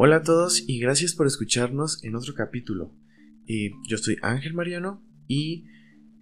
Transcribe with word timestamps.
Hola 0.00 0.18
a 0.18 0.22
todos 0.22 0.62
y 0.64 0.78
gracias 0.78 1.12
por 1.12 1.26
escucharnos 1.26 2.04
en 2.04 2.14
otro 2.14 2.32
capítulo. 2.32 2.92
Eh, 3.48 3.72
yo 3.88 3.98
soy 3.98 4.16
Ángel 4.22 4.54
Mariano 4.54 5.02
y 5.26 5.64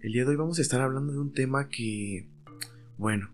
el 0.01 0.13
día 0.13 0.23
de 0.23 0.31
hoy 0.31 0.35
vamos 0.35 0.57
a 0.57 0.63
estar 0.63 0.81
hablando 0.81 1.13
de 1.13 1.19
un 1.19 1.31
tema 1.31 1.69
que, 1.69 2.27
bueno, 2.97 3.29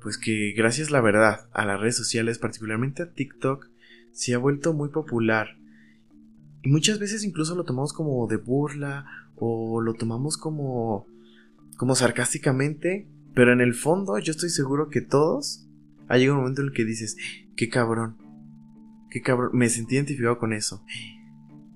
pues 0.00 0.16
que 0.16 0.54
gracias 0.56 0.90
la 0.90 1.02
verdad 1.02 1.50
a 1.52 1.66
las 1.66 1.78
redes 1.78 1.98
sociales, 1.98 2.38
particularmente 2.38 3.02
a 3.02 3.12
TikTok, 3.12 3.68
se 4.10 4.32
ha 4.32 4.38
vuelto 4.38 4.72
muy 4.72 4.88
popular. 4.88 5.58
Y 6.62 6.70
muchas 6.70 6.98
veces 6.98 7.22
incluso 7.22 7.54
lo 7.54 7.64
tomamos 7.64 7.92
como 7.92 8.26
de 8.26 8.36
burla 8.36 9.04
o 9.36 9.82
lo 9.82 9.92
tomamos 9.92 10.38
como 10.38 11.06
como 11.76 11.94
sarcásticamente, 11.94 13.06
pero 13.34 13.52
en 13.52 13.60
el 13.60 13.74
fondo 13.74 14.18
yo 14.18 14.30
estoy 14.30 14.48
seguro 14.48 14.88
que 14.88 15.02
todos 15.02 15.68
ha 16.08 16.16
llegado 16.16 16.36
un 16.36 16.44
momento 16.44 16.62
en 16.62 16.68
el 16.68 16.72
que 16.72 16.86
dices, 16.86 17.18
qué 17.54 17.68
cabrón, 17.68 18.16
qué 19.10 19.22
cabrón, 19.22 19.50
me 19.54 19.68
sentí 19.68 19.94
identificado 19.94 20.38
con 20.38 20.52
eso, 20.52 20.84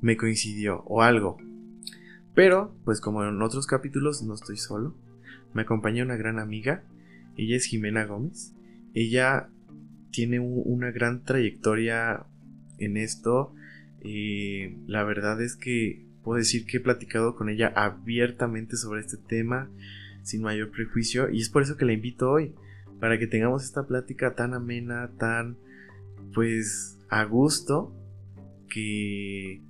me 0.00 0.16
coincidió 0.16 0.82
o 0.86 1.02
algo. 1.02 1.38
Pero, 2.34 2.74
pues 2.84 3.00
como 3.00 3.24
en 3.24 3.40
otros 3.42 3.66
capítulos 3.66 4.22
no 4.22 4.34
estoy 4.34 4.56
solo, 4.56 4.94
me 5.52 5.62
acompaña 5.62 6.04
una 6.04 6.16
gran 6.16 6.38
amiga, 6.38 6.84
ella 7.36 7.56
es 7.56 7.66
Jimena 7.66 8.04
Gómez, 8.04 8.54
ella 8.94 9.48
tiene 10.10 10.40
una 10.40 10.90
gran 10.90 11.24
trayectoria 11.24 12.26
en 12.78 12.96
esto, 12.96 13.54
y 14.02 14.76
la 14.86 15.04
verdad 15.04 15.40
es 15.42 15.56
que 15.56 16.04
puedo 16.22 16.38
decir 16.38 16.66
que 16.66 16.78
he 16.78 16.80
platicado 16.80 17.34
con 17.34 17.48
ella 17.48 17.72
abiertamente 17.74 18.76
sobre 18.76 19.00
este 19.00 19.16
tema, 19.16 19.70
sin 20.22 20.42
mayor 20.42 20.70
prejuicio, 20.70 21.30
y 21.30 21.40
es 21.40 21.48
por 21.48 21.62
eso 21.62 21.76
que 21.76 21.84
la 21.84 21.92
invito 21.92 22.30
hoy, 22.30 22.54
para 23.00 23.18
que 23.18 23.26
tengamos 23.26 23.64
esta 23.64 23.86
plática 23.86 24.34
tan 24.34 24.54
amena, 24.54 25.10
tan, 25.18 25.56
pues, 26.34 26.98
a 27.12 27.24
gusto 27.24 27.92
que, 28.70 29.60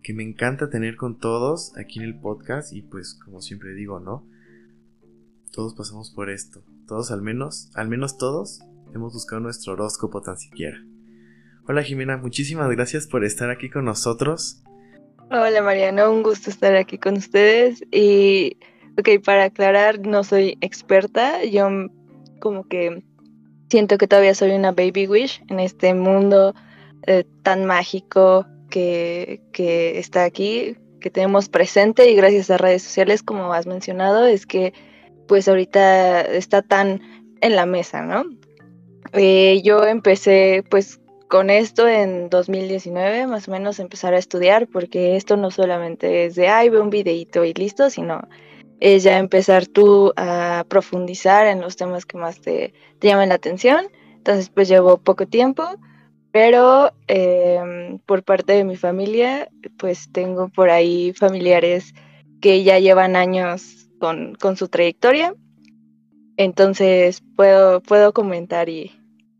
que 0.00 0.14
me 0.14 0.22
encanta 0.22 0.70
tener 0.70 0.94
con 0.94 1.18
todos 1.18 1.76
aquí 1.76 1.98
en 1.98 2.04
el 2.04 2.20
podcast 2.20 2.72
y 2.72 2.82
pues 2.82 3.18
como 3.24 3.40
siempre 3.40 3.74
digo, 3.74 3.98
¿no? 3.98 4.24
Todos 5.50 5.74
pasamos 5.74 6.12
por 6.14 6.30
esto. 6.30 6.62
Todos 6.86 7.10
al 7.10 7.20
menos, 7.20 7.72
al 7.74 7.88
menos 7.88 8.16
todos, 8.16 8.60
hemos 8.94 9.12
buscado 9.12 9.40
nuestro 9.40 9.72
horóscopo 9.72 10.22
tan 10.22 10.36
siquiera. 10.38 10.78
Hola 11.66 11.82
Jimena, 11.82 12.16
muchísimas 12.16 12.70
gracias 12.70 13.08
por 13.08 13.24
estar 13.24 13.50
aquí 13.50 13.68
con 13.68 13.84
nosotros. 13.84 14.62
Hola 15.32 15.62
Mariano, 15.62 16.12
un 16.12 16.22
gusto 16.22 16.48
estar 16.48 16.76
aquí 16.76 16.96
con 16.96 17.16
ustedes. 17.16 17.82
Y, 17.90 18.56
ok, 18.96 19.20
para 19.24 19.46
aclarar, 19.46 20.06
no 20.06 20.22
soy 20.22 20.58
experta, 20.60 21.44
yo 21.44 21.68
como 22.38 22.68
que 22.68 23.02
siento 23.72 23.96
que 23.96 24.06
todavía 24.06 24.34
soy 24.34 24.50
una 24.50 24.72
baby 24.72 25.06
wish 25.06 25.42
en 25.48 25.58
este 25.58 25.94
mundo 25.94 26.54
eh, 27.06 27.24
tan 27.42 27.64
mágico 27.64 28.44
que, 28.68 29.40
que, 29.50 29.98
está 29.98 30.24
aquí, 30.24 30.76
que 31.00 31.08
tenemos 31.08 31.48
presente 31.48 32.10
y 32.10 32.14
gracias 32.14 32.50
a 32.50 32.58
redes 32.58 32.82
sociales, 32.82 33.22
como 33.22 33.54
has 33.54 33.66
mencionado, 33.66 34.26
es 34.26 34.44
que 34.44 34.74
pues 35.26 35.48
ahorita 35.48 36.20
está 36.20 36.60
tan 36.60 37.00
en 37.40 37.56
la 37.56 37.64
mesa, 37.64 38.02
¿no? 38.02 38.24
Eh, 39.14 39.62
yo 39.64 39.86
empecé 39.86 40.64
pues 40.68 41.00
con 41.28 41.48
esto 41.48 41.88
en 41.88 42.28
2019, 42.28 43.26
más 43.26 43.48
o 43.48 43.52
menos 43.52 43.78
empezar 43.78 44.12
a 44.12 44.18
estudiar, 44.18 44.68
porque 44.68 45.16
esto 45.16 45.38
no 45.38 45.50
solamente 45.50 46.26
es 46.26 46.34
de, 46.34 46.48
ay, 46.48 46.68
ve 46.68 46.78
un 46.78 46.90
videito 46.90 47.42
y 47.46 47.54
listo, 47.54 47.88
sino 47.88 48.28
es 48.82 49.04
ya 49.04 49.18
empezar 49.18 49.68
tú 49.68 50.12
a 50.16 50.64
profundizar 50.68 51.46
en 51.46 51.60
los 51.60 51.76
temas 51.76 52.04
que 52.04 52.18
más 52.18 52.40
te, 52.40 52.74
te 52.98 53.06
llaman 53.06 53.28
la 53.28 53.36
atención. 53.36 53.86
Entonces, 54.16 54.50
pues 54.50 54.68
llevo 54.68 54.98
poco 54.98 55.24
tiempo, 55.28 55.62
pero 56.32 56.90
em, 57.06 58.00
por 58.00 58.24
parte 58.24 58.54
de 58.54 58.64
mi 58.64 58.74
familia, 58.74 59.48
pues 59.78 60.10
tengo 60.10 60.48
por 60.48 60.68
ahí 60.70 61.12
familiares 61.12 61.94
que 62.40 62.64
ya 62.64 62.80
llevan 62.80 63.14
años 63.14 63.88
con, 64.00 64.34
con 64.34 64.56
su 64.56 64.66
trayectoria. 64.66 65.32
Entonces, 66.36 67.22
puedo, 67.36 67.80
puedo 67.82 68.12
comentar 68.12 68.68
y 68.68 68.90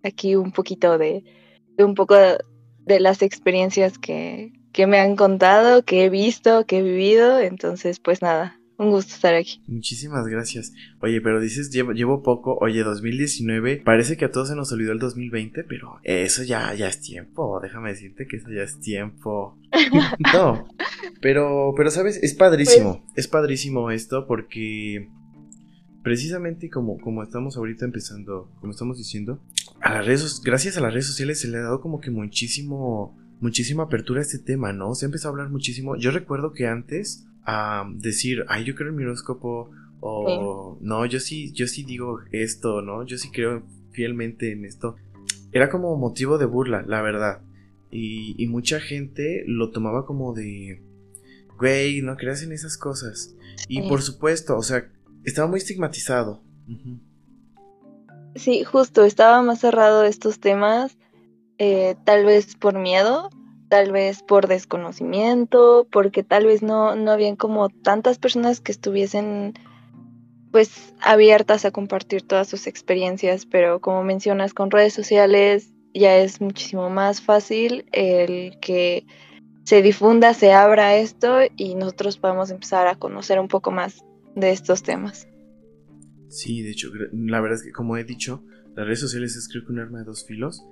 aquí 0.04 0.36
un 0.36 0.52
poquito 0.52 0.98
de, 0.98 1.24
de 1.76 1.84
un 1.84 1.96
poco 1.96 2.14
de 2.14 3.00
las 3.00 3.22
experiencias 3.22 3.98
que, 3.98 4.52
que 4.72 4.86
me 4.86 5.00
han 5.00 5.16
contado, 5.16 5.84
que 5.84 6.04
he 6.04 6.10
visto, 6.10 6.64
que 6.64 6.78
he 6.78 6.82
vivido. 6.82 7.40
Entonces, 7.40 7.98
pues 7.98 8.22
nada, 8.22 8.61
un 8.78 8.90
gusto 8.90 9.14
estar 9.14 9.34
aquí. 9.34 9.60
Muchísimas 9.66 10.26
gracias. 10.26 10.72
Oye, 11.00 11.20
pero 11.20 11.40
dices, 11.40 11.70
llevo, 11.70 11.92
llevo 11.92 12.22
poco. 12.22 12.58
Oye, 12.60 12.82
2019. 12.82 13.82
Parece 13.84 14.16
que 14.16 14.24
a 14.24 14.30
todos 14.30 14.48
se 14.48 14.56
nos 14.56 14.72
olvidó 14.72 14.92
el 14.92 14.98
2020, 14.98 15.64
pero 15.64 16.00
eso 16.02 16.42
ya, 16.42 16.74
ya 16.74 16.88
es 16.88 17.00
tiempo. 17.00 17.60
Déjame 17.62 17.90
decirte 17.90 18.26
que 18.26 18.36
eso 18.36 18.50
ya 18.50 18.62
es 18.62 18.80
tiempo. 18.80 19.58
no. 20.34 20.66
Pero, 21.20 21.74
pero, 21.76 21.90
¿sabes? 21.90 22.16
Es 22.22 22.34
padrísimo. 22.34 23.02
Pues 23.04 23.12
es 23.16 23.28
padrísimo 23.28 23.90
esto 23.90 24.26
porque 24.26 25.08
precisamente 26.02 26.68
como, 26.68 26.98
como 26.98 27.22
estamos 27.22 27.56
ahorita 27.56 27.84
empezando, 27.84 28.50
como 28.60 28.72
estamos 28.72 28.98
diciendo, 28.98 29.40
a 29.80 29.94
las 29.94 30.06
redes, 30.06 30.40
gracias 30.44 30.76
a 30.76 30.80
las 30.80 30.92
redes 30.92 31.06
sociales 31.06 31.40
se 31.40 31.48
le 31.48 31.58
ha 31.58 31.62
dado 31.62 31.80
como 31.80 32.00
que 32.00 32.10
muchísimo, 32.10 33.16
muchísima 33.40 33.84
apertura 33.84 34.20
a 34.20 34.22
este 34.22 34.38
tema, 34.38 34.72
¿no? 34.72 34.94
Se 34.94 35.04
ha 35.04 35.08
empezado 35.08 35.28
a 35.28 35.32
hablar 35.32 35.50
muchísimo. 35.50 35.96
Yo 35.96 36.10
recuerdo 36.10 36.52
que 36.52 36.66
antes 36.66 37.26
a 37.44 37.84
decir, 37.94 38.44
ay, 38.48 38.64
yo 38.64 38.74
creo 38.74 38.90
en 38.90 38.96
mi 38.96 39.04
horóscopo, 39.04 39.70
o 40.00 40.78
no, 40.80 41.06
yo 41.06 41.20
sí, 41.20 41.52
yo 41.52 41.66
sí 41.66 41.84
digo 41.84 42.20
esto, 42.32 42.82
¿no? 42.82 43.04
Yo 43.04 43.18
sí 43.18 43.30
creo 43.30 43.62
fielmente 43.92 44.52
en 44.52 44.64
esto. 44.64 44.96
Era 45.52 45.70
como 45.70 45.96
motivo 45.96 46.38
de 46.38 46.46
burla, 46.46 46.82
la 46.82 47.02
verdad. 47.02 47.42
Y, 47.90 48.34
y 48.42 48.48
mucha 48.48 48.80
gente 48.80 49.44
lo 49.46 49.70
tomaba 49.70 50.06
como 50.06 50.32
de, 50.32 50.82
güey, 51.58 52.02
no 52.02 52.16
creas 52.16 52.42
en 52.42 52.52
esas 52.52 52.76
cosas. 52.76 53.36
Y 53.68 53.82
por 53.82 54.02
supuesto, 54.02 54.56
o 54.56 54.62
sea, 54.62 54.90
estaba 55.24 55.48
muy 55.48 55.58
estigmatizado. 55.58 56.42
Sí, 58.34 58.64
justo, 58.64 59.04
estaba 59.04 59.42
más 59.42 59.60
cerrado 59.60 60.04
estos 60.04 60.40
temas, 60.40 60.96
eh, 61.58 61.96
tal 62.04 62.24
vez 62.24 62.56
por 62.56 62.78
miedo, 62.78 63.30
tal 63.72 63.90
vez 63.90 64.22
por 64.22 64.48
desconocimiento, 64.48 65.88
porque 65.90 66.22
tal 66.22 66.44
vez 66.44 66.62
no, 66.62 66.94
no 66.94 67.10
habían 67.10 67.36
como 67.36 67.70
tantas 67.70 68.18
personas 68.18 68.60
que 68.60 68.70
estuviesen 68.70 69.54
pues 70.50 70.92
abiertas 71.00 71.64
a 71.64 71.70
compartir 71.70 72.20
todas 72.20 72.48
sus 72.48 72.66
experiencias, 72.66 73.46
pero 73.46 73.80
como 73.80 74.04
mencionas 74.04 74.52
con 74.52 74.70
redes 74.70 74.92
sociales 74.92 75.72
ya 75.94 76.18
es 76.18 76.42
muchísimo 76.42 76.90
más 76.90 77.22
fácil 77.22 77.86
el 77.92 78.58
que 78.60 79.06
se 79.64 79.80
difunda, 79.80 80.34
se 80.34 80.52
abra 80.52 80.96
esto 80.96 81.38
y 81.56 81.74
nosotros 81.74 82.18
podamos 82.18 82.50
empezar 82.50 82.88
a 82.88 82.96
conocer 82.96 83.40
un 83.40 83.48
poco 83.48 83.70
más 83.70 84.04
de 84.36 84.50
estos 84.50 84.82
temas. 84.82 85.26
Sí, 86.28 86.60
de 86.60 86.72
hecho, 86.72 86.90
la 87.10 87.40
verdad 87.40 87.56
es 87.56 87.64
que 87.64 87.72
como 87.72 87.96
he 87.96 88.04
dicho, 88.04 88.44
las 88.76 88.84
redes 88.84 89.00
sociales 89.00 89.34
es 89.34 89.48
creo 89.48 89.64
que 89.64 89.72
un 89.72 89.78
arma 89.78 90.00
de 90.00 90.04
dos 90.04 90.26
filos 90.26 90.62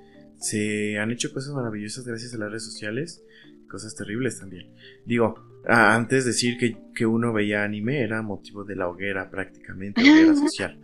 se 0.40 0.98
han 0.98 1.10
hecho 1.10 1.32
cosas 1.32 1.54
maravillosas 1.54 2.06
gracias 2.06 2.34
a 2.34 2.38
las 2.38 2.48
redes 2.48 2.64
sociales, 2.64 3.22
cosas 3.68 3.94
terribles 3.94 4.40
también. 4.40 4.72
Digo, 5.04 5.34
antes 5.66 6.24
decir 6.24 6.56
que, 6.58 6.76
que, 6.94 7.06
uno 7.06 7.32
veía 7.32 7.62
anime 7.62 8.02
era 8.02 8.22
motivo 8.22 8.64
de 8.64 8.76
la 8.76 8.88
hoguera 8.88 9.30
prácticamente, 9.30 10.00
hoguera 10.00 10.34
social. 10.46 10.80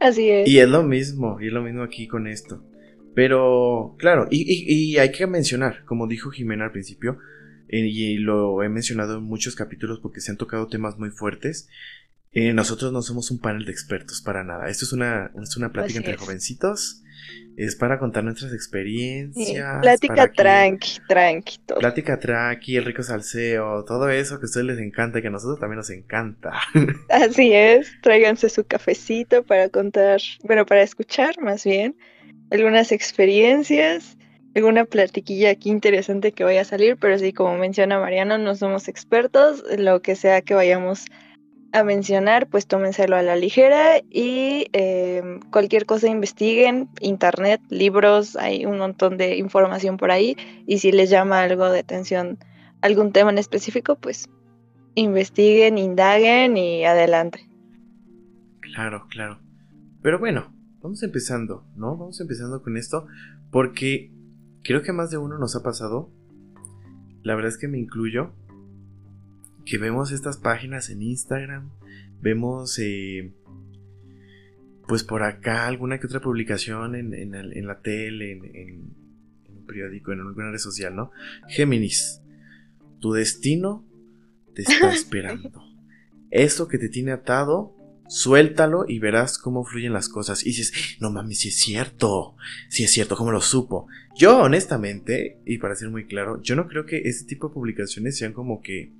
Así 0.00 0.30
es. 0.30 0.48
Y 0.48 0.58
es 0.58 0.68
lo 0.68 0.82
mismo, 0.82 1.38
y 1.40 1.48
es 1.48 1.52
lo 1.52 1.62
mismo 1.62 1.82
aquí 1.82 2.08
con 2.08 2.26
esto. 2.26 2.64
Pero, 3.14 3.94
claro, 3.98 4.26
y, 4.30 4.44
y, 4.44 4.98
hay 4.98 5.10
que 5.10 5.26
mencionar, 5.26 5.84
como 5.84 6.06
dijo 6.06 6.30
Jimena 6.30 6.66
al 6.66 6.72
principio, 6.72 7.18
eh, 7.68 7.86
y 7.86 8.18
lo 8.18 8.62
he 8.62 8.68
mencionado 8.68 9.18
en 9.18 9.24
muchos 9.24 9.56
capítulos 9.56 10.00
porque 10.00 10.20
se 10.20 10.30
han 10.30 10.36
tocado 10.36 10.68
temas 10.68 10.98
muy 10.98 11.10
fuertes, 11.10 11.68
eh, 12.32 12.52
nosotros 12.52 12.92
no 12.92 13.00
somos 13.00 13.30
un 13.30 13.40
panel 13.40 13.64
de 13.64 13.72
expertos 13.72 14.20
para 14.20 14.44
nada. 14.44 14.68
Esto 14.68 14.84
es 14.84 14.92
una, 14.92 15.30
es 15.42 15.56
una 15.56 15.72
plática 15.72 15.98
entre 15.98 16.16
jovencitos 16.16 17.02
es 17.56 17.74
para 17.74 17.98
contar 17.98 18.22
nuestras 18.24 18.52
experiencias. 18.52 19.80
plática 19.80 20.30
tranqui, 20.30 20.98
tranqui. 21.08 21.58
Todo. 21.64 21.78
Plática 21.78 22.18
tranqui, 22.18 22.76
el 22.76 22.84
rico 22.84 23.02
salseo, 23.02 23.84
todo 23.84 24.10
eso 24.10 24.38
que 24.38 24.44
a 24.44 24.46
ustedes 24.46 24.66
les 24.66 24.78
encanta 24.78 25.18
y 25.18 25.22
que 25.22 25.28
a 25.28 25.30
nosotros 25.30 25.58
también 25.58 25.78
nos 25.78 25.90
encanta. 25.90 26.52
Así 27.08 27.52
es, 27.52 27.90
tráiganse 28.02 28.48
su 28.50 28.64
cafecito 28.64 29.42
para 29.42 29.68
contar, 29.70 30.20
bueno, 30.44 30.66
para 30.66 30.82
escuchar 30.82 31.40
más 31.40 31.64
bien 31.64 31.96
algunas 32.50 32.92
experiencias, 32.92 34.16
alguna 34.54 34.84
platiquilla 34.84 35.50
aquí 35.50 35.70
interesante 35.70 36.32
que 36.32 36.44
vaya 36.44 36.60
a 36.60 36.64
salir, 36.64 36.96
pero 36.98 37.18
sí, 37.18 37.32
como 37.32 37.56
menciona 37.56 37.98
Mariano, 37.98 38.38
no 38.38 38.54
somos 38.54 38.88
expertos, 38.88 39.64
lo 39.78 40.00
que 40.02 40.14
sea 40.14 40.42
que 40.42 40.54
vayamos 40.54 41.06
a 41.10 41.25
mencionar, 41.84 42.48
pues 42.48 42.66
tómenselo 42.66 43.16
a 43.16 43.22
la 43.22 43.36
ligera 43.36 43.98
y 44.10 44.66
eh, 44.72 45.40
cualquier 45.50 45.86
cosa 45.86 46.08
investiguen, 46.08 46.88
internet, 47.00 47.60
libros, 47.70 48.36
hay 48.36 48.66
un 48.66 48.78
montón 48.78 49.16
de 49.16 49.36
información 49.36 49.96
por 49.96 50.10
ahí 50.10 50.36
y 50.66 50.78
si 50.78 50.92
les 50.92 51.10
llama 51.10 51.42
algo 51.42 51.68
de 51.70 51.80
atención 51.80 52.38
algún 52.82 53.12
tema 53.12 53.30
en 53.30 53.38
específico, 53.38 53.96
pues 53.96 54.28
investiguen, 54.94 55.78
indaguen 55.78 56.56
y 56.56 56.84
adelante. 56.84 57.48
Claro, 58.60 59.06
claro. 59.08 59.40
Pero 60.02 60.18
bueno, 60.18 60.52
vamos 60.82 61.02
empezando, 61.02 61.64
¿no? 61.76 61.96
Vamos 61.96 62.20
empezando 62.20 62.62
con 62.62 62.76
esto 62.76 63.06
porque 63.50 64.12
creo 64.62 64.82
que 64.82 64.92
más 64.92 65.10
de 65.10 65.18
uno 65.18 65.38
nos 65.38 65.56
ha 65.56 65.62
pasado, 65.62 66.10
la 67.22 67.34
verdad 67.34 67.50
es 67.50 67.58
que 67.58 67.68
me 67.68 67.78
incluyo, 67.78 68.32
que 69.66 69.78
vemos 69.78 70.12
estas 70.12 70.38
páginas 70.38 70.88
en 70.88 71.02
Instagram, 71.02 71.70
vemos 72.22 72.78
eh, 72.78 73.34
pues 74.86 75.02
por 75.02 75.22
acá 75.22 75.66
alguna 75.66 75.98
que 75.98 76.06
otra 76.06 76.20
publicación 76.20 76.94
en, 76.94 77.66
la 77.66 77.80
tele, 77.80 78.32
en, 78.32 78.94
un 79.48 79.66
periódico, 79.66 80.12
en 80.12 80.20
alguna 80.20 80.52
red 80.52 80.58
social, 80.58 80.94
¿no? 80.94 81.10
Géminis, 81.48 82.22
tu 83.00 83.12
destino 83.12 83.84
te 84.54 84.62
está 84.62 84.92
esperando. 84.94 85.62
Eso 86.30 86.68
que 86.68 86.78
te 86.78 86.88
tiene 86.88 87.12
atado, 87.12 87.74
suéltalo 88.08 88.84
y 88.86 89.00
verás 89.00 89.38
cómo 89.38 89.64
fluyen 89.64 89.92
las 89.92 90.08
cosas. 90.08 90.44
Y 90.44 90.50
dices, 90.50 90.96
no 91.00 91.10
mames, 91.10 91.40
si 91.40 91.48
es 91.48 91.58
cierto, 91.58 92.36
si 92.68 92.84
es 92.84 92.92
cierto, 92.92 93.16
¿cómo 93.16 93.32
lo 93.32 93.40
supo? 93.40 93.88
Yo, 94.16 94.38
honestamente, 94.38 95.40
y 95.44 95.58
para 95.58 95.74
ser 95.74 95.90
muy 95.90 96.06
claro, 96.06 96.40
yo 96.42 96.54
no 96.54 96.68
creo 96.68 96.86
que 96.86 97.02
este 97.04 97.26
tipo 97.26 97.48
de 97.48 97.54
publicaciones 97.54 98.16
sean 98.16 98.32
como 98.32 98.62
que, 98.62 98.92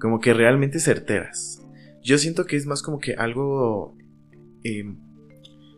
como 0.00 0.20
que 0.20 0.34
realmente 0.34 0.80
certeras. 0.80 1.62
Yo 2.02 2.18
siento 2.18 2.46
que 2.46 2.56
es 2.56 2.66
más 2.66 2.82
como 2.82 2.98
que 2.98 3.14
algo, 3.14 3.96
em, 4.64 4.98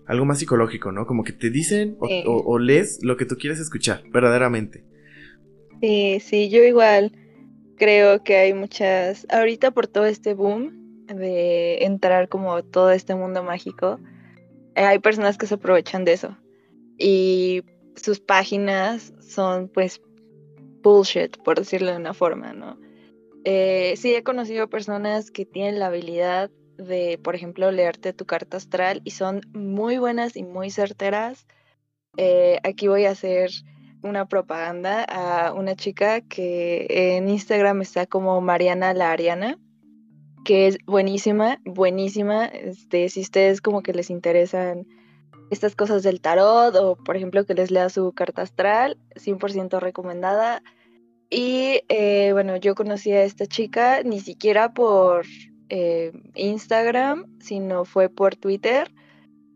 algo 0.06 0.24
más 0.24 0.38
psicológico, 0.38 0.92
¿no? 0.92 1.06
Como 1.06 1.24
que 1.24 1.32
te 1.32 1.50
dicen 1.50 1.96
o, 1.98 2.58
lees 2.58 3.00
lo 3.02 3.16
que 3.16 3.26
tú 3.26 3.36
quieres 3.36 3.58
escuchar, 3.60 4.02
verdaderamente. 4.10 4.84
Sí, 5.80 6.20
sí, 6.20 6.48
yo 6.48 6.62
igual 6.62 7.12
creo 7.76 8.22
que 8.22 8.36
hay 8.36 8.54
muchas, 8.54 9.26
ahorita 9.30 9.72
por 9.72 9.88
todo 9.88 10.06
este 10.06 10.34
boom 10.34 11.06
de 11.06 11.84
entrar 11.84 12.28
como 12.28 12.62
todo 12.62 12.92
este 12.92 13.14
mundo 13.14 13.42
mágico, 13.42 13.98
hay 14.76 15.00
personas 15.00 15.36
que 15.36 15.46
se 15.46 15.54
aprovechan 15.54 16.04
de 16.04 16.12
eso. 16.12 16.36
Y 16.98 17.62
sus 17.96 18.20
páginas 18.20 19.12
son 19.20 19.68
pues 19.68 20.00
bullshit, 20.82 21.36
por 21.38 21.58
decirlo 21.58 21.90
de 21.90 21.96
una 21.96 22.14
forma, 22.14 22.52
¿no? 22.52 22.78
Eh, 23.44 23.94
sí 23.96 24.14
he 24.14 24.22
conocido 24.22 24.68
personas 24.68 25.30
que 25.30 25.44
tienen 25.44 25.78
la 25.78 25.86
habilidad 25.86 26.50
de, 26.76 27.18
por 27.22 27.34
ejemplo, 27.34 27.70
leerte 27.70 28.12
tu 28.12 28.24
carta 28.24 28.56
astral 28.56 29.00
y 29.04 29.10
son 29.10 29.42
muy 29.52 29.98
buenas 29.98 30.36
y 30.36 30.42
muy 30.42 30.70
certeras. 30.70 31.46
Eh, 32.16 32.58
aquí 32.62 32.88
voy 32.88 33.06
a 33.06 33.10
hacer 33.10 33.50
una 34.02 34.26
propaganda 34.26 35.04
a 35.04 35.52
una 35.52 35.76
chica 35.76 36.20
que 36.20 36.86
en 36.88 37.28
Instagram 37.28 37.82
está 37.82 38.06
como 38.06 38.40
Mariana 38.40 38.94
la 38.94 39.12
Ariana, 39.12 39.58
que 40.44 40.66
es 40.66 40.78
buenísima, 40.86 41.58
buenísima. 41.64 42.46
Este, 42.46 43.08
si 43.08 43.20
ustedes 43.20 43.60
como 43.60 43.82
que 43.82 43.92
les 43.92 44.10
interesan 44.10 44.86
estas 45.50 45.76
cosas 45.76 46.02
del 46.02 46.20
tarot 46.20 46.74
o 46.76 46.96
por 46.96 47.16
ejemplo 47.16 47.44
que 47.44 47.54
les 47.54 47.70
lea 47.70 47.88
su 47.90 48.12
carta 48.12 48.42
astral, 48.42 48.98
100% 49.14 49.80
recomendada. 49.80 50.62
Y 51.34 51.80
eh, 51.88 52.28
bueno, 52.34 52.56
yo 52.56 52.74
conocí 52.74 53.10
a 53.10 53.24
esta 53.24 53.46
chica 53.46 54.02
ni 54.02 54.20
siquiera 54.20 54.74
por 54.74 55.24
eh, 55.70 56.12
Instagram, 56.34 57.24
sino 57.40 57.86
fue 57.86 58.10
por 58.10 58.36
Twitter, 58.36 58.92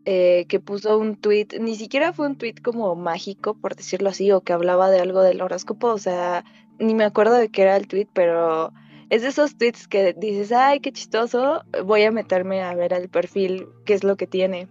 eh, 0.05 0.47
que 0.49 0.59
puso 0.59 0.97
un 0.97 1.17
tweet, 1.17 1.49
ni 1.59 1.75
siquiera 1.75 2.13
fue 2.13 2.25
un 2.25 2.35
tweet 2.35 2.55
como 2.63 2.95
mágico, 2.95 3.53
por 3.53 3.75
decirlo 3.75 4.09
así, 4.09 4.31
o 4.31 4.41
que 4.41 4.53
hablaba 4.53 4.89
de 4.89 5.01
algo 5.01 5.21
del 5.21 5.39
horóscopo, 5.39 5.89
o 5.89 5.99
sea, 5.99 6.43
ni 6.79 6.95
me 6.95 7.03
acuerdo 7.03 7.35
de 7.35 7.49
qué 7.49 7.61
era 7.61 7.77
el 7.77 7.87
tweet, 7.87 8.07
pero 8.11 8.73
es 9.11 9.21
de 9.21 9.27
esos 9.27 9.55
tweets 9.55 9.87
que 9.87 10.13
dices, 10.13 10.51
ay, 10.51 10.79
qué 10.79 10.91
chistoso, 10.91 11.61
voy 11.85 12.01
a 12.05 12.11
meterme 12.11 12.63
a 12.63 12.73
ver 12.73 12.95
al 12.95 13.07
perfil, 13.07 13.67
qué 13.85 13.93
es 13.93 14.03
lo 14.03 14.17
que 14.17 14.25
tiene. 14.25 14.67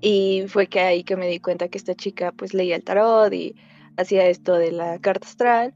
Y 0.00 0.44
fue 0.46 0.68
que 0.68 0.78
ahí 0.78 1.02
que 1.02 1.16
me 1.16 1.26
di 1.26 1.40
cuenta 1.40 1.66
que 1.66 1.78
esta 1.78 1.96
chica 1.96 2.30
pues 2.30 2.54
leía 2.54 2.76
el 2.76 2.84
tarot 2.84 3.32
y 3.32 3.56
hacía 3.96 4.28
esto 4.28 4.54
de 4.54 4.70
la 4.70 5.00
carta 5.00 5.26
astral. 5.26 5.74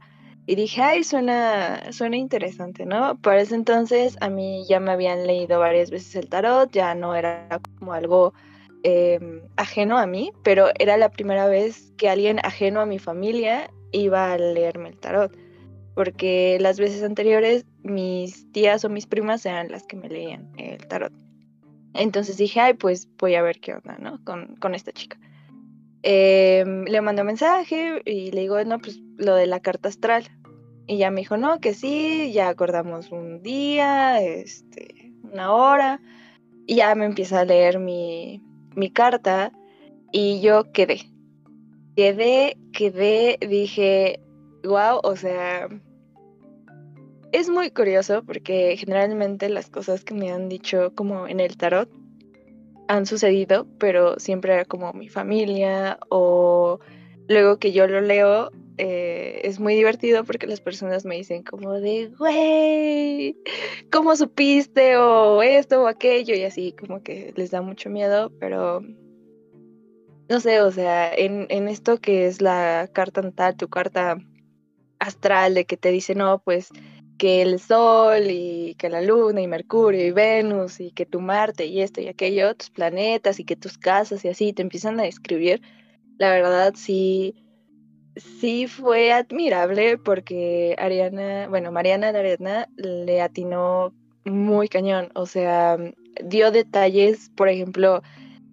Y 0.49 0.55
dije, 0.55 0.81
ay, 0.81 1.05
suena, 1.05 1.93
suena 1.93 2.17
interesante, 2.17 2.87
¿no? 2.87 3.21
Para 3.21 3.43
ese 3.43 3.55
entonces 3.55 4.17
a 4.23 4.31
mí 4.31 4.65
ya 4.67 4.81
me 4.81 4.93
habían 4.93 5.27
leído 5.27 5.61
varias 5.61 5.91
veces 5.91 6.17
el 6.17 6.31
tarot, 6.31 6.73
ya 6.73 6.95
no 6.95 7.15
era 7.15 7.61
como 7.79 7.93
algo 7.93 8.33
em, 8.83 9.43
ajeno 9.57 9.99
a 9.99 10.07
mí, 10.07 10.33
pero 10.43 10.69
era 10.79 10.97
la 10.97 11.11
primera 11.11 11.49
vez 11.49 11.93
que 11.99 12.09
alguien 12.09 12.39
ajeno 12.45 12.81
a 12.81 12.87
mi 12.87 12.99
familia 12.99 13.71
iba 13.93 14.33
a 14.33 14.39
leerme 14.39 14.89
el 14.89 14.97
tarot. 14.97 15.37
Porque 15.95 16.57
las 16.63 16.81
veces 16.81 17.03
anteriores 17.03 17.67
mis 17.83 18.51
tías 18.51 18.87
o 18.87 18.89
mis 18.89 19.07
primas 19.07 19.45
eran 19.45 19.71
las 19.71 19.87
que 19.87 19.97
me 19.97 20.09
leían 20.09 20.51
el 20.57 20.79
tarot. 20.89 21.13
Entonces 21.93 22.39
dije, 22.39 22.59
ay, 22.59 22.73
pues 22.73 23.07
voy 23.19 23.35
a 23.35 23.43
ver 23.43 23.61
qué 23.61 23.75
onda, 23.75 23.99
¿no? 23.99 24.19
Con, 24.25 24.75
esta 24.75 24.93
chica. 24.93 25.19
Em, 26.03 26.85
le 26.85 27.03
mandé 27.03 27.21
un 27.21 27.27
mensaje 27.27 28.01
y 28.07 28.31
le 28.31 28.41
digo, 28.41 28.65
no, 28.65 28.79
pues 28.79 28.99
lo 29.19 29.35
de 29.35 29.47
la 29.47 29.61
carta 29.61 29.91
astral. 29.91 30.25
Y 30.89 30.97
ya 30.97 31.11
me 31.11 31.21
dijo, 31.21 31.37
no, 31.37 31.61
que 31.61 31.75
sí, 31.75 32.33
ya 32.33 32.49
acordamos 32.49 33.13
un 33.13 33.43
día, 33.43 34.23
este, 34.23 35.13
una 35.23 35.53
hora. 35.53 36.01
Y 36.67 36.77
ya 36.77 36.95
me 36.95 37.05
empieza 37.05 37.41
a 37.41 37.45
leer 37.45 37.79
mi, 37.79 38.43
mi 38.75 38.91
carta 38.91 39.53
y 40.13 40.41
yo 40.41 40.73
quedé. 40.73 41.03
Quedé, 41.95 42.57
quedé, 42.73 43.39
dije, 43.47 44.21
wow, 44.65 45.01
o 45.03 45.15
sea, 45.15 45.69
es 47.33 47.51
muy 47.51 47.71
curioso 47.71 48.23
porque 48.25 48.77
generalmente 48.79 49.51
las 49.51 49.69
cosas 49.69 50.05
que 50.05 50.15
me 50.15 50.33
han 50.33 50.49
dicho 50.49 50.95
como 50.95 51.29
en 51.29 51.41
el 51.41 51.59
tarot 51.59 51.91
han 52.89 53.05
sucedido, 53.05 53.67
pero 53.79 54.19
siempre 54.19 54.55
era 54.55 54.65
como 54.65 54.95
mi 54.95 55.09
familia 55.11 55.99
o 56.09 56.81
luego 57.29 57.59
que 57.59 57.73
yo 57.73 57.87
lo 57.87 58.01
leo 58.01 58.51
eh, 58.79 59.41
es 59.45 59.61
muy 59.61 59.75
divertido 59.75 60.25
porque 60.25 60.47
las 60.47 60.61
personas 60.61 61.05
me 61.05 61.17
dicen 61.17 61.43
como 61.43 61.75
de, 61.75 62.11
güey, 62.19 63.37
¿cómo 63.91 64.17
supiste? 64.17 64.97
O 64.97 65.43
esto 65.43 65.83
o 65.83 65.87
aquello 65.89 66.35
y 66.35 66.45
así 66.45 66.73
como 66.73 67.03
que 67.03 67.33
les 67.37 67.51
da 67.51 67.61
mucho 67.61 67.91
miedo, 67.91 68.33
pero 68.39 68.83
no 70.29 70.41
sé, 70.41 70.61
o 70.61 70.71
sea, 70.71 71.13
en, 71.13 71.47
en 71.49 71.69
esto 71.69 71.99
que 71.99 72.27
es 72.27 72.41
la 72.41 72.89
carta 72.93 73.53
tu 73.55 73.69
carta 73.69 74.19
astral 74.99 75.55
de 75.55 75.65
que 75.65 75.77
te 75.77 75.91
dice, 75.91 76.15
no, 76.15 76.41
pues 76.41 76.69
que 77.19 77.43
el 77.43 77.59
Sol 77.59 78.31
y 78.31 78.77
que 78.79 78.89
la 78.89 79.03
Luna 79.03 79.41
y 79.41 79.49
Mercurio 79.49 80.07
y 80.07 80.13
Venus 80.13 80.81
y 80.81 80.93
que 80.93 81.05
tu 81.05 81.21
Marte 81.21 81.67
y 81.67 81.81
esto 81.81 82.01
y 82.01 82.07
aquello, 82.07 82.55
tus 82.55 82.71
planetas 82.71 83.41
y 83.41 83.45
que 83.45 83.57
tus 83.57 83.77
casas 83.77 84.25
y 84.25 84.29
así 84.29 84.53
te 84.53 84.63
empiezan 84.63 85.01
a 85.01 85.03
describir, 85.03 85.61
la 86.19 86.31
verdad 86.31 86.75
sí, 86.77 87.35
sí 88.17 88.67
fue 88.67 89.13
admirable 89.13 89.99
porque 89.99 90.75
Ariana, 90.79 91.49
bueno, 91.49 91.73
Mariana 91.73 92.13
de 92.13 92.67
le 92.77 93.21
atinó 93.21 93.95
muy 94.25 94.69
cañón, 94.69 95.11
o 95.15 95.27
sea, 95.27 95.79
dio 96.25 96.51
detalles, 96.51 97.31
por 97.37 97.49
ejemplo, 97.49 98.03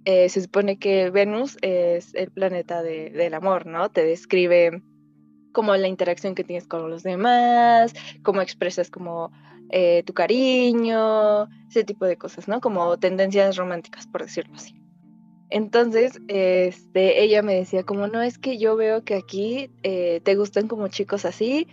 eh, 0.05 0.29
se 0.29 0.41
supone 0.41 0.77
que 0.77 1.09
Venus 1.09 1.57
es 1.61 2.13
el 2.13 2.31
planeta 2.31 2.83
del 2.83 3.33
amor, 3.33 3.65
¿no? 3.65 3.89
Te 3.89 4.05
describe 4.05 4.83
como 5.51 5.75
la 5.75 5.87
interacción 5.87 6.35
que 6.35 6.43
tienes 6.43 6.67
con 6.67 6.89
los 6.89 7.01
demás, 7.01 7.93
cómo 8.23 8.41
expresas 8.41 8.91
como 8.91 9.31
eh, 9.71 10.03
tu 10.03 10.13
cariño, 10.13 11.47
ese 11.69 11.83
tipo 11.83 12.05
de 12.05 12.17
cosas, 12.17 12.47
¿no? 12.47 12.61
Como 12.61 12.97
tendencias 12.99 13.55
románticas, 13.55 14.05
por 14.05 14.21
decirlo 14.21 14.55
así. 14.55 14.84
Entonces, 15.49 16.19
este, 16.27 17.23
ella 17.23 17.41
me 17.41 17.55
decía 17.55 17.83
como, 17.83 18.07
no, 18.07 18.21
es 18.21 18.37
que 18.37 18.57
yo 18.57 18.75
veo 18.75 19.03
que 19.03 19.15
aquí 19.15 19.69
eh, 19.83 20.21
te 20.23 20.35
gustan 20.35 20.67
como 20.67 20.87
chicos 20.87 21.25
así, 21.25 21.67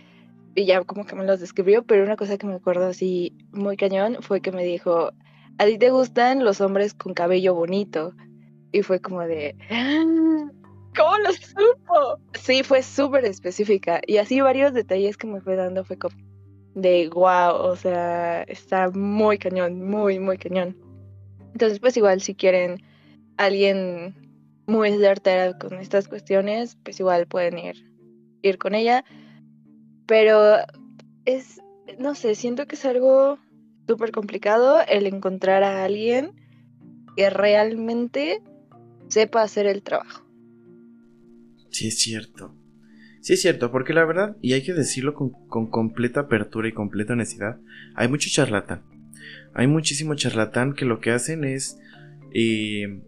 y 0.55 0.65
ya 0.65 0.83
como 0.83 1.05
que 1.05 1.15
me 1.15 1.25
los 1.25 1.39
describió, 1.39 1.83
pero 1.83 2.03
una 2.03 2.15
cosa 2.15 2.37
que 2.37 2.45
me 2.45 2.55
acuerdo 2.55 2.85
así 2.85 3.35
muy 3.51 3.75
cañón 3.75 4.17
fue 4.21 4.41
que 4.41 4.51
me 4.51 4.63
dijo, 4.63 5.11
a 5.57 5.65
ti 5.65 5.77
te 5.77 5.89
gustan 5.89 6.43
los 6.43 6.61
hombres 6.61 6.93
con 6.93 7.13
cabello 7.13 7.55
bonito. 7.55 8.13
Y 8.71 8.81
fue 8.81 8.99
como 8.99 9.21
de, 9.21 9.55
ah, 9.69 10.49
¿Cómo 10.95 11.17
lo 11.17 11.31
supo? 11.31 12.19
Sí, 12.33 12.63
fue 12.63 12.83
súper 12.83 13.25
específica. 13.25 14.01
Y 14.05 14.17
así 14.17 14.41
varios 14.41 14.73
detalles 14.73 15.17
que 15.17 15.27
me 15.27 15.41
fue 15.41 15.55
dando 15.55 15.83
fue 15.83 15.97
como 15.97 16.15
de 16.75 17.09
wow, 17.09 17.55
o 17.55 17.75
sea, 17.75 18.43
está 18.43 18.89
muy 18.91 19.37
cañón, 19.37 19.81
muy, 19.83 20.19
muy 20.19 20.37
cañón. 20.37 20.77
Entonces, 21.53 21.79
pues 21.79 21.97
igual 21.97 22.21
si 22.21 22.35
quieren 22.35 22.81
alguien 23.37 24.15
muy 24.65 24.91
certera 24.97 25.57
con 25.57 25.73
estas 25.79 26.07
cuestiones, 26.07 26.77
pues 26.83 26.99
igual 26.99 27.27
pueden 27.27 27.57
ir, 27.57 27.91
ir 28.41 28.57
con 28.57 28.75
ella. 28.75 29.03
Pero 30.05 30.57
es, 31.25 31.61
no 31.99 32.15
sé, 32.15 32.35
siento 32.35 32.65
que 32.65 32.75
es 32.75 32.85
algo 32.85 33.39
súper 33.87 34.11
complicado 34.11 34.79
el 34.87 35.07
encontrar 35.07 35.63
a 35.63 35.83
alguien 35.83 36.31
que 37.15 37.29
realmente 37.29 38.41
sepa 39.07 39.43
hacer 39.43 39.67
el 39.67 39.83
trabajo. 39.83 40.25
Sí, 41.69 41.87
es 41.87 41.99
cierto. 41.99 42.55
Sí, 43.21 43.33
es 43.33 43.41
cierto, 43.41 43.71
porque 43.71 43.93
la 43.93 44.03
verdad, 44.03 44.35
y 44.41 44.53
hay 44.53 44.63
que 44.63 44.73
decirlo 44.73 45.13
con, 45.13 45.31
completa 45.69 46.21
apertura 46.21 46.67
y 46.67 46.73
completa 46.73 47.13
honestidad, 47.13 47.57
hay 47.95 48.09
mucho 48.09 48.29
charlatán. 48.29 48.83
Hay 49.53 49.67
muchísimo 49.67 50.15
charlatán 50.15 50.73
que 50.73 50.85
lo 50.85 50.99
que 50.99 51.11
hacen 51.11 51.45
es, 51.45 51.79
eh, 52.33 53.01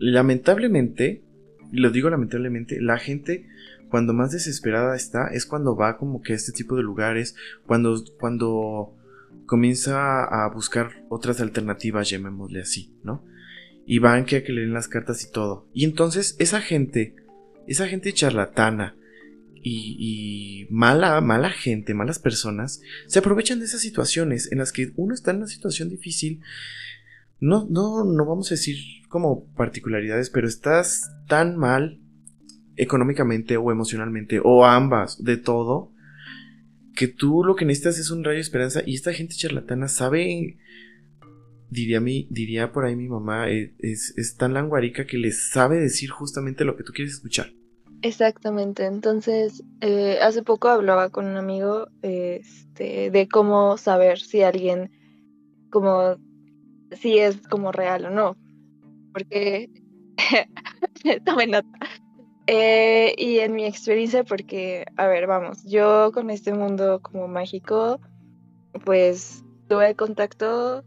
lamentablemente, 0.00 1.22
y 1.70 1.78
lo 1.78 1.90
digo 1.90 2.10
lamentablemente, 2.10 2.80
la 2.80 2.98
gente 2.98 3.46
cuando 3.90 4.14
más 4.14 4.32
desesperada 4.32 4.96
está 4.96 5.28
es 5.28 5.44
cuando 5.46 5.76
va 5.76 5.98
como 5.98 6.22
que 6.22 6.32
a 6.32 6.36
este 6.36 6.52
tipo 6.52 6.76
de 6.76 6.82
lugares, 6.82 7.36
cuando, 7.66 8.02
cuando 8.18 8.96
comienza 9.46 10.24
a 10.24 10.48
buscar 10.48 11.04
otras 11.08 11.40
alternativas, 11.40 12.08
llamémosle 12.08 12.62
así, 12.62 12.94
¿no? 13.04 13.24
Y 13.86 13.98
van 13.98 14.24
que 14.24 14.36
a 14.36 14.44
que 14.44 14.52
le 14.52 14.62
den 14.62 14.72
las 14.72 14.88
cartas 14.88 15.22
y 15.22 15.30
todo. 15.30 15.68
Y 15.74 15.84
entonces 15.84 16.36
esa 16.38 16.60
gente, 16.60 17.16
esa 17.66 17.86
gente 17.88 18.12
charlatana 18.12 18.96
y, 19.62 19.96
y, 19.98 20.72
mala, 20.72 21.20
mala 21.20 21.50
gente, 21.50 21.92
malas 21.92 22.18
personas, 22.18 22.80
se 23.06 23.18
aprovechan 23.18 23.58
de 23.58 23.66
esas 23.66 23.82
situaciones 23.82 24.50
en 24.50 24.58
las 24.58 24.72
que 24.72 24.92
uno 24.96 25.12
está 25.12 25.32
en 25.32 25.38
una 25.38 25.46
situación 25.46 25.90
difícil. 25.90 26.40
No, 27.40 27.66
no, 27.68 28.04
no 28.04 28.24
vamos 28.24 28.50
a 28.50 28.54
decir 28.54 28.99
como 29.10 29.52
particularidades, 29.54 30.30
pero 30.30 30.48
estás 30.48 31.10
tan 31.26 31.56
mal 31.56 32.00
económicamente 32.76 33.58
o 33.58 33.70
emocionalmente, 33.70 34.40
o 34.42 34.64
ambas, 34.64 35.22
de 35.22 35.36
todo, 35.36 35.92
que 36.94 37.08
tú 37.08 37.44
lo 37.44 37.56
que 37.56 37.66
necesitas 37.66 37.98
es 37.98 38.10
un 38.10 38.24
rayo 38.24 38.36
de 38.36 38.42
esperanza 38.42 38.82
y 38.86 38.94
esta 38.94 39.12
gente 39.12 39.34
charlatana 39.34 39.88
sabe, 39.88 40.56
diría, 41.68 42.00
mi, 42.00 42.26
diría 42.30 42.72
por 42.72 42.84
ahí 42.84 42.96
mi 42.96 43.08
mamá, 43.08 43.50
eh, 43.50 43.74
es, 43.80 44.14
es 44.16 44.36
tan 44.36 44.54
languarica 44.54 45.06
que 45.06 45.18
les 45.18 45.50
sabe 45.50 45.78
decir 45.78 46.10
justamente 46.10 46.64
lo 46.64 46.76
que 46.76 46.84
tú 46.84 46.92
quieres 46.92 47.14
escuchar. 47.14 47.52
Exactamente, 48.02 48.86
entonces 48.86 49.62
eh, 49.80 50.18
hace 50.22 50.42
poco 50.42 50.68
hablaba 50.68 51.10
con 51.10 51.26
un 51.26 51.36
amigo 51.36 51.88
este, 52.00 53.10
de 53.10 53.28
cómo 53.28 53.76
saber 53.76 54.20
si 54.20 54.40
alguien 54.40 54.90
como 55.68 56.16
si 56.92 57.18
es 57.18 57.36
como 57.48 57.72
real 57.72 58.06
o 58.06 58.10
no, 58.10 58.36
porque 59.12 59.70
tome 61.24 61.46
nota. 61.46 61.68
Eh, 62.46 63.14
y 63.16 63.38
en 63.38 63.54
mi 63.54 63.64
experiencia, 63.64 64.24
porque, 64.24 64.84
a 64.96 65.06
ver, 65.06 65.26
vamos, 65.26 65.62
yo 65.64 66.10
con 66.12 66.30
este 66.30 66.52
mundo 66.52 67.00
como 67.00 67.28
mágico, 67.28 68.00
pues 68.84 69.44
tuve 69.68 69.94
contacto 69.94 70.84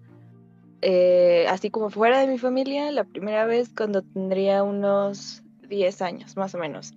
eh, 0.85 1.45
así 1.47 1.69
como 1.69 1.89
fuera 1.89 2.19
de 2.19 2.27
mi 2.27 2.37
familia 2.37 2.91
la 2.91 3.05
primera 3.05 3.45
vez 3.45 3.69
cuando 3.73 4.01
tendría 4.01 4.63
unos 4.63 5.41
10 5.69 6.01
años, 6.01 6.35
más 6.35 6.53
o 6.55 6.57
menos, 6.57 6.93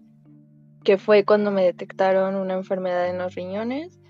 que 0.83 0.99
fue 0.99 1.25
cuando 1.25 1.53
me 1.53 1.63
detectaron 1.63 2.35
una 2.35 2.55
enfermedad 2.55 3.09
en 3.09 3.19
los 3.19 3.37
riñones 3.37 4.01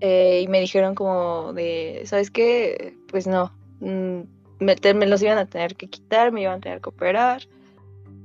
eh, 0.00 0.40
y 0.42 0.48
me 0.48 0.58
dijeron 0.58 0.96
como 0.96 1.52
de, 1.52 2.02
¿sabes 2.06 2.32
qué? 2.32 2.96
Pues 3.08 3.28
no, 3.28 3.52
mm, 3.78 4.22
me, 4.60 5.06
los 5.06 5.22
iban 5.22 5.38
a 5.38 5.46
tener 5.46 5.76
que 5.76 5.88
quitar, 5.88 6.32
me 6.32 6.42
iban 6.42 6.58
a 6.58 6.60
tener 6.60 6.80
que 6.80 6.88
operar. 6.88 7.42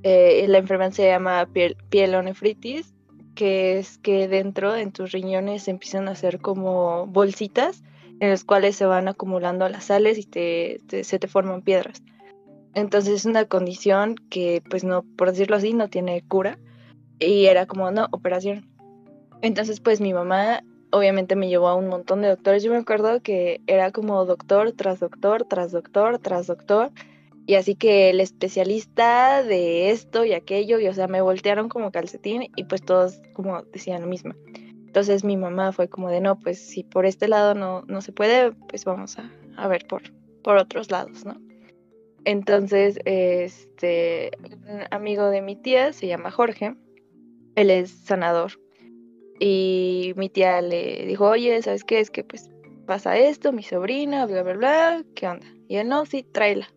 Eh, 0.03 0.45
la 0.47 0.57
enfermedad 0.57 0.91
se 0.91 1.07
llama 1.07 1.45
piel, 1.51 1.77
pielonefritis, 1.89 2.93
que 3.35 3.79
es 3.79 3.97
que 3.97 4.27
dentro 4.27 4.75
en 4.75 4.91
tus 4.91 5.11
riñones 5.11 5.67
empiezan 5.67 6.07
a 6.07 6.11
hacer 6.11 6.39
como 6.39 7.07
bolsitas 7.07 7.83
en 8.19 8.29
las 8.29 8.43
cuales 8.43 8.75
se 8.75 8.85
van 8.85 9.07
acumulando 9.07 9.67
las 9.69 9.85
sales 9.85 10.17
y 10.17 10.23
te, 10.23 11.03
se 11.03 11.19
te 11.19 11.27
forman 11.27 11.61
piedras. 11.61 12.03
Entonces 12.73 13.13
es 13.13 13.25
una 13.25 13.45
condición 13.45 14.15
que, 14.29 14.63
pues 14.69 14.83
no, 14.83 15.03
por 15.17 15.31
decirlo 15.31 15.55
así, 15.55 15.73
no 15.73 15.89
tiene 15.89 16.23
cura. 16.27 16.57
Y 17.19 17.45
era 17.45 17.65
como, 17.65 17.91
no, 17.91 18.07
operación. 18.11 18.67
Entonces, 19.41 19.79
pues 19.79 20.01
mi 20.01 20.13
mamá 20.13 20.63
obviamente 20.93 21.35
me 21.35 21.49
llevó 21.49 21.67
a 21.67 21.75
un 21.75 21.87
montón 21.87 22.21
de 22.21 22.29
doctores. 22.29 22.63
Yo 22.63 22.71
me 22.71 22.77
acuerdo 22.77 23.21
que 23.21 23.61
era 23.67 23.91
como 23.91 24.23
doctor 24.25 24.71
tras 24.71 24.99
doctor, 24.99 25.43
tras 25.43 25.71
doctor, 25.71 26.19
tras 26.19 26.47
doctor. 26.47 26.91
Y 27.45 27.55
así 27.55 27.75
que 27.75 28.09
el 28.09 28.21
especialista 28.21 29.43
de 29.43 29.89
esto 29.89 30.23
y 30.23 30.33
aquello, 30.33 30.79
y 30.79 30.87
o 30.87 30.93
sea, 30.93 31.07
me 31.07 31.21
voltearon 31.21 31.67
como 31.67 31.91
calcetín 31.91 32.49
y 32.55 32.63
pues 32.63 32.83
todos 32.83 33.21
como 33.33 33.63
decían 33.63 34.01
lo 34.01 34.07
mismo. 34.07 34.33
Entonces 34.85 35.23
mi 35.25 35.35
mamá 35.35 35.73
fue 35.73 35.89
como 35.89 36.09
de, 36.09 36.21
no, 36.21 36.39
pues 36.39 36.59
si 36.59 36.83
por 36.83 37.05
este 37.05 37.27
lado 37.27 37.55
no, 37.55 37.81
no 37.87 38.01
se 38.01 38.13
puede, 38.13 38.53
pues 38.69 38.85
vamos 38.85 39.17
a, 39.17 39.29
a 39.57 39.67
ver 39.67 39.85
por, 39.87 40.03
por 40.41 40.57
otros 40.57 40.91
lados, 40.91 41.25
¿no? 41.25 41.35
Entonces, 42.25 42.99
este, 43.03 44.31
un 44.45 44.83
amigo 44.91 45.29
de 45.29 45.41
mi 45.41 45.57
tía 45.57 45.91
se 45.91 46.07
llama 46.07 46.31
Jorge, 46.31 46.75
él 47.55 47.69
es 47.69 47.91
sanador. 47.91 48.62
Y 49.39 50.13
mi 50.15 50.29
tía 50.29 50.61
le 50.61 51.05
dijo, 51.05 51.29
oye, 51.29 51.61
¿sabes 51.61 51.83
qué? 51.83 51.99
Es 51.99 52.09
que 52.09 52.23
pues 52.23 52.49
pasa 52.85 53.17
esto, 53.17 53.51
mi 53.51 53.63
sobrina, 53.63 54.25
bla, 54.25 54.43
bla, 54.43 54.53
bla, 54.53 55.03
¿qué 55.15 55.27
onda? 55.27 55.47
Y 55.67 55.77
él, 55.77 55.87
no, 55.87 56.05
sí, 56.05 56.23
tráela. 56.23 56.67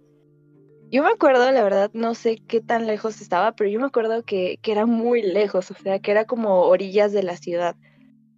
Yo 0.88 1.02
me 1.02 1.10
acuerdo, 1.10 1.50
la 1.50 1.62
verdad, 1.64 1.90
no 1.94 2.14
sé 2.14 2.38
qué 2.46 2.60
tan 2.60 2.86
lejos 2.86 3.20
estaba, 3.20 3.52
pero 3.52 3.68
yo 3.68 3.80
me 3.80 3.86
acuerdo 3.86 4.22
que, 4.22 4.58
era 4.64 4.86
muy 4.86 5.20
lejos, 5.20 5.70
o 5.70 5.74
sea, 5.74 5.98
que 5.98 6.12
era 6.12 6.26
como 6.26 6.62
orillas 6.62 7.12
de 7.12 7.24
la 7.24 7.36
ciudad. 7.36 7.76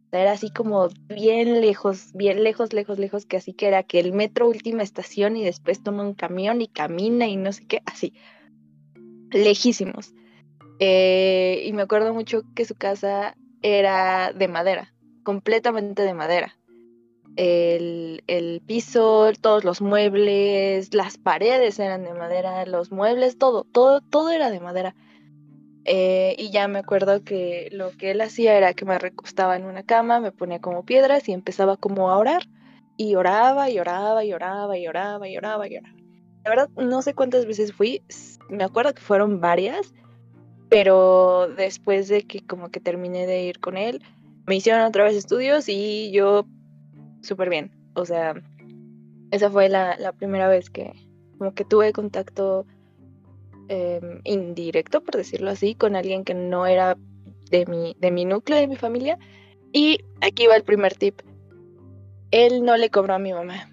O 0.07 0.11
sea, 0.11 0.23
era 0.23 0.33
así 0.33 0.51
como 0.51 0.89
bien 1.09 1.61
lejos, 1.61 2.11
bien 2.15 2.43
lejos, 2.43 2.73
lejos, 2.73 2.99
lejos, 2.99 3.27
que 3.27 3.37
así 3.37 3.53
que 3.53 3.67
era 3.67 3.83
que 3.83 4.01
el 4.01 4.15
metro 4.15 4.49
última 4.49 4.83
estación 4.83 5.37
y 5.37 5.45
después 5.45 5.83
toma 5.83 6.03
un 6.05 6.15
camión 6.15 6.63
y 6.63 6.69
camina 6.69 7.27
y 7.27 7.37
no 7.37 7.53
sé 7.53 7.67
qué, 7.67 7.83
así. 7.85 8.15
Lejísimos. 9.31 10.15
Eh, 10.81 11.65
y 11.67 11.73
me 11.75 11.83
acuerdo 11.83 12.15
mucho 12.15 12.43
que 12.55 12.65
su 12.65 12.75
casa 12.75 13.37
era 13.63 14.33
de 14.33 14.49
madera, 14.49 14.95
completamente 15.23 16.03
de 16.03 16.15
madera 16.15 16.59
el, 17.39 18.63
piso, 18.67 19.31
todos 19.41 19.65
los 19.65 19.81
muebles, 19.81 20.93
las 20.93 21.19
paredes 21.19 21.79
eran 21.79 22.05
de 22.05 22.13
madera, 22.13 22.67
los 22.67 22.91
muebles, 22.91 23.39
todo, 23.39 23.65
todo, 23.65 24.01
todo 24.01 24.31
era 24.31 24.51
de 24.51 24.61
madera. 24.61 24.95
Eh, 25.85 26.35
y 26.37 26.51
ya 26.51 26.69
me 26.69 26.81
acuerdo 26.81 27.23
que 27.23 27.69
lo 27.73 27.93
que 27.93 28.11
él 28.11 28.21
hacía 28.21 28.57
era 28.59 28.75
que 28.75 28.85
me 28.85 28.99
recostaba 28.99 29.57
en 29.57 29.65
una 29.65 29.85
cama, 29.85 30.21
me 30.21 30.33
ponía 30.33 30.61
como 30.61 30.85
piedras 30.85 31.29
y 31.29 31.33
empezaba 31.33 31.77
como 31.77 32.11
a 32.11 32.19
orar. 32.19 32.49
Y 32.97 33.15
oraba 33.15 33.71
y 33.71 33.79
oraba 33.79 34.25
y 34.25 34.33
oraba 34.33 34.77
y 34.77 34.89
oraba 34.89 35.29
y 35.29 35.39
oraba 35.39 35.69
y 35.69 35.77
oraba. 35.77 35.95
La 36.45 36.51
verdad, 36.51 36.69
no 36.77 37.03
sé 37.03 37.15
cuántas 37.15 37.47
veces 37.47 37.73
fui, 37.73 38.03
me 38.49 38.65
acuerdo 38.65 38.93
que 38.95 39.03
fueron 39.03 39.41
varias, 39.41 39.95
pero 40.69 41.49
después 41.57 42.09
de 42.09 42.23
que 42.23 42.41
como 42.47 42.71
que 42.71 42.81
terminé 42.81 43.27
de 43.27 43.43
ir 43.43 43.61
con 43.61 43.77
él, 43.77 44.03
me 44.47 44.57
hicieron 44.57 44.83
otra 44.83 45.05
vez 45.05 45.17
estudios 45.17 45.69
y 45.69 46.11
yo 46.13 46.47
súper 47.23 47.49
bien. 47.49 47.71
O 47.95 48.05
sea, 48.05 48.35
esa 49.31 49.51
fue 49.51 49.69
la, 49.69 50.13
primera 50.19 50.49
vez 50.49 50.71
que 50.71 50.93
como 51.39 51.55
que 51.55 51.65
tuve 51.65 51.93
contacto 51.93 52.67
em, 53.69 54.21
indirecto, 54.25 55.03
por 55.03 55.17
decirlo 55.17 55.51
así, 55.51 55.75
con 55.75 55.97
alguien 55.97 56.25
que 56.25 56.35
no 56.35 56.67
era 56.67 56.97
de 57.51 57.67
mi, 57.67 57.97
de 57.99 58.11
mi 58.11 58.25
núcleo, 58.25 58.59
de 58.59 58.69
mi 58.69 58.77
familia. 58.77 59.19
Y 59.73 59.99
aquí 60.21 60.47
va 60.47 60.57
el 60.57 60.65
primer 60.65 60.95
tip. 60.95 61.21
Él 62.31 62.65
no 62.65 62.77
le 62.77 62.91
cobró 62.91 63.15
a 63.15 63.19
mi 63.19 63.33
mamá. 63.33 63.71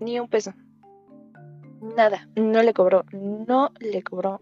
Ni 0.00 0.18
un 0.20 0.28
peso. 0.28 0.52
Nada. 1.80 2.28
No 2.36 2.62
le 2.62 2.72
cobró. 2.74 3.04
No 3.12 3.70
le 3.80 4.02
cobró 4.02 4.40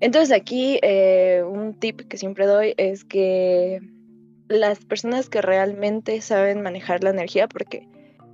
Entonces 0.00 0.34
aquí 0.34 0.78
eh, 0.82 1.42
un 1.46 1.74
tip 1.74 2.00
que 2.02 2.16
siempre 2.16 2.46
doy 2.46 2.74
es 2.76 3.04
que 3.04 3.80
las 4.48 4.84
personas 4.84 5.28
que 5.28 5.42
realmente 5.42 6.20
saben 6.20 6.62
manejar 6.62 7.04
la 7.04 7.10
energía, 7.10 7.46
porque 7.48 7.88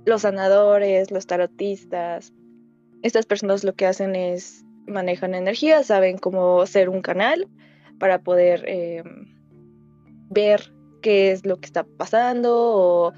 los 0.05 0.21
sanadores, 0.21 1.11
los 1.11 1.27
tarotistas, 1.27 2.33
estas 3.03 3.25
personas 3.25 3.63
lo 3.63 3.73
que 3.73 3.85
hacen 3.85 4.15
es 4.15 4.65
manejan 4.87 5.35
energía, 5.35 5.83
saben 5.83 6.17
cómo 6.17 6.65
ser 6.65 6.89
un 6.89 7.01
canal 7.01 7.47
para 7.99 8.19
poder 8.19 8.63
eh, 8.67 9.03
ver 10.29 10.71
qué 11.01 11.31
es 11.31 11.45
lo 11.45 11.57
que 11.57 11.65
está 11.65 11.83
pasando 11.83 12.55
o 12.55 13.13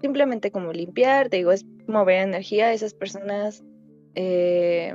simplemente 0.00 0.50
como 0.50 0.72
limpiar, 0.72 1.28
te 1.28 1.38
digo, 1.38 1.50
es 1.52 1.64
mover 1.86 2.22
energía. 2.22 2.72
Esas 2.72 2.94
personas, 2.94 3.64
eh, 4.14 4.94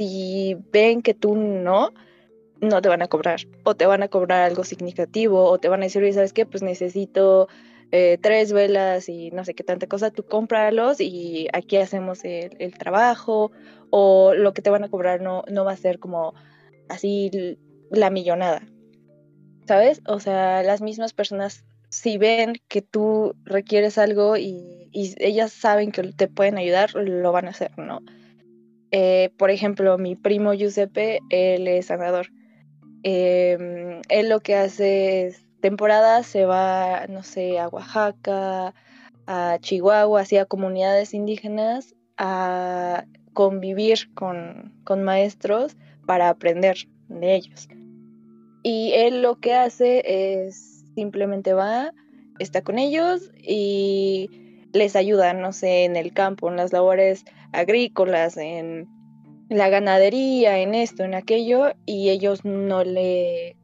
si 0.00 0.56
ven 0.72 1.02
que 1.02 1.12
tú 1.12 1.36
no, 1.36 1.92
no 2.62 2.80
te 2.80 2.88
van 2.88 3.02
a 3.02 3.08
cobrar 3.08 3.40
o 3.64 3.74
te 3.74 3.84
van 3.84 4.02
a 4.02 4.08
cobrar 4.08 4.40
algo 4.40 4.64
significativo 4.64 5.44
o 5.44 5.58
te 5.58 5.68
van 5.68 5.82
a 5.82 5.84
decir, 5.84 6.10
¿sabes 6.14 6.32
qué? 6.32 6.46
Pues 6.46 6.62
necesito 6.62 7.48
eh, 7.92 8.16
tres 8.18 8.50
velas 8.50 9.10
y 9.10 9.30
no 9.32 9.44
sé 9.44 9.52
qué 9.52 9.62
tanta 9.62 9.86
cosa, 9.88 10.10
tú 10.10 10.22
cómpralos 10.22 11.02
y 11.02 11.48
aquí 11.52 11.76
hacemos 11.76 12.24
el, 12.24 12.78
trabajo 12.78 13.52
o 13.90 14.32
lo 14.32 14.54
que 14.54 14.62
te 14.62 14.70
van 14.70 14.84
a 14.84 14.88
cobrar 14.88 15.20
no, 15.20 15.44
no 15.50 15.66
va 15.66 15.72
a 15.72 15.76
ser 15.76 15.98
como 15.98 16.32
así 16.88 17.58
la 17.90 18.08
millonada, 18.08 18.62
¿sabes? 19.68 20.00
O 20.06 20.18
sea, 20.18 20.62
las 20.62 20.80
mismas 20.80 21.12
personas 21.12 21.62
si 21.90 22.16
ven 22.16 22.54
que 22.68 22.80
tú 22.80 23.34
requieres 23.44 23.98
algo 23.98 24.38
y, 24.38 24.88
y 24.92 25.14
ellas 25.18 25.52
saben 25.52 25.92
que 25.92 26.04
te 26.04 26.26
pueden 26.26 26.56
ayudar, 26.56 26.94
lo 26.94 27.32
van 27.32 27.48
a 27.48 27.50
hacer, 27.50 27.76
¿no? 27.76 28.00
Eh, 28.92 29.30
por 29.36 29.50
ejemplo, 29.50 29.98
mi 29.98 30.16
primo 30.16 30.52
Giuseppe, 30.52 31.20
él 31.30 31.68
es 31.68 31.86
sanador 31.86 32.28
Em, 33.02 34.02
él 34.08 34.28
lo 34.28 34.40
que 34.40 34.56
hace 34.56 35.26
es 35.26 35.46
temporada 35.60 36.22
se 36.22 36.44
va, 36.44 37.06
no 37.08 37.22
sé, 37.22 37.58
a 37.58 37.68
Oaxaca, 37.68 38.74
a 39.26 39.58
Chihuahua, 39.60 40.22
a 40.40 40.44
comunidades 40.44 41.14
indígenas 41.14 41.94
a 42.18 43.04
convivir 43.32 44.12
con, 44.14 44.74
maestros 45.02 45.76
para 46.06 46.28
aprender, 46.28 46.76
de 47.08 47.34
ellos. 47.34 47.68
Y 48.62 48.92
él 48.94 49.22
lo 49.22 49.36
que 49.36 49.54
hace 49.54 50.02
es 50.04 50.84
simplemente 50.94 51.54
va, 51.54 51.92
está 52.38 52.60
con 52.62 52.78
ellos 52.78 53.30
y 53.38 54.28
les 54.74 54.96
ayuda, 54.96 55.32
no 55.32 55.52
sé, 55.52 55.84
en 55.84 55.96
el 55.96 56.12
campo, 56.12 56.50
en 56.50 56.56
las 56.56 56.72
labores 56.72 57.24
agrícolas, 57.52 58.36
en 58.36 58.88
la 59.48 59.68
ganadería, 59.68 60.58
en 60.58 60.74
esto, 60.74 61.04
en 61.04 61.14
aquello, 61.14 61.72
y 61.86 62.10
ellos 62.10 62.44
no 62.44 62.84
le 62.84 63.56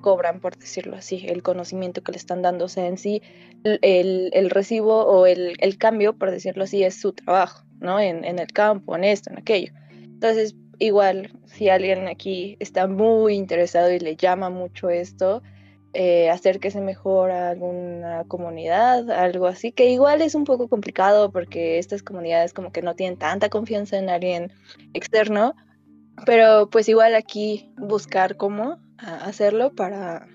cobran, 0.00 0.40
por 0.40 0.56
decirlo 0.56 0.96
así, 0.96 1.26
el 1.28 1.42
conocimiento 1.42 2.02
que 2.02 2.12
le 2.12 2.18
están 2.18 2.42
dando. 2.42 2.66
O 2.66 2.80
en 2.80 2.96
sí, 2.98 3.22
el, 3.64 4.50
recibo 4.50 5.04
o 5.04 5.26
el, 5.26 5.56
cambio, 5.78 6.16
por 6.16 6.30
decirlo 6.30 6.64
así, 6.64 6.82
es 6.82 7.00
su 7.00 7.12
trabajo, 7.12 7.64
¿no? 7.80 8.00
En, 8.00 8.24
en 8.24 8.38
el 8.38 8.48
campo, 8.48 8.96
en 8.96 9.04
esto, 9.04 9.30
en 9.30 9.38
aquello. 9.38 9.72
Entonces, 9.90 10.56
igual, 10.78 11.32
si 11.46 11.68
alguien 11.68 12.08
aquí 12.08 12.56
está 12.60 12.86
muy 12.86 13.34
interesado 13.34 13.92
y 13.92 13.98
le 13.98 14.16
llama 14.16 14.50
mucho 14.50 14.88
esto, 14.88 15.42
eh, 15.94 16.28
acérquese 16.30 16.80
mejor 16.80 17.30
a 17.30 17.50
alguna 17.50 18.24
comunidad, 18.28 19.10
algo 19.10 19.46
así, 19.46 19.72
que 19.72 19.90
igual 19.90 20.22
es 20.22 20.34
un 20.34 20.44
poco 20.44 20.68
complicado 20.68 21.30
porque 21.32 21.78
estas 21.78 22.02
comunidades 22.02 22.52
como 22.52 22.72
que 22.72 22.82
no 22.82 22.94
tienen 22.94 23.18
tanta 23.18 23.48
confianza 23.48 23.98
en 23.98 24.10
alguien 24.10 24.52
externo, 24.92 25.54
pero 26.26 26.68
pues 26.70 26.88
igual 26.88 27.14
aquí 27.14 27.72
buscar 27.76 28.36
cómo 28.36 28.78
hacerlo 28.98 29.74
para 29.74 30.28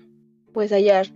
pues 0.52 0.72
hallar 0.72 1.06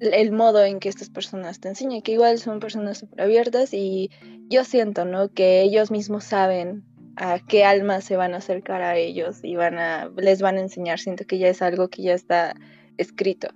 el 0.00 0.32
modo 0.32 0.64
en 0.64 0.80
que 0.80 0.88
estas 0.88 1.10
personas 1.10 1.60
te 1.60 1.68
enseñan, 1.68 2.02
que 2.02 2.12
igual 2.12 2.38
son 2.38 2.60
personas 2.60 2.98
súper 2.98 3.22
abiertas 3.22 3.74
y 3.74 4.10
yo 4.48 4.64
siento, 4.64 5.04
¿no? 5.04 5.28
Que 5.28 5.62
ellos 5.62 5.90
mismos 5.90 6.24
saben 6.24 6.84
a 7.16 7.40
qué 7.40 7.64
almas 7.64 8.04
se 8.04 8.16
van 8.16 8.34
a 8.34 8.38
acercar 8.38 8.80
a 8.80 8.96
ellos 8.96 9.40
y 9.42 9.56
van 9.56 9.78
a, 9.78 10.10
les 10.16 10.40
van 10.40 10.56
a 10.56 10.60
enseñar, 10.60 11.00
siento 11.00 11.24
que 11.26 11.38
ya 11.38 11.48
es 11.48 11.62
algo 11.62 11.88
que 11.88 12.02
ya 12.02 12.14
está 12.14 12.54
escrito. 12.96 13.48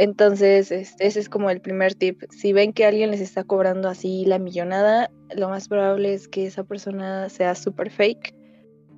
Entonces, 0.00 0.72
ese 0.72 1.20
es 1.20 1.28
como 1.28 1.50
el 1.50 1.60
primer 1.60 1.94
tip. 1.94 2.22
Si 2.30 2.54
ven 2.54 2.72
que 2.72 2.86
alguien 2.86 3.10
les 3.10 3.20
está 3.20 3.44
cobrando 3.44 3.86
así 3.86 4.24
la 4.24 4.38
millonada, 4.38 5.10
lo 5.36 5.50
más 5.50 5.68
probable 5.68 6.14
es 6.14 6.26
que 6.26 6.46
esa 6.46 6.64
persona 6.64 7.28
sea 7.28 7.54
súper 7.54 7.90
fake. 7.90 8.34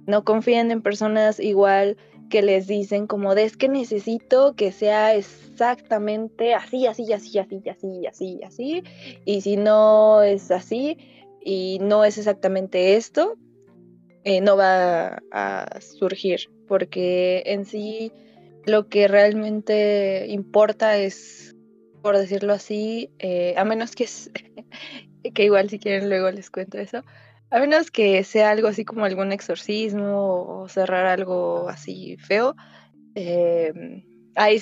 No 0.07 0.23
confíen 0.23 0.71
en 0.71 0.81
personas 0.81 1.41
igual 1.41 1.97
que 2.31 2.41
les 2.41 2.69
dicen 2.69 3.09
como 3.09 3.35
de 3.35 3.43
es 3.43 3.57
que 3.57 3.69
necesito 3.69 4.55
que 4.55 4.71
sea 4.71 5.17
exactamente 5.17 6.55
así, 6.55 6.87
así, 6.87 7.13
así, 7.13 7.37
así, 7.37 7.61
así, 7.69 8.07
así, 8.07 8.41
así. 8.45 8.85
Y 9.25 9.41
si 9.41 9.57
no 9.57 10.23
es 10.23 10.53
así 10.53 10.99
y 11.45 11.81
no 11.81 12.05
es 12.05 12.17
exactamente 12.17 12.95
esto, 12.95 13.35
eh, 14.23 14.41
no 14.41 14.57
va 14.57 15.21
a 15.33 15.81
surgir. 15.81 16.43
Porque 16.69 17.43
en 17.47 17.65
sí 17.65 18.13
lo 18.67 18.89
que 18.89 19.09
realmente 19.09 20.27
importa 20.29 20.97
es, 20.97 21.55
por 22.03 22.17
decirlo 22.17 22.53
así, 22.53 23.11
eh, 23.19 23.55
a 23.57 23.65
menos 23.65 23.95
que, 23.95 24.07
que 25.35 25.45
igual 25.45 25.71
si 25.71 25.79
quieren 25.79 26.09
luego 26.09 26.31
les 26.31 26.51
cuento 26.51 26.79
eso, 26.79 27.03
a 27.51 27.59
menos 27.59 27.91
que 27.91 28.25
sea 28.25 28.51
algo 28.51 28.69
así 28.69 28.85
como 28.85 29.05
algún 29.05 29.33
exorcismo 29.33 30.63
o 30.63 30.69
cerrar 30.69 31.07
algo 31.07 31.69
así 31.69 32.17
feo, 32.17 32.57
eh, 33.15 33.73
ahí 34.37 34.61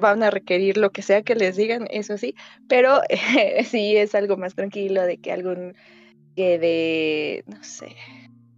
van 0.00 0.22
a 0.22 0.30
requerir 0.30 0.76
lo 0.76 0.90
que 0.90 1.02
sea 1.02 1.22
que 1.22 1.34
les 1.34 1.56
digan, 1.56 1.86
eso 1.90 2.18
sí, 2.18 2.34
pero 2.68 3.00
sí 3.64 3.96
es 3.96 4.14
algo 4.14 4.36
más 4.36 4.54
tranquilo 4.54 5.02
de 5.04 5.18
que 5.18 5.32
algún 5.32 5.74
que 6.34 6.58
de, 6.58 7.44
no 7.46 7.62
sé, 7.64 7.96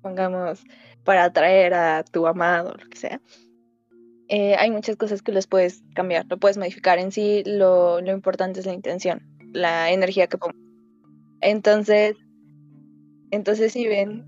pongamos 0.02 0.62
para 1.04 1.24
atraer 1.24 1.74
a 1.74 2.04
tu 2.04 2.26
amado, 2.26 2.74
lo 2.78 2.88
que 2.88 2.96
sea. 2.98 3.20
Eh, 4.32 4.54
hay 4.56 4.70
muchas 4.70 4.94
cosas 4.94 5.22
que 5.22 5.32
los 5.32 5.48
puedes 5.48 5.82
cambiar, 5.92 6.24
lo 6.28 6.38
puedes 6.38 6.56
modificar. 6.56 7.00
En 7.00 7.10
sí, 7.10 7.42
lo, 7.44 7.98
importante 7.98 8.60
es 8.60 8.66
la 8.66 8.72
intención, 8.72 9.22
la 9.52 9.90
energía 9.90 10.28
que 10.28 10.38
pongo. 10.38 10.54
Entonces, 11.40 12.14
entonces 13.32 13.72
si 13.72 13.88
ven, 13.88 14.24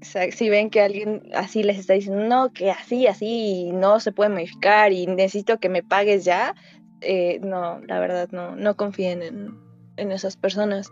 si 0.00 0.48
ven 0.48 0.70
que 0.70 0.80
alguien 0.80 1.24
así 1.34 1.62
les 1.62 1.78
está 1.78 1.92
diciendo, 1.92 2.24
no, 2.24 2.50
que 2.54 2.70
así, 2.70 3.06
así, 3.06 3.72
no 3.74 4.00
se 4.00 4.10
puede 4.10 4.30
modificar 4.30 4.90
y 4.94 5.06
necesito 5.06 5.60
que 5.60 5.68
me 5.68 5.82
pagues 5.82 6.24
ya, 6.24 6.54
eh, 7.02 7.38
no, 7.42 7.78
la 7.80 8.00
verdad, 8.00 8.30
no, 8.32 8.56
no 8.56 8.74
confíen 8.74 9.22
en, 9.22 10.12
esas 10.12 10.38
personas. 10.38 10.90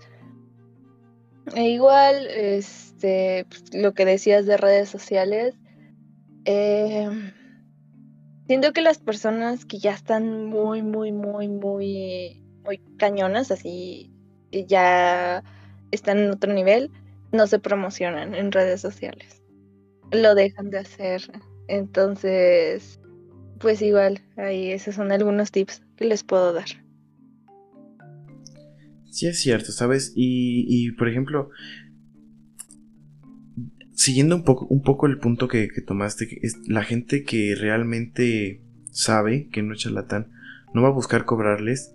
E 1.55 1.71
igual, 1.71 2.27
este, 2.27 3.47
pues, 3.49 3.75
lo 3.75 3.95
que 3.95 4.05
decías 4.05 4.45
de 4.45 4.59
redes 4.59 4.91
sociales, 4.91 5.55
eh, 6.45 7.09
Siento 8.51 8.73
que 8.73 8.81
las 8.81 8.99
personas 8.99 9.65
que 9.65 9.79
ya 9.79 9.93
están 9.93 10.47
muy, 10.47 10.83
muy, 10.83 11.13
muy, 11.13 11.47
muy, 11.47 12.43
muy 12.65 12.79
cañonas, 12.99 13.53
así, 13.53 14.11
ya 14.51 15.45
están 15.93 16.19
en 16.19 16.31
otro 16.33 16.53
nivel, 16.53 16.91
no 17.31 17.47
se 17.47 17.61
promocionan 17.61 18.35
en 18.35 18.51
redes 18.51 18.81
sociales. 18.81 19.41
Lo 20.11 20.35
dejan 20.35 20.71
de 20.71 20.81
hacer. 20.81 21.23
Entonces, 21.69 22.99
pues 23.61 23.83
igual, 23.83 24.21
ahí 24.37 24.73
esos 24.73 24.97
son 24.97 25.13
algunos 25.13 25.53
tips 25.53 25.83
que 25.95 26.07
les 26.07 26.25
puedo 26.25 26.53
dar. 26.53 26.71
Sí, 29.13 29.29
es 29.29 29.39
cierto, 29.39 29.71
¿sabes? 29.71 30.13
Y, 30.17 30.65
y 30.67 30.91
por 30.97 31.09
ejemplo, 31.09 31.51
siguiendo 34.01 34.35
un 34.35 34.45
poco, 34.45 34.65
un 34.71 34.81
poco 34.81 35.07
el 35.07 35.19
punto 35.19 35.47
que, 35.47 35.69
tomaste, 35.87 36.27
que 36.27 36.39
es 36.41 36.57
la 36.67 36.83
gente 36.83 37.23
que 37.23 37.55
realmente 37.55 38.63
sabe 38.91 39.49
que 39.53 39.63
no 39.63 39.75
es 39.75 39.81
charlatán, 39.81 40.29
no 40.73 40.81
va 40.81 40.89
a 40.89 40.93
buscar 40.93 41.27
cobrarles, 41.27 41.95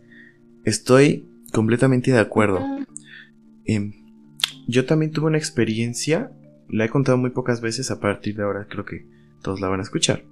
estoy 0.66 1.28
completamente 1.52 2.12
de 2.12 2.20
acuerdo. 2.20 2.64
Em, 3.66 3.94
yo 4.68 4.86
también 4.86 5.14
tuve 5.14 5.26
una 5.26 5.40
experiencia, 5.40 6.30
la 6.70 6.86
he 6.86 6.90
contado 6.90 7.18
muy 7.18 7.32
pocas 7.32 7.60
veces, 7.60 7.90
a 7.90 8.00
partir 8.00 8.36
de 8.36 8.44
ahora 8.44 8.68
creo 8.70 8.86
que 8.86 9.08
todos 9.42 9.60
la 9.60 9.70
van 9.70 9.80
a 9.80 9.84
escuchar, 9.84 10.26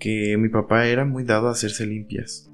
que 0.00 0.36
mi 0.36 0.48
papá 0.48 0.88
era 0.88 1.04
muy 1.04 1.22
dado 1.22 1.46
a 1.46 1.52
hacerse 1.52 1.86
limpias. 1.86 2.50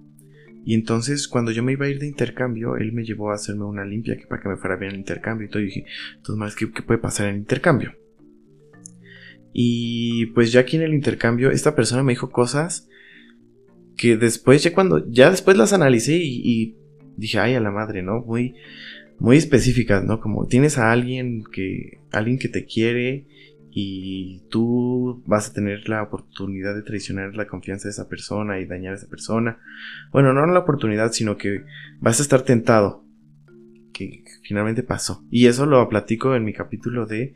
Y 0.67 0.75
entonces 0.75 1.29
cuando 1.29 1.51
yo 1.51 1.63
me 1.63 1.73
iba 1.73 1.87
a 1.87 1.89
ir 1.89 1.99
de 1.99 2.09
intercambio, 2.09 2.77
él 2.77 2.93
me 2.93 3.05
llevó 3.05 3.31
a 3.31 3.37
hacerme 3.37 3.65
una 3.65 3.87
limpia 3.87 4.19
que 4.19 4.27
para 4.27 4.43
que 4.43 4.51
me 4.51 4.59
fuera 4.59 4.77
bien 4.77 4.93
el 4.93 4.99
intercambio 4.99 5.47
y 5.47 5.51
todo. 5.51 5.63
Y 5.63 5.67
dije, 5.67 5.87
entonces 6.17 6.55
¿qué, 6.57 6.71
¿qué, 6.71 6.83
puede 6.83 7.01
pasar 7.01 7.29
en 7.29 7.37
el 7.37 7.41
intercambio? 7.41 8.02
Y 9.53 10.27
pues 10.27 10.53
ya 10.53 10.61
aquí 10.61 10.77
en 10.77 10.83
el 10.83 10.95
intercambio, 10.95 11.51
esta 11.51 11.75
persona 11.75 12.03
me 12.03 12.13
dijo 12.13 12.31
cosas 12.31 12.89
que 13.97 14.17
después, 14.17 14.63
ya 14.63 14.73
cuando, 14.73 15.09
ya 15.11 15.31
después 15.31 15.57
las 15.57 15.73
analicé 15.73 16.17
y, 16.17 16.77
dije, 17.17 17.39
ay, 17.39 17.55
a 17.55 17.61
la 17.61 17.71
madre, 17.71 18.03
¿no? 18.03 18.21
Muy, 18.23 18.55
muy 19.19 19.37
específicas, 19.37 20.05
¿no? 20.05 20.21
Como 20.21 20.47
tienes 20.47 20.79
a 20.79 20.91
alguien 20.91 21.45
que, 21.53 22.01
alguien 22.11 22.39
que 22.39 22.49
te 22.49 22.65
quiere 22.65 23.27
y 23.71 24.43
tú 24.51 25.23
vas 25.27 25.51
a 25.51 25.53
tener 25.53 25.89
la 25.89 26.03
oportunidad 26.03 26.75
de 26.75 26.83
traicionar 26.83 27.35
la 27.35 27.47
confianza 27.47 27.89
de 27.89 27.93
esa 27.93 28.09
persona 28.09 28.61
y 28.61 28.67
dañar 28.67 28.93
a 28.93 28.97
esa 28.97 29.09
persona. 29.09 29.61
Bueno, 30.11 30.33
no 30.33 30.47
la 30.47 30.59
oportunidad, 30.59 31.13
sino 31.13 31.37
que 31.37 31.65
vas 32.01 32.19
a 32.19 32.23
estar 32.23 32.43
tentado. 32.43 33.05
Que 33.93 34.25
finalmente 34.43 34.83
pasó. 34.83 35.25
Y 35.31 35.47
eso 35.47 35.65
lo 35.67 35.89
platico 35.89 36.35
en 36.35 36.45
mi 36.45 36.53
capítulo 36.53 37.07
de 37.07 37.35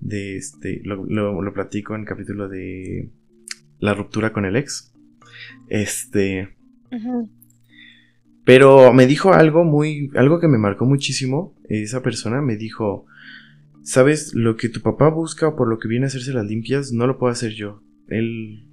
de 0.00 0.36
este, 0.36 0.80
lo, 0.84 1.04
lo, 1.04 1.52
platico 1.52 1.94
en 1.94 2.02
el 2.02 2.06
capítulo 2.06 2.48
de 2.48 3.10
la 3.78 3.94
ruptura 3.94 4.32
con 4.32 4.44
el 4.44 4.56
ex. 4.56 4.92
Este. 5.68 6.56
Pero 8.44 8.92
me 8.92 9.06
dijo 9.06 9.32
algo 9.32 9.64
muy, 9.64 10.10
algo 10.14 10.40
que 10.40 10.48
me 10.48 10.58
marcó 10.58 10.86
muchísimo. 10.86 11.54
Esa 11.68 12.02
persona 12.02 12.40
me 12.40 12.56
dijo, 12.56 13.06
sabes, 13.82 14.34
lo 14.34 14.56
que 14.56 14.68
tu 14.68 14.80
papá 14.80 15.08
busca 15.08 15.48
o 15.48 15.56
por 15.56 15.68
lo 15.68 15.78
que 15.78 15.88
viene 15.88 16.06
a 16.06 16.08
hacerse 16.08 16.32
las 16.32 16.46
limpias, 16.46 16.92
no 16.92 17.06
lo 17.06 17.18
puedo 17.18 17.32
hacer 17.32 17.52
yo. 17.52 17.82
Él 18.08 18.66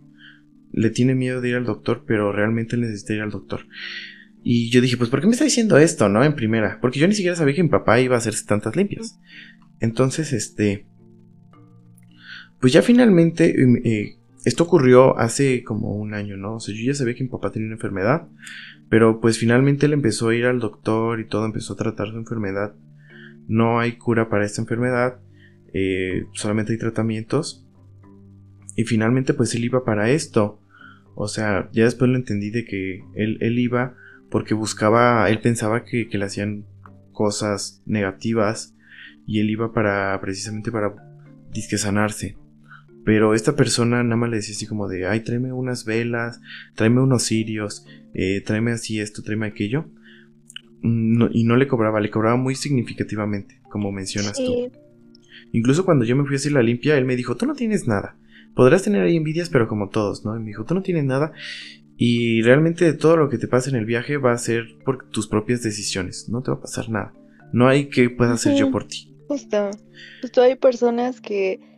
le 0.72 0.90
tiene 0.90 1.16
miedo 1.16 1.42
de 1.42 1.50
ir 1.50 1.56
al 1.56 1.66
doctor, 1.66 2.04
pero 2.06 2.32
realmente 2.32 2.78
necesita 2.78 3.14
ir 3.14 3.22
al 3.22 3.32
doctor. 3.32 3.68
Y 4.44 4.70
yo 4.70 4.80
dije, 4.80 4.98
pues, 4.98 5.10
¿por 5.10 5.20
qué 5.20 5.28
me 5.28 5.34
está 5.34 5.44
diciendo 5.44 5.78
esto, 5.78 6.08
no? 6.08 6.24
En 6.24 6.36
primera. 6.36 6.80
Porque 6.82 7.00
yo 7.00 7.08
ni 7.08 7.14
siquiera 7.14 7.36
sabía 7.36 7.56
que 7.56 7.64
mi 7.64 7.70
papá 7.70 8.00
iba 8.00 8.16
a 8.16 8.20
hacerse 8.20 8.46
tantas 8.46 8.76
limpias. 8.76 9.20
Entonces, 9.80 10.34
este, 10.34 10.86
pues 12.60 12.74
ya 12.74 12.82
finalmente, 12.82 13.62
em, 13.62 13.78
eh, 13.84 14.18
esto 14.46 14.64
ocurrió 14.64 15.18
hace 15.20 15.64
como 15.64 15.96
un 15.96 16.14
año, 16.14 16.38
¿no? 16.38 16.56
O 16.56 16.60
sea, 16.60 16.74
yo 16.76 16.84
ya 16.84 16.94
sabía 16.94 17.16
que 17.16 17.24
mi 17.24 17.30
papá 17.30 17.52
tenía 17.52 17.68
una 17.68 17.76
enfermedad, 17.76 18.28
pero 18.90 19.20
pues 19.20 19.38
finalmente 19.38 19.86
él 19.86 19.94
empezó 19.94 20.30
a 20.30 20.36
ir 20.36 20.46
al 20.46 20.60
doctor 20.60 21.20
y 21.20 21.28
todo, 21.28 21.46
empezó 21.46 21.74
a 21.74 21.78
tratar 21.78 22.10
su 22.10 22.18
enfermedad. 22.18 22.74
No 23.48 23.80
hay 23.80 23.98
cura 23.98 24.30
para 24.30 24.46
esta 24.46 24.62
enfermedad, 24.62 25.20
eh, 25.74 26.26
solamente 26.34 26.74
hay 26.74 26.80
tratamientos. 26.80 27.68
Y 28.76 28.86
finalmente 28.86 29.34
pues 29.34 29.54
él 29.56 29.66
iba 29.66 29.84
para 29.84 30.10
esto. 30.12 30.62
O 31.16 31.28
sea, 31.28 31.70
ya 31.74 31.84
después 31.84 32.10
lo 32.10 32.18
entendí 32.18 32.50
de 32.52 32.66
que 32.66 33.04
él, 33.16 33.38
él 33.42 33.60
iba 33.60 33.96
porque 34.30 34.54
buscaba, 34.54 35.30
él 35.30 35.42
pensaba 35.42 35.84
que, 35.84 36.08
que 36.08 36.18
le 36.18 36.26
hacían 36.26 36.66
cosas 37.12 37.82
negativas 37.86 38.76
y 39.26 39.40
él 39.40 39.50
iba 39.50 39.74
para 39.74 40.20
precisamente 40.22 40.72
para 40.72 40.96
disque 41.52 41.78
sanarse 41.78 42.38
Pero 43.08 43.34
esta 43.34 43.56
persona 43.56 44.04
nada 44.04 44.18
más 44.18 44.30
le 44.30 44.36
decía 44.36 44.54
así 44.54 44.68
como 44.68 44.90
de, 44.90 45.08
ay, 45.08 45.22
tráeme 45.22 45.54
unas 45.54 45.86
velas, 45.86 46.42
tráeme 46.76 47.00
unos 47.00 47.24
cirios, 47.24 47.86
eh, 48.14 48.42
tráeme 48.46 48.74
así 48.74 49.00
esto, 49.00 49.24
tráeme 49.24 49.48
aquello. 49.48 49.86
Y 50.84 51.46
no 51.46 51.56
le 51.56 51.70
cobraba, 51.70 52.02
le 52.02 52.12
cobraba 52.12 52.36
muy 52.36 52.54
significativamente, 52.56 53.62
como 53.72 53.94
mencionas 53.94 54.34
tú. 54.34 54.70
Incluso 55.54 55.86
cuando 55.86 56.04
yo 56.04 56.18
me 56.18 56.26
fui 56.26 56.34
a 56.34 56.36
hacer 56.36 56.52
la 56.52 56.62
limpia, 56.62 56.98
él 56.98 57.06
me 57.06 57.16
dijo, 57.16 57.38
tú 57.38 57.46
no 57.46 57.54
tienes 57.54 57.88
nada. 57.88 58.18
Podrás 58.54 58.84
tener 58.84 59.04
ahí 59.04 59.16
envidias, 59.16 59.50
pero 59.50 59.70
como 59.70 59.88
todos, 59.88 60.26
¿no? 60.26 60.36
Y 60.36 60.40
me 60.40 60.48
dijo, 60.48 60.66
tú 60.66 60.76
no 60.76 60.82
tienes 60.82 61.06
nada. 61.06 61.32
Y 61.96 62.42
realmente 62.42 62.92
todo 62.92 63.16
lo 63.16 63.30
que 63.30 63.38
te 63.38 63.48
pasa 63.48 63.70
en 63.70 63.78
el 63.78 63.86
viaje 63.86 64.18
va 64.18 64.34
a 64.34 64.38
ser 64.38 64.80
por 64.84 65.10
tus 65.12 65.30
propias 65.30 65.64
decisiones. 65.64 66.28
No 66.28 66.42
te 66.42 66.52
va 66.52 66.58
a 66.58 66.62
pasar 66.62 66.90
nada. 66.90 67.14
No 67.54 67.70
hay 67.70 67.86
que 67.86 68.10
pueda 68.10 68.34
hacer 68.34 68.58
yo 68.58 68.70
por 68.70 68.86
ti. 68.86 69.16
Justo. 69.30 69.72
Justo 70.22 70.42
hay 70.42 70.56
personas 70.56 71.22
que 71.22 71.77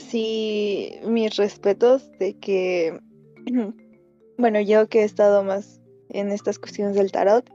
sí, 0.00 0.94
mis 1.04 1.36
respetos 1.36 2.10
de 2.18 2.38
que, 2.38 2.98
bueno, 4.38 4.60
yo 4.60 4.88
que 4.88 5.00
he 5.00 5.04
estado 5.04 5.44
más 5.44 5.80
en 6.08 6.32
estas 6.32 6.58
cuestiones 6.58 6.96
del 6.96 7.12
tarot, 7.12 7.48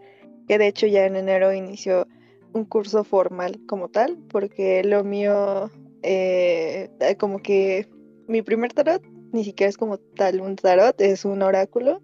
que 0.47 0.57
de 0.57 0.67
hecho 0.67 0.87
ya 0.87 1.05
en 1.05 1.15
enero 1.15 1.53
inició 1.53 2.07
un 2.53 2.65
curso 2.65 3.03
formal 3.03 3.59
como 3.67 3.89
tal, 3.89 4.17
porque 4.29 4.83
lo 4.83 5.03
mío, 5.03 5.69
eh, 6.03 6.89
como 7.19 7.39
que 7.39 7.87
mi 8.27 8.41
primer 8.41 8.73
tarot 8.73 9.03
ni 9.35 9.43
siquiera 9.43 9.69
es 9.69 9.77
como 9.77 9.97
tal 9.97 10.39
un 10.39 10.55
tarot, 10.55 10.99
es 11.01 11.25
un 11.25 11.41
oráculo 11.41 12.01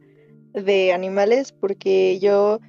de 0.54 0.92
animales, 0.92 1.54
porque 1.54 2.20
yo 2.20 2.60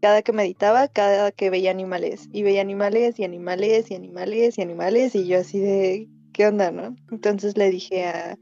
cada 0.00 0.22
que 0.22 0.32
meditaba, 0.32 0.88
cada 0.88 1.32
que 1.32 1.50
veía 1.50 1.70
animales, 1.70 2.28
y 2.32 2.42
veía 2.42 2.60
animales 2.60 3.18
y 3.18 3.24
animales 3.24 3.90
y 3.90 3.94
animales 3.94 4.58
y 4.58 4.62
animales, 4.62 5.14
y 5.14 5.26
yo 5.26 5.40
así 5.40 5.58
de, 5.58 6.08
¿qué 6.32 6.46
onda, 6.46 6.70
no? 6.70 6.96
Entonces 7.10 7.56
le 7.56 7.70
dije 7.70 8.06
a, 8.06 8.38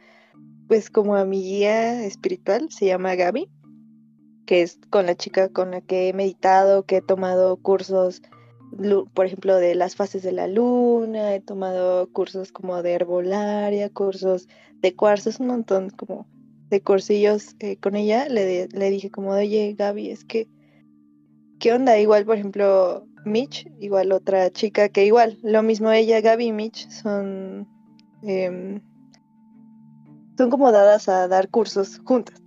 pues 0.69 0.91
como 0.91 1.17
a 1.17 1.25
mi 1.25 1.43
guía 1.43 2.05
espiritual, 2.05 2.71
se 2.71 2.87
llama 2.87 3.15
Gaby, 3.15 3.49
que 4.47 4.63
es 4.63 4.79
con 4.91 5.07
la 5.07 5.15
chica 5.15 5.49
con 5.49 5.73
la 5.73 5.81
que 5.81 6.09
he 6.09 6.13
meditado, 6.13 6.85
que 6.85 6.99
he 6.99 7.03
tomado 7.03 7.57
cursos, 7.57 8.23
por 9.15 9.27
ejemplo, 9.27 9.57
de 9.57 9.75
las 9.75 9.97
fases 9.97 10.23
de 10.23 10.33
la 10.33 10.47
luna, 10.47 11.35
he 11.35 11.41
tomado 11.41 12.11
cursos 12.13 12.53
como 12.53 12.83
de 12.83 12.93
herbolaria, 12.93 13.91
cursos 13.91 14.49
de 14.81 14.95
cuarzos, 14.95 15.41
un 15.41 15.49
montón 15.49 15.91
como 15.91 16.27
de 16.69 16.81
cursillos 16.81 17.57
con 17.81 17.97
ella. 17.97 18.29
Le, 18.29 18.69
le 18.69 18.91
dije 18.91 19.11
como, 19.11 19.31
oye, 19.31 19.75
Gaby, 19.77 20.11
es 20.11 20.25
que, 20.25 20.49
¿qué 21.59 21.73
onda? 21.73 21.99
Igual, 21.99 22.25
por 22.25 22.37
ejemplo, 22.37 23.07
Mitch, 23.25 23.67
igual 23.81 24.13
otra 24.13 24.51
chica 24.51 24.89
que 24.89 25.05
igual, 25.05 25.39
lo 25.43 25.63
mismo 25.63 25.91
ella, 25.91 26.21
Gaby 26.21 26.47
y 26.47 26.53
Mitch 26.53 26.89
son 26.89 27.69
Em, 28.23 28.81
son 30.37 30.51
como 30.51 30.73
dadas 30.73 31.09
a 31.09 31.29
dar 31.29 31.49
cursos 31.49 32.01
juntas. 32.05 32.41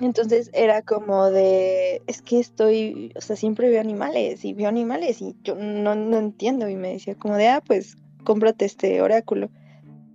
Entonces 0.00 0.50
era 0.52 0.82
como 0.82 1.30
de, 1.30 2.02
es 2.06 2.20
que 2.20 2.38
estoy, 2.38 3.12
o 3.16 3.20
sea, 3.20 3.36
siempre 3.36 3.70
veo 3.70 3.80
animales 3.80 4.44
y 4.44 4.52
veo 4.52 4.68
animales 4.68 5.22
y 5.22 5.36
yo 5.42 5.54
no, 5.54 5.94
no 5.94 6.18
entiendo 6.18 6.68
y 6.68 6.76
me 6.76 6.92
decía 6.92 7.14
como 7.14 7.36
de, 7.36 7.48
ah, 7.48 7.62
pues 7.66 7.96
cómprate 8.24 8.66
este 8.66 9.00
oráculo, 9.00 9.48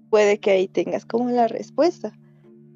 puede 0.10 0.39
que 0.39 0.52
ahí 0.52 0.67
tengas 0.67 1.06
como 1.06 1.30
la 1.32 1.47
respuesta. 1.47 2.13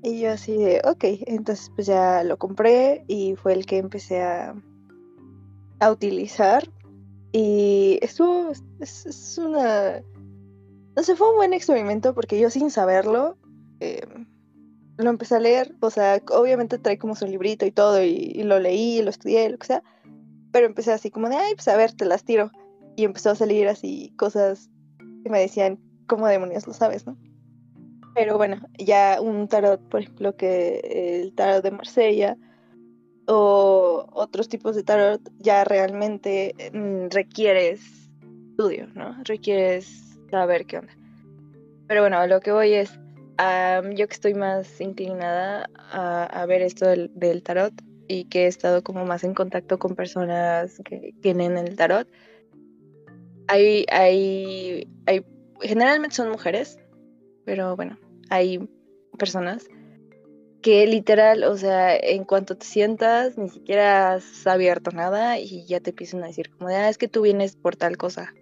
Y 0.01 0.19
yo 0.19 0.31
así 0.31 0.55
de, 0.55 0.81
ok, 0.83 1.03
entonces 1.27 1.71
pues 1.75 1.87
ya 1.87 2.23
lo 2.23 2.37
compré 2.37 3.03
y 3.07 3.35
fue 3.35 3.53
el 3.53 3.65
que 3.65 3.77
empecé 3.77 4.21
a, 4.21 4.55
a 5.79 5.91
utilizar 5.91 6.67
y 7.31 7.99
esto 8.01 8.51
es 8.79 9.37
una 9.37 10.01
sé, 11.03 11.15
fue 11.15 11.29
un 11.29 11.35
buen 11.35 11.53
experimento 11.53 12.13
porque 12.13 12.39
yo 12.39 12.49
sin 12.49 12.71
saberlo 12.71 13.37
em, 13.79 14.27
lo 14.97 15.09
empecé 15.09 15.35
a 15.35 15.39
leer. 15.39 15.75
O 15.81 15.89
sea, 15.89 16.21
obviamente 16.31 16.77
trae 16.77 16.97
como 16.97 17.15
su 17.15 17.25
librito 17.25 17.65
y 17.65 17.71
todo, 17.71 18.03
y, 18.03 18.43
lo 18.43 18.59
leí, 18.59 19.01
lo 19.01 19.09
estudié, 19.09 19.49
lo 19.49 19.57
que 19.57 19.67
sea. 19.67 19.83
Pero 20.51 20.67
empecé 20.67 20.93
así 20.93 21.11
como 21.11 21.29
de, 21.29 21.35
ay, 21.35 21.55
pues 21.55 21.67
a 21.67 21.77
ver, 21.77 21.91
te 21.93 22.05
las 22.05 22.23
tiro. 22.23 22.51
Y 22.95 23.03
empezó 23.03 23.31
a 23.31 23.35
salir 23.35 23.67
así 23.67 24.13
cosas 24.17 24.69
que 25.23 25.29
me 25.29 25.39
decían, 25.39 25.79
¿cómo 26.07 26.27
demonios 26.27 26.67
lo 26.67 26.73
sabes, 26.73 27.05
no? 27.05 27.17
Pero 28.13 28.37
bueno, 28.37 28.61
ya 28.77 29.19
un 29.21 29.49
tarot, 29.49 29.81
por 29.89 30.01
ejemplo, 30.01 30.37
que 30.37 31.21
el 31.21 31.35
tarot 31.35 31.61
de 31.61 31.71
Marsella 31.71 32.37
o 33.27 34.07
otros 34.13 34.47
tipos 34.47 34.75
de 34.75 34.83
tarot 34.83 35.21
ya 35.39 35.65
realmente 35.65 36.55
mm, 36.71 37.09
requieres 37.09 37.81
estudio, 38.51 38.87
¿no? 38.93 39.17
Requieres 39.25 40.04
a 40.33 40.45
ver 40.45 40.65
qué 40.65 40.79
onda. 40.79 40.93
Pero 41.87 42.01
bueno, 42.01 42.25
lo 42.27 42.39
que 42.39 42.51
voy 42.51 42.73
es, 42.73 42.91
yo 43.95 44.07
que 44.07 44.13
estoy 44.13 44.33
más 44.33 44.81
inclinada 44.81 45.69
a, 45.75 46.45
ver 46.47 46.61
esto 46.61 46.87
del, 46.87 47.43
tarot 47.43 47.73
y 48.07 48.25
que 48.25 48.43
he 48.43 48.47
estado 48.47 48.83
como 48.83 49.05
más 49.05 49.23
en 49.23 49.33
contacto 49.33 49.77
con 49.77 49.95
personas 49.95 50.81
que 50.83 51.13
tienen 51.21 51.57
el 51.57 51.75
tarot, 51.75 52.07
hay, 53.47 53.85
hay, 53.91 54.87
hay, 55.05 55.23
generalmente 55.61 56.15
son 56.15 56.31
mujeres, 56.31 56.79
pero 57.45 57.75
bueno, 57.75 57.99
hay 58.29 58.67
personas 59.19 59.67
que 60.63 60.87
literal, 60.87 61.43
o 61.43 61.55
sea, 61.57 61.95
en 61.95 62.23
cuanto 62.23 62.57
te 62.57 62.65
sientas, 62.65 63.37
ni 63.37 63.49
siquiera 63.49 64.13
has 64.13 64.47
abierto 64.47 64.89
nada 64.89 65.37
y 65.37 65.63
ya 65.67 65.79
te 65.79 65.91
empiezan 65.91 66.23
a 66.23 66.27
decir 66.27 66.49
como 66.49 66.69
de, 66.69 66.77
ah, 66.77 66.89
es 66.89 66.97
que 66.97 67.07
tú 67.07 67.21
vienes 67.21 67.55
por 67.55 67.75
tal 67.75 67.97
cosa 67.97 68.33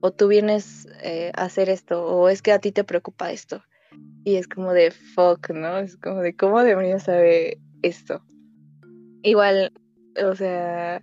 o 0.00 0.12
tú 0.12 0.28
vienes 0.28 0.88
eh, 1.02 1.32
a 1.34 1.44
hacer 1.44 1.68
esto, 1.68 2.04
o 2.04 2.28
es 2.28 2.42
que 2.42 2.52
a 2.52 2.58
ti 2.58 2.72
te 2.72 2.84
preocupa 2.84 3.32
esto. 3.32 3.62
Y 4.24 4.36
es 4.36 4.48
como 4.48 4.72
de 4.72 4.90
fuck, 4.90 5.50
¿no? 5.50 5.78
Es 5.78 5.96
como 5.96 6.20
de 6.20 6.34
cómo 6.34 6.62
demonios 6.62 7.04
sabe 7.04 7.58
esto. 7.82 8.22
Igual, 9.22 9.72
o 10.22 10.34
sea, 10.34 11.02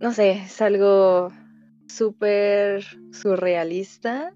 no 0.00 0.12
sé, 0.12 0.32
es 0.32 0.60
algo 0.60 1.32
súper 1.86 2.84
surrealista 3.12 4.32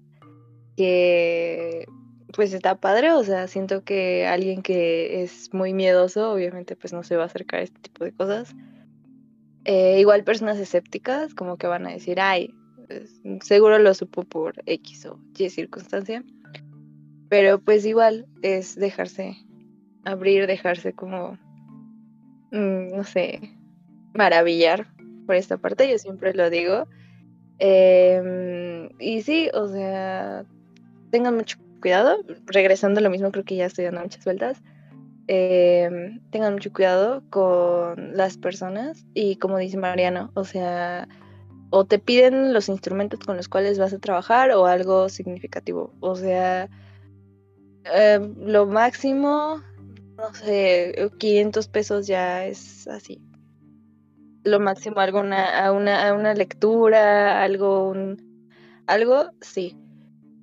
que 0.75 1.85
pues 2.33 2.53
está 2.53 2.75
padre, 2.75 3.11
o 3.13 3.23
sea, 3.23 3.47
siento 3.47 3.83
que 3.83 4.27
alguien 4.27 4.61
que 4.61 5.23
es 5.23 5.53
muy 5.53 5.73
miedoso, 5.73 6.31
obviamente 6.31 6.75
pues 6.75 6.93
no 6.93 7.03
se 7.03 7.15
va 7.15 7.23
a 7.23 7.25
acercar 7.27 7.61
a 7.61 7.63
este 7.63 7.79
tipo 7.79 8.03
de 8.03 8.13
cosas. 8.13 8.55
Eh, 9.65 9.99
igual 9.99 10.23
personas 10.23 10.57
escépticas, 10.59 11.33
como 11.33 11.57
que 11.57 11.67
van 11.67 11.87
a 11.87 11.91
decir, 11.91 12.19
ay, 12.21 12.53
pues, 12.87 13.21
seguro 13.43 13.79
lo 13.79 13.93
supo 13.93 14.23
por 14.23 14.55
X 14.65 15.05
o 15.05 15.19
Y 15.37 15.49
circunstancia. 15.49 16.23
Pero 17.29 17.59
pues 17.59 17.85
igual 17.85 18.25
es 18.41 18.75
dejarse 18.75 19.35
abrir, 20.05 20.47
dejarse 20.47 20.93
como, 20.93 21.37
mm, 22.51 22.95
no 22.95 23.03
sé, 23.03 23.41
maravillar 24.13 24.87
por 25.25 25.35
esta 25.35 25.57
parte, 25.57 25.89
yo 25.89 25.97
siempre 25.97 26.33
lo 26.33 26.49
digo. 26.49 26.87
Em, 27.59 28.89
y 28.99 29.21
sí, 29.21 29.49
o 29.53 29.67
sea, 29.67 30.45
tengan 31.11 31.35
mucho 31.35 31.57
cuidado, 31.81 32.17
regresando 32.45 32.99
a 32.99 33.03
lo 33.03 33.09
mismo, 33.09 33.31
creo 33.31 33.43
que 33.43 33.57
ya 33.57 33.65
estoy 33.65 33.85
dando 33.85 34.01
muchas 34.01 34.23
vueltas. 34.23 34.61
Em, 35.27 36.21
tengan 36.31 36.53
mucho 36.53 36.71
cuidado 36.71 37.21
con 37.29 38.15
las 38.15 38.37
personas 38.37 39.05
y 39.13 39.35
como 39.35 39.57
dice 39.57 39.77
Mariano, 39.77 40.31
o 40.35 40.45
sea, 40.45 41.07
o 41.69 41.85
te 41.85 41.99
piden 41.99 42.53
los 42.53 42.69
instrumentos 42.69 43.19
con 43.19 43.37
los 43.37 43.49
cuales 43.49 43.77
vas 43.77 43.93
a 43.93 43.99
trabajar 43.99 44.51
o 44.51 44.65
algo 44.65 45.09
significativo. 45.09 45.93
O 45.99 46.15
sea, 46.15 46.69
em, 47.85 48.35
lo 48.37 48.65
máximo, 48.65 49.61
no 50.17 50.33
sé, 50.33 51.11
500 51.17 51.67
pesos 51.67 52.07
ya 52.07 52.45
es 52.45 52.87
así. 52.87 53.21
Lo 54.43 54.59
máximo, 54.59 54.99
alguna, 54.99 55.65
a, 55.65 55.73
una, 55.73 56.33
lectura, 56.33 57.43
algo, 57.43 57.89
un, 57.89 58.45
algo, 58.87 59.29
sí. 59.41 59.77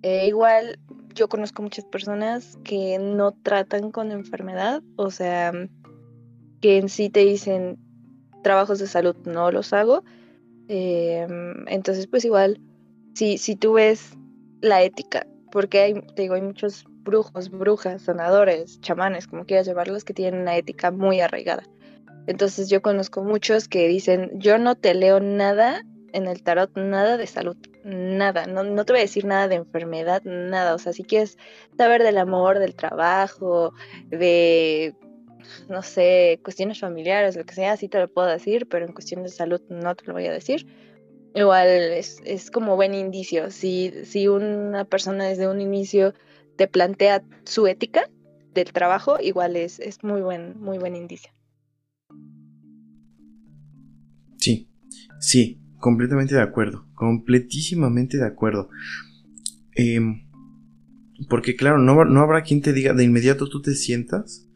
Eh, 0.03 0.27
igual, 0.27 0.79
yo 1.15 1.29
conozco 1.29 1.63
muchas 1.63 1.87
personas 1.87 2.59
que 2.65 2.99
no 2.99 3.33
tratan 3.33 3.91
con 3.91 4.13
enfermedad, 4.13 4.83
o 4.97 5.11
sea, 5.11 5.53
que 6.61 6.77
en 6.77 6.91
sí 6.91 7.09
te 7.09 7.21
dicen 7.21 7.79
trabajos 8.43 8.79
de 8.79 8.87
salud 8.87 9.17
no 9.25 9.51
los 9.51 9.73
hago, 9.73 10.05
Em, 10.68 11.66
entonces, 11.68 12.07
pues 12.07 12.24
igual, 12.24 12.61
si, 13.14 13.38
si 13.38 13.57
tú 13.57 13.74
ves 13.74 14.16
la 14.61 14.83
ética, 14.83 15.27
porque 15.53 15.81
hay, 15.81 15.94
te 16.14 16.22
digo, 16.22 16.35
hay 16.35 16.42
muchos 16.42 16.85
brujos, 17.05 17.50
brujas, 17.50 18.03
sanadores, 18.03 18.81
chamanes, 18.81 19.27
como 19.27 19.44
quieras 19.44 19.66
llamarlos, 19.66 20.05
que 20.05 20.14
tienen 20.14 20.40
una 20.40 20.57
ética 20.57 20.90
muy 20.90 21.20
arraigada. 21.20 21.64
Entonces 22.27 22.70
yo 22.70 22.81
conozco 22.81 23.22
muchos 23.22 23.68
que 23.68 23.87
dicen, 23.87 24.31
yo 24.35 24.59
no 24.59 24.74
te 24.74 24.94
leo 24.94 25.20
nada 25.20 25.83
en 26.12 26.27
el 26.27 26.42
tarot, 26.42 26.74
nada 26.77 27.16
de 27.16 27.27
salud, 27.27 27.57
nada, 27.85 28.46
no, 28.46 28.64
no 28.64 28.85
te 28.85 28.92
voy 28.92 29.00
a 29.00 29.03
decir 29.03 29.27
nada 29.27 29.48
de 29.48 29.57
enfermedad, 29.57 30.22
nada. 30.24 30.74
O 30.74 30.79
sea, 30.79 30.92
si 30.92 31.05
quieres 31.05 31.37
saber 31.77 32.03
del 32.03 32.18
amor, 32.18 32.59
del 32.59 32.74
trabajo, 32.74 33.74
de 34.09 34.94
no 35.69 35.83
sé, 35.83 36.41
cuestiones 36.43 36.81
familiares, 36.81 37.37
lo 37.37 37.45
que 37.45 37.55
sea, 37.55 37.77
sí 37.77 37.89
te 37.89 37.99
lo 37.99 38.09
puedo 38.09 38.29
decir, 38.29 38.67
pero 38.69 38.87
en 38.87 38.93
cuestiones 38.93 39.33
de 39.33 39.37
salud 39.37 39.61
no 39.69 39.95
te 39.95 40.07
lo 40.07 40.15
voy 40.15 40.27
a 40.27 40.33
decir. 40.33 40.67
Igual 41.35 41.69
es, 41.69 42.51
como 42.53 42.77
buen 42.77 42.95
indicio. 42.95 43.51
Si, 43.51 43.93
si 44.05 44.29
una 44.29 44.85
persona 44.85 45.25
desde 45.25 45.49
un 45.49 45.61
inicio 45.61 46.15
te 46.57 46.69
plantea 46.69 47.25
su 47.45 47.67
ética 47.67 48.09
del 48.55 48.73
trabajo, 48.73 49.19
igual 49.21 49.57
es, 49.57 49.81
es 49.81 50.05
muy 50.05 50.21
buen, 50.21 50.61
muy 50.61 50.79
buen 50.79 50.95
indicio. 50.95 51.33
Sí, 54.39 54.69
sí, 55.19 55.61
completamente 55.81 56.37
de 56.37 56.43
acuerdo, 56.43 56.87
completísimamente 56.95 58.17
de 58.17 58.27
acuerdo. 58.27 58.69
Em, 59.75 60.29
porque 61.29 61.57
claro, 61.57 61.79
no, 61.79 62.05
no 62.05 62.21
habrá 62.21 62.43
quien 62.43 62.61
te 62.61 62.73
diga, 62.73 62.93
de 62.93 63.03
inmediato 63.03 63.49
tú 63.49 63.61
te 63.61 63.75
sientas 63.75 64.49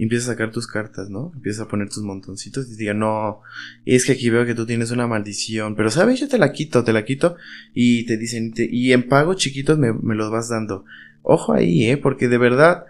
y 0.00 0.04
empiezas 0.04 0.30
a 0.30 0.32
sacar 0.32 0.50
tus 0.50 0.66
cartas, 0.66 1.10
¿no? 1.10 1.30
Empiezas 1.34 1.60
a 1.60 1.68
poner 1.68 1.90
tus 1.90 2.02
montoncitos 2.02 2.70
y 2.70 2.76
diga, 2.76 2.94
no, 2.94 3.42
es 3.84 4.06
que 4.06 4.12
aquí 4.12 4.30
veo 4.30 4.46
que 4.46 4.54
tú 4.54 4.64
tienes 4.64 4.92
una 4.92 5.06
maldición, 5.06 5.76
pero 5.76 5.90
sabes, 5.90 6.18
yo 6.18 6.26
te 6.26 6.38
la 6.38 6.52
quito, 6.52 6.84
te 6.84 6.94
la 6.94 7.04
quito 7.04 7.36
y 7.74 8.06
te 8.06 8.16
dicen, 8.16 8.54
y 8.56 8.92
en 8.92 9.06
pago 9.06 9.34
chiquitos 9.34 9.78
me, 9.78 9.92
me 9.92 10.14
los 10.14 10.30
vas 10.30 10.48
dando. 10.48 10.86
Ojo 11.20 11.52
ahí, 11.52 11.90
¿eh? 11.90 11.98
Porque 11.98 12.28
de 12.28 12.38
verdad, 12.38 12.86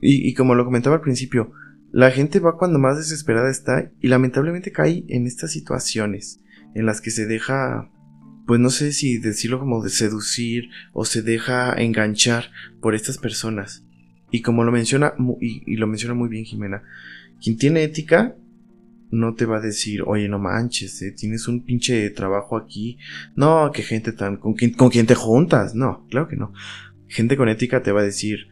y, 0.00 0.28
y 0.28 0.34
como 0.34 0.56
lo 0.56 0.64
comentaba 0.64 0.96
al 0.96 1.02
principio, 1.02 1.52
la 1.92 2.10
gente 2.10 2.40
va 2.40 2.58
cuando 2.58 2.80
más 2.80 2.96
desesperada 2.96 3.48
está 3.48 3.92
y 4.00 4.08
lamentablemente 4.08 4.72
cae 4.72 5.04
en 5.06 5.28
estas 5.28 5.52
situaciones 5.52 6.40
en 6.74 6.84
las 6.84 7.00
que 7.00 7.12
se 7.12 7.26
deja, 7.26 7.92
pues 8.48 8.58
no 8.58 8.70
sé 8.70 8.90
si 8.90 9.18
decirlo 9.18 9.60
como 9.60 9.84
de 9.84 9.90
seducir 9.90 10.64
o 10.92 11.04
se 11.04 11.22
deja 11.22 11.72
enganchar 11.74 12.50
por 12.80 12.96
estas 12.96 13.18
personas. 13.18 13.84
Y 14.30 14.42
como 14.42 14.64
lo 14.64 14.72
menciona, 14.72 15.14
y, 15.40 15.76
lo 15.76 15.86
menciona 15.86 16.14
muy 16.14 16.28
bien 16.28 16.44
Jimena, 16.44 16.82
quien 17.42 17.56
tiene 17.56 17.82
ética 17.82 18.36
no 19.10 19.34
te 19.34 19.44
va 19.44 19.56
a 19.56 19.60
decir, 19.60 20.02
oye, 20.06 20.28
no 20.28 20.38
manches, 20.38 21.02
eh, 21.02 21.12
tienes 21.12 21.48
un 21.48 21.64
pinche 21.64 22.10
trabajo 22.10 22.56
aquí. 22.56 22.98
No, 23.34 23.72
que 23.72 23.82
gente 23.82 24.12
tan, 24.12 24.36
con 24.36 24.54
quien, 24.54 24.72
con 24.72 24.88
quien 24.88 25.06
te 25.06 25.16
juntas. 25.16 25.74
No, 25.74 26.06
claro 26.08 26.28
que 26.28 26.36
no. 26.36 26.52
Gente 27.08 27.36
con 27.36 27.48
ética 27.48 27.82
te 27.82 27.90
va 27.90 28.02
a 28.02 28.04
decir, 28.04 28.46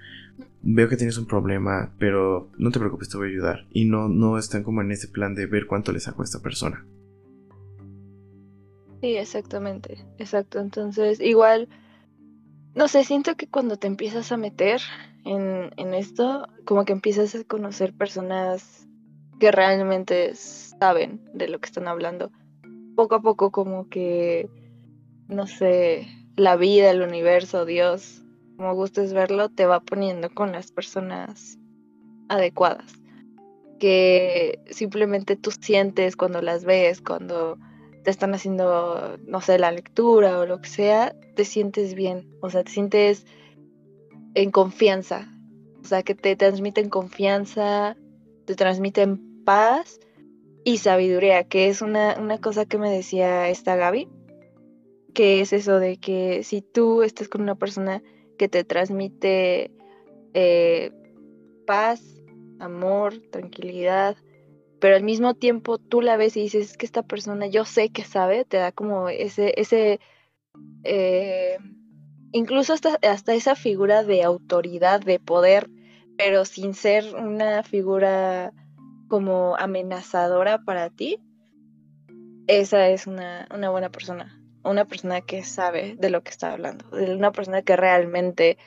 veo 0.63 0.89
que 0.89 0.97
tienes 0.97 1.17
un 1.19 1.27
problema, 1.27 1.95
pero 1.99 2.51
no 2.59 2.71
te 2.71 2.81
preocupes, 2.81 3.09
te 3.09 3.17
voy 3.17 3.29
a 3.29 3.31
ayudar. 3.31 3.67
Y 3.71 3.85
no, 3.85 4.09
no 4.09 4.39
están 4.39 4.65
como 4.65 4.83
en 4.83 4.91
ese 4.91 5.09
plan 5.09 5.35
de 5.35 5.47
ver 5.47 5.67
cuánto 5.67 5.93
le 5.93 6.01
sacó 6.01 6.23
a 6.23 6.25
esta 6.25 6.41
persona. 6.41 6.85
Sí, 9.01 9.17
exactamente, 9.17 10.05
exacto. 10.19 10.59
Entonces, 10.59 11.21
igual, 11.21 11.69
no 12.75 12.89
sé, 12.89 13.05
siento 13.05 13.37
que 13.37 13.47
cuando 13.47 13.77
te 13.77 13.87
empiezas 13.87 14.33
a 14.33 14.37
meter 14.37 14.81
en, 15.29 15.95
esto, 15.95 16.49
como 16.65 16.85
que 16.85 16.93
empiezas 16.93 17.35
a 17.35 17.45
conocer 17.45 17.93
personas 17.93 18.87
que 19.39 19.53
realmente 19.53 20.35
saben 20.35 21.21
de 21.35 21.49
lo 21.49 21.61
que 21.61 21.67
están 21.67 21.87
hablando. 21.87 22.31
Poco 22.97 23.17
a 23.17 23.23
poco 23.23 23.51
como 23.51 23.89
que, 23.89 24.49
no 25.29 25.47
sé, 25.47 26.09
la 26.37 26.57
vida, 26.57 26.91
el 26.91 27.03
universo, 27.03 27.65
Dios, 27.65 28.23
como 28.57 28.75
gustes 28.75 29.13
verlo, 29.13 29.49
te 29.51 29.67
va 29.67 29.81
poniendo 29.81 30.31
con 30.31 30.53
las 30.53 30.73
personas 30.73 31.59
adecuadas. 32.29 32.93
Que 33.79 34.61
simplemente 34.71 35.37
tú 35.37 35.51
sientes 35.53 36.17
cuando 36.17 36.43
las 36.43 36.65
ves, 36.65 37.01
cuando 37.01 37.59
te 38.03 38.11
están 38.11 38.35
haciendo, 38.35 39.19
no 39.27 39.41
sé, 39.41 39.59
la 39.59 39.71
lectura 39.71 40.39
o 40.41 40.47
lo 40.47 40.61
que 40.61 40.69
sea, 40.69 41.15
te 41.37 41.45
sientes 41.45 41.95
bien, 41.95 42.29
o 42.41 42.51
sea, 42.51 42.65
te 42.65 42.73
sientes 42.73 43.27
en 44.35 44.51
confianza, 44.51 45.33
o 45.83 45.85
sea, 45.85 46.03
que 46.03 46.15
te 46.15 46.37
transmiten 46.37 46.89
confianza, 46.89 47.97
te 48.45 48.55
transmiten 48.55 49.45
paz 49.45 50.01
y 50.65 50.79
sabiduría, 50.79 51.45
que 51.45 51.69
es 51.69 51.83
una, 51.83 52.17
una 52.19 52.39
cosa 52.39 52.67
que 52.67 52.79
me 52.79 52.91
decía 52.91 53.49
esta 53.49 53.77
Gaby, 53.77 54.09
que 55.15 55.41
es 55.41 55.53
eso 55.53 55.79
de 55.79 55.97
que 55.97 56.43
si 56.43 56.63
tú 56.63 57.03
estás 57.03 57.29
con 57.29 57.43
una 57.43 57.55
persona 57.55 58.03
que 58.39 58.49
te 58.49 58.65
transmite 58.65 59.73
eh, 60.35 60.93
paz, 61.67 62.03
amor, 62.61 63.19
tranquilidad, 63.31 64.17
pero 64.81 64.97
al 64.97 65.03
mismo 65.03 65.35
tiempo 65.35 65.79
tú 65.79 66.03
la 66.03 66.17
ves 66.17 66.37
y 66.37 66.43
dices, 66.43 66.71
es 66.71 66.77
que 66.77 66.87
esta 66.87 67.03
persona 67.03 67.47
yo 67.47 67.65
sé 67.65 67.91
que 67.91 68.05
sabe, 68.05 68.45
te 68.45 68.59
da 68.59 68.73
como 68.73 69.09
ese, 69.09 69.55
ese, 69.57 70.01
eh, 70.85 71.59
incluso 72.33 72.73
hasta, 72.73 72.99
hasta 73.03 73.35
esa 73.35 73.55
figura 73.55 74.05
de 74.05 74.23
autoridad, 74.23 75.01
de 75.01 75.19
poder, 75.19 75.69
pero 76.17 76.45
sin 76.45 76.75
ser 76.75 77.15
una 77.15 77.63
figura 77.63 78.53
como 79.09 79.57
amenazadora 79.57 80.59
para 80.65 80.91
ti, 80.91 81.21
esa 82.47 82.89
es 82.89 83.07
una, 83.07 83.47
una 83.55 83.71
buena 83.71 83.91
persona, 83.91 84.41
una 84.65 84.85
persona 84.85 85.21
que 85.21 85.45
sabe 85.45 85.97
de 85.99 86.11
lo 86.11 86.23
que 86.23 86.31
está 86.31 86.53
hablando, 86.53 86.85
una 86.93 87.33
persona 87.33 87.63
que 87.63 87.77
realmente 87.77 88.59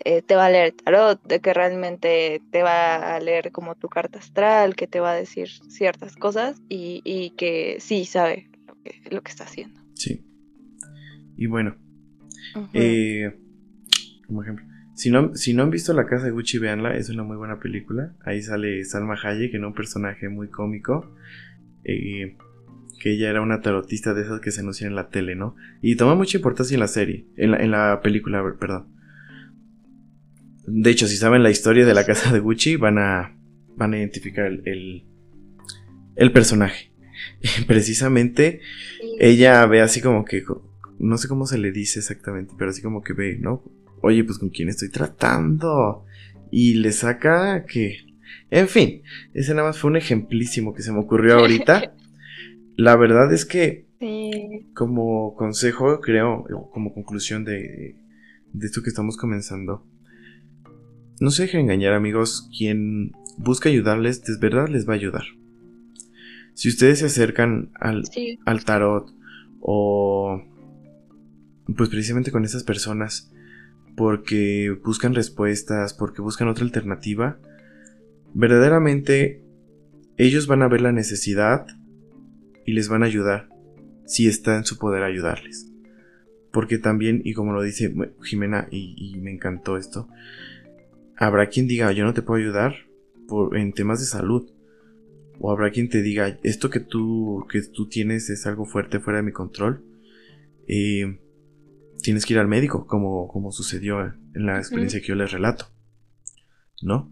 eh, 0.00 0.22
te 0.22 0.34
va 0.34 0.46
a 0.46 0.50
leer 0.50 0.72
tarot, 0.72 1.22
de 1.22 1.40
que 1.40 1.54
realmente 1.54 2.42
te 2.50 2.62
va 2.62 3.14
a 3.14 3.20
leer 3.20 3.52
como 3.52 3.74
tu 3.74 3.88
carta 3.88 4.18
astral, 4.18 4.74
que 4.74 4.86
te 4.86 5.00
va 5.00 5.12
a 5.12 5.14
decir 5.14 5.48
ciertas 5.68 6.16
cosas 6.16 6.60
y, 6.68 7.30
que 7.36 7.76
sí 7.80 8.04
sabe 8.04 8.50
lo 9.10 9.22
que, 9.22 9.30
está 9.30 9.44
haciendo. 9.44 9.80
Sí. 9.94 10.24
Y 11.36 11.46
bueno, 11.46 11.76
eh, 12.72 13.36
como 14.26 14.42
ejemplo, 14.42 14.64
si 14.94 15.10
no, 15.10 15.34
si 15.34 15.54
no 15.54 15.64
han 15.64 15.70
visto 15.70 15.92
La 15.92 16.06
Casa 16.06 16.26
de 16.26 16.30
Gucci, 16.30 16.58
véanla, 16.58 16.96
es 16.96 17.10
una 17.10 17.24
muy 17.24 17.36
buena 17.36 17.58
película. 17.58 18.14
Ahí 18.24 18.42
sale 18.42 18.84
Salma 18.84 19.16
Hayek, 19.20 19.50
que 19.50 19.56
es 19.56 19.62
un 19.62 19.74
personaje 19.74 20.28
muy 20.28 20.48
cómico. 20.48 21.14
Eh, 21.84 22.36
que 23.00 23.12
ella 23.12 23.28
era 23.28 23.42
una 23.42 23.60
tarotista 23.60 24.14
de 24.14 24.22
esas 24.22 24.40
que 24.40 24.50
se 24.50 24.60
anuncian 24.60 24.90
en 24.90 24.96
la 24.96 25.08
tele, 25.08 25.34
¿no? 25.34 25.56
Y 25.82 25.96
toma 25.96 26.14
mucha 26.14 26.38
importancia 26.38 26.74
en 26.74 26.80
la 26.80 26.88
serie, 26.88 27.26
en 27.36 27.50
la, 27.50 27.56
en 27.58 27.70
la 27.70 28.00
película, 28.02 28.42
perdón. 28.58 28.94
De 30.66 30.90
hecho, 30.90 31.06
si 31.06 31.16
saben 31.16 31.42
la 31.42 31.50
historia 31.50 31.84
de 31.84 31.92
la 31.92 32.06
casa 32.06 32.32
de 32.32 32.38
Gucci, 32.38 32.76
van 32.76 32.98
a, 32.98 33.36
van 33.76 33.92
a 33.92 33.98
identificar 33.98 34.46
el, 34.46 35.04
el, 36.16 36.32
personaje. 36.32 36.92
precisamente, 37.66 38.60
ella 39.18 39.66
ve 39.66 39.82
así 39.82 40.00
como 40.00 40.24
que, 40.24 40.42
no 40.98 41.18
sé 41.18 41.28
cómo 41.28 41.46
se 41.46 41.58
le 41.58 41.72
dice 41.72 41.98
exactamente, 41.98 42.54
pero 42.58 42.70
así 42.70 42.82
como 42.82 43.02
que 43.02 43.12
ve, 43.12 43.38
¿no? 43.38 43.62
Oye, 44.00 44.24
pues 44.24 44.38
con 44.38 44.50
quién 44.50 44.68
estoy 44.68 44.90
tratando. 44.90 46.04
Y 46.50 46.74
le 46.74 46.92
saca 46.92 47.64
que... 47.64 48.06
En 48.50 48.68
fin, 48.68 49.02
ese 49.32 49.54
nada 49.54 49.68
más 49.68 49.78
fue 49.78 49.90
un 49.90 49.96
ejemplísimo 49.96 50.74
que 50.74 50.82
se 50.82 50.92
me 50.92 51.00
ocurrió 51.00 51.34
ahorita. 51.38 51.94
La 52.76 52.96
verdad 52.96 53.32
es 53.32 53.44
que, 53.44 53.86
como 54.74 55.34
consejo, 55.36 56.00
creo, 56.00 56.44
como 56.72 56.92
conclusión 56.92 57.44
de, 57.44 57.96
de 58.52 58.66
esto 58.66 58.82
que 58.82 58.90
estamos 58.90 59.16
comenzando, 59.16 59.86
no 61.20 61.30
se 61.30 61.42
dejen 61.42 61.60
engañar 61.60 61.92
amigos, 61.92 62.50
quien 62.56 63.12
busca 63.36 63.68
ayudarles, 63.68 64.22
de 64.22 64.36
verdad 64.38 64.68
les 64.68 64.88
va 64.88 64.92
a 64.92 64.96
ayudar. 64.96 65.24
Si 66.54 66.68
ustedes 66.68 67.00
se 67.00 67.06
acercan 67.06 67.70
al, 67.80 68.04
al 68.46 68.64
tarot 68.64 69.12
o 69.60 70.42
pues 71.76 71.88
precisamente 71.88 72.30
con 72.30 72.44
esas 72.44 72.64
personas 72.64 73.30
porque 73.96 74.76
buscan 74.84 75.14
respuestas, 75.14 75.94
porque 75.94 76.22
buscan 76.22 76.48
otra 76.48 76.64
alternativa, 76.64 77.38
verdaderamente 78.34 79.42
ellos 80.16 80.46
van 80.46 80.62
a 80.62 80.68
ver 80.68 80.80
la 80.80 80.92
necesidad 80.92 81.66
y 82.64 82.72
les 82.72 82.88
van 82.88 83.02
a 83.02 83.06
ayudar 83.06 83.48
si 84.04 84.26
está 84.26 84.56
en 84.56 84.64
su 84.64 84.78
poder 84.78 85.02
ayudarles. 85.02 85.70
Porque 86.52 86.78
también, 86.78 87.20
y 87.24 87.34
como 87.34 87.52
lo 87.52 87.62
dice 87.62 87.92
Jimena, 88.22 88.68
y, 88.70 89.16
me 89.20 89.32
encantó 89.32 89.76
esto, 89.76 90.08
habrá 91.16 91.48
quien 91.48 91.66
diga, 91.66 91.90
yo 91.92 92.04
no 92.04 92.14
te 92.14 92.22
puedo 92.22 92.40
ayudar 92.40 92.74
en 93.52 93.72
temas 93.72 94.00
de 94.00 94.06
salud. 94.06 94.50
O 95.40 95.50
habrá 95.50 95.72
quien 95.72 95.88
te 95.88 96.00
diga, 96.00 96.38
esto 96.44 96.70
que 96.70 96.78
tú, 96.78 97.44
que 97.50 97.60
tú 97.62 97.88
tienes 97.88 98.30
es 98.30 98.46
algo 98.46 98.66
fuerte 98.66 99.00
fuera 99.00 99.18
de 99.18 99.24
mi 99.24 99.32
control. 99.32 99.82
Eh, 100.68 101.18
tienes 102.04 102.26
que 102.26 102.34
ir 102.34 102.38
al 102.38 102.46
médico, 102.46 102.86
como, 102.86 103.26
como 103.28 103.50
sucedió 103.50 104.00
en 104.02 104.46
la 104.46 104.58
experiencia 104.58 105.00
que 105.00 105.08
yo 105.08 105.14
les 105.14 105.32
relato. 105.32 105.66
¿No? 106.82 107.10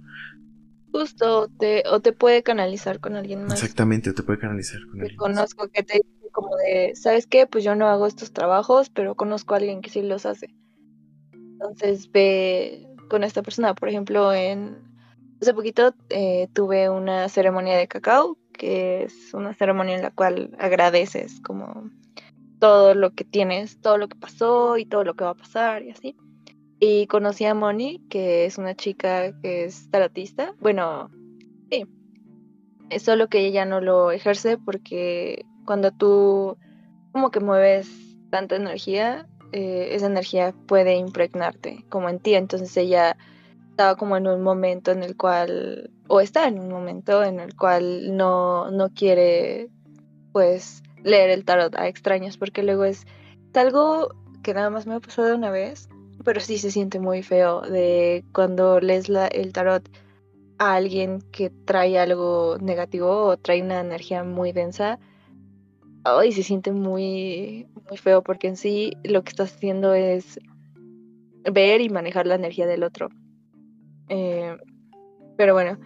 Justo, 0.93 1.49
te, 1.59 1.83
o 1.91 2.01
te 2.01 2.13
puede 2.13 2.43
canalizar 2.43 3.01
con 3.01 3.17
alguien 3.17 3.45
más. 3.45 3.55
Exactamente, 3.55 4.11
o 4.11 4.15
te 4.15 4.23
puede 4.23 4.39
canalizar 4.39 4.81
con 4.91 5.01
alguien 5.01 5.17
conozco 5.17 5.69
que 5.69 5.83
te 5.83 5.95
dice 5.95 6.29
como 6.31 6.55
de, 6.57 6.93
¿sabes 6.95 7.27
qué? 7.27 7.47
Pues 7.47 7.65
yo 7.65 7.75
no 7.75 7.89
hago 7.89 8.07
estos 8.07 8.33
trabajos, 8.33 8.91
pero 8.91 9.15
conozco 9.15 9.55
a 9.55 9.57
alguien 9.57 9.81
que 9.81 9.89
sí 9.89 10.03
los 10.03 10.27
hace. 10.27 10.55
Entonces 11.33 12.11
ve, 12.13 12.87
con 13.09 13.25
esta 13.25 13.43
persona. 13.43 13.75
Por 13.75 13.89
ejemplo, 13.89 14.33
en 14.35 14.77
hace 15.41 15.55
poquito 15.55 15.95
eh, 16.11 16.49
tuve 16.53 16.91
una 16.91 17.29
ceremonia 17.31 17.77
de 17.79 17.89
cacao, 17.89 18.37
que 18.53 19.05
es 19.05 19.33
una 19.33 19.55
ceremonia 19.55 19.97
en 19.97 20.03
la 20.03 20.11
cual 20.11 20.55
agradeces 20.59 21.41
como 21.41 21.91
todo 22.63 22.95
lo 22.95 23.11
que 23.11 23.25
tienes, 23.25 23.81
todo 23.81 23.99
lo 23.99 24.07
que 24.07 24.15
pasó 24.15 24.77
y 24.77 24.87
todo 24.87 25.03
lo 25.03 25.15
que 25.15 25.25
va 25.25 25.31
a 25.31 25.35
pasar 25.35 25.83
y 25.83 25.91
así. 25.91 26.15
Y 26.79 27.09
conocí 27.09 27.45
a 27.45 27.55
Moni, 27.55 28.01
que 28.09 28.45
es 28.45 28.57
una 28.57 28.77
chica 28.77 29.37
que 29.41 29.65
es 29.65 29.91
tarotista. 29.91 30.55
Bueno, 30.61 31.11
sí. 31.73 31.87
Es 32.89 33.03
solo 33.03 33.27
que 33.27 33.45
ella 33.45 33.65
no 33.65 33.81
lo 33.81 34.13
ejerce 34.13 34.59
porque 34.59 35.45
cuando 35.65 35.91
tú 35.91 36.57
como 37.11 37.33
que 37.33 37.41
mueves 37.41 37.91
tanta 38.31 38.55
energía, 38.55 39.27
eh, 39.51 39.89
esa 39.97 40.07
energía 40.07 40.55
puede 40.69 40.95
impregnarte 40.95 41.85
como 41.89 42.09
en 42.11 42.21
ti. 42.21 42.37
Entonces 42.37 42.77
ella 42.77 43.17
estaba 43.71 43.97
como 43.97 44.17
en 44.17 44.29
un 44.29 44.41
momento 44.41 44.93
en 44.93 45.03
el 45.03 45.17
cual, 45.17 45.91
o 46.07 46.21
está 46.21 46.47
en 46.47 46.61
un 46.61 46.69
momento 46.69 47.25
en 47.25 47.41
el 47.41 47.57
cual 47.57 48.17
no, 48.17 48.71
no 48.71 48.91
quiere 48.91 49.69
pues 50.31 50.85
leer 51.03 51.31
el 51.31 51.45
tarot 51.45 51.75
a 51.77 51.89
extraños, 51.89 52.37
porque 52.37 52.63
luego 52.63 52.85
es, 52.85 53.07
algo 53.55 54.15
que 54.43 54.55
nada 54.55 54.71
más 54.71 54.87
me 54.87 54.95
ha 54.95 55.01
pasado 55.01 55.37
una 55.37 55.51
vez, 55.51 55.89
pero 56.25 56.41
sí 56.41 56.59
se 56.59 56.71
siente 56.71 57.01
muy 57.01 57.23
feo 57.23 57.61
de 57.63 58.25
cuando 58.33 58.81
lees 58.81 59.09
el 59.09 59.53
tarot 59.53 59.89
a 60.59 60.75
alguien 60.75 61.21
que 61.33 61.51
trae 61.51 61.99
algo 61.99 62.57
negativo 62.61 63.27
o 63.27 63.37
trae 63.37 63.63
una 63.63 63.81
energía 63.81 64.25
muy 64.25 64.53
densa, 64.53 64.99
ay, 66.05 66.33
se 66.33 66.43
siente 66.43 66.73
muy, 66.73 67.67
muy 67.89 67.99
feo 67.99 68.23
porque 68.23 68.49
en 68.49 68.57
sí 68.57 68.93
lo 69.05 69.23
que 69.23 69.31
estás 69.31 69.55
haciendo 69.55 69.95
es 69.95 70.41
ver 71.51 71.81
y 71.81 71.89
manejar 71.89 72.27
la 72.27 72.37
energía 72.37 72.67
del 72.67 72.85
otro. 72.85 73.09
Eh, 74.09 74.57
pero 75.37 75.55
bueno, 75.55 75.79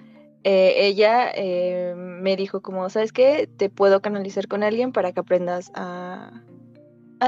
eh, 0.48 0.86
ella 0.86 1.28
eh, 1.34 1.92
me 1.96 2.36
dijo 2.36 2.62
como, 2.62 2.88
¿sabes 2.88 3.12
qué? 3.12 3.48
Te 3.56 3.68
puedo 3.68 4.00
canalizar 4.00 4.46
con 4.46 4.62
alguien 4.62 4.92
para 4.92 5.10
que 5.10 5.18
aprendas 5.18 5.72
a, 5.74 6.44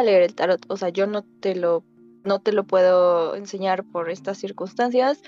leer 0.04 0.22
el 0.22 0.37
tarot. 0.37 0.64
O 0.68 0.76
sea, 0.76 0.90
yo 0.90 1.09
no 1.09 1.24
te 1.24 1.57
lo, 1.57 1.83
no 2.22 2.40
te 2.40 2.52
lo 2.52 2.62
puedo 2.62 3.35
enseñar 3.35 3.83
por 3.83 4.09
estas 4.09 4.38
circunstancias, 4.38 5.20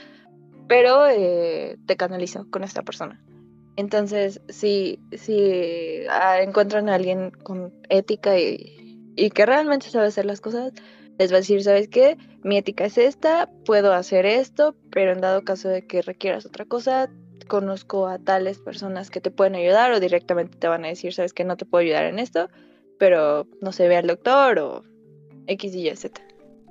pero 0.68 1.06
te 1.08 1.96
canalizo 1.96 2.48
con 2.48 2.62
esta 2.62 2.82
persona. 2.82 3.20
Entonces, 3.74 4.40
si, 4.48 5.00
si 5.10 6.06
ah, 6.10 6.40
encuentran 6.42 6.88
a 6.88 6.94
alguien 6.94 7.32
con 7.42 7.74
ética 7.88 8.38
y, 8.38 9.12
y, 9.16 9.30
que 9.30 9.46
realmente 9.46 9.90
sabe 9.90 10.06
hacer 10.06 10.26
las 10.26 10.40
cosas, 10.40 10.72
les 11.18 11.32
va 11.32 11.38
a 11.38 11.40
decir, 11.40 11.60
¿sabes 11.64 11.88
qué? 11.88 12.16
Mi 12.44 12.56
ética 12.56 12.84
es 12.84 12.98
esta, 12.98 13.50
puedo 13.64 13.92
hacer 13.94 14.26
esto, 14.26 14.76
pero 14.92 15.10
en 15.10 15.20
dado 15.20 15.42
caso 15.42 15.68
de 15.68 15.88
que 15.88 16.02
requieras 16.02 16.46
otra 16.46 16.66
cosa, 16.66 17.10
conozco 17.50 18.06
a 18.06 18.20
tales 18.20 18.60
personas 18.60 19.10
que 19.10 19.20
te 19.20 19.32
pueden 19.32 19.56
ayudar 19.56 19.90
o 19.90 19.98
directamente 19.98 20.56
te 20.56 20.68
van 20.68 20.84
a 20.84 20.88
decir, 20.88 21.12
¿sabes 21.12 21.34
qué? 21.34 21.44
No 21.44 21.56
te 21.56 21.66
puedo 21.66 21.82
ayudar 21.82 22.04
en 22.04 22.20
esto, 22.20 22.48
pero 22.96 23.48
no 23.60 23.72
se 23.72 23.88
ve 23.88 23.96
al 23.96 24.06
doctor 24.06 24.60
o 24.60 24.84
X, 25.48 25.74
Y, 25.74 25.90
Z. 25.96 26.22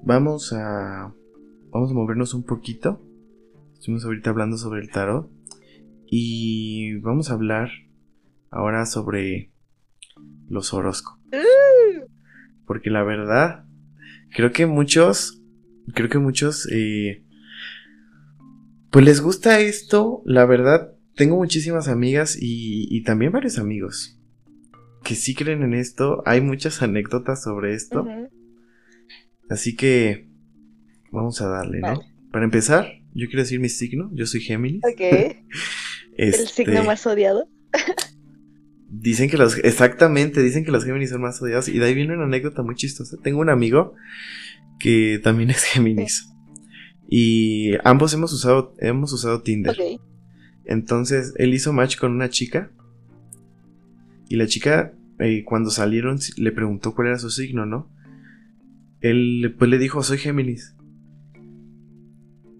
Vamos 0.03 0.53
a... 0.53 1.13
Vamos 1.71 1.91
a 1.91 1.93
movernos 1.93 2.33
un 2.33 2.43
poquito. 2.43 3.01
Estuvimos 3.73 4.05
ahorita 4.05 4.29
hablando 4.29 4.57
sobre 4.57 4.79
el 4.79 4.89
tarot. 4.89 5.29
Y 6.05 6.95
vamos 7.01 7.29
a 7.29 7.33
hablar 7.33 7.69
ahora 8.49 8.85
sobre 8.85 9.51
los 10.47 10.73
horóscopos. 10.73 11.21
¡Uh! 11.33 12.07
Porque 12.65 12.89
la 12.89 13.03
verdad, 13.03 13.65
creo 14.33 14.53
que 14.53 14.65
muchos, 14.65 15.43
creo 15.93 16.07
que 16.07 16.19
muchos, 16.19 16.67
eh, 16.71 17.25
pues 18.91 19.05
les 19.05 19.21
gusta 19.21 19.59
esto. 19.59 20.21
La 20.25 20.45
verdad, 20.45 20.93
tengo 21.15 21.35
muchísimas 21.35 21.87
amigas 21.87 22.37
y, 22.39 23.03
también 23.03 23.31
varios 23.31 23.59
amigos 23.59 24.19
que 25.03 25.15
sí 25.15 25.35
creen 25.35 25.63
en 25.63 25.73
esto. 25.73 26.23
Hay 26.25 26.41
muchas 26.41 26.81
anécdotas 26.81 27.43
sobre 27.43 27.73
esto. 27.73 28.05
Así 29.49 29.75
que 29.75 30.29
vamos 31.11 31.41
a 31.41 31.47
darle, 31.47 31.79
¿no? 31.79 32.01
Para 32.31 32.45
empezar, 32.45 32.87
yo 33.13 33.27
quiero 33.27 33.41
decir 33.41 33.59
mi 33.59 33.69
signo. 33.69 34.09
Yo 34.13 34.25
soy 34.25 34.41
Géminis. 34.41 34.83
Ok. 34.83 35.01
¿El 36.17 36.33
signo 36.33 36.73
este, 36.73 36.85
más 36.85 37.05
odiado? 37.07 37.49
dicen 38.89 39.29
que 39.29 39.37
los, 39.37 39.57
exactamente, 39.59 40.41
dicen 40.41 40.65
que 40.65 40.71
los 40.71 40.83
Géminis 40.83 41.11
son 41.11 41.21
más 41.21 41.41
odiados. 41.41 41.69
Y 41.69 41.79
de 41.79 41.85
ahí 41.85 41.93
viene 41.93 42.13
una 42.13 42.25
anécdota 42.25 42.61
muy 42.61 42.75
chistosa. 42.75 43.17
Tengo 43.21 43.39
un 43.39 43.49
amigo 43.49 43.93
que 44.79 45.19
también 45.23 45.49
es 45.49 45.63
Géminis. 45.63 46.29
Y 47.11 47.71
ambos 47.83 48.13
hemos 48.13 48.31
usado, 48.31 48.75
hemos 48.77 49.11
usado 49.11 49.41
Tinder. 49.41 49.75
Entonces, 50.63 51.33
él 51.37 51.55
hizo 51.55 51.73
match 51.73 51.97
con 51.97 52.11
una 52.11 52.29
chica. 52.29 52.71
Y 54.29 54.35
la 54.35 54.45
chica, 54.45 54.93
eh, 55.17 55.43
cuando 55.43 55.71
salieron, 55.71 56.19
le 56.37 56.51
preguntó 56.51 56.93
cuál 56.93 57.07
era 57.07 57.17
su 57.17 57.31
signo, 57.31 57.65
¿no? 57.65 57.89
Él 59.01 59.55
pues 59.57 59.71
le 59.71 59.79
dijo, 59.79 60.03
soy 60.03 60.19
Géminis. 60.19 60.75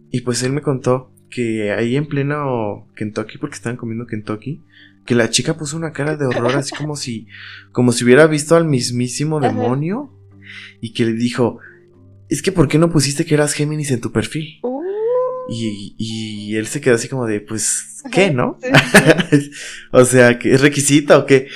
Y 0.10 0.22
pues 0.22 0.42
él 0.42 0.52
me 0.52 0.62
contó 0.62 1.14
que 1.30 1.72
ahí 1.72 1.96
en 1.96 2.08
pleno 2.08 2.88
Kentucky, 2.96 3.38
porque 3.38 3.56
estaban 3.56 3.78
comiendo 3.78 4.08
Kentucky, 4.08 4.64
que 5.06 5.14
la 5.14 5.30
chica 5.30 5.56
puso 5.58 5.78
una 5.78 5.92
cara 5.92 6.18
de 6.18 6.26
horror 6.26 6.56
así 6.56 6.76
como 6.76 6.96
si, 6.96 7.28
como 7.72 7.92
si 7.92 8.04
hubiera 8.04 8.26
visto 8.26 8.56
al 8.56 8.66
mismísimo 8.66 9.40
demonio 9.40 10.12
y 10.82 10.94
que 10.94 11.06
le 11.06 11.14
dijo, 11.14 11.60
es 12.30 12.42
que 12.42 12.52
¿por 12.52 12.68
qué 12.68 12.78
no 12.78 12.92
pusiste 12.92 13.26
que 13.26 13.34
eras 13.34 13.54
Géminis 13.54 13.92
en 13.92 14.02
tu 14.02 14.12
perfil? 14.12 14.60
Uh. 14.64 14.80
Y, 15.52 15.96
y, 15.98 16.56
él 16.58 16.68
se 16.68 16.80
quedó 16.80 16.94
así 16.94 17.08
como 17.08 17.26
de, 17.26 17.42
pues, 17.42 18.04
¿qué, 18.12 18.30
no? 18.30 18.60
o 19.92 20.06
sea, 20.06 20.38
¿que 20.38 20.54
¿es 20.54 20.62
requisita 20.62 21.18
o 21.18 21.26
qué? 21.26 21.48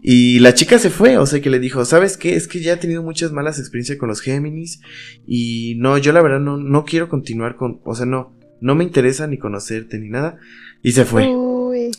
Y 0.00 0.38
la 0.38 0.54
chica 0.54 0.78
se 0.78 0.88
fue, 0.88 1.18
o 1.18 1.26
sea 1.26 1.42
que 1.42 1.50
le 1.50 1.60
dijo, 1.60 1.84
¿sabes 1.84 2.16
qué? 2.16 2.34
Es 2.34 2.48
que 2.48 2.60
ya 2.60 2.72
he 2.72 2.76
tenido 2.78 3.02
muchas 3.02 3.30
malas 3.30 3.58
experiencias 3.58 3.98
con 3.98 4.08
los 4.08 4.22
Géminis 4.22 4.80
y 5.26 5.74
no, 5.76 5.98
yo 5.98 6.12
la 6.12 6.22
verdad 6.22 6.40
no, 6.40 6.56
no 6.56 6.84
quiero 6.84 7.10
continuar 7.10 7.56
con, 7.56 7.80
o 7.84 7.94
sea, 7.94 8.06
no, 8.06 8.34
no 8.62 8.74
me 8.74 8.84
interesa 8.84 9.26
ni 9.26 9.36
conocerte 9.36 9.98
ni 9.98 10.08
nada. 10.08 10.38
Y 10.82 10.92
se 10.92 11.04
fue. 11.04 11.28
Uy, 11.28 11.92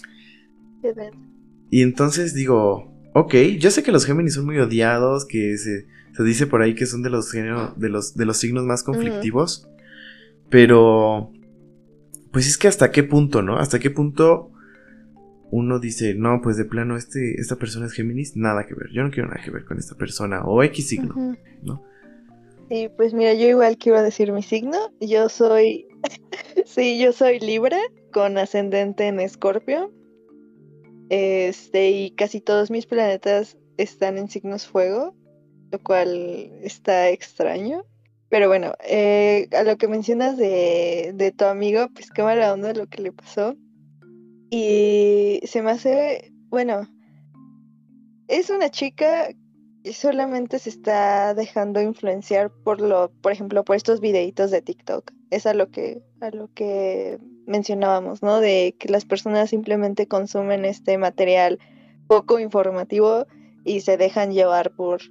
y 1.69 1.82
entonces 1.82 2.34
digo, 2.34 2.91
ok, 3.13 3.36
yo 3.58 3.72
sé 3.72 3.84
que 3.84 3.91
los 3.91 4.06
Géminis 4.06 4.34
son 4.34 4.46
muy 4.46 4.58
odiados, 4.60 5.26
que 5.26 5.58
se, 5.58 5.86
se 6.15 6.23
dice 6.23 6.47
por 6.47 6.62
ahí 6.62 6.76
que 6.76 6.86
son 6.86 7.04
de 7.04 7.10
los, 7.10 7.32
de 7.32 7.89
los, 7.89 8.15
de 8.15 8.26
los 8.26 8.38
signos 8.38 8.63
más 8.63 8.84
conflictivos, 8.84 9.67
pero 10.49 11.32
pues 12.32 12.47
es 12.47 12.58
que 12.58 12.67
hasta 12.67 12.91
qué 12.91 13.04
punto, 13.04 13.41
¿no? 13.41 13.58
Hasta 13.58 13.80
qué 13.80 13.89
punto 13.89 14.52
uno 15.52 15.80
dice, 15.80 16.15
no, 16.15 16.41
pues 16.41 16.58
de 16.58 16.65
plano 16.65 16.97
este, 16.97 17.39
esta 17.39 17.58
persona 17.58 17.86
es 17.86 17.93
Géminis, 17.93 18.36
nada 18.36 18.65
que 18.65 18.73
ver, 18.73 18.89
yo 18.91 19.04
no 19.04 19.12
quiero 19.12 19.30
nada 19.30 19.41
que 19.43 19.52
ver 19.52 19.65
con 19.65 19.78
esta 19.78 19.95
persona, 19.95 20.43
o 20.43 20.63
X 20.63 20.88
signo, 20.88 21.36
¿no? 21.62 21.84
Sí, 22.69 22.89
pues 22.95 23.13
mira, 23.13 23.34
yo 23.34 23.47
igual 23.47 23.78
quiero 23.78 24.02
decir 24.02 24.32
mi 24.32 24.41
signo, 24.41 24.78
yo 24.99 25.30
soy 25.30 25.88
sí, 26.65 26.99
yo 26.99 27.12
soy 27.12 27.39
Libra 27.39 27.80
con 28.12 28.38
ascendente 28.38 29.08
en 29.08 29.19
Escorpio. 29.19 29.91
Este, 31.10 31.91
y 31.91 32.12
casi 32.12 32.41
todos 32.41 32.71
mis 32.71 32.86
planetas 32.86 33.58
están 33.78 34.17
en 34.17 34.30
signos 34.30 34.67
fuego, 34.67 35.15
lo 35.74 35.80
cual 35.80 36.52
está 36.62 37.10
extraño. 37.10 37.84
Pero 38.30 38.48
bueno, 38.48 38.74
eh, 38.84 39.50
a 39.52 39.64
lo 39.64 39.78
que 39.78 39.88
mencionas 39.88 40.38
de, 40.38 41.12
de 41.14 41.32
tu 41.32 41.46
amigo, 41.46 41.88
pues 41.94 42.10
qué 42.10 42.24
mala 42.24 42.54
onda 42.54 42.74
lo 42.74 42.88
que 42.88 43.02
le 43.02 43.12
pasó. 43.12 43.56
Y 44.50 45.42
se 45.44 45.62
me 45.62 45.72
hace, 45.72 46.32
bueno, 46.50 46.88
es 48.28 48.50
una 48.50 48.70
chica 48.70 49.30
que 49.84 49.94
solamente 49.94 50.60
se 50.60 50.70
está 50.70 51.34
dejando 51.34 51.82
influenciar 51.82 52.52
por 52.64 52.80
lo, 52.80 53.12
por 53.22 53.32
ejemplo, 53.32 53.64
por 53.64 53.76
estos 53.76 54.00
videitos 54.00 54.50
de 54.50 54.62
TikTok 54.62 55.12
es 55.32 55.46
a 55.48 55.54
lo 55.54 55.70
que, 55.70 56.04
a 56.22 56.30
lo 56.30 56.54
que 56.54 57.18
mencionábamos, 57.46 58.22
¿no? 58.22 58.40
De 58.40 58.76
que 58.80 58.90
las 58.90 59.06
personas 59.06 59.50
simplemente 59.50 60.08
consumen 60.08 60.66
este 60.66 60.98
material 60.98 61.60
poco 62.08 62.40
informativo 62.40 63.26
y 63.66 63.82
se 63.82 63.98
dejan 63.98 64.32
llevar 64.32 64.72
por, 64.72 65.02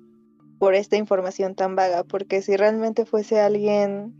por 0.62 0.76
esta 0.76 0.96
información 0.96 1.56
tan 1.56 1.74
vaga, 1.74 2.04
porque 2.04 2.40
si 2.40 2.56
realmente 2.56 3.04
fuese 3.04 3.40
alguien 3.40 4.14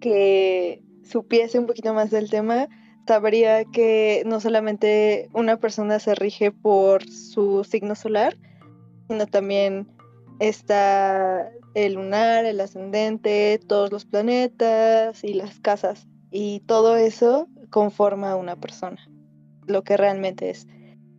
que 0.00 0.82
supiese 1.04 1.56
un 1.56 1.68
poquito 1.68 1.94
más 1.94 2.10
del 2.10 2.28
tema, 2.28 2.66
sabría 3.06 3.64
que 3.66 4.24
no 4.26 4.40
solamente 4.40 5.28
una 5.32 5.58
persona 5.58 6.00
se 6.00 6.16
rige 6.16 6.50
por 6.50 7.08
su 7.08 7.62
signo 7.62 7.94
solar, 7.94 8.36
sino 9.06 9.24
también 9.28 9.86
está 10.40 11.48
el 11.74 11.92
lunar, 11.92 12.44
el 12.44 12.60
ascendente, 12.60 13.60
todos 13.64 13.92
los 13.92 14.04
planetas 14.04 15.22
y 15.22 15.32
las 15.34 15.60
casas. 15.60 16.08
Y 16.32 16.58
todo 16.66 16.96
eso 16.96 17.46
conforma 17.70 18.32
a 18.32 18.36
una 18.36 18.56
persona, 18.56 18.98
lo 19.68 19.84
que 19.84 19.96
realmente 19.96 20.50
es. 20.50 20.66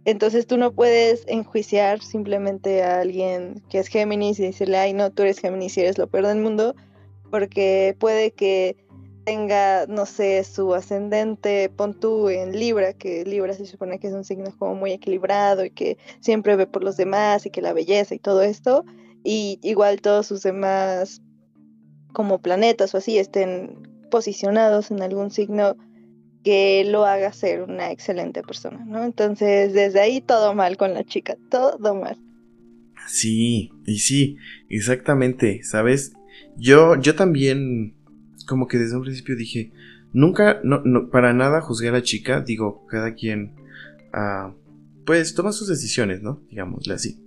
Entonces 0.06 0.48
tú 0.48 0.58
no 0.58 0.74
puedes 0.74 1.24
enjuiciar 1.28 2.02
simplemente 2.02 2.84
a 2.84 3.00
alguien 3.00 3.64
que 3.70 3.80
es 3.80 3.88
Géminis 3.88 4.40
y 4.40 4.44
decirle, 4.44 4.78
ay, 4.78 4.94
no, 4.94 5.12
tú 5.12 5.24
eres 5.24 5.40
Géminis 5.40 5.78
y 5.78 5.82
eres 5.82 5.98
lo 5.98 6.08
peor 6.08 6.28
del 6.28 6.40
mundo, 6.40 6.76
porque 7.32 7.96
puede 8.00 8.32
que 8.32 8.76
tenga, 9.24 9.86
no 9.88 10.06
sé, 10.06 10.44
su 10.44 10.74
ascendente, 10.74 11.70
pon 11.70 11.98
tú 11.98 12.30
en 12.30 12.58
Libra, 12.58 12.94
que 12.94 13.24
Libra 13.24 13.54
se 13.54 13.66
supone 13.66 14.00
que 14.00 14.08
es 14.08 14.14
un 14.14 14.26
signo 14.26 14.54
como 14.58 14.76
muy 14.76 14.92
equilibrado 14.92 15.64
y 15.64 15.72
que 15.72 15.98
siempre 16.20 16.58
ve 16.58 16.68
por 16.68 16.84
los 16.84 16.98
demás 16.98 17.46
y 17.46 17.50
que 17.50 17.62
la 17.62 17.72
belleza 17.72 18.16
y 18.16 18.20
todo 18.20 18.42
esto, 18.42 18.84
y 19.24 19.60
igual 19.64 20.02
todos 20.02 20.28
sus 20.28 20.44
demás 20.44 21.22
como 22.12 22.40
planetas 22.40 22.94
o 22.94 22.98
así 22.98 23.18
estén 23.18 24.08
posicionados 24.12 24.92
en 24.92 25.02
algún 25.02 25.32
signo 25.32 25.76
que 26.44 26.84
lo 26.86 27.06
haga 27.06 27.32
ser 27.34 27.62
una 27.62 27.92
excelente 27.92 28.44
persona, 28.44 28.84
¿no? 28.86 29.04
Entonces, 29.04 29.74
desde 29.74 30.00
ahí 30.00 30.22
todo 30.22 30.54
mal 30.54 30.78
con 30.78 30.94
la 30.94 31.04
chica, 31.04 31.38
todo 31.50 31.96
mal. 31.96 32.18
Sí, 33.08 33.72
y 33.86 34.00
sí, 34.00 34.38
exactamente, 34.70 35.62
¿sabes? 35.64 36.14
Yo, 36.58 37.00
yo 37.00 37.16
también, 37.16 37.96
como 38.48 38.68
que 38.68 38.78
desde 38.78 38.96
un 38.96 39.04
principio 39.04 39.36
dije, 39.36 39.72
nunca, 40.14 40.60
no, 40.64 40.82
no 40.84 41.10
para 41.10 41.34
nada 41.34 41.62
juzgué 41.62 41.90
a 41.90 41.94
la 41.94 42.04
chica, 42.04 42.42
digo, 42.42 42.86
cada 42.88 43.14
quien, 43.14 43.54
ah, 44.14 44.54
pues 45.06 45.34
toma 45.36 45.52
sus 45.52 45.68
decisiones, 45.68 46.22
¿no? 46.22 46.42
Digámosle 46.50 46.94
así. 46.94 47.20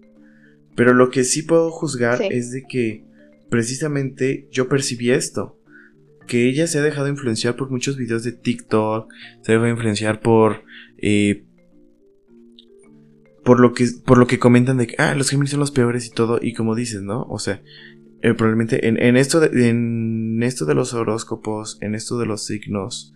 Pero 0.74 0.92
lo 0.92 1.10
que 1.10 1.24
sí 1.24 1.42
puedo 1.42 1.70
juzgar 1.70 2.22
es 2.22 2.50
de 2.52 2.64
que 2.64 3.04
precisamente 3.48 4.48
yo 4.50 4.68
percibí 4.68 5.10
esto. 5.10 5.58
Que 6.26 6.48
ella 6.48 6.66
se 6.66 6.78
ha 6.78 6.82
dejado 6.82 7.08
influenciar 7.08 7.56
por 7.56 7.70
muchos 7.70 7.96
videos 7.96 8.24
de 8.24 8.32
TikTok, 8.32 9.12
se 9.42 9.52
ha 9.52 9.54
dejado 9.54 9.70
influenciar 9.70 10.20
por 10.20 10.64
eh, 10.98 11.44
por 13.44 13.60
lo 13.60 13.72
que 13.72 13.86
por 14.04 14.18
lo 14.18 14.26
que 14.26 14.38
comentan 14.38 14.76
de 14.76 14.88
que 14.88 14.96
ah, 14.98 15.14
los 15.14 15.30
Géminis 15.30 15.52
son 15.52 15.60
los 15.60 15.70
peores 15.70 16.06
y 16.06 16.10
todo 16.10 16.38
y 16.42 16.52
como 16.52 16.74
dices, 16.74 17.02
¿no? 17.02 17.22
O 17.24 17.38
sea, 17.38 17.62
eh, 18.22 18.34
probablemente 18.34 18.88
en, 18.88 19.16
esto 19.16 19.40
de, 19.40 19.68
en 19.68 20.42
esto 20.42 20.64
de 20.64 20.74
los 20.74 20.94
horóscopos, 20.94 21.78
en 21.80 21.94
esto 21.94 22.18
de 22.18 22.26
los 22.26 22.44
signos, 22.44 23.14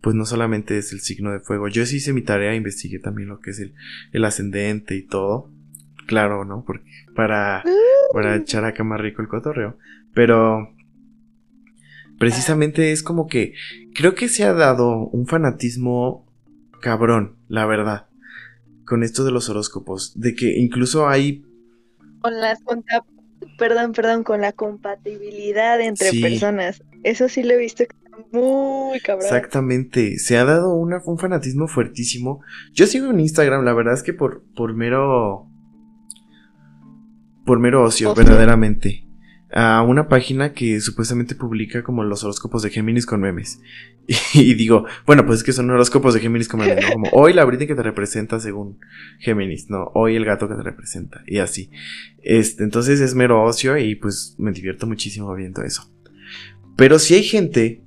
pues 0.00 0.14
no 0.14 0.24
solamente 0.26 0.78
es 0.78 0.92
el 0.92 1.00
signo 1.00 1.32
de 1.32 1.40
fuego. 1.40 1.66
Yo 1.66 1.84
sí 1.86 1.96
hice 1.96 2.12
mi 2.12 2.22
tarea, 2.22 2.54
investigué 2.54 3.00
también 3.00 3.28
lo 3.28 3.40
que 3.40 3.50
es 3.50 3.58
el, 3.58 3.74
el 4.12 4.24
ascendente 4.24 4.94
y 4.94 5.06
todo. 5.06 5.50
Claro, 6.06 6.44
¿no? 6.44 6.62
Porque 6.64 6.88
para, 7.16 7.64
para 8.12 8.36
echar 8.36 8.64
acá 8.64 8.84
más 8.84 9.00
rico 9.00 9.22
el 9.22 9.28
cotorreo. 9.28 9.76
Pero 10.14 10.72
precisamente 12.18 12.92
es 12.92 13.02
como 13.02 13.26
que 13.26 13.54
creo 13.94 14.14
que 14.14 14.28
se 14.28 14.44
ha 14.44 14.52
dado 14.52 15.08
un 15.08 15.26
fanatismo 15.26 16.26
cabrón, 16.80 17.36
la 17.48 17.66
verdad 17.66 18.08
con 18.88 19.02
esto 19.02 19.24
de 19.24 19.30
los 19.30 19.48
horóscopos, 19.48 20.18
de 20.18 20.34
que 20.34 20.58
incluso 20.58 21.08
hay... 21.08 21.44
Con 22.20 22.40
las 22.40 22.60
perdón, 23.58 23.92
perdón, 23.92 24.24
con 24.24 24.40
la 24.40 24.52
compatibilidad 24.52 25.80
entre 25.80 26.10
personas. 26.20 26.82
Eso 27.04 27.28
sí 27.28 27.42
lo 27.42 27.54
he 27.54 27.58
visto 27.58 27.84
muy 28.32 28.98
cabrón. 29.00 29.26
Exactamente, 29.26 30.18
se 30.18 30.38
ha 30.38 30.44
dado 30.44 30.74
una, 30.74 31.00
un 31.04 31.18
fanatismo 31.18 31.68
fuertísimo. 31.68 32.40
Yo 32.72 32.86
sigo 32.86 33.10
en 33.10 33.20
Instagram, 33.20 33.64
la 33.64 33.74
verdad 33.74 33.94
es 33.94 34.02
que 34.02 34.14
por, 34.14 34.42
por 34.56 34.74
mero... 34.74 35.46
Por 37.44 37.60
mero 37.60 37.82
ocio. 37.84 38.14
verdaderamente 38.14 39.07
a 39.52 39.82
una 39.82 40.08
página 40.08 40.52
que 40.52 40.80
supuestamente 40.80 41.34
publica 41.34 41.82
como 41.82 42.04
los 42.04 42.22
horóscopos 42.22 42.62
de 42.62 42.70
Géminis 42.70 43.06
con 43.06 43.20
memes. 43.20 43.60
Y, 44.32 44.54
digo, 44.54 44.86
bueno, 45.04 45.26
pues 45.26 45.40
es 45.40 45.44
que 45.44 45.52
son 45.52 45.68
horóscopos 45.68 46.14
de 46.14 46.20
Géminis 46.20 46.48
con 46.48 46.60
memes, 46.60 46.82
¿no? 46.82 46.92
Como 46.92 47.10
hoy 47.12 47.34
la 47.34 47.44
brida 47.44 47.66
que 47.66 47.74
te 47.74 47.82
representa 47.82 48.40
según 48.40 48.78
Géminis, 49.18 49.68
¿no? 49.68 49.90
Hoy 49.94 50.16
el 50.16 50.24
gato 50.24 50.48
que 50.48 50.54
te 50.54 50.62
representa, 50.62 51.22
y 51.26 51.38
así. 51.38 51.70
Este, 52.22 52.64
entonces 52.64 53.00
es 53.00 53.14
mero 53.14 53.42
ocio 53.42 53.76
y 53.76 53.96
pues 53.96 54.34
me 54.38 54.52
divierto 54.52 54.86
muchísimo 54.86 55.34
viendo 55.34 55.62
eso. 55.62 55.90
Pero 56.74 56.98
si 56.98 57.14
hay 57.14 57.22
gente 57.22 57.82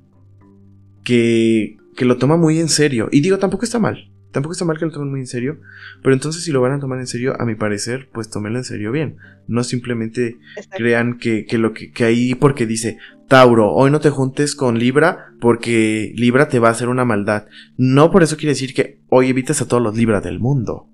que, 1.03 1.77
que 1.95 2.05
lo 2.05 2.17
toma 2.17 2.37
muy 2.37 2.59
en 2.59 2.69
serio, 2.69 3.09
y 3.11 3.21
digo, 3.21 3.39
tampoco 3.39 3.65
está 3.65 3.79
mal. 3.79 4.10
Tampoco 4.31 4.53
está 4.53 4.65
mal 4.65 4.79
que 4.79 4.85
lo 4.85 4.91
tomen 4.91 5.09
muy 5.09 5.19
en 5.19 5.27
serio, 5.27 5.59
pero 6.01 6.13
entonces 6.13 6.43
si 6.43 6.51
lo 6.51 6.61
van 6.61 6.71
a 6.71 6.79
tomar 6.79 6.99
en 6.99 7.07
serio, 7.07 7.33
a 7.39 7.45
mi 7.45 7.55
parecer, 7.55 8.09
pues 8.13 8.29
tómenlo 8.29 8.59
en 8.59 8.63
serio 8.63 8.91
bien. 8.91 9.17
No 9.47 9.63
simplemente 9.63 10.37
crean 10.69 11.17
que, 11.17 11.45
que 11.45 11.57
lo 11.57 11.73
que, 11.73 11.91
que, 11.91 12.05
ahí 12.05 12.35
porque 12.35 12.65
dice, 12.65 12.97
Tauro, 13.27 13.73
hoy 13.73 13.91
no 13.91 13.99
te 13.99 14.09
juntes 14.09 14.55
con 14.55 14.79
Libra 14.79 15.33
porque 15.41 16.13
Libra 16.15 16.47
te 16.47 16.59
va 16.59 16.69
a 16.69 16.71
hacer 16.71 16.87
una 16.87 17.03
maldad. 17.03 17.47
No 17.77 18.09
por 18.09 18.23
eso 18.23 18.37
quiere 18.37 18.53
decir 18.53 18.73
que 18.73 19.01
hoy 19.09 19.29
evites 19.29 19.61
a 19.61 19.67
todos 19.67 19.83
los 19.83 19.97
Libra 19.97 20.21
del 20.21 20.39
mundo. 20.39 20.87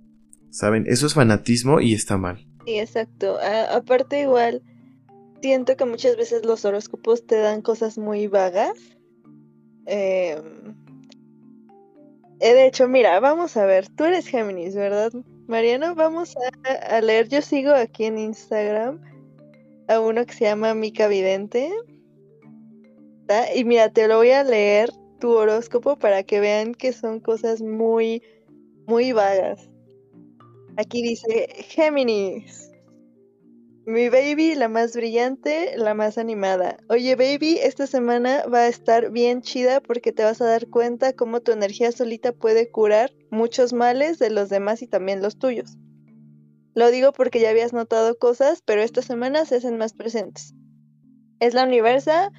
¿Saben? 0.50 0.86
Eso 0.88 1.06
es 1.06 1.14
fanatismo 1.14 1.80
y 1.80 1.94
está 1.94 2.18
mal. 2.18 2.48
Sí, 2.66 2.80
exacto. 2.80 3.38
aparte 3.72 4.22
igual, 4.22 4.64
siento 5.42 5.78
que 5.78 5.86
muchas 5.86 6.18
veces 6.18 6.46
los 6.46 6.66
horóscopos 6.66 7.26
te 7.26 7.38
dan 7.38 7.62
cosas 7.62 7.98
muy 7.98 8.28
vagas. 8.28 8.74
Eh, 9.86 10.42
de 12.40 12.66
hecho, 12.66 12.88
mira, 12.88 13.20
vamos 13.20 13.58
a 13.58 13.66
ver, 13.66 13.88
tú 13.90 14.06
eres 14.06 14.28
Géminis, 14.28 14.76
¿verdad? 14.76 15.12
Mariano, 15.48 15.96
vamos 15.96 16.36
a, 16.90 17.02
leer, 17.02 17.30
yo 17.30 17.42
sigo 17.42 17.74
aquí 17.74 18.06
en 18.06 18.18
Instagram 18.18 19.02
a 19.88 20.00
uno 20.00 20.26
que 20.26 20.34
se 20.34 20.46
llama 20.46 20.74
Mica 20.74 21.08
Vidente. 21.08 21.72
Y 23.56 23.64
mira, 23.64 23.90
te 23.90 24.08
lo 24.08 24.18
voy 24.18 24.32
a 24.32 24.44
leer 24.44 24.90
tu 25.20 25.32
horóscopo 25.32 25.98
para 25.98 26.24
que 26.24 26.40
vean 26.40 26.74
que 26.74 26.94
son 26.94 27.20
cosas 27.20 27.62
muy, 27.62 28.22
muy 28.86 29.14
vagas. 29.14 29.70
Aquí 30.78 31.02
dice 31.02 31.48
Géminis. 31.70 32.67
Mi 33.90 34.10
baby, 34.10 34.54
la 34.56 34.68
más 34.68 34.98
brillante, 34.98 35.78
la 35.78 35.94
más 35.94 36.18
animada. 36.18 36.76
Oye, 36.90 37.16
baby, 37.16 37.58
esta 37.64 37.88
semana 37.88 38.44
va 38.54 38.64
a 38.64 38.68
estar 38.68 39.12
bien 39.12 39.42
chida 39.42 39.80
porque 39.80 40.12
te 40.12 40.26
vas 40.26 40.42
a 40.42 40.46
dar 40.46 40.68
cuenta 40.68 41.14
cómo 41.14 41.40
tu 41.40 41.54
energía 41.54 41.94
solita 41.94 42.34
puede 42.34 42.70
curar 42.70 43.14
muchos 43.32 43.72
males 43.72 44.20
de 44.20 44.30
los 44.30 44.50
demás 44.50 44.82
y 44.82 44.88
también 44.88 45.22
los 45.22 45.40
tuyos. 45.40 45.78
Lo 46.76 46.92
digo 46.92 47.14
porque 47.14 47.40
ya 47.40 47.50
habías 47.50 47.72
notado 47.72 48.18
cosas, 48.18 48.62
pero 48.66 48.82
esta 48.82 49.02
semana 49.02 49.46
se 49.46 49.56
hacen 49.56 49.78
más 49.78 49.94
presentes. 49.94 50.54
Es 51.40 51.54
la 51.54 51.64
universa 51.64 52.30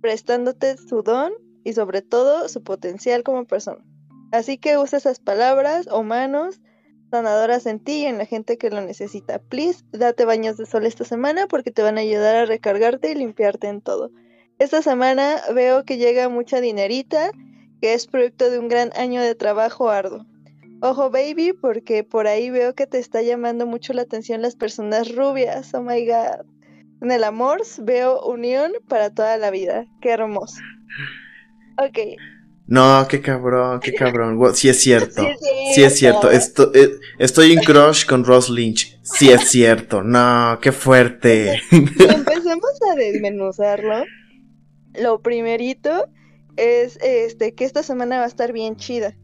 prestándote 0.00 0.78
su 0.78 1.02
don 1.02 1.34
y 1.64 1.74
sobre 1.74 2.00
todo 2.00 2.48
su 2.48 2.62
potencial 2.62 3.24
como 3.24 3.44
persona. 3.44 3.84
Así 4.32 4.56
que 4.56 4.78
usa 4.78 4.96
esas 4.96 5.20
palabras 5.20 5.86
o 5.90 6.02
manos 6.02 6.62
sanadoras 7.10 7.66
en 7.66 7.80
ti 7.80 8.02
y 8.02 8.06
en 8.06 8.18
la 8.18 8.26
gente 8.26 8.58
que 8.58 8.70
lo 8.70 8.80
necesita. 8.80 9.38
Please, 9.38 9.84
date 9.92 10.24
baños 10.24 10.56
de 10.56 10.66
sol 10.66 10.86
esta 10.86 11.04
semana 11.04 11.46
porque 11.46 11.70
te 11.70 11.82
van 11.82 11.98
a 11.98 12.02
ayudar 12.02 12.36
a 12.36 12.46
recargarte 12.46 13.10
y 13.10 13.14
limpiarte 13.14 13.68
en 13.68 13.80
todo. 13.80 14.10
Esta 14.58 14.82
semana 14.82 15.36
veo 15.54 15.84
que 15.84 15.98
llega 15.98 16.28
mucha 16.28 16.60
dinerita, 16.60 17.30
que 17.80 17.94
es 17.94 18.06
producto 18.06 18.50
de 18.50 18.58
un 18.58 18.68
gran 18.68 18.90
año 18.96 19.22
de 19.22 19.34
trabajo 19.34 19.88
arduo. 19.88 20.26
Ojo 20.80 21.10
baby, 21.10 21.52
porque 21.52 22.04
por 22.04 22.26
ahí 22.26 22.50
veo 22.50 22.74
que 22.74 22.86
te 22.86 22.98
está 22.98 23.22
llamando 23.22 23.66
mucho 23.66 23.92
la 23.92 24.02
atención 24.02 24.42
las 24.42 24.56
personas 24.56 25.14
rubias. 25.14 25.74
Oh 25.74 25.82
my 25.82 26.06
god. 26.06 26.46
En 27.00 27.10
el 27.10 27.24
amor 27.24 27.62
veo 27.80 28.20
unión 28.22 28.72
para 28.88 29.10
toda 29.10 29.36
la 29.38 29.50
vida. 29.50 29.86
Qué 30.00 30.10
hermoso. 30.10 30.60
Ok, 31.78 31.98
no, 32.68 33.06
qué 33.08 33.22
cabrón, 33.22 33.80
qué 33.80 33.94
cabrón. 33.94 34.38
sí 34.54 34.68
es 34.68 34.78
cierto. 34.78 35.22
Sí 35.74 35.82
es 35.82 35.96
cierto. 35.96 36.30
Eh, 36.30 36.90
estoy, 37.18 37.52
en 37.52 37.60
crush 37.60 38.04
con 38.04 38.24
Ross 38.24 38.50
Lynch. 38.50 39.00
Sí 39.02 39.30
es 39.30 39.48
cierto. 39.48 40.02
No, 40.02 40.58
qué 40.60 40.70
fuerte. 40.70 41.62
empezamos 41.70 42.78
a 42.92 42.94
desmenuzarlo, 42.94 44.04
lo 45.00 45.22
primerito 45.22 46.08
es 46.56 46.98
este 47.02 47.54
que 47.54 47.64
esta 47.64 47.82
semana 47.82 48.18
va 48.18 48.24
a 48.24 48.28
estar 48.28 48.52
bien 48.52 48.76
chida. 48.76 49.16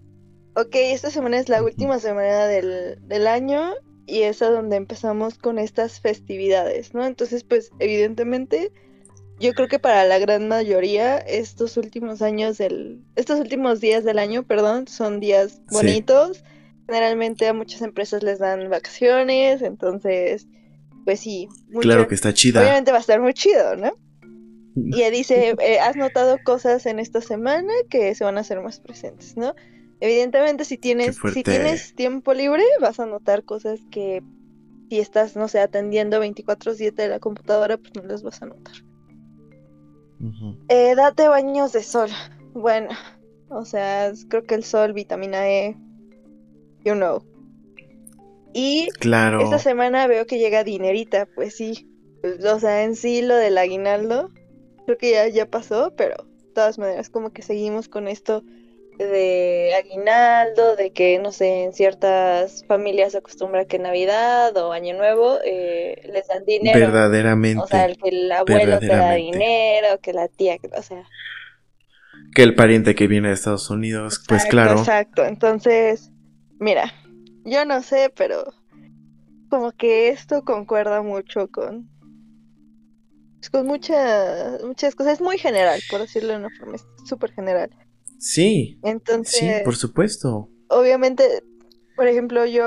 Ok, 0.56 0.76
esta 0.76 1.10
semana 1.10 1.38
es 1.38 1.50
la 1.50 1.62
última 1.62 1.98
semana 1.98 2.46
del, 2.46 2.98
del 3.06 3.26
año 3.26 3.74
y 4.06 4.22
es 4.22 4.40
a 4.40 4.48
donde 4.48 4.76
empezamos 4.76 5.36
con 5.36 5.58
estas 5.58 6.00
festividades, 6.00 6.94
¿no? 6.94 7.04
Entonces, 7.04 7.44
pues, 7.44 7.72
evidentemente 7.78 8.72
yo 9.44 9.52
creo 9.52 9.68
que 9.68 9.78
para 9.78 10.04
la 10.04 10.18
gran 10.18 10.48
mayoría 10.48 11.18
estos 11.18 11.76
últimos 11.76 12.22
años 12.22 12.56
del 12.56 13.02
estos 13.14 13.38
últimos 13.38 13.80
días 13.80 14.02
del 14.02 14.18
año, 14.18 14.42
perdón, 14.42 14.88
son 14.88 15.20
días 15.20 15.60
bonitos. 15.70 16.42
Generalmente 16.86 17.46
a 17.46 17.52
muchas 17.52 17.82
empresas 17.82 18.22
les 18.22 18.38
dan 18.38 18.70
vacaciones, 18.70 19.60
entonces 19.60 20.46
pues 21.04 21.20
sí, 21.20 21.48
claro 21.80 22.08
que 22.08 22.14
está 22.14 22.32
chida. 22.32 22.62
Obviamente 22.62 22.90
va 22.90 22.96
a 22.96 23.00
estar 23.00 23.20
muy 23.20 23.34
chido, 23.34 23.76
¿no? 23.76 23.92
Y 24.76 25.08
dice, 25.10 25.54
eh, 25.60 25.78
has 25.78 25.94
notado 25.94 26.36
cosas 26.42 26.86
en 26.86 26.98
esta 26.98 27.20
semana 27.20 27.72
que 27.88 28.12
se 28.14 28.24
van 28.24 28.38
a 28.38 28.40
hacer 28.40 28.60
más 28.60 28.80
presentes, 28.80 29.36
¿no? 29.36 29.54
Evidentemente 30.00 30.64
si 30.64 30.78
tienes 30.78 31.18
si 31.32 31.42
tienes 31.42 31.94
tiempo 31.94 32.32
libre 32.34 32.64
vas 32.80 32.98
a 32.98 33.06
notar 33.06 33.44
cosas 33.44 33.80
que 33.90 34.22
si 34.88 35.00
estás, 35.00 35.36
no 35.36 35.48
sé, 35.48 35.60
atendiendo 35.60 36.18
24/7 36.18 36.94
de 36.94 37.08
la 37.08 37.20
computadora, 37.20 37.76
pues 37.76 37.92
no 37.94 38.02
las 38.02 38.22
vas 38.22 38.42
a 38.42 38.46
notar. 38.46 38.74
Eh, 40.68 40.94
date 40.94 41.28
baños 41.28 41.72
de 41.72 41.82
sol. 41.82 42.10
Bueno, 42.52 42.90
o 43.48 43.64
sea, 43.64 44.12
creo 44.28 44.44
que 44.44 44.54
el 44.54 44.64
sol, 44.64 44.92
vitamina 44.92 45.48
E, 45.48 45.76
you 46.84 46.94
know. 46.94 47.24
Y 48.52 48.88
claro. 49.00 49.40
esta 49.40 49.58
semana 49.58 50.06
veo 50.06 50.26
que 50.26 50.38
llega 50.38 50.64
dinerita, 50.64 51.26
pues 51.34 51.56
sí. 51.56 51.88
O 52.22 52.60
sea, 52.60 52.84
en 52.84 52.96
sí 52.96 53.20
lo 53.20 53.34
del 53.34 53.58
aguinaldo, 53.58 54.30
creo 54.86 54.96
que 54.96 55.10
ya, 55.10 55.28
ya 55.28 55.50
pasó, 55.50 55.92
pero 55.96 56.16
de 56.24 56.52
todas 56.54 56.78
maneras, 56.78 57.10
como 57.10 57.32
que 57.32 57.42
seguimos 57.42 57.88
con 57.88 58.06
esto 58.06 58.44
de 58.98 59.74
aguinaldo, 59.76 60.76
de 60.76 60.92
que, 60.92 61.18
no 61.18 61.32
sé, 61.32 61.64
en 61.64 61.72
ciertas 61.72 62.64
familias 62.66 63.12
se 63.12 63.18
acostumbra 63.18 63.64
que 63.64 63.78
Navidad 63.78 64.56
o 64.56 64.72
Año 64.72 64.96
Nuevo 64.96 65.38
eh, 65.44 66.00
les 66.12 66.28
dan 66.28 66.44
dinero. 66.44 66.78
Verdaderamente. 66.78 67.62
O 67.62 67.66
sea, 67.66 67.86
que 67.86 68.08
el 68.08 68.30
abuelo 68.30 68.78
te 68.78 68.86
da 68.86 69.14
dinero, 69.14 69.98
que 70.00 70.12
la 70.12 70.28
tía, 70.28 70.58
o 70.76 70.82
sea. 70.82 71.04
Que 72.34 72.42
el 72.42 72.54
pariente 72.54 72.94
que 72.94 73.06
viene 73.06 73.28
de 73.28 73.34
Estados 73.34 73.70
Unidos, 73.70 74.22
pues 74.28 74.44
claro. 74.46 74.78
Exacto, 74.78 75.24
entonces, 75.24 76.10
mira, 76.58 76.92
yo 77.44 77.64
no 77.64 77.82
sé, 77.82 78.12
pero 78.14 78.44
como 79.50 79.72
que 79.72 80.08
esto 80.08 80.44
concuerda 80.44 81.02
mucho 81.02 81.48
con 81.48 81.90
con 83.52 83.66
muchas 83.66 84.62
muchas 84.62 84.94
cosas. 84.94 85.14
Es 85.14 85.20
muy 85.20 85.36
general, 85.38 85.80
por 85.90 86.00
decirlo 86.00 86.32
de 86.32 86.38
una 86.38 86.50
forma, 86.58 86.76
es 86.76 86.86
súper 87.04 87.32
general. 87.32 87.70
Sí. 88.18 88.78
Entonces. 88.82 89.38
Sí, 89.38 89.50
por 89.64 89.76
supuesto. 89.76 90.48
Obviamente, 90.68 91.42
por 91.96 92.08
ejemplo, 92.08 92.46
yo 92.46 92.64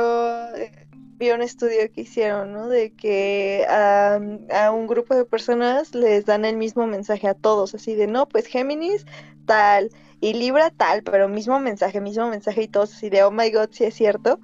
eh, 0.55 0.87
vi 1.17 1.31
un 1.31 1.41
estudio 1.41 1.91
que 1.91 2.01
hicieron, 2.01 2.53
¿no? 2.53 2.67
De 2.67 2.93
que 2.93 3.65
a, 3.69 4.19
a, 4.51 4.71
un 4.71 4.87
grupo 4.87 5.15
de 5.15 5.25
personas 5.25 5.95
les 5.95 6.25
dan 6.25 6.45
el 6.45 6.57
mismo 6.57 6.87
mensaje 6.87 7.27
a 7.27 7.33
todos, 7.33 7.73
así 7.75 7.95
de, 7.95 8.07
no, 8.07 8.27
pues 8.27 8.45
Géminis 8.45 9.05
tal 9.45 9.89
y 10.19 10.33
Libra 10.33 10.71
tal, 10.71 11.03
pero 11.03 11.27
mismo 11.27 11.59
mensaje, 11.59 12.01
mismo 12.01 12.27
mensaje 12.27 12.63
y 12.63 12.67
todos 12.67 12.93
así 12.93 13.09
de, 13.09 13.23
oh 13.23 13.31
my 13.31 13.51
god, 13.51 13.69
sí 13.71 13.83
es 13.83 13.95
cierto, 13.95 14.39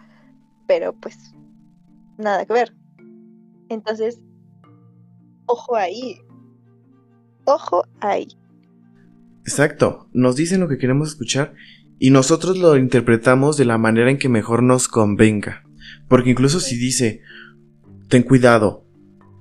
pero 0.68 0.94
pues 0.94 1.18
nada 2.18 2.46
que 2.46 2.54
ver. 2.54 2.74
Entonces, 3.70 4.20
ojo 5.46 5.76
ahí. 5.76 6.20
Ojo 7.46 7.84
ahí. 8.00 8.28
Exacto, 9.46 10.10
nos 10.14 10.36
dicen 10.36 10.62
lo 10.62 10.70
que 10.70 10.78
queremos 10.78 11.10
escuchar 11.10 11.54
y 12.00 12.10
nosotros 12.10 12.58
lo 12.58 12.78
interpretamos 12.78 13.58
de 13.58 13.66
la 13.66 13.78
manera 13.78 14.10
en 14.10 14.18
que 14.18 14.30
mejor 14.30 14.64
nos 14.64 14.88
convenga. 14.88 15.64
Porque 16.08 16.32
incluso 16.32 16.60
si 16.60 16.78
dice, 16.78 17.22
ten 18.08 18.24
cuidado, 18.24 18.86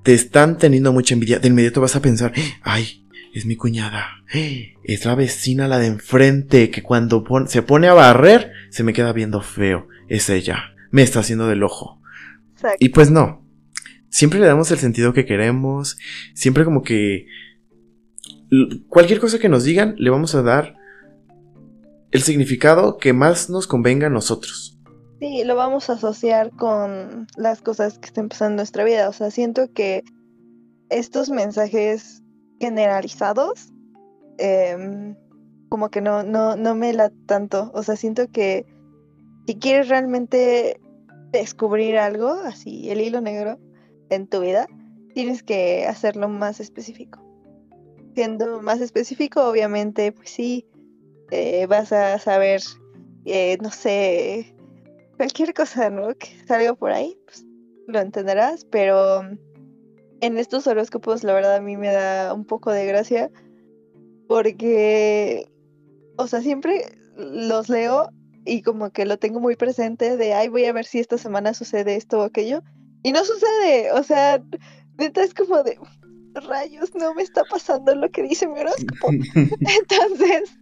te 0.03 0.15
están 0.15 0.59
teniendo 0.59 0.93
mucha 0.93 1.15
envidia, 1.15 1.39
de 1.39 1.49
inmediato 1.49 1.81
vas 1.81 1.97
a 1.97 2.03
pensar, 2.03 2.33
ay, 2.63 3.07
es 3.33 3.47
mi 3.47 3.57
cuñada, 3.57 4.25
es 4.85 5.05
la 5.05 5.15
vecina 5.15 5.69
la 5.69 5.79
de 5.79 5.87
enfrente 5.87 6.71
que 6.71 6.83
cuando 6.83 7.25
se 7.47 7.63
pone 7.63 7.89
a 7.89 7.95
barrer 7.95 8.53
se 8.71 8.85
me 8.85 8.93
queda 8.93 9.13
viendo 9.13 9.41
feo, 9.41 9.89
es 10.09 10.29
ella, 10.29 10.75
me 10.91 11.03
está 11.03 11.21
haciendo 11.21 11.47
del 11.49 11.63
ojo. 11.63 12.01
Y 12.79 12.91
pues 12.91 13.11
no, 13.11 13.47
siempre 14.09 14.39
le 14.39 14.47
damos 14.47 14.71
el 14.71 14.79
sentido 14.79 15.13
que 15.13 15.25
queremos, 15.25 15.97
siempre 16.35 16.65
como 16.65 16.83
que 16.83 17.27
cualquier 18.89 19.21
cosa 19.21 19.39
que 19.39 19.49
nos 19.49 19.65
digan 19.65 19.95
le 19.99 20.11
vamos 20.11 20.35
a 20.35 20.43
dar 20.43 20.77
el 22.11 22.23
significado 22.23 22.99
que 22.99 23.13
más 23.13 23.49
nos 23.49 23.67
convenga 23.67 24.09
a 24.09 24.11
nosotros. 24.11 24.79
Sí, 25.21 25.45
lo 25.45 25.57
vamos 25.57 25.89
a 25.89 25.95
asociar 25.95 26.51
con 26.51 27.27
las 27.37 27.63
cosas 27.63 27.99
que 27.99 28.07
estén 28.07 28.29
pasando 28.29 28.53
en 28.53 28.57
nuestra 28.57 28.85
vida. 28.85 29.09
O 29.09 29.13
sea, 29.13 29.31
siento 29.31 29.73
que 29.73 30.03
estos 30.91 31.31
mensajes 31.31 32.23
generalizados, 32.61 33.73
em, 34.39 35.17
como 35.69 35.91
que 35.91 36.01
no, 36.01 36.23
no, 36.23 36.57
no 36.57 36.75
me 36.75 36.93
la 36.93 37.11
tanto. 37.27 37.71
O 37.73 37.83
sea, 37.83 37.97
siento 37.97 38.31
que 38.31 38.67
si 39.47 39.55
quieres 39.55 39.89
realmente 39.89 40.81
descubrir 41.31 41.97
algo, 41.97 42.29
así, 42.45 42.91
el 42.91 43.01
hilo 43.01 43.21
negro 43.21 43.59
en 44.11 44.27
tu 44.27 44.41
vida, 44.41 44.67
tienes 45.15 45.43
que 45.43 45.87
hacerlo 45.87 46.29
más 46.29 46.61
específico. 46.61 47.23
Siendo 48.15 48.61
más 48.61 48.81
específico, 48.81 49.49
obviamente, 49.49 50.13
pues 50.13 50.31
sí, 50.31 50.67
eh, 51.31 51.67
vas 51.67 51.93
a 51.93 52.19
saber, 52.19 52.61
eh, 53.25 53.57
no 53.63 53.71
sé, 53.71 54.55
cualquier 55.17 55.55
cosa, 55.55 55.89
¿no? 55.89 56.15
Que 56.15 56.29
salga 56.47 56.75
por 56.75 56.93
ahí, 56.93 57.19
pues 57.25 57.45
lo 57.87 58.01
entenderás, 58.01 58.65
pero 58.67 59.23
en 60.21 60.39
estos 60.39 60.67
horóscopos 60.67 61.25
la 61.25 61.35
verdad 61.35 61.57
a 61.57 61.61
mí 61.61 61.77
me 61.77 61.89
da 61.89 62.33
un 62.33 62.45
poco 62.45 62.71
de 62.71 62.87
gracia 62.87 63.31
porque, 64.29 65.51
o 66.17 66.27
sea, 66.27 66.41
siempre 66.41 66.85
los 67.17 67.69
leo 67.69 68.09
y 68.45 68.63
como 68.63 68.91
que 68.91 69.05
lo 69.05 69.19
tengo 69.19 69.41
muy 69.41 69.57
presente 69.57 70.17
de, 70.17 70.35
ay, 70.35 70.49
voy 70.49 70.65
a 70.65 70.73
ver 70.73 70.85
si 70.85 70.99
esta 71.01 71.19
semana 71.19 71.55
sucede 71.55 71.97
esto 71.97 72.21
o 72.21 72.23
aquello. 72.23 72.63
Y 73.03 73.13
no 73.13 73.25
sucede, 73.25 73.93
o 73.93 74.03
sea, 74.03 74.43
neta 74.97 75.23
es 75.23 75.35
como 75.35 75.63
de, 75.63 75.79
rayos, 76.35 76.95
no 76.95 77.15
me 77.15 77.23
está 77.23 77.43
pasando 77.45 77.95
lo 77.95 78.11
que 78.11 78.23
dice 78.23 78.47
mi 78.47 78.59
horóscopo. 78.61 79.11
Entonces, 79.35 80.59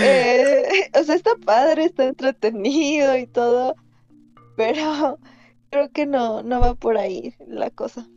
eh, 0.00 0.90
o 0.98 1.04
sea, 1.04 1.14
está 1.14 1.32
padre, 1.44 1.86
está 1.86 2.06
entretenido 2.06 3.16
y 3.16 3.26
todo, 3.26 3.74
pero 4.56 5.18
creo 5.70 5.90
que 5.90 6.06
no, 6.06 6.42
no 6.42 6.60
va 6.60 6.74
por 6.74 6.98
ahí 6.98 7.34
la 7.46 7.70
cosa. 7.70 8.08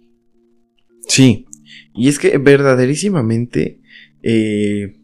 Sí, 1.08 1.48
y 1.94 2.10
es 2.10 2.20
que 2.20 2.38
verdaderísimamente, 2.38 3.82
eh, 4.22 5.00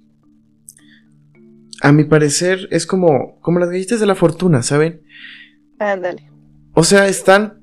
a 1.82 1.92
mi 1.92 2.04
parecer, 2.06 2.68
es 2.72 2.86
como, 2.86 3.40
como 3.42 3.60
las 3.60 3.70
galletas 3.70 4.00
de 4.00 4.06
la 4.06 4.16
fortuna, 4.16 4.64
¿saben? 4.64 5.02
Ándale. 5.78 6.30
O 6.74 6.84
sea, 6.84 7.08
están, 7.08 7.62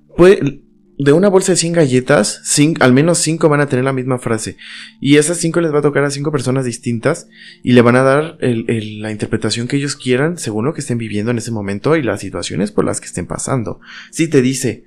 de 0.98 1.12
una 1.12 1.28
bolsa 1.28 1.52
de 1.52 1.56
100 1.56 1.74
galletas, 1.74 2.42
al 2.80 2.92
menos 2.92 3.18
5 3.18 3.48
van 3.48 3.60
a 3.60 3.68
tener 3.68 3.84
la 3.84 3.92
misma 3.92 4.18
frase. 4.18 4.56
Y 5.00 5.16
esas 5.16 5.36
5 5.38 5.60
les 5.60 5.72
va 5.72 5.80
a 5.80 5.82
tocar 5.82 6.04
a 6.04 6.10
5 6.10 6.32
personas 6.32 6.64
distintas 6.64 7.28
y 7.62 7.72
le 7.72 7.82
van 7.82 7.96
a 7.96 8.02
dar 8.02 8.38
la 8.40 9.12
interpretación 9.12 9.68
que 9.68 9.76
ellos 9.76 9.96
quieran 9.96 10.38
según 10.38 10.64
lo 10.64 10.72
que 10.72 10.80
estén 10.80 10.98
viviendo 10.98 11.30
en 11.30 11.38
ese 11.38 11.50
momento 11.50 11.96
y 11.96 12.02
las 12.02 12.20
situaciones 12.20 12.72
por 12.72 12.84
las 12.84 13.00
que 13.00 13.06
estén 13.06 13.26
pasando. 13.26 13.80
Si 14.10 14.28
te 14.28 14.40
dice, 14.40 14.84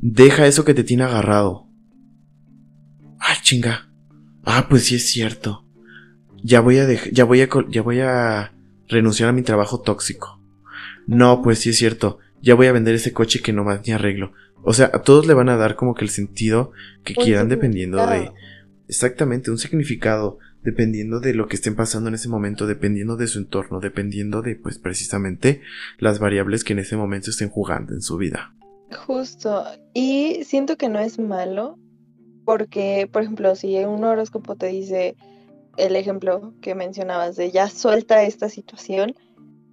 deja 0.00 0.46
eso 0.46 0.64
que 0.64 0.74
te 0.74 0.84
tiene 0.84 1.04
agarrado. 1.04 1.66
Ay, 3.18 3.36
chinga. 3.42 3.90
Ah, 4.44 4.66
pues 4.68 4.84
sí 4.84 4.96
es 4.96 5.10
cierto. 5.10 5.64
Ya 6.42 6.60
voy 6.60 6.78
a 6.78 6.86
ya 7.10 7.24
voy 7.24 7.40
a, 7.40 7.48
ya 7.68 7.82
voy 7.82 8.00
a 8.00 8.54
renunciar 8.88 9.28
a 9.28 9.32
mi 9.32 9.42
trabajo 9.42 9.80
tóxico. 9.80 10.40
No, 11.06 11.42
pues 11.42 11.60
sí 11.60 11.70
es 11.70 11.78
cierto. 11.78 12.18
Ya 12.40 12.54
voy 12.54 12.66
a 12.66 12.72
vender 12.72 12.94
ese 12.94 13.12
coche 13.12 13.40
que 13.40 13.52
no 13.52 13.64
más 13.64 13.80
ni 13.86 13.92
arreglo. 13.92 14.32
O 14.62 14.72
sea, 14.72 14.90
a 14.92 15.02
todos 15.02 15.26
le 15.26 15.34
van 15.34 15.48
a 15.48 15.56
dar 15.56 15.76
como 15.76 15.94
que 15.94 16.04
el 16.04 16.10
sentido 16.10 16.72
que 17.04 17.14
quieran 17.14 17.48
dependiendo 17.48 18.06
de... 18.06 18.32
Exactamente, 18.88 19.50
un 19.50 19.58
significado 19.58 20.38
dependiendo 20.62 21.20
de 21.20 21.34
lo 21.34 21.46
que 21.46 21.56
estén 21.56 21.76
pasando 21.76 22.08
en 22.08 22.14
ese 22.14 22.28
momento, 22.28 22.66
dependiendo 22.66 23.16
de 23.16 23.26
su 23.26 23.38
entorno, 23.38 23.80
dependiendo 23.80 24.42
de, 24.42 24.56
pues, 24.56 24.78
precisamente 24.78 25.60
las 25.98 26.18
variables 26.18 26.64
que 26.64 26.72
en 26.72 26.80
ese 26.80 26.96
momento 26.96 27.30
estén 27.30 27.48
jugando 27.48 27.94
en 27.94 28.02
su 28.02 28.16
vida. 28.16 28.54
Justo, 29.06 29.64
y 29.94 30.40
siento 30.44 30.76
que 30.76 30.88
no 30.88 30.98
es 30.98 31.18
malo, 31.18 31.78
porque, 32.44 33.08
por 33.12 33.22
ejemplo, 33.22 33.54
si 33.56 33.76
un 33.84 34.04
horóscopo 34.04 34.56
te 34.56 34.66
dice 34.66 35.16
el 35.76 35.94
ejemplo 35.96 36.54
que 36.60 36.74
mencionabas 36.74 37.36
de 37.36 37.50
ya 37.50 37.68
suelta 37.68 38.22
esta 38.22 38.48
situación, 38.48 39.14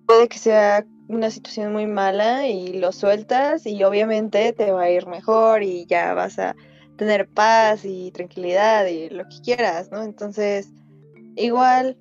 puede 0.05 0.27
que 0.27 0.37
sea 0.37 0.85
una 1.07 1.29
situación 1.29 1.71
muy 1.71 1.85
mala 1.85 2.47
y 2.47 2.73
lo 2.73 2.91
sueltas 2.91 3.65
y 3.65 3.83
obviamente 3.83 4.53
te 4.53 4.71
va 4.71 4.83
a 4.83 4.89
ir 4.89 5.07
mejor 5.07 5.63
y 5.63 5.85
ya 5.85 6.13
vas 6.13 6.39
a 6.39 6.55
tener 6.97 7.27
paz 7.27 7.81
y 7.83 8.11
tranquilidad 8.11 8.87
y 8.87 9.09
lo 9.09 9.25
que 9.25 9.41
quieras, 9.43 9.91
¿no? 9.91 10.03
Entonces, 10.03 10.69
igual, 11.35 11.97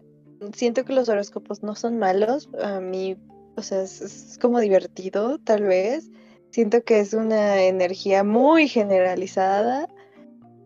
siento 0.55 0.85
que 0.85 0.93
los 0.93 1.09
horóscopos 1.09 1.63
no 1.63 1.75
son 1.75 1.99
malos, 1.99 2.49
a 2.63 2.81
mí, 2.81 3.17
o 3.57 3.63
sea, 3.63 3.83
es, 3.83 4.39
como 4.41 4.61
divertido, 4.61 5.39
tal 5.39 5.63
vez. 5.65 6.11
Siento 6.51 6.85
que 6.85 7.01
es 7.01 7.15
una 7.15 7.63
energía 7.65 8.23
muy 8.23 8.69
generalizada 8.69 9.89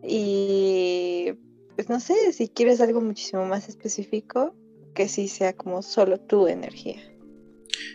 y, 0.03 1.33
pues 1.75 1.89
no 1.89 1.99
sé, 1.99 2.31
si 2.31 2.47
quieres 2.47 2.79
algo 2.79 3.01
muchísimo 3.01 3.45
más 3.45 3.69
específico, 3.69 4.53
que 4.93 5.07
sí 5.07 5.27
sea 5.27 5.53
como 5.53 5.81
solo 5.81 6.19
tu 6.19 6.47
energía. 6.47 7.08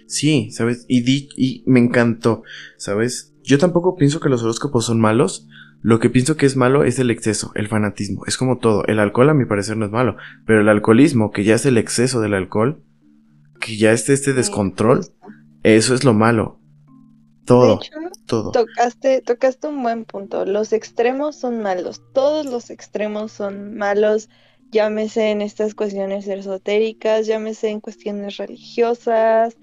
Sí, 0.07 0.51
¿sabes? 0.51 0.85
Y, 0.89 1.28
y 1.37 1.64
me 1.66 1.80
encantó, 1.80 2.43
¿sabes? 2.76 3.35
Yo 3.43 3.59
tampoco 3.59 3.97
pienso 3.97 4.20
que 4.20 4.28
los 4.28 4.43
horóscopos 4.43 4.87
son 4.87 5.01
malos. 5.01 5.47
Lo 5.82 6.01
que 6.01 6.09
pienso 6.09 6.37
que 6.37 6.47
es 6.47 6.57
malo 6.57 6.85
es 6.85 6.99
el 6.99 7.11
exceso, 7.11 7.53
el 7.55 7.68
fanatismo. 7.68 8.24
Es 8.26 8.39
como 8.39 8.59
todo. 8.59 8.87
El 8.87 8.99
alcohol 8.99 9.28
a 9.28 9.35
mi 9.35 9.45
parecer 9.45 9.76
no 9.76 9.85
es 9.85 9.91
malo. 9.91 10.16
Pero 10.47 10.62
el 10.62 10.68
alcoholismo, 10.70 11.30
que 11.30 11.45
ya 11.45 11.57
es 11.57 11.66
el 11.66 11.76
exceso 11.76 12.22
del 12.22 12.32
alcohol, 12.32 12.82
que 13.61 13.76
ya 13.76 13.93
es 13.93 14.09
este 14.09 14.32
descontrol, 14.32 15.05
eso 15.62 15.95
es 15.95 16.05
lo 16.05 16.14
malo. 16.14 16.59
Todo. 17.45 17.80
todo. 18.26 18.53
Tocaste, 18.53 19.20
tocaste 19.20 19.68
un 19.68 19.82
buen 19.82 20.07
punto. 20.07 20.47
Los 20.47 20.72
extremos 20.72 21.37
son 21.37 21.61
malos. 21.61 22.01
Todos 22.14 22.47
los 22.47 22.70
extremos 22.70 23.32
son 23.32 23.76
malos. 23.76 24.30
Llámese 24.70 25.30
en 25.30 25.43
estas 25.43 25.74
cuestiones 25.74 26.26
esotéricas, 26.26 27.26
llámese 27.26 27.68
en 27.68 27.80
cuestiones 27.80 28.39
religiosas, 28.39 29.57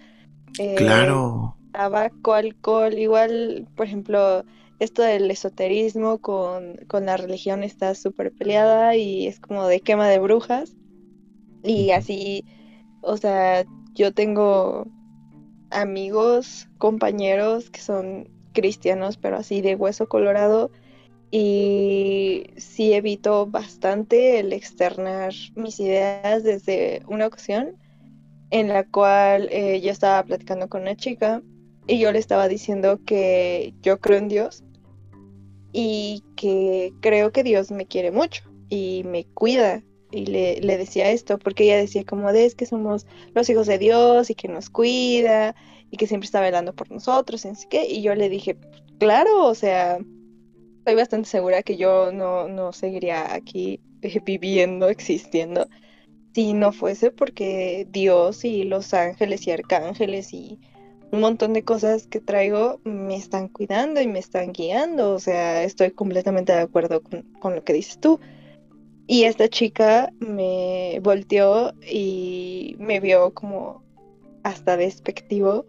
eh, 0.59 0.75
claro. 0.75 1.55
Tabaco, 1.71 2.33
alcohol, 2.33 2.93
igual, 2.97 3.67
por 3.75 3.85
ejemplo, 3.85 4.43
esto 4.79 5.03
del 5.03 5.29
esoterismo 5.31 6.17
con, 6.17 6.79
la 6.91 7.17
religión 7.17 7.63
está 7.63 7.95
súper 7.95 8.31
peleada 8.31 8.95
y 8.95 9.27
es 9.27 9.39
como 9.39 9.67
de 9.67 9.79
quema 9.79 10.07
de 10.09 10.19
brujas. 10.19 10.75
Y 11.63 11.91
así, 11.91 12.43
o 13.01 13.15
sea, 13.17 13.63
yo 13.93 14.11
tengo 14.11 14.87
amigos, 15.69 16.67
compañeros 16.77 17.69
que 17.69 17.79
son 17.79 18.27
cristianos, 18.53 19.17
pero 19.17 19.37
así 19.37 19.61
de 19.61 19.75
hueso 19.75 20.07
colorado. 20.07 20.71
Y 21.29 22.47
sí 22.57 22.93
evito 22.93 23.45
bastante 23.45 24.39
el 24.39 24.51
externar 24.51 25.33
mis 25.55 25.79
ideas 25.79 26.43
desde 26.43 27.03
una 27.07 27.27
ocasión 27.27 27.77
en 28.51 28.67
la 28.67 28.83
cual 28.83 29.49
eh, 29.51 29.81
yo 29.81 29.91
estaba 29.91 30.23
platicando 30.23 30.69
con 30.69 30.81
una 30.81 30.95
chica 30.95 31.41
y 31.87 31.99
yo 31.99 32.11
le 32.11 32.19
estaba 32.19 32.47
diciendo 32.47 32.99
que 33.05 33.73
yo 33.81 33.99
creo 33.99 34.19
en 34.19 34.27
Dios 34.27 34.63
y 35.73 36.23
que 36.35 36.93
creo 37.01 37.31
que 37.31 37.43
Dios 37.43 37.71
me 37.71 37.87
quiere 37.87 38.11
mucho. 38.11 38.43
y 38.69 39.03
me 39.05 39.25
cuida. 39.25 39.83
Y 40.13 40.25
le, 40.25 40.59
le 40.61 40.77
decía 40.77 41.09
esto, 41.11 41.39
porque 41.39 41.63
ella 41.63 41.77
decía 41.77 42.03
como 42.05 42.33
de 42.33 42.45
es 42.45 42.55
que 42.55 42.65
somos 42.65 43.05
los 43.33 43.49
hijos 43.49 43.67
de 43.67 43.77
Dios 43.77 44.29
y 44.29 44.35
que 44.35 44.49
nos 44.49 44.69
cuida 44.69 45.55
y 45.91 45.97
que 45.97 46.07
siempre 46.07 46.25
está 46.25 46.41
velando 46.41 46.73
por 46.73 46.89
nosotros, 46.89 47.45
y 47.45 47.67
que, 47.67 47.85
y 47.85 48.01
yo 48.01 48.15
le 48.15 48.29
dije, 48.29 48.57
claro, 48.97 49.45
o 49.45 49.53
sea, 49.53 49.99
estoy 50.79 50.95
bastante 50.95 51.29
segura 51.29 51.63
que 51.63 51.77
yo 51.77 52.11
no, 52.13 52.47
no 52.47 52.71
seguiría 52.71 53.33
aquí 53.33 53.81
eh, 54.01 54.19
viviendo, 54.25 54.87
existiendo, 54.89 55.67
si 56.33 56.53
no 56.53 56.71
fuese 56.71 57.11
porque 57.11 57.87
Dios 57.91 58.45
y 58.45 58.63
los 58.63 58.93
ángeles 58.93 59.47
y 59.47 59.51
arcángeles 59.51 60.33
y 60.33 60.59
un 61.11 61.19
montón 61.19 61.53
de 61.53 61.63
cosas 61.63 62.07
que 62.07 62.21
traigo 62.21 62.79
me 62.83 63.15
están 63.15 63.49
cuidando 63.49 64.01
y 64.01 64.07
me 64.07 64.19
están 64.19 64.53
guiando. 64.53 65.13
O 65.13 65.19
sea, 65.19 65.63
estoy 65.63 65.91
completamente 65.91 66.53
de 66.53 66.59
acuerdo 66.59 67.01
con, 67.01 67.55
lo 67.55 67.63
que 67.63 67.73
dices 67.73 67.99
tú. 67.99 68.19
Y 69.07 69.25
esta 69.25 69.49
chica 69.49 70.13
me 70.19 70.99
volteó 71.03 71.73
y 71.81 72.75
me 72.79 72.99
vio 73.01 73.33
como 73.33 73.83
hasta 74.43 74.77
despectivo 74.77 75.65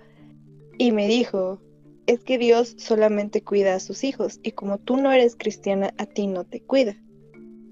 y 0.78 0.92
me 0.92 1.08
dijo, 1.08 1.60
es 2.06 2.22
que 2.22 2.38
Dios 2.38 2.76
solamente 2.78 3.42
cuida 3.42 3.74
a 3.74 3.80
sus 3.80 4.04
hijos 4.04 4.38
y 4.42 4.52
como 4.52 4.78
tú 4.78 4.96
no 4.96 5.10
eres 5.10 5.34
cristiana, 5.34 5.92
a 5.98 6.06
ti 6.06 6.28
no 6.28 6.44
te 6.44 6.60
cuida. 6.60 6.96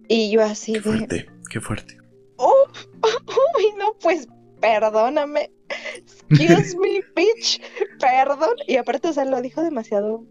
Y 0.09 0.31
yo 0.31 0.43
así 0.43 0.73
qué 0.73 0.81
fuerte, 0.81 1.27
qué 1.49 1.61
fuerte. 1.61 2.00
Oh, 2.43 2.67
uy, 3.59 3.75
no, 3.79 3.95
pues 4.01 4.27
perdóname. 4.61 5.51
Excuse 5.95 6.77
me, 6.79 7.01
bitch. 7.17 7.61
Perdón. 7.99 8.57
Y 8.67 8.77
aparte, 8.77 9.09
o 9.09 9.13
sea, 9.13 9.27
lo 9.27 9.43
dijo 9.43 9.63
demasiado 9.63 10.25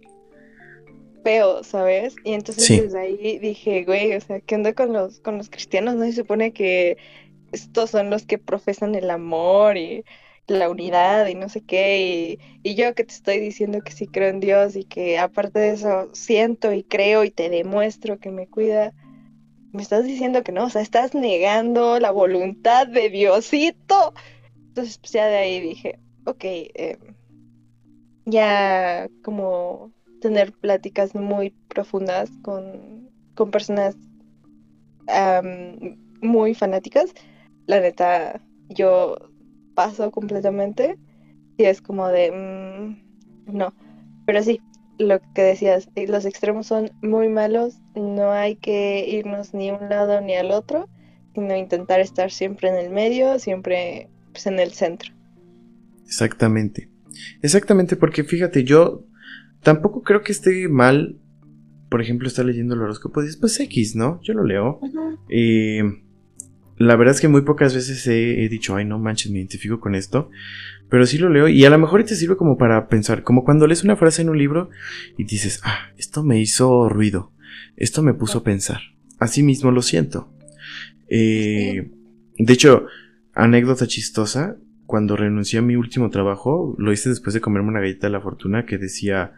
feo, 1.23 1.63
¿sabes? 1.63 2.15
Y 2.23 2.33
entonces 2.33 2.67
desde 2.67 2.99
ahí 2.99 3.37
dije, 3.39 3.83
güey, 3.83 4.15
o 4.15 4.21
sea, 4.21 4.39
¿qué 4.39 4.55
onda 4.55 4.73
con 4.73 4.91
los, 4.93 5.19
con 5.19 5.37
los 5.37 5.49
cristianos? 5.49 5.95
¿No 5.95 6.05
se 6.05 6.13
supone 6.13 6.51
que 6.51 6.97
estos 7.51 7.91
son 7.91 8.09
los 8.09 8.25
que 8.25 8.37
profesan 8.37 8.95
el 8.95 9.09
amor 9.11 9.77
y 9.77 10.03
la 10.47 10.69
unidad 10.69 11.27
y 11.27 11.35
no 11.35 11.47
sé 11.49 11.61
qué? 11.61 12.37
Y, 12.63 12.69
y 12.69 12.75
yo 12.75 12.95
que 12.95 13.03
te 13.03 13.13
estoy 13.13 13.39
diciendo 13.39 13.81
que 13.81 13.91
sí 13.91 14.07
creo 14.07 14.29
en 14.29 14.39
Dios 14.39 14.75
y 14.75 14.85
que 14.85 15.19
aparte 15.19 15.59
de 15.59 15.71
eso 15.71 16.09
siento 16.13 16.73
y 16.73 16.83
creo 16.83 17.23
y 17.23 17.29
te 17.29 17.49
demuestro 17.49 18.17
que 18.17 18.31
me 18.31 18.47
cuida 18.47 18.93
me 19.71 19.81
estás 19.81 20.05
diciendo 20.05 20.43
que 20.43 20.51
no, 20.51 20.65
o 20.65 20.69
sea, 20.69 20.81
estás 20.81 21.13
negando 21.13 21.99
la 21.99 22.11
voluntad 22.11 22.87
de 22.87 23.09
Diosito. 23.09 24.13
Entonces, 24.55 24.97
pues 24.97 25.11
ya 25.11 25.27
de 25.27 25.37
ahí 25.37 25.59
dije, 25.59 25.99
ok, 26.25 26.43
eh, 26.43 26.97
ya 28.25 29.07
como 29.23 29.91
tener 30.21 30.51
pláticas 30.51 31.15
muy 31.15 31.51
profundas 31.67 32.29
con, 32.41 33.09
con 33.35 33.51
personas 33.51 33.95
muy 36.21 36.53
fanáticas, 36.53 37.13
la 37.65 37.79
neta, 37.79 38.41
yo 38.69 39.15
paso 39.73 40.11
completamente 40.11 40.99
y 41.57 41.63
es 41.63 41.81
como 41.81 42.07
de, 42.09 42.31
mm, 42.31 43.57
no, 43.57 43.73
pero 44.25 44.43
sí, 44.43 44.61
lo 44.99 45.21
que 45.33 45.41
decías, 45.41 45.89
eh, 45.95 46.07
los 46.07 46.25
extremos 46.25 46.67
son 46.67 46.91
muy 47.01 47.29
malos, 47.29 47.79
no 47.95 48.31
hay 48.31 48.57
que 48.57 49.07
irnos 49.07 49.53
ni 49.53 49.69
a 49.69 49.75
un 49.75 49.89
lado 49.89 50.21
ni 50.21 50.35
al 50.35 50.51
otro, 50.51 50.89
sino 51.33 51.55
intentar 51.55 52.01
estar 52.01 52.31
siempre 52.31 52.69
en 52.69 52.75
el 52.75 52.91
medio, 52.91 53.39
siempre 53.39 54.09
pues, 54.33 54.45
en 54.45 54.59
el 54.59 54.71
centro. 54.73 55.11
Exactamente. 56.05 56.89
Exactamente, 57.41 57.95
porque 57.95 58.23
fíjate, 58.23 58.63
yo 58.63 59.05
tampoco 59.63 60.03
creo 60.03 60.21
que 60.21 60.33
esté 60.33 60.67
mal, 60.67 61.17
por 61.89 62.01
ejemplo, 62.01 62.27
estar 62.27 62.45
leyendo 62.45 62.75
el 62.75 62.81
horóscopo 62.81 63.23
y 63.23 63.27
pues 63.39 63.59
X, 63.59 63.95
¿no? 63.95 64.19
Yo 64.21 64.33
lo 64.33 64.43
leo. 64.43 64.79
Eh, 65.29 65.83
la 66.77 66.95
verdad 66.95 67.15
es 67.15 67.21
que 67.21 67.27
muy 67.27 67.41
pocas 67.41 67.73
veces 67.73 68.05
he, 68.07 68.43
he, 68.43 68.49
dicho, 68.49 68.75
ay, 68.75 68.85
no 68.85 68.99
manches, 68.99 69.31
me 69.31 69.37
identifico 69.39 69.79
con 69.79 69.95
esto. 69.95 70.29
Pero 70.89 71.05
sí 71.05 71.17
lo 71.17 71.29
leo 71.29 71.47
y 71.47 71.63
a 71.65 71.69
lo 71.69 71.77
mejor 71.77 72.03
te 72.03 72.15
sirve 72.15 72.35
como 72.35 72.57
para 72.57 72.87
pensar, 72.87 73.23
como 73.23 73.43
cuando 73.43 73.67
lees 73.67 73.83
una 73.83 73.95
frase 73.95 74.21
en 74.21 74.29
un 74.29 74.37
libro 74.37 74.69
y 75.17 75.23
dices, 75.23 75.61
ah, 75.63 75.89
esto 75.97 76.23
me 76.23 76.39
hizo 76.39 76.89
ruido, 76.89 77.31
esto 77.75 78.01
me 78.01 78.13
puso 78.13 78.39
a 78.39 78.43
pensar. 78.43 78.81
Así 79.19 79.43
mismo 79.43 79.71
lo 79.71 79.81
siento. 79.81 80.33
Eh, 81.09 81.91
de 82.37 82.53
hecho, 82.53 82.85
anécdota 83.33 83.85
chistosa, 83.87 84.57
cuando 84.85 85.15
renuncié 85.15 85.59
a 85.59 85.61
mi 85.61 85.75
último 85.75 86.09
trabajo, 86.09 86.75
lo 86.79 86.91
hice 86.91 87.09
después 87.09 87.33
de 87.33 87.41
comerme 87.41 87.69
una 87.69 87.81
galleta 87.81 88.07
de 88.07 88.13
la 88.13 88.21
fortuna 88.21 88.65
que 88.65 88.79
decía, 88.79 89.33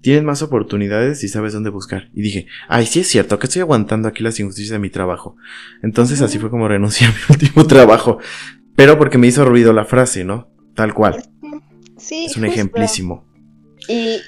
tienes 0.00 0.24
más 0.24 0.42
oportunidades 0.42 1.22
y 1.22 1.28
sabes 1.28 1.52
dónde 1.52 1.70
buscar. 1.70 2.10
Y 2.14 2.22
dije, 2.22 2.46
ay, 2.68 2.86
sí 2.86 3.00
es 3.00 3.08
cierto, 3.08 3.38
que 3.38 3.46
estoy 3.46 3.62
aguantando 3.62 4.08
aquí 4.08 4.22
las 4.22 4.40
injusticias 4.40 4.72
de 4.72 4.78
mi 4.78 4.90
trabajo. 4.90 5.36
Entonces 5.82 6.20
así 6.22 6.38
fue 6.38 6.50
como 6.50 6.66
renuncié 6.66 7.06
a 7.06 7.10
mi 7.10 7.16
último 7.30 7.66
trabajo. 7.66 8.18
Pero 8.74 8.98
porque 8.98 9.18
me 9.18 9.26
hizo 9.26 9.44
ruido 9.44 9.72
la 9.72 9.84
frase, 9.84 10.24
¿no? 10.24 10.50
Tal 10.78 10.94
cual. 10.94 11.20
Sí, 11.96 12.26
es 12.26 12.36
un 12.36 12.44
ejemplísimo. 12.44 13.24
Y, 13.88 14.20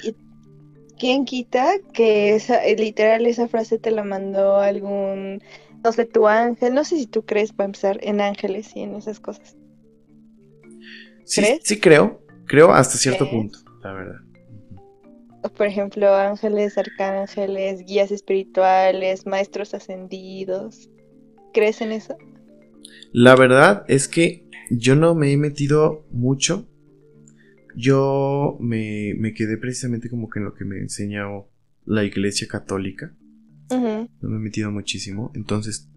quién 0.99 1.23
quita 1.23 1.75
que 1.93 2.35
esa, 2.35 2.61
eh, 2.65 2.75
literal 2.75 3.25
esa 3.25 3.47
frase 3.47 3.79
te 3.79 3.89
la 3.89 4.03
mandó 4.03 4.57
algún, 4.57 5.41
no 5.81 5.91
sé, 5.93 6.03
tu 6.03 6.27
ángel, 6.27 6.73
no 6.73 6.83
sé 6.83 6.97
si 6.97 7.07
tú 7.07 7.23
crees, 7.25 7.53
para 7.53 7.67
empezar, 7.67 7.99
en 8.01 8.19
ángeles 8.19 8.75
y 8.75 8.81
en 8.81 8.95
esas 8.95 9.21
cosas. 9.21 9.55
Sí, 11.23 11.41
sí 11.63 11.79
creo, 11.79 12.21
creo 12.47 12.73
hasta 12.73 12.97
cierto 12.97 13.29
punto, 13.29 13.59
la 13.81 13.93
verdad. 13.93 14.19
Por 15.55 15.67
ejemplo, 15.67 16.13
ángeles, 16.13 16.77
arcángeles, 16.77 17.85
guías 17.85 18.11
espirituales, 18.11 19.25
maestros 19.25 19.73
ascendidos. 19.73 20.89
¿Crees 21.53 21.79
en 21.79 21.93
eso? 21.93 22.17
La 23.13 23.37
verdad 23.37 23.85
es 23.87 24.09
que 24.09 24.50
yo 24.77 24.95
no 24.95 25.15
me 25.15 25.31
he 25.31 25.37
metido 25.37 26.05
mucho. 26.11 26.67
Yo 27.75 28.57
me, 28.59 29.15
quedé 29.35 29.57
precisamente 29.57 30.09
como 30.09 30.29
que 30.29 30.39
en 30.39 30.45
lo 30.45 30.53
que 30.53 30.65
me 30.65 30.77
enseñó 30.79 31.47
la 31.85 32.03
iglesia 32.03 32.47
católica. 32.47 33.13
No 33.69 34.09
me 34.21 34.35
he 34.35 34.39
metido 34.39 34.69
muchísimo. 34.69 35.31
Entonces, 35.33 35.89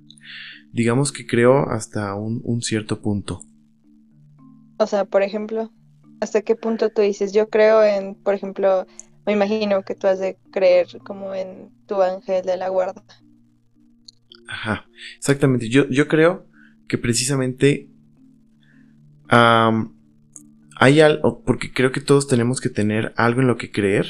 digamos 0.72 1.10
que 1.10 1.26
creo 1.26 1.68
hasta 1.70 2.14
un, 2.14 2.40
un, 2.44 2.62
cierto 2.62 3.00
punto. 3.02 3.40
O 4.78 4.86
sea, 4.86 5.04
por 5.04 5.22
ejemplo, 5.22 5.72
¿hasta 6.20 6.42
qué 6.42 6.54
punto 6.54 6.90
tú 6.90 7.02
dices? 7.02 7.32
Yo 7.32 7.48
creo 7.48 7.82
en, 7.82 8.14
por 8.14 8.34
ejemplo, 8.34 8.86
me 9.26 9.32
imagino 9.32 9.82
que 9.82 9.96
tú 9.96 10.06
has 10.06 10.20
de 10.20 10.38
creer 10.52 10.86
como 11.04 11.34
en 11.34 11.70
tu 11.86 12.00
ángel 12.00 12.44
de 12.44 12.56
la 12.56 12.68
guarda. 12.68 13.02
Ajá, 14.48 14.86
exactamente. 15.16 15.68
Yo, 15.68 15.88
yo 15.88 16.06
creo 16.06 16.46
que 16.86 16.98
precisamente 16.98 17.88
hay 19.28 21.00
algo, 21.00 21.42
porque 21.44 21.72
creo 21.72 21.92
que 21.92 22.00
todos 22.00 22.28
tenemos 22.28 22.60
que 22.60 22.68
tener 22.68 23.12
algo 23.16 23.40
en 23.40 23.46
lo 23.46 23.56
que 23.56 23.70
creer. 23.70 24.06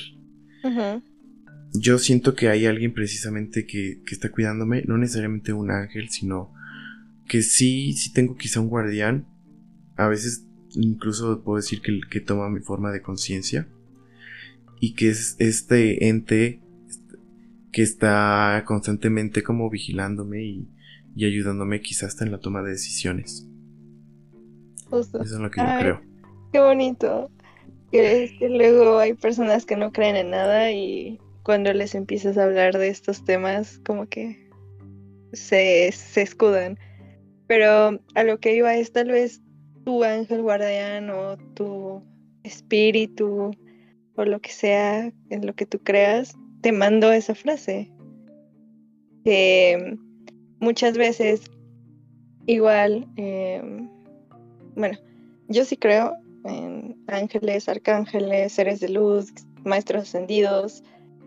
Yo 1.74 1.98
siento 1.98 2.34
que 2.34 2.48
hay 2.48 2.66
alguien 2.66 2.94
precisamente 2.94 3.66
que, 3.66 4.00
que, 4.06 4.14
está 4.14 4.30
cuidándome, 4.30 4.82
no 4.86 4.96
necesariamente 4.96 5.52
un 5.52 5.70
ángel, 5.70 6.08
sino 6.08 6.52
que 7.28 7.42
sí, 7.42 7.92
sí 7.94 8.12
tengo 8.12 8.36
quizá 8.36 8.60
un 8.60 8.68
guardián. 8.68 9.26
A 9.96 10.08
veces 10.08 10.46
incluso 10.76 11.42
puedo 11.42 11.56
decir 11.56 11.80
que, 11.80 12.00
que 12.10 12.20
toma 12.20 12.48
mi 12.48 12.60
forma 12.60 12.92
de 12.92 13.02
conciencia. 13.02 13.68
Y 14.80 14.94
que 14.94 15.08
es 15.08 15.36
este 15.38 16.08
ente 16.08 16.60
que 17.72 17.82
está 17.82 18.62
constantemente 18.66 19.42
como 19.42 19.68
vigilándome 19.68 20.44
y, 20.44 20.68
y 21.16 21.24
ayudándome 21.24 21.80
quizás 21.80 22.10
hasta 22.10 22.24
en 22.24 22.32
la 22.32 22.38
toma 22.38 22.62
de 22.62 22.70
decisiones. 22.70 23.48
Eso 25.00 25.22
es 25.22 25.30
lo 25.32 25.50
que 25.50 25.60
yo 25.60 25.66
creo. 25.78 26.00
Qué 26.52 26.60
bonito. 26.60 27.30
Que, 27.90 28.34
que 28.38 28.48
luego 28.48 28.98
hay 28.98 29.14
personas 29.14 29.66
que 29.66 29.76
no 29.76 29.92
creen 29.92 30.16
en 30.16 30.30
nada 30.30 30.72
y 30.72 31.20
cuando 31.44 31.72
les 31.72 31.94
empiezas 31.94 32.38
a 32.38 32.44
hablar 32.44 32.76
de 32.76 32.88
estos 32.88 33.24
temas, 33.24 33.80
como 33.84 34.08
que 34.08 34.50
se, 35.32 35.92
se 35.92 36.22
escudan. 36.22 36.78
Pero 37.46 38.00
a 38.14 38.24
lo 38.24 38.38
que 38.40 38.54
iba 38.56 38.74
es 38.74 38.92
tal 38.92 39.08
vez 39.08 39.42
tu 39.84 40.02
ángel 40.02 40.42
guardián 40.42 41.10
o 41.10 41.36
tu 41.54 42.02
espíritu 42.42 43.50
o 44.16 44.24
lo 44.24 44.40
que 44.40 44.50
sea 44.50 45.12
en 45.30 45.46
lo 45.46 45.54
que 45.54 45.66
tú 45.66 45.78
creas, 45.80 46.34
te 46.62 46.72
mando 46.72 47.12
esa 47.12 47.34
frase. 47.34 47.92
Que 49.24 49.96
muchas 50.60 50.96
veces 50.96 51.50
igual 52.46 53.06
eh, 53.16 53.62
bueno, 54.76 54.98
yo 55.48 55.64
sí 55.64 55.76
creo 55.76 56.16
en 56.44 56.96
ángeles, 57.06 57.68
arcángeles, 57.68 58.52
seres 58.52 58.80
de 58.80 58.88
luz, 58.88 59.32
maestros 59.64 60.02
ascendidos, 60.02 60.82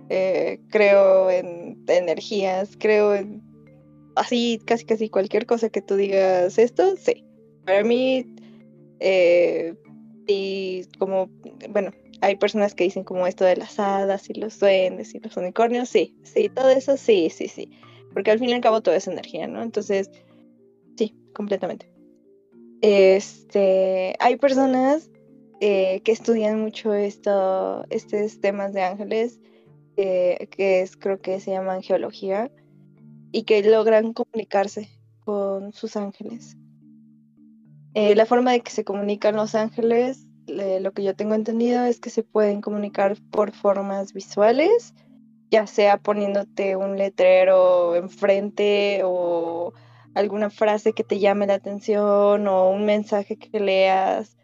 eh, 0.10 0.60
creo 0.70 1.30
en 1.30 1.84
energías, 1.88 2.78
creo 2.80 3.16
en 3.16 3.42
así, 4.16 4.60
casi 4.66 4.86
casi 4.86 5.10
cualquier 5.10 5.46
cosa 5.46 5.70
que 5.70 5.82
tú 5.82 5.96
digas 5.96 6.58
esto, 6.58 6.96
sí. 6.98 7.24
Para 7.66 7.84
mí, 7.84 8.26
eh, 9.00 9.76
y 10.28 10.86
como, 10.98 11.30
bueno, 11.70 11.92
hay 12.22 12.36
personas 12.36 12.74
que 12.74 12.86
dicen 12.86 13.04
como 13.04 13.28
esto 13.28 13.46
de 13.46 13.58
las 13.58 13.80
hadas 13.80 14.30
y 14.30 14.34
los 14.34 14.60
duendes 14.60 15.14
y 15.14 15.20
los 15.20 15.38
unicornios, 15.38 15.90
sí, 15.90 16.16
sí, 16.24 16.50
todo 16.50 16.70
eso 16.70 16.98
sí, 16.98 17.30
sí, 17.30 17.48
sí. 17.48 17.72
porque 18.14 18.32
al 18.32 18.40
fin 18.40 18.50
y 18.50 18.54
al 18.54 18.62
cabo 18.62 18.82
todo 18.82 18.96
es 18.96 19.08
energía, 19.08 19.48
¿no? 19.48 19.62
Entonces, 19.62 20.10
sí, 20.98 21.16
completamente. 21.34 21.97
Este, 22.82 24.16
hay 24.20 24.36
personas 24.38 25.10
eh, 25.60 26.02
que 26.04 26.12
estudian 26.12 26.62
mucho 26.62 26.94
esto, 26.94 27.86
estos 27.90 28.40
temas 28.40 28.74
de 28.74 28.84
ángeles, 28.84 29.40
que 29.96 30.82
es, 30.82 30.96
creo 30.96 31.20
que 31.22 31.40
se 31.40 31.52
llaman 31.52 31.82
geología, 31.82 32.52
y 33.32 33.44
que 33.44 33.64
logran 33.64 34.14
comunicarse 34.14 34.90
con 35.26 35.74
sus 35.74 35.96
ángeles. 35.96 36.56
Eh, 37.94 38.16
la 38.16 38.26
forma 38.26 38.52
de 38.52 38.62
que 38.62 38.72
se 38.72 38.84
comunican 38.84 39.36
los 39.36 39.56
ángeles, 39.56 40.28
lo 40.46 40.92
que 40.94 41.04
yo 41.04 41.16
tengo 41.16 41.34
entendido 41.34 41.84
es 41.84 42.00
que 42.00 42.10
se 42.10 42.24
pueden 42.24 42.62
comunicar 42.62 43.18
por 43.32 43.52
formas 43.52 44.14
visuales, 44.14 44.94
ya 45.50 45.68
sea 45.68 45.98
poniéndote 45.98 46.76
un 46.76 46.98
letrero 46.98 47.96
enfrente 47.96 49.02
o 49.04 49.74
alguna 50.18 50.50
frase 50.50 50.94
que 50.94 51.04
te 51.04 51.20
llame 51.20 51.48
la 51.48 51.56
atención 51.56 52.48
o 52.48 52.70
un 52.72 52.86
mensaje 52.86 53.38
que 53.38 53.60
leas, 53.60 54.36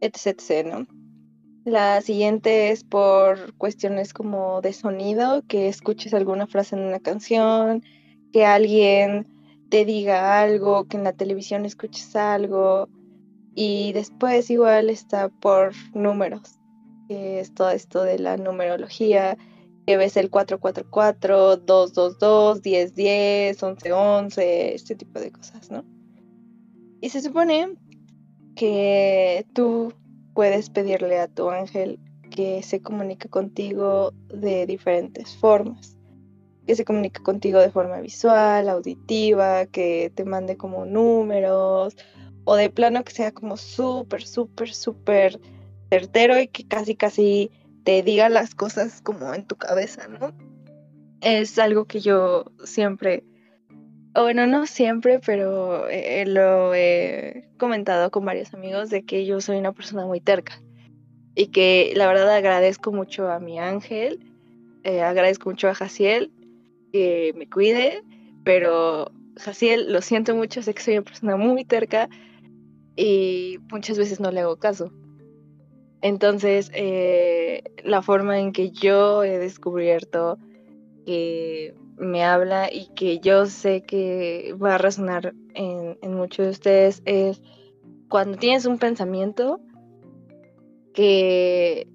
etc, 0.00 0.66
¿no? 0.66 0.86
La 1.64 2.00
siguiente 2.00 2.70
es 2.70 2.84
por 2.84 3.54
cuestiones 3.56 4.12
como 4.12 4.60
de 4.60 4.72
sonido, 4.72 5.42
que 5.48 5.68
escuches 5.68 6.14
alguna 6.14 6.46
frase 6.46 6.76
en 6.76 6.82
una 6.82 7.00
canción, 7.00 7.82
que 8.32 8.44
alguien 8.44 9.26
te 9.70 9.84
diga 9.84 10.40
algo, 10.40 10.84
que 10.86 10.98
en 10.98 11.04
la 11.04 11.14
televisión 11.14 11.64
escuches 11.64 12.14
algo. 12.14 12.88
Y 13.54 13.92
después 13.94 14.50
igual 14.50 14.90
está 14.90 15.28
por 15.28 15.72
números, 15.94 16.60
que 17.08 17.40
es 17.40 17.54
todo 17.54 17.70
esto 17.70 18.02
de 18.02 18.18
la 18.18 18.36
numerología, 18.36 19.38
que 19.86 19.96
ves 19.96 20.16
el 20.16 20.30
444, 20.30 21.56
222, 21.58 22.62
1010, 22.62 23.62
1111, 23.62 24.74
este 24.74 24.94
tipo 24.94 25.20
de 25.20 25.30
cosas, 25.30 25.70
¿no? 25.70 25.84
Y 27.00 27.10
se 27.10 27.20
supone 27.20 27.74
que 28.56 29.46
tú 29.52 29.92
puedes 30.32 30.70
pedirle 30.70 31.18
a 31.18 31.28
tu 31.28 31.50
ángel 31.50 31.98
que 32.30 32.62
se 32.62 32.80
comunique 32.80 33.28
contigo 33.28 34.12
de 34.28 34.66
diferentes 34.66 35.36
formas. 35.36 35.96
Que 36.66 36.74
se 36.74 36.84
comunique 36.84 37.22
contigo 37.22 37.60
de 37.60 37.70
forma 37.70 38.00
visual, 38.00 38.68
auditiva, 38.68 39.66
que 39.66 40.10
te 40.14 40.24
mande 40.24 40.56
como 40.56 40.86
números, 40.86 41.94
o 42.44 42.56
de 42.56 42.70
plano 42.70 43.04
que 43.04 43.12
sea 43.12 43.32
como 43.32 43.56
súper, 43.56 44.26
súper, 44.26 44.72
súper 44.72 45.40
certero 45.90 46.40
y 46.40 46.48
que 46.48 46.66
casi, 46.66 46.94
casi 46.94 47.50
te 47.84 48.02
diga 48.02 48.28
las 48.28 48.54
cosas 48.54 49.00
como 49.02 49.32
en 49.34 49.46
tu 49.46 49.56
cabeza, 49.56 50.08
¿no? 50.08 50.32
Es 51.20 51.58
algo 51.58 51.84
que 51.84 52.00
yo 52.00 52.46
siempre, 52.64 53.24
bueno, 54.14 54.46
no 54.46 54.66
siempre, 54.66 55.20
pero 55.24 55.86
lo 56.26 56.74
he 56.74 57.48
comentado 57.58 58.10
con 58.10 58.24
varios 58.24 58.52
amigos 58.54 58.90
de 58.90 59.04
que 59.04 59.26
yo 59.26 59.40
soy 59.40 59.58
una 59.58 59.72
persona 59.72 60.06
muy 60.06 60.20
terca 60.20 60.60
y 61.34 61.48
que 61.48 61.92
la 61.96 62.06
verdad 62.06 62.30
agradezco 62.30 62.92
mucho 62.92 63.30
a 63.30 63.38
mi 63.40 63.58
ángel, 63.58 64.32
eh, 64.82 65.02
agradezco 65.02 65.50
mucho 65.50 65.68
a 65.68 65.74
Jaciel 65.74 66.32
que 66.92 67.32
me 67.36 67.48
cuide, 67.48 68.02
pero 68.44 69.10
Jaciel, 69.36 69.92
lo 69.92 70.00
siento 70.00 70.34
mucho, 70.34 70.62
sé 70.62 70.74
que 70.74 70.82
soy 70.82 70.94
una 70.94 71.02
persona 71.04 71.36
muy 71.36 71.64
terca 71.64 72.08
y 72.96 73.58
muchas 73.70 73.98
veces 73.98 74.20
no 74.20 74.30
le 74.30 74.40
hago 74.40 74.56
caso. 74.56 74.92
Entonces, 76.04 76.70
eh, 76.74 77.64
la 77.82 78.02
forma 78.02 78.38
en 78.38 78.52
que 78.52 78.70
yo 78.70 79.24
he 79.24 79.38
descubierto 79.38 80.36
que 81.06 81.74
me 81.96 82.22
habla 82.22 82.70
y 82.70 82.88
que 82.94 83.20
yo 83.20 83.46
sé 83.46 83.84
que 83.84 84.54
va 84.62 84.74
a 84.74 84.78
resonar 84.78 85.32
en, 85.54 86.14
muchos 86.14 86.44
de 86.44 86.50
ustedes 86.50 87.02
es 87.06 87.40
cuando 88.10 88.36
tienes 88.36 88.66
un 88.66 88.78
pensamiento 88.78 89.60
que 90.92 91.88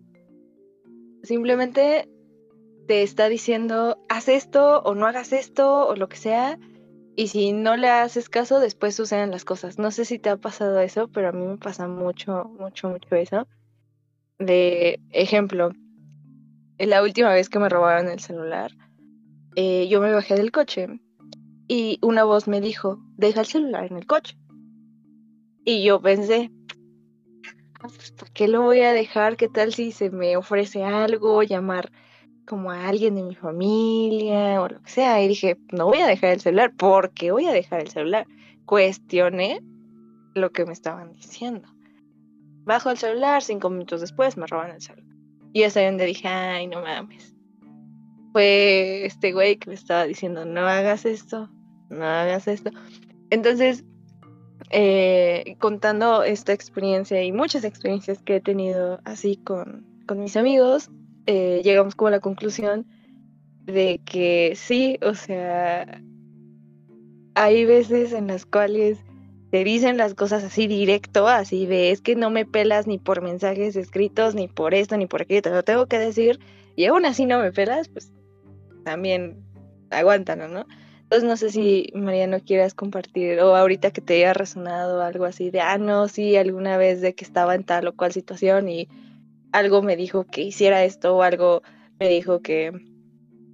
simplemente 1.21 2.09
te 2.87 3.03
está 3.03 3.29
diciendo, 3.29 4.03
haz 4.09 4.27
esto 4.27 4.79
o 4.79 4.95
no 4.95 5.05
hagas 5.05 5.33
esto 5.33 5.87
o 5.87 5.95
lo 5.95 6.09
que 6.09 6.17
sea, 6.17 6.57
y 7.15 7.27
si 7.27 7.51
no 7.51 7.77
le 7.77 7.89
haces 7.89 8.27
caso, 8.27 8.59
después 8.59 8.95
suceden 8.95 9.29
las 9.29 9.45
cosas. 9.45 9.77
No 9.77 9.91
sé 9.91 10.03
si 10.03 10.17
te 10.17 10.31
ha 10.31 10.37
pasado 10.37 10.79
eso, 10.79 11.09
pero 11.09 11.29
a 11.29 11.31
mí 11.31 11.45
me 11.45 11.57
pasa 11.57 11.87
mucho, 11.87 12.45
mucho, 12.57 12.89
mucho 12.89 13.13
eso 13.13 13.45
de 14.39 15.01
ejemplo, 15.11 15.71
la 16.77 17.03
última 17.03 17.33
vez 17.33 17.49
que 17.49 17.59
me 17.59 17.69
robaron 17.69 18.09
el 18.09 18.19
celular, 18.19 18.71
eh, 19.55 19.87
yo 19.89 20.01
me 20.01 20.13
bajé 20.13 20.35
del 20.35 20.51
coche 20.51 20.87
y 21.67 21.99
una 22.01 22.23
voz 22.23 22.47
me 22.47 22.61
dijo, 22.61 22.99
deja 23.17 23.41
el 23.41 23.45
celular 23.45 23.85
en 23.91 23.97
el 23.97 24.07
coche. 24.07 24.37
Y 25.65 25.83
yo 25.83 26.01
pensé, 26.01 26.49
ah, 27.81 27.87
pues, 27.87 28.11
¿por 28.13 28.31
qué 28.31 28.47
lo 28.47 28.61
voy 28.61 28.79
a 28.81 28.93
dejar? 28.93 29.35
¿Qué 29.35 29.49
tal 29.49 29.73
si 29.73 29.91
se 29.91 30.09
me 30.09 30.37
ofrece 30.37 30.83
algo, 30.83 31.43
llamar 31.43 31.91
como 32.47 32.71
a 32.71 32.87
alguien 32.87 33.15
de 33.15 33.23
mi 33.23 33.35
familia 33.35 34.61
o 34.61 34.69
lo 34.69 34.81
que 34.81 34.89
sea? 34.89 35.21
Y 35.21 35.27
dije, 35.27 35.57
no 35.73 35.87
voy 35.87 35.99
a 35.99 36.07
dejar 36.07 36.31
el 36.31 36.39
celular, 36.39 36.73
¿por 36.75 37.11
qué 37.11 37.31
voy 37.31 37.45
a 37.45 37.51
dejar 37.51 37.81
el 37.81 37.89
celular? 37.89 38.25
Cuestioné 38.65 39.61
lo 40.33 40.51
que 40.51 40.65
me 40.65 40.73
estaban 40.73 41.13
diciendo. 41.13 41.67
Bajo 42.69 42.91
el 42.91 42.99
celular, 42.99 43.41
cinco 43.41 43.71
minutos 43.71 43.99
después 43.99 44.37
me 44.37 44.45
roban 44.45 44.69
el 44.69 44.79
celular. 44.79 45.15
Y 45.53 45.63
es 45.63 45.75
ahí 45.75 45.85
donde 45.85 46.05
dije, 46.05 46.27
ay, 46.27 46.67
no 46.67 46.83
mames. 46.83 47.33
Fue 48.31 49.07
este 49.07 49.33
güey 49.33 49.57
que 49.57 49.71
me 49.71 49.73
estaba 49.73 50.03
diciendo, 50.03 50.45
no 50.45 50.67
hagas 50.67 51.03
esto, 51.03 51.49
no 51.89 52.05
hagas 52.05 52.47
esto. 52.47 52.69
Entonces, 53.31 53.85
eh, 54.69 55.55
contando 55.57 56.21
esta 56.21 56.53
experiencia 56.53 57.23
y 57.23 57.31
muchas 57.31 57.63
experiencias 57.63 58.21
que 58.21 58.35
he 58.35 58.39
tenido 58.39 58.99
así 59.03 59.37
con, 59.37 59.87
con 60.07 60.19
mis 60.19 60.37
amigos, 60.37 60.91
eh, 61.25 61.61
llegamos 61.63 61.95
como 61.95 62.09
a 62.09 62.11
la 62.11 62.19
conclusión 62.19 62.85
de 63.65 63.99
que 64.05 64.53
sí, 64.55 64.99
o 65.01 65.15
sea, 65.15 66.03
hay 67.33 67.65
veces 67.65 68.13
en 68.13 68.27
las 68.27 68.45
cuales 68.45 68.99
te 69.51 69.63
dicen 69.63 69.97
las 69.97 70.13
cosas 70.13 70.43
así 70.43 70.67
directo, 70.67 71.27
así 71.27 71.65
de 71.65 71.91
es 71.91 72.01
que 72.01 72.15
no 72.15 72.29
me 72.29 72.45
pelas 72.45 72.87
ni 72.87 72.99
por 72.99 73.21
mensajes 73.21 73.75
escritos, 73.75 74.35
ni 74.35 74.47
por 74.47 74.73
esto, 74.73 74.95
ni 74.97 75.07
por 75.07 75.21
aquello, 75.21 75.41
te 75.41 75.49
lo 75.49 75.63
tengo 75.63 75.87
que 75.87 75.97
decir, 75.97 76.39
y 76.75 76.85
aún 76.85 77.05
así 77.05 77.25
no 77.25 77.39
me 77.39 77.51
pelas, 77.51 77.89
pues 77.89 78.11
también 78.83 79.43
aguántalo, 79.89 80.47
¿no? 80.47 80.65
Entonces 81.03 81.27
no 81.27 81.37
sé 81.37 81.49
si 81.49 81.91
Mariano 81.95 82.39
quieras 82.39 82.75
compartir, 82.75 83.39
o 83.39 83.55
ahorita 83.55 83.89
que 83.89 84.01
te 84.01 84.15
haya 84.15 84.33
resonado 84.33 85.01
algo 85.01 85.25
así 85.25 85.49
de, 85.49 85.61
ah, 85.61 85.79
no, 85.79 86.07
sí, 86.07 86.35
alguna 86.35 86.77
vez 86.77 87.01
de 87.01 87.15
que 87.15 87.25
estaba 87.25 87.55
en 87.55 87.63
tal 87.63 87.87
o 87.87 87.95
cual 87.95 88.11
situación 88.11 88.69
y 88.69 88.87
algo 89.51 89.81
me 89.81 89.95
dijo 89.95 90.25
que 90.25 90.43
hiciera 90.43 90.83
esto, 90.83 91.15
o 91.15 91.23
algo 91.23 91.63
me 91.99 92.07
dijo 92.07 92.41
que, 92.41 92.71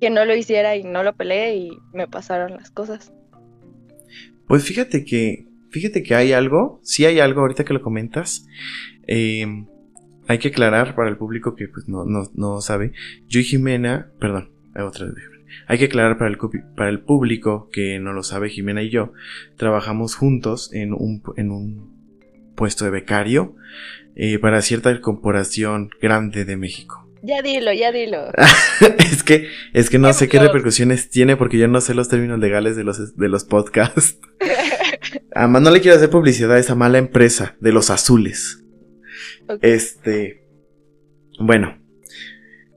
que 0.02 0.10
no 0.10 0.26
lo 0.26 0.36
hiciera 0.36 0.76
y 0.76 0.84
no 0.84 1.04
lo 1.04 1.16
peleé 1.16 1.56
y 1.56 1.72
me 1.94 2.10
pasaron 2.10 2.58
las 2.58 2.72
cosas. 2.72 3.14
Pues 4.48 4.66
fíjate 4.66 5.06
que 5.06 5.55
Fíjate 5.76 6.04
que 6.04 6.16
hay 6.16 6.32
algo, 6.32 6.80
sí 6.84 7.04
hay 7.04 7.20
algo 7.20 7.42
ahorita 7.42 7.66
que 7.66 7.74
lo 7.74 7.82
comentas. 7.82 8.48
Em, 9.08 9.68
hay 10.26 10.38
que 10.38 10.48
aclarar 10.48 10.96
para 10.96 11.10
el 11.10 11.18
público 11.18 11.54
que 11.54 11.68
pues 11.68 11.90
no, 11.90 12.06
no, 12.06 12.62
sabe. 12.62 12.94
Yo 13.28 13.42
y 13.42 13.44
Jimena, 13.44 14.10
perdón, 14.18 14.52
otra 14.74 15.08
vez. 15.08 15.16
Hay 15.68 15.78
que 15.78 15.86
aclarar 15.86 16.18
para 16.18 16.32
el, 16.32 16.38
para 16.78 16.90
el 16.90 17.02
público 17.02 17.68
que 17.74 18.00
no 18.00 18.14
lo 18.14 18.24
sabe, 18.24 18.50
Jimena 18.50 18.84
y 18.84 18.90
yo 18.90 19.12
trabajamos 19.58 20.16
juntos 20.16 20.72
en 20.72 20.94
un, 20.94 21.22
en 21.36 21.52
un 21.52 21.94
puesto 22.56 22.86
de 22.86 22.92
becario 22.92 23.58
eh, 24.16 24.40
para 24.40 24.62
cierta 24.62 25.02
corporación 25.02 25.90
grande 26.02 26.46
de 26.46 26.56
México. 26.56 27.06
Ya 27.22 27.42
dilo, 27.42 27.74
ya 27.74 27.92
dilo. 27.92 28.32
es 29.00 29.24
que, 29.24 29.50
es 29.74 29.90
que 29.90 30.00
no 30.00 30.14
sé 30.14 30.30
qué 30.30 30.40
repercusiones 30.40 31.10
tiene 31.10 31.36
porque 31.36 31.58
yo 31.58 31.68
no 31.68 31.82
sé 31.82 31.96
los 31.96 32.08
términos 32.08 32.40
legales 32.40 32.78
de 32.78 32.86
los, 32.86 33.18
de 33.18 33.28
los 33.28 33.44
podcasts. 33.44 34.20
Además, 35.34 35.62
no 35.62 35.72
le 35.72 35.82
quiero 35.82 35.98
hacer 35.98 36.10
publicidad 36.10 36.54
a 36.54 36.60
esa 36.60 36.76
mala 36.76 36.98
empresa 36.98 37.56
de 37.60 37.72
los 37.72 37.90
azules. 37.90 38.64
Este. 39.62 40.48
Bueno. 41.40 41.82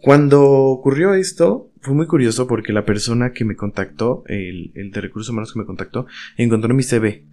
Cuando 0.00 0.44
ocurrió 0.44 1.14
esto, 1.14 1.72
fue 1.80 1.92
muy 1.92 2.06
curioso 2.06 2.46
porque 2.46 2.72
la 2.72 2.84
persona 2.84 3.32
que 3.32 3.44
me 3.44 3.56
contactó, 3.56 4.22
el, 4.26 4.72
de 4.74 5.00
recursos 5.00 5.30
humanos 5.30 5.52
que 5.52 5.58
me 5.58 5.66
contactó, 5.66 6.06
encontró 6.36 6.72
mi 6.72 6.82
CV 6.82 7.26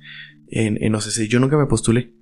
en, 0.48 0.84
en 0.84 0.96
OCC. 0.96 1.28
Yo 1.28 1.40
nunca 1.40 1.58
me 1.58 1.68
postulé. 1.68 2.14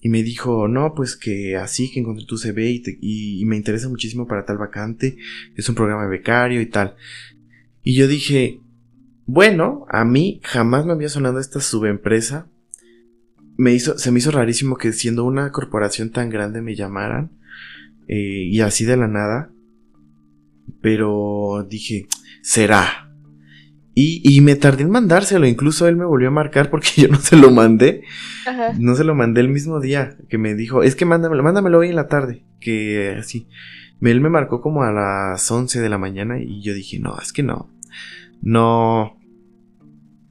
Y 0.00 0.08
me 0.08 0.22
dijo, 0.22 0.66
no, 0.66 0.94
pues 0.94 1.16
que 1.16 1.56
así 1.56 1.90
que 1.90 2.00
encontré 2.00 2.26
tu 2.26 2.36
CV 2.36 2.82
y, 3.00 3.40
y 3.40 3.44
me 3.44 3.56
interesa 3.56 3.88
muchísimo 3.88 4.26
para 4.26 4.44
tal 4.44 4.58
vacante. 4.58 5.16
Es 5.56 5.68
un 5.68 5.74
programa 5.74 6.04
de 6.04 6.10
becario 6.10 6.60
y 6.60 6.66
tal. 6.66 6.96
Y 7.82 7.94
yo 7.94 8.08
dije, 8.08 8.60
bueno, 9.26 9.86
a 9.88 10.04
mí 10.04 10.40
jamás 10.42 10.84
me 10.84 10.92
había 10.92 11.08
sonado 11.08 11.38
esta 11.38 11.60
subempresa. 11.60 12.46
Me 13.56 13.72
hizo, 13.72 13.98
se 13.98 14.10
me 14.10 14.18
hizo 14.18 14.30
rarísimo 14.30 14.76
que 14.76 14.92
siendo 14.92 15.24
una 15.24 15.50
corporación 15.52 16.10
tan 16.10 16.30
grande 16.30 16.62
me 16.62 16.74
llamaran. 16.74 17.30
Eh, 18.08 18.48
y 18.50 18.60
así 18.60 18.84
de 18.84 18.96
la 18.96 19.08
nada. 19.08 19.50
Pero 20.80 21.66
dije, 21.68 22.06
será. 22.42 23.08
Y, 23.94 24.22
y, 24.24 24.40
me 24.40 24.56
tardé 24.56 24.84
en 24.84 24.90
mandárselo, 24.90 25.46
incluso 25.46 25.86
él 25.86 25.96
me 25.96 26.06
volvió 26.06 26.28
a 26.28 26.32
marcar 26.32 26.70
porque 26.70 26.88
yo 26.96 27.08
no 27.08 27.18
se 27.18 27.36
lo 27.36 27.50
mandé. 27.50 28.02
Ajá. 28.46 28.72
No 28.78 28.94
se 28.94 29.04
lo 29.04 29.14
mandé 29.14 29.42
el 29.42 29.50
mismo 29.50 29.80
día 29.80 30.16
que 30.30 30.38
me 30.38 30.54
dijo, 30.54 30.82
es 30.82 30.96
que 30.96 31.04
mándamelo, 31.04 31.42
mándamelo 31.42 31.78
hoy 31.78 31.90
en 31.90 31.96
la 31.96 32.08
tarde, 32.08 32.42
que 32.58 33.14
así. 33.18 33.48
Él 34.00 34.20
me 34.20 34.30
marcó 34.30 34.62
como 34.62 34.82
a 34.82 34.90
las 34.90 35.48
11 35.48 35.80
de 35.80 35.88
la 35.88 35.98
mañana 35.98 36.40
y 36.40 36.62
yo 36.62 36.74
dije, 36.74 36.98
no, 36.98 37.18
es 37.20 37.32
que 37.32 37.42
no, 37.42 37.70
no, 38.42 39.18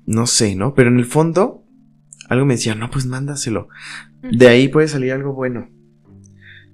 no 0.06 0.28
sé, 0.28 0.56
¿no? 0.56 0.74
Pero 0.76 0.90
en 0.90 1.00
el 1.00 1.06
fondo, 1.06 1.64
algo 2.30 2.46
me 2.46 2.56
decía, 2.56 2.76
no, 2.76 2.92
pues 2.92 3.06
mándaselo. 3.06 3.70
De 4.22 4.48
ahí 4.48 4.68
puede 4.68 4.88
salir 4.88 5.14
algo 5.14 5.34
bueno. 5.34 5.70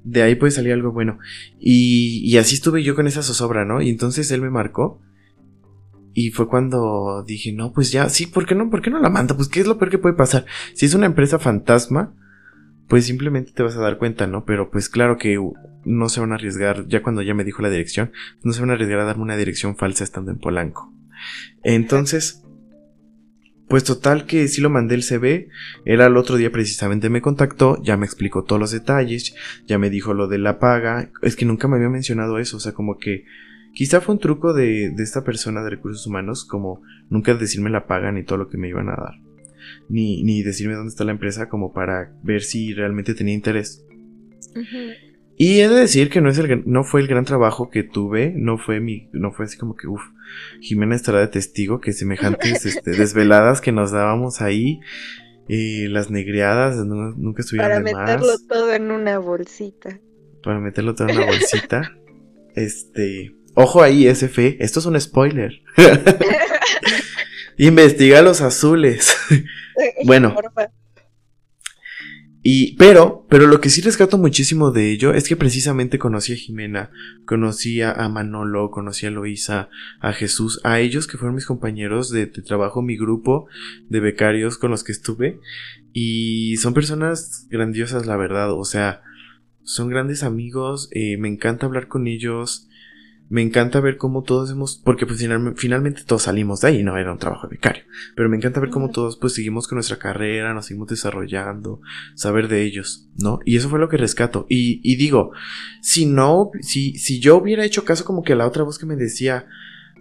De 0.03 0.21
ahí 0.23 0.35
puede 0.35 0.51
salir 0.51 0.73
algo 0.73 0.91
bueno. 0.91 1.19
Y, 1.59 2.21
y 2.25 2.37
así 2.37 2.55
estuve 2.55 2.83
yo 2.83 2.95
con 2.95 3.07
esa 3.07 3.23
zozobra, 3.23 3.63
¿no? 3.63 3.81
Y 3.81 3.89
entonces 3.89 4.29
él 4.31 4.41
me 4.41 4.49
marcó 4.49 5.01
y 6.13 6.31
fue 6.31 6.47
cuando 6.47 7.23
dije, 7.27 7.53
no, 7.53 7.73
pues 7.73 7.91
ya, 7.91 8.09
sí, 8.09 8.25
¿por 8.25 8.47
qué 8.47 8.55
no? 8.55 8.71
¿Por 8.71 8.81
qué 8.81 8.89
no 8.89 8.99
la 8.99 9.09
manda? 9.11 9.35
Pues 9.35 9.49
qué 9.49 9.59
es 9.59 9.67
lo 9.67 9.77
peor 9.77 9.91
que 9.91 9.99
puede 9.99 10.15
pasar. 10.15 10.47
Si 10.73 10.87
es 10.87 10.95
una 10.95 11.05
empresa 11.05 11.37
fantasma, 11.37 12.15
pues 12.87 13.05
simplemente 13.05 13.51
te 13.51 13.61
vas 13.61 13.77
a 13.77 13.81
dar 13.81 13.99
cuenta, 13.99 14.25
¿no? 14.25 14.43
Pero 14.43 14.71
pues 14.71 14.89
claro 14.89 15.17
que 15.17 15.37
no 15.85 16.09
se 16.09 16.19
van 16.19 16.31
a 16.31 16.35
arriesgar, 16.35 16.87
ya 16.87 17.03
cuando 17.03 17.21
ya 17.21 17.35
me 17.35 17.43
dijo 17.43 17.61
la 17.61 17.69
dirección, 17.69 18.11
no 18.43 18.51
se 18.51 18.61
van 18.61 18.71
a 18.71 18.73
arriesgar 18.73 18.99
a 18.99 19.05
darme 19.05 19.21
una 19.21 19.37
dirección 19.37 19.75
falsa 19.75 20.03
estando 20.03 20.31
en 20.31 20.39
Polanco. 20.39 20.91
Entonces, 21.63 22.43
pues 23.67 23.83
total 23.83 24.25
que 24.25 24.47
sí 24.47 24.61
lo 24.61 24.69
mandé 24.69 24.95
el 24.95 25.03
CV, 25.03 25.49
él 25.85 26.01
al 26.01 26.17
otro 26.17 26.37
día 26.37 26.51
precisamente 26.51 27.09
me 27.09 27.21
contactó, 27.21 27.81
ya 27.83 27.97
me 27.97 28.05
explicó 28.05 28.43
todos 28.43 28.59
los 28.59 28.71
detalles, 28.71 29.35
ya 29.65 29.77
me 29.77 29.89
dijo 29.89 30.13
lo 30.13 30.27
de 30.27 30.37
la 30.37 30.59
paga, 30.59 31.11
es 31.21 31.35
que 31.35 31.45
nunca 31.45 31.67
me 31.67 31.75
había 31.75 31.89
mencionado 31.89 32.39
eso, 32.39 32.57
o 32.57 32.59
sea, 32.59 32.71
como 32.71 32.97
que 32.97 33.25
Quizá 33.77 34.01
fue 34.01 34.15
un 34.15 34.19
truco 34.19 34.55
de, 34.55 34.87
esta 34.97 35.23
persona 35.23 35.61
de 35.61 35.69
recursos 35.69 36.07
humanos, 36.07 36.45
como 36.45 36.81
nunca 37.11 37.35
decirme 37.35 37.69
la 37.69 37.85
paga 37.85 38.11
ni 38.11 38.23
todo 38.23 38.39
lo 38.39 38.49
que 38.49 38.57
me 38.57 38.69
iban 38.69 38.89
a 38.89 38.95
dar. 38.95 39.21
Ni, 39.87 40.23
ni 40.23 40.41
decirme 40.41 40.73
dónde 40.73 40.89
está 40.89 41.03
la 41.03 41.11
empresa 41.11 41.47
como 41.47 41.73
para 41.73 42.11
ver 42.23 42.41
si 42.41 42.73
realmente 42.73 43.13
tenía 43.13 43.35
interés. 43.35 43.85
Y 45.39 45.59
he 45.59 45.69
de 45.69 45.75
decir 45.75 46.09
que 46.09 46.19
no, 46.19 46.29
es 46.29 46.39
el, 46.39 46.63
no 46.65 46.83
fue 46.83 46.99
el 46.99 47.07
gran 47.07 47.23
trabajo 47.23 47.69
que 47.69 47.83
tuve, 47.83 48.33
no 48.35 48.57
fue 48.57 48.79
mi, 48.79 49.07
no 49.13 49.31
fue 49.31 49.45
así 49.45 49.57
como 49.57 49.75
que, 49.75 49.87
uff, 49.87 50.01
Jimena 50.61 50.95
estará 50.95 51.19
de 51.19 51.27
testigo 51.27 51.79
que 51.79 51.93
semejantes 51.93 52.65
este, 52.65 52.91
desveladas 52.97 53.61
que 53.61 53.71
nos 53.71 53.91
dábamos 53.91 54.41
ahí, 54.41 54.79
y 55.47 55.87
las 55.87 56.09
negreadas 56.09 56.75
nunca 56.77 57.41
estuvieron 57.41 57.83
Para 57.83 58.05
meterlo 58.05 58.33
todo 58.49 58.73
en 58.73 58.91
una 58.91 59.19
bolsita. 59.19 59.99
Para 60.43 60.59
meterlo 60.59 60.95
todo 60.95 61.07
en 61.09 61.17
una 61.17 61.27
bolsita. 61.27 61.95
este, 62.55 63.37
Ojo 63.59 63.81
ahí, 63.81 64.05
SF, 64.05 64.57
esto 64.59 64.79
es 64.79 64.85
un 64.85 65.01
spoiler. 65.01 65.63
Investiga 67.57 68.21
los 68.21 68.41
azules. 68.41 69.17
bueno. 70.05 70.35
Y, 72.49 72.77
pero, 72.77 73.25
pero 73.27 73.45
lo 73.45 73.59
que 73.59 73.69
sí 73.69 73.81
rescato 73.81 74.17
muchísimo 74.17 74.71
de 74.71 74.89
ello 74.89 75.13
es 75.13 75.27
que 75.27 75.35
precisamente 75.35 75.99
conocí 75.99 76.31
a 76.31 76.37
Jimena, 76.37 76.91
conocí 77.25 77.81
a 77.81 78.07
Manolo, 78.07 78.71
conocí 78.71 79.05
a 79.05 79.11
Loisa, 79.11 79.67
a 79.99 80.13
Jesús, 80.13 80.61
a 80.63 80.79
ellos 80.79 81.07
que 81.07 81.17
fueron 81.17 81.35
mis 81.35 81.45
compañeros 81.45 82.09
de, 82.09 82.25
trabajo, 82.25 82.81
mi 82.81 82.95
grupo 82.95 83.47
de 83.89 83.99
becarios 83.99 84.57
con 84.57 84.71
los 84.71 84.85
que 84.85 84.93
estuve. 84.93 85.41
Y 85.91 86.55
son 86.55 86.73
personas 86.73 87.47
grandiosas, 87.49 88.05
la 88.05 88.15
verdad. 88.15 88.53
O 88.53 88.63
sea, 88.63 89.01
son 89.63 89.89
grandes 89.89 90.23
amigos, 90.23 90.87
eh, 90.93 91.17
me 91.17 91.27
encanta 91.27 91.65
hablar 91.65 91.89
con 91.89 92.07
ellos 92.07 92.66
me 93.29 93.41
encanta 93.41 93.81
ver 93.81 93.97
cómo 93.97 94.23
todos 94.23 94.51
hemos, 94.51 94.77
porque 94.77 95.05
pues 95.05 95.19
finalmente 95.55 96.03
todos 96.05 96.23
salimos 96.23 96.61
de 96.61 96.69
ahí, 96.69 96.83
no 96.83 96.97
era 96.97 97.11
un 97.11 97.17
trabajo 97.17 97.47
de 97.47 97.55
becario, 97.55 97.83
pero 98.15 98.29
me 98.29 98.37
encanta 98.37 98.61
ver 98.61 98.69
cómo 98.69 98.89
todos 98.89 99.17
pues 99.17 99.33
seguimos 99.33 99.67
con 99.67 99.75
nuestra 99.75 99.99
carrera, 99.99 100.53
nos 100.53 100.67
seguimos 100.67 100.87
desarrollando, 100.87 101.81
saber 102.15 102.47
de 102.47 102.63
ellos, 102.63 103.09
¿no? 103.17 103.39
Y 103.43 103.57
eso 103.57 103.69
fue 103.69 103.79
lo 103.79 103.89
que 103.89 103.97
rescato. 103.97 104.45
Y, 104.49 104.79
y 104.83 104.95
digo, 104.95 105.31
si 105.81 106.05
no, 106.05 106.51
si, 106.61 106.97
si 106.97 107.19
yo 107.19 107.37
hubiera 107.37 107.65
hecho 107.65 107.83
caso 107.83 108.05
como 108.05 108.23
que 108.23 108.33
a 108.33 108.37
la 108.37 108.47
otra 108.47 108.63
voz 108.63 108.79
que 108.79 108.85
me 108.85 108.95
decía, 108.95 109.45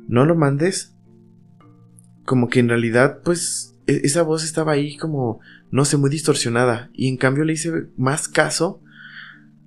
no 0.06 0.24
lo 0.24 0.36
mandes, 0.36 0.94
como 2.24 2.48
que 2.48 2.60
en 2.60 2.68
realidad 2.68 3.22
pues 3.24 3.76
e, 3.88 4.02
esa 4.04 4.22
voz 4.22 4.44
estaba 4.44 4.72
ahí 4.72 4.96
como, 4.96 5.40
no 5.72 5.84
sé, 5.84 5.96
muy 5.96 6.10
distorsionada. 6.10 6.90
Y 6.92 7.08
en 7.08 7.16
cambio 7.16 7.44
le 7.44 7.54
hice 7.54 7.88
más 7.96 8.28
caso 8.28 8.82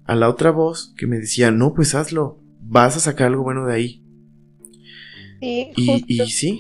a 0.06 0.16
la 0.16 0.30
otra 0.30 0.52
voz 0.52 0.94
que 0.98 1.08
me 1.08 1.20
decía, 1.20 1.52
no, 1.52 1.74
pues 1.74 1.94
hazlo 1.94 2.40
vas 2.70 2.96
a 2.96 3.00
sacar 3.00 3.28
algo 3.28 3.44
bueno 3.44 3.66
de 3.66 3.74
ahí. 3.74 4.04
Sí, 5.42 5.72
y, 5.76 6.20
sí. 6.28 6.60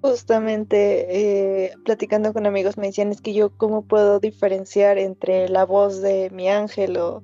Justamente 0.00 1.64
eh, 1.64 1.72
platicando 1.84 2.32
con 2.32 2.46
amigos 2.46 2.76
me 2.76 2.88
decían 2.88 3.10
es 3.12 3.20
que 3.20 3.34
yo 3.34 3.56
cómo 3.56 3.86
puedo 3.86 4.20
diferenciar 4.20 4.98
entre 4.98 5.48
la 5.48 5.64
voz 5.64 6.00
de 6.00 6.30
mi 6.30 6.48
ángel 6.48 6.96
o 6.96 7.22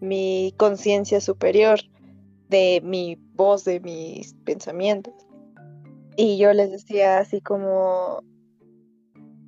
mi 0.00 0.54
conciencia 0.56 1.20
superior 1.20 1.80
de 2.48 2.80
mi 2.82 3.18
voz, 3.34 3.64
de 3.64 3.80
mis 3.80 4.34
pensamientos. 4.44 5.14
Y 6.16 6.38
yo 6.38 6.52
les 6.52 6.70
decía 6.70 7.18
así 7.18 7.40
como 7.40 8.22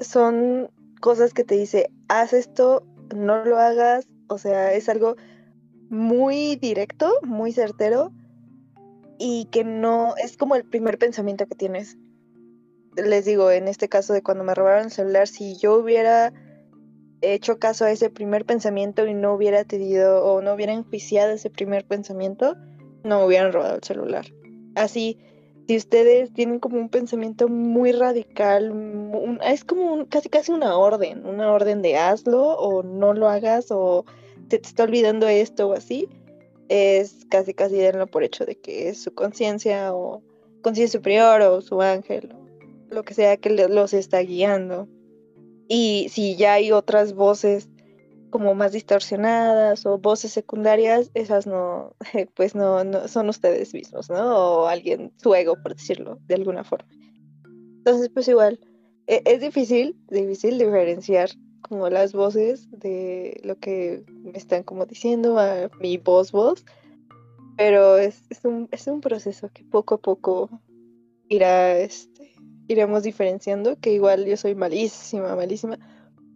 son 0.01 0.71
cosas 1.01 1.33
que 1.33 1.45
te 1.45 1.57
dice, 1.57 1.91
haz 2.09 2.33
esto, 2.33 2.87
no 3.15 3.45
lo 3.45 3.59
hagas, 3.59 4.07
o 4.29 4.39
sea, 4.39 4.73
es 4.75 4.89
algo 4.89 5.17
muy 5.91 6.57
directo, 6.57 7.13
muy 7.23 7.53
certero 7.53 8.13
y 9.19 9.47
que 9.47 9.65
no 9.65 10.15
es 10.17 10.37
como 10.37 10.55
el 10.55 10.65
primer 10.65 10.97
pensamiento 10.97 11.47
que 11.47 11.57
tienes. 11.57 11.99
Les 12.97 13.25
digo, 13.25 13.51
en 13.51 13.69
este 13.69 13.89
caso 13.89 14.13
de 14.13 14.23
cuando 14.23 14.45
me 14.45 14.55
robaron 14.55 14.85
el 14.85 14.91
celular, 14.91 15.29
si 15.29 15.57
yo 15.57 15.75
hubiera 15.75 16.33
hecho 17.21 17.59
caso 17.59 17.85
a 17.85 17.91
ese 17.91 18.09
primer 18.09 18.47
pensamiento 18.47 19.07
y 19.07 19.15
no 19.15 19.35
hubiera 19.35 19.65
tenido 19.65 20.25
o 20.25 20.41
no 20.41 20.55
hubiera 20.55 20.73
enjuiciado 20.73 21.33
ese 21.33 21.51
primer 21.51 21.85
pensamiento, 21.85 22.57
no 23.05 23.19
me 23.19 23.27
hubieran 23.27 23.53
robado 23.53 23.75
el 23.75 23.83
celular. 23.83 24.27
Así, 24.77 25.19
si 25.67 25.77
ustedes 25.77 26.33
tienen 26.33 26.61
como 26.61 26.79
un 26.79 26.89
pensamiento 26.89 27.49
muy 27.49 27.93
radical, 27.93 28.73
es 29.45 29.65
como 29.65 30.07
casi 30.09 30.29
casi 30.29 30.53
una 30.53 30.77
orden, 30.77 31.27
una 31.27 31.53
orden 31.53 31.83
de 31.83 31.97
hazlo 31.97 32.57
o 32.57 32.83
no 32.83 33.13
lo 33.13 33.29
hagas 33.29 33.67
o 33.71 34.05
te, 34.51 34.57
está 34.57 34.85
olvidando 34.85 35.29
esto 35.29 35.69
o 35.69 35.73
así, 35.73 36.09
es 36.69 37.25
casi 37.31 37.55
casi 37.55 37.77
denlo 37.77 38.07
por 38.07 38.23
hecho 38.23 38.45
de 38.45 38.57
que 38.57 38.89
es 38.89 39.03
su 39.03 39.15
conciencia 39.15 39.95
o 39.95 40.23
conciencia 40.63 40.99
superior 40.99 41.41
o 41.43 41.61
su 41.63 41.81
ángel, 41.81 42.35
lo 42.91 43.03
que 43.05 43.15
sea 43.15 43.37
que 43.39 43.51
los 43.51 43.95
está 43.95 44.21
guiando. 44.21 44.89
Y 45.69 46.09
si 46.11 46.37
ya 46.37 46.55
hay 46.55 46.73
otras 46.73 47.15
voces 47.15 47.69
como 48.31 48.55
más 48.55 48.73
distorsionadas 48.73 49.87
o 49.87 49.99
voces 49.99 50.33
secundarias, 50.33 51.11
esas 51.15 51.47
no, 51.47 51.95
pues 52.35 52.55
no, 52.55 52.85
no 52.85 53.09
son 53.09 53.29
ustedes 53.29 53.73
mismos, 53.73 54.11
¿no? 54.11 54.37
O 54.37 54.67
alguien, 54.67 55.13
su 55.17 55.35
ego, 55.35 55.57
por 55.63 55.75
decirlo 55.75 56.19
de 56.27 56.35
alguna 56.35 56.65
forma. 56.65 56.89
Entonces, 57.79 58.11
pues 58.13 58.29
igual, 58.29 58.61
e, 59.07 59.23
es 59.25 59.41
difícil, 59.41 59.97
difícil 60.09 60.59
diferenciar 60.59 61.31
como 61.71 61.89
las 61.89 62.13
voces 62.13 62.69
de 62.73 63.41
lo 63.45 63.57
que 63.57 64.03
me 64.09 64.37
están 64.37 64.65
como 64.65 64.87
diciendo 64.87 65.39
a 65.39 65.71
mi 65.81 65.99
voz 65.99 66.33
voz, 66.33 66.65
pero 67.57 67.97
es, 67.97 68.25
es, 68.29 68.45
un, 68.45 68.69
es 68.73 68.89
un 68.89 69.01
proceso 69.01 69.51
que 69.55 69.63
poco 69.63 69.95
a 69.95 69.99
poco 69.99 70.51
irá, 71.29 71.79
este, 71.79 72.35
iremos 72.67 73.05
diferenciando, 73.05 73.79
que 73.79 73.93
igual 73.93 74.27
yo 74.27 74.37
soy 74.37 74.57
malísima, 74.57 75.37
malísima, 75.37 75.79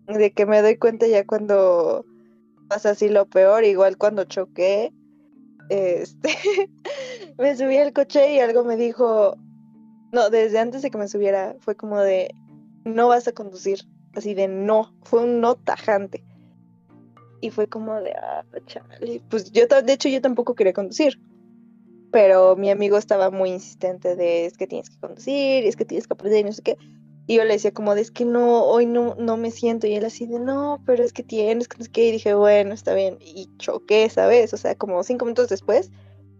de 0.07 0.33
que 0.33 0.47
me 0.47 0.63
doy 0.63 0.77
cuenta 0.77 1.09
ya 1.09 1.27
cuando 1.27 2.07
pasa 2.69 2.91
así 2.91 3.09
lo 3.09 3.27
peor, 3.27 3.65
igual 3.65 3.99
cuando 3.99 4.23
choqué, 4.23 4.93
este, 5.69 6.29
me 7.39 7.57
subí 7.57 7.77
al 7.77 7.93
coche 7.93 8.35
y 8.35 8.39
algo 8.39 8.63
me 8.63 8.77
dijo, 8.77 9.35
no, 10.13 10.31
desde 10.31 10.61
antes 10.61 10.83
de 10.83 10.93
que 10.93 10.99
me 10.99 11.09
subiera, 11.09 11.57
fue 11.59 11.75
como 11.75 11.99
de, 11.99 12.33
no 12.85 13.09
vas 13.09 13.27
a 13.27 13.33
conducir, 13.33 13.81
así 14.17 14.35
de 14.35 14.49
no, 14.49 14.95
fue 15.03 15.25
un 15.25 15.41
no 15.41 15.55
tajante. 15.57 16.25
Y 17.41 17.51
fue 17.51 17.69
como 17.69 18.01
de, 18.01 18.13
ah, 18.13 18.45
chale. 18.67 19.23
Pues 19.29 19.53
yo, 19.53 19.67
de 19.67 19.93
hecho, 19.93 20.09
yo 20.09 20.21
tampoco 20.21 20.55
quería 20.55 20.73
conducir. 20.73 21.21
Pero 22.11 22.57
mi 22.57 22.71
amigo 22.71 22.97
estaba 22.97 23.31
muy 23.31 23.51
insistente 23.51 24.17
de, 24.17 24.47
es 24.47 24.57
que 24.57 24.67
tienes 24.67 24.89
que 24.89 24.99
conducir, 24.99 25.65
es 25.65 25.77
que 25.77 25.85
tienes 25.85 26.07
que 26.07 26.15
aprender, 26.15 26.45
no 26.45 26.53
sé 26.53 26.63
qué. 26.63 26.79
Y 27.27 27.37
yo 27.37 27.45
le 27.45 27.55
decía 27.55 27.73
como 27.73 27.95
de, 27.95 28.03
es 28.03 28.11
que 28.11 28.25
no, 28.25 28.65
hoy 28.65 28.87
no, 28.87 29.15
no 29.17 29.37
me 29.37 29.51
siento. 29.51 29.87
Y 29.87 29.95
él 29.95 30.05
así 30.05 30.27
de, 30.27 30.39
no, 30.39 30.83
pero 30.87 31.03
es 31.03 31.13
que 31.13 31.23
tienes 31.23 31.69
que 31.69 31.79
no 31.79 31.85
sé 31.85 31.91
qué. 31.91 32.09
Y 32.09 32.13
dije, 32.13 32.35
bueno, 32.35 32.73
está 32.73 32.95
bien. 32.95 33.19
Y 33.21 33.51
choqué, 33.59 34.09
¿sabes? 34.11 34.55
O 34.55 34.57
sea, 34.57 34.75
como 34.75 35.03
cinco 35.03 35.25
minutos 35.25 35.49
después, 35.49 35.91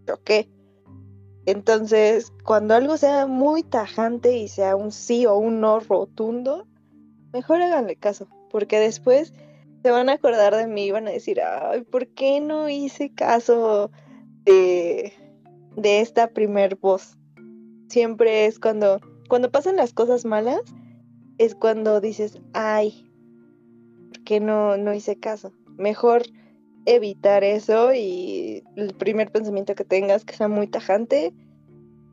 choqué. 0.07 0.49
Entonces, 1.47 2.33
cuando 2.45 2.75
algo 2.75 2.97
sea 2.97 3.27
muy 3.27 3.63
tajante 3.63 4.37
y 4.37 4.49
sea 4.49 4.77
un 4.77 4.93
sí 4.93 5.27
o 5.27 5.37
un 5.37 5.61
no 5.61 5.81
rotundo, 5.81 6.67
mejor 7.35 7.61
háganle 7.61 7.97
caso, 7.97 8.29
porque 8.51 8.79
después 8.81 9.35
se 9.83 9.91
van 9.91 10.09
a 10.09 10.15
acordar 10.15 10.57
de 10.57 10.67
mí 10.67 10.87
y 10.87 10.91
van 10.91 11.09
a 11.09 11.11
decir, 11.11 11.43
ay, 11.43 11.83
¿por 11.83 12.07
qué 12.07 12.41
no 12.41 12.71
hice 12.71 13.13
caso 13.13 13.91
de, 14.45 15.13
de 15.77 16.01
esta 16.01 16.29
primer 16.29 16.77
voz? 16.77 17.19
siempre 17.89 18.47
es 18.47 18.59
cuando, 18.59 19.01
cuando 19.29 19.53
pasan 19.53 19.77
las 19.77 19.93
cosas 19.93 20.25
malas, 20.25 20.63
es 21.39 21.55
cuando 21.55 22.01
dices, 22.01 22.41
ay, 22.53 23.09
¿por 24.09 24.25
qué 24.25 24.41
no, 24.41 24.77
no 24.77 24.95
hice 24.95 25.17
caso? 25.17 25.53
Mejor 25.77 26.23
evitar 26.87 27.45
eso 27.45 27.95
y 27.95 28.65
el 28.77 28.95
primer 28.95 29.31
pensamiento 29.31 29.77
que 29.77 29.85
tengas 29.85 30.25
que 30.25 30.35
sea 30.35 30.49
muy 30.49 30.67
tajante, 30.67 31.33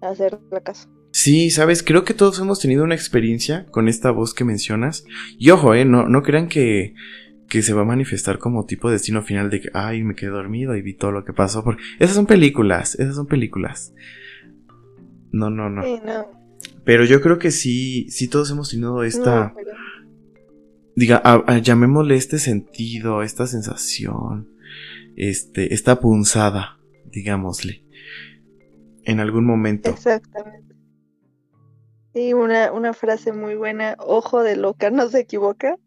hacerle 0.01 0.61
caso. 0.63 0.87
Sí, 1.11 1.49
sabes, 1.51 1.83
creo 1.83 2.03
que 2.05 2.13
todos 2.13 2.39
hemos 2.39 2.59
tenido 2.59 2.83
una 2.83 2.95
experiencia 2.95 3.65
con 3.67 3.87
esta 3.89 4.11
voz 4.11 4.33
que 4.33 4.45
mencionas. 4.45 5.03
Y 5.37 5.49
ojo, 5.49 5.73
eh, 5.75 5.83
no, 5.85 6.07
no 6.07 6.23
crean 6.23 6.47
que, 6.47 6.93
que 7.49 7.61
se 7.61 7.73
va 7.73 7.81
a 7.81 7.85
manifestar 7.85 8.39
como 8.39 8.65
tipo 8.65 8.87
de 8.87 8.93
destino 8.93 9.21
final 9.21 9.49
de 9.49 9.61
que, 9.61 9.69
ay, 9.73 10.03
me 10.03 10.15
quedé 10.15 10.29
dormido 10.29 10.75
y 10.75 10.81
vi 10.81 10.93
todo 10.93 11.11
lo 11.11 11.25
que 11.25 11.33
pasó. 11.33 11.63
Porque 11.65 11.81
esas 11.99 12.15
son 12.15 12.27
películas, 12.27 12.95
esas 12.95 13.15
son 13.15 13.27
películas. 13.27 13.93
No, 15.31 15.49
no, 15.49 15.69
no. 15.69 15.83
Sí, 15.83 15.99
no. 16.05 16.25
Pero 16.85 17.03
yo 17.05 17.21
creo 17.21 17.39
que 17.39 17.51
sí, 17.51 18.09
sí 18.09 18.27
todos 18.29 18.49
hemos 18.51 18.69
tenido 18.69 19.03
esta, 19.03 19.47
No, 19.47 19.53
pero- 19.55 19.71
diga, 20.95 21.21
a- 21.23 21.43
a- 21.45 21.57
llamémosle 21.57 22.15
este 22.15 22.39
sentido, 22.39 23.21
esta 23.21 23.47
sensación, 23.47 24.47
este, 25.17 25.73
esta 25.73 25.99
punzada, 25.99 26.79
digámosle, 27.11 27.83
en 29.03 29.19
algún 29.19 29.45
momento. 29.45 29.89
Exactamente. 29.89 30.70
Sí, 32.13 32.33
una, 32.33 32.73
una 32.73 32.93
frase 32.93 33.31
muy 33.31 33.55
buena, 33.55 33.95
ojo 33.99 34.43
de 34.43 34.57
loca, 34.57 34.89
no 34.89 35.07
se 35.07 35.19
equivoca. 35.19 35.77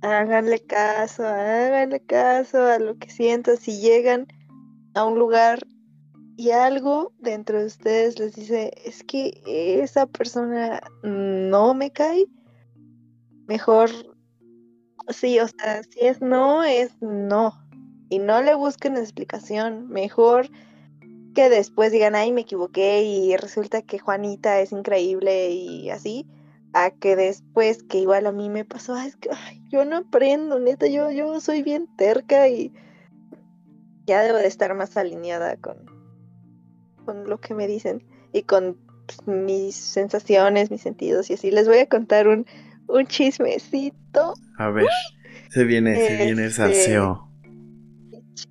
Háganle 0.00 0.58
caso, 0.60 1.24
háganle 1.24 2.00
caso 2.00 2.60
a 2.60 2.80
lo 2.80 2.98
que 2.98 3.08
sientan. 3.08 3.56
Si 3.56 3.80
llegan 3.80 4.26
a 4.94 5.04
un 5.04 5.18
lugar 5.18 5.60
y 6.36 6.50
algo 6.50 7.12
dentro 7.20 7.60
de 7.60 7.66
ustedes 7.66 8.18
les 8.18 8.34
dice, 8.34 8.72
es 8.84 9.04
que 9.04 9.40
esa 9.46 10.06
persona 10.06 10.80
no 11.04 11.72
me 11.74 11.92
cae, 11.92 12.26
mejor, 13.46 13.90
sí, 15.08 15.38
o 15.38 15.46
sea, 15.46 15.84
si 15.84 16.00
es 16.00 16.20
no, 16.20 16.64
es 16.64 17.00
no. 17.00 17.62
Y 18.08 18.18
no 18.18 18.42
le 18.42 18.54
busquen 18.54 18.96
explicación, 18.96 19.88
mejor 19.88 20.50
que 21.34 21.48
después 21.48 21.92
digan, 21.92 22.14
ay, 22.14 22.32
me 22.32 22.42
equivoqué 22.42 23.02
y 23.02 23.36
resulta 23.36 23.82
que 23.82 23.98
Juanita 23.98 24.60
es 24.60 24.72
increíble 24.72 25.50
y 25.50 25.90
así, 25.90 26.26
a 26.72 26.90
que 26.90 27.16
después 27.16 27.82
que 27.82 27.98
igual 27.98 28.26
a 28.26 28.32
mí 28.32 28.48
me 28.48 28.64
pasó, 28.64 28.94
"Ay, 28.94 29.08
es 29.08 29.16
que 29.16 29.30
ay, 29.30 29.62
yo 29.70 29.84
no 29.84 29.96
aprendo, 29.98 30.58
neta, 30.58 30.86
yo, 30.86 31.10
yo 31.10 31.40
soy 31.40 31.62
bien 31.62 31.88
terca 31.96 32.48
y 32.48 32.72
ya 34.06 34.22
debo 34.22 34.38
de 34.38 34.46
estar 34.46 34.74
más 34.74 34.96
alineada 34.96 35.56
con, 35.56 35.76
con 37.04 37.28
lo 37.28 37.38
que 37.40 37.54
me 37.54 37.66
dicen 37.66 38.02
y 38.32 38.42
con 38.42 38.76
pues, 39.06 39.26
mis 39.26 39.74
sensaciones, 39.76 40.70
mis 40.70 40.80
sentidos 40.82 41.30
y 41.30 41.34
así. 41.34 41.50
Les 41.50 41.66
voy 41.68 41.78
a 41.78 41.86
contar 41.86 42.28
un, 42.28 42.46
un 42.88 43.06
chismecito. 43.06 44.34
A 44.58 44.70
ver, 44.70 44.86
se 45.50 45.64
viene, 45.64 45.94
se 45.96 46.16
viene 46.16 46.42
el 46.42 46.48
Este, 46.48 46.50
salseo. 46.52 47.28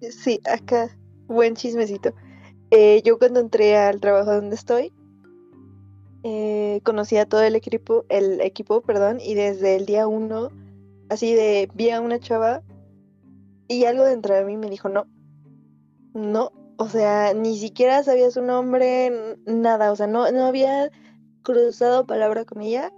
Sí, 0.09 0.39
acá, 0.45 0.89
buen 1.27 1.55
chismecito. 1.55 2.13
Eh, 2.71 3.01
yo 3.03 3.19
cuando 3.19 3.41
entré 3.41 3.77
al 3.77 3.99
trabajo 3.99 4.33
donde 4.33 4.55
estoy, 4.55 4.93
eh, 6.23 6.79
conocí 6.83 7.17
a 7.17 7.25
todo 7.25 7.41
el 7.41 7.55
equipo, 7.55 8.05
el 8.07 8.39
equipo, 8.39 8.81
perdón, 8.81 9.19
y 9.19 9.33
desde 9.33 9.75
el 9.75 9.85
día 9.85 10.07
uno, 10.07 10.49
así 11.09 11.33
de, 11.33 11.69
vi 11.73 11.89
a 11.89 11.99
una 11.99 12.19
chava 12.19 12.63
y 13.67 13.83
algo 13.83 14.05
dentro 14.05 14.35
de 14.35 14.45
mí 14.45 14.55
me 14.55 14.69
dijo, 14.69 14.87
no, 14.87 15.05
no, 16.13 16.51
o 16.77 16.87
sea, 16.87 17.33
ni 17.33 17.57
siquiera 17.57 18.03
sabía 18.03 18.31
su 18.31 18.41
nombre, 18.41 19.37
nada, 19.45 19.91
o 19.91 19.95
sea, 19.97 20.07
no, 20.07 20.31
no 20.31 20.45
había 20.45 20.91
cruzado 21.43 22.05
palabra 22.05 22.45
con 22.45 22.61
ella 22.61 22.93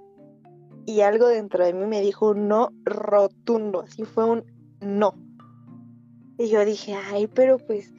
y 0.85 1.01
algo 1.01 1.27
dentro 1.27 1.65
de 1.65 1.73
mí 1.73 1.85
me 1.85 2.01
dijo 2.01 2.33
no 2.33 2.69
rotundo, 2.83 3.81
así 3.81 4.03
fue 4.03 4.25
un 4.25 4.43
no. 4.81 5.15
Y 6.37 6.49
yo 6.49 6.63
dije, 6.65 6.95
ay, 6.95 7.27
pero 7.27 7.57
pues 7.57 7.93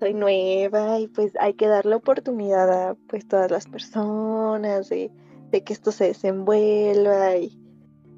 soy 0.00 0.14
nueva 0.14 0.98
y 0.98 1.08
pues 1.08 1.32
hay 1.38 1.52
que 1.54 1.68
darle 1.68 1.94
oportunidad 1.94 2.70
a 2.72 2.94
pues 3.08 3.28
todas 3.28 3.50
las 3.50 3.66
personas 3.66 4.88
de, 4.88 5.12
de 5.50 5.62
que 5.62 5.74
esto 5.74 5.92
se 5.92 6.04
desenvuelva 6.06 7.36
y 7.36 7.56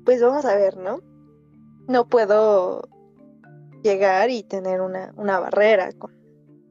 pues 0.04 0.22
vamos 0.22 0.44
a 0.44 0.54
ver, 0.54 0.76
¿no? 0.76 1.00
No 1.88 2.08
puedo 2.08 2.88
llegar 3.82 4.30
y 4.30 4.44
tener 4.44 4.80
una, 4.80 5.12
una 5.16 5.40
barrera 5.40 5.92
con, 5.92 6.12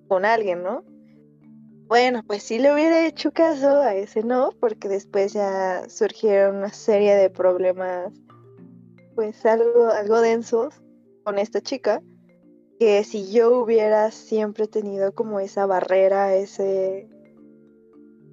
con 0.08 0.24
alguien, 0.24 0.64
¿no? 0.64 0.84
Bueno, 1.88 2.24
pues 2.26 2.44
sí 2.44 2.58
le 2.58 2.74
hubiera 2.74 3.06
hecho 3.06 3.34
caso 3.34 3.82
a 3.82 3.94
ese 3.96 4.24
no, 4.24 4.52
porque 4.62 4.88
después 4.88 5.34
ya 5.34 5.90
surgieron 5.90 6.56
una 6.56 6.72
serie 6.72 7.16
de 7.16 7.30
problemas, 7.30 8.14
pues 9.14 9.46
algo, 9.46 9.90
algo 9.90 10.22
densos 10.22 10.82
con 11.26 11.38
esta 11.38 11.60
chica 11.60 12.02
que 12.82 13.04
si 13.04 13.32
yo 13.32 13.60
hubiera 13.60 14.10
siempre 14.10 14.66
tenido 14.66 15.14
como 15.14 15.40
esa 15.40 15.68
barrera, 15.68 16.34
ese... 16.34 17.08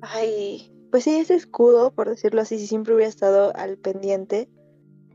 Ay, 0.00 0.72
pues 0.90 1.04
sí, 1.04 1.16
ese 1.16 1.34
escudo, 1.34 1.90
por 1.90 2.08
decirlo 2.08 2.40
así, 2.40 2.58
si 2.58 2.66
siempre 2.66 2.94
hubiera 2.94 3.10
estado 3.10 3.54
al 3.54 3.76
pendiente, 3.76 4.48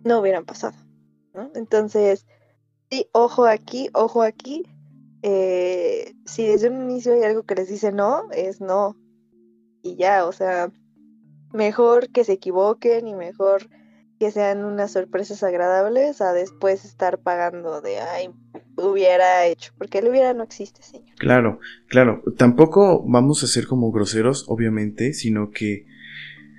no 0.03 0.19
hubieran 0.19 0.45
pasado. 0.45 0.77
Entonces, 1.55 2.27
sí, 2.91 3.07
ojo 3.11 3.45
aquí, 3.45 3.89
ojo 3.95 4.21
aquí. 4.21 4.67
eh, 5.23 6.13
si 6.27 6.45
desde 6.45 6.69
un 6.69 6.83
inicio 6.83 7.13
hay 7.13 7.23
algo 7.23 7.41
que 7.41 7.55
les 7.55 7.69
dice 7.69 7.91
no, 7.91 8.29
es 8.29 8.61
no. 8.61 8.95
Y 9.81 9.95
ya, 9.95 10.27
o 10.27 10.31
sea, 10.31 10.71
mejor 11.51 12.11
que 12.11 12.23
se 12.23 12.33
equivoquen 12.33 13.07
y 13.07 13.15
mejor 13.15 13.67
que 14.23 14.31
sean 14.31 14.63
unas 14.63 14.93
sorpresas 14.93 15.43
agradables 15.43 16.21
a 16.21 16.31
después 16.31 16.85
estar 16.85 17.17
pagando 17.17 17.81
de, 17.81 17.99
ay, 17.99 18.29
hubiera 18.77 19.45
hecho, 19.47 19.73
porque 19.77 19.99
el 19.99 20.07
hubiera 20.07 20.33
no 20.33 20.43
existe, 20.43 20.81
señor. 20.81 21.13
Claro, 21.17 21.59
claro. 21.89 22.23
Tampoco 22.37 23.03
vamos 23.05 23.43
a 23.43 23.47
ser 23.47 23.67
como 23.67 23.91
groseros, 23.91 24.45
obviamente, 24.47 25.11
sino 25.13 25.51
que 25.51 25.85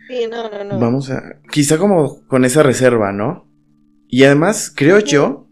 Sí, 0.09 0.27
no, 0.31 0.51
no, 0.51 0.63
no. 0.65 0.79
vamos 0.79 1.09
a... 1.11 1.41
Quizá 1.51 1.79
como 1.79 2.27
con 2.27 2.45
esa 2.45 2.63
reserva, 2.63 3.13
¿no? 3.13 3.49
Y 4.09 4.25
además, 4.25 4.71
creo 4.75 4.99
yo 4.99 5.49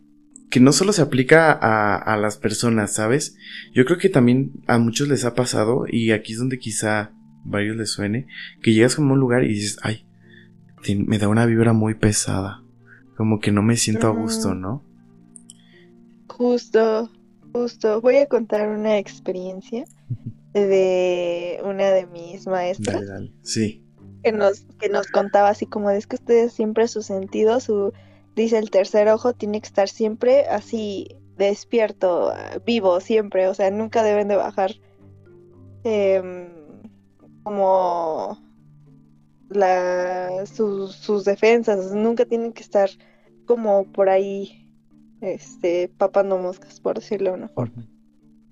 que 0.50 0.60
no 0.60 0.72
solo 0.72 0.92
se 0.92 1.00
aplica 1.00 1.50
a, 1.50 1.96
a 1.96 2.18
las 2.18 2.36
personas, 2.36 2.92
¿sabes? 2.92 3.38
Yo 3.72 3.86
creo 3.86 3.96
que 3.96 4.10
también 4.10 4.52
a 4.66 4.76
muchos 4.76 5.08
les 5.08 5.24
ha 5.24 5.34
pasado, 5.34 5.86
y 5.88 6.10
aquí 6.10 6.34
es 6.34 6.38
donde 6.38 6.58
quizá 6.58 7.12
varios 7.42 7.78
les 7.78 7.90
suene, 7.90 8.26
que 8.60 8.74
llegas 8.74 8.96
como 8.96 9.10
a 9.10 9.12
un 9.14 9.20
lugar 9.20 9.44
y 9.44 9.48
dices, 9.48 9.78
ay, 9.80 10.06
me 10.96 11.18
da 11.18 11.28
una 11.28 11.46
vibra 11.46 11.72
muy 11.72 11.94
pesada. 11.94 12.62
Como 13.16 13.40
que 13.40 13.52
no 13.52 13.62
me 13.62 13.76
siento 13.76 14.06
a 14.06 14.10
gusto. 14.10 14.54
¿no? 14.54 14.82
Justo, 16.28 17.10
justo. 17.52 18.00
Voy 18.00 18.16
a 18.16 18.26
contar 18.26 18.68
una 18.68 18.98
experiencia 18.98 19.84
de 20.52 21.60
una 21.64 21.90
de 21.90 22.06
mis 22.06 22.46
maestras 22.46 22.96
Dale, 22.96 23.06
dale. 23.06 23.32
Sí. 23.42 23.82
que 24.22 24.32
nos, 24.32 24.66
que 24.78 24.88
nos 24.88 25.06
contaba 25.08 25.48
así 25.48 25.66
como 25.66 25.90
es 25.90 26.06
que 26.06 26.16
ustedes 26.16 26.52
siempre 26.52 26.88
su 26.88 27.02
sentido, 27.02 27.58
su, 27.60 27.92
dice 28.36 28.58
el 28.58 28.70
tercer 28.70 29.08
ojo, 29.08 29.32
tiene 29.32 29.60
que 29.60 29.66
estar 29.66 29.88
siempre 29.88 30.46
así 30.46 31.16
despierto, 31.36 32.32
vivo, 32.66 33.00
siempre, 33.00 33.48
o 33.48 33.54
sea, 33.54 33.70
nunca 33.70 34.02
deben 34.02 34.28
de 34.28 34.36
bajar 34.36 34.74
em, 35.84 36.48
como 37.42 38.38
la, 39.56 40.44
sus, 40.46 40.94
sus 40.94 41.24
defensas, 41.24 41.92
nunca 41.92 42.24
tienen 42.24 42.52
que 42.52 42.62
estar 42.62 42.90
como 43.46 43.84
por 43.92 44.08
ahí, 44.08 44.68
este, 45.20 45.88
papando 45.96 46.38
moscas, 46.38 46.80
por 46.80 46.96
decirlo 46.96 47.30
de 47.30 47.36
una 47.36 47.48
forma. 47.48 47.86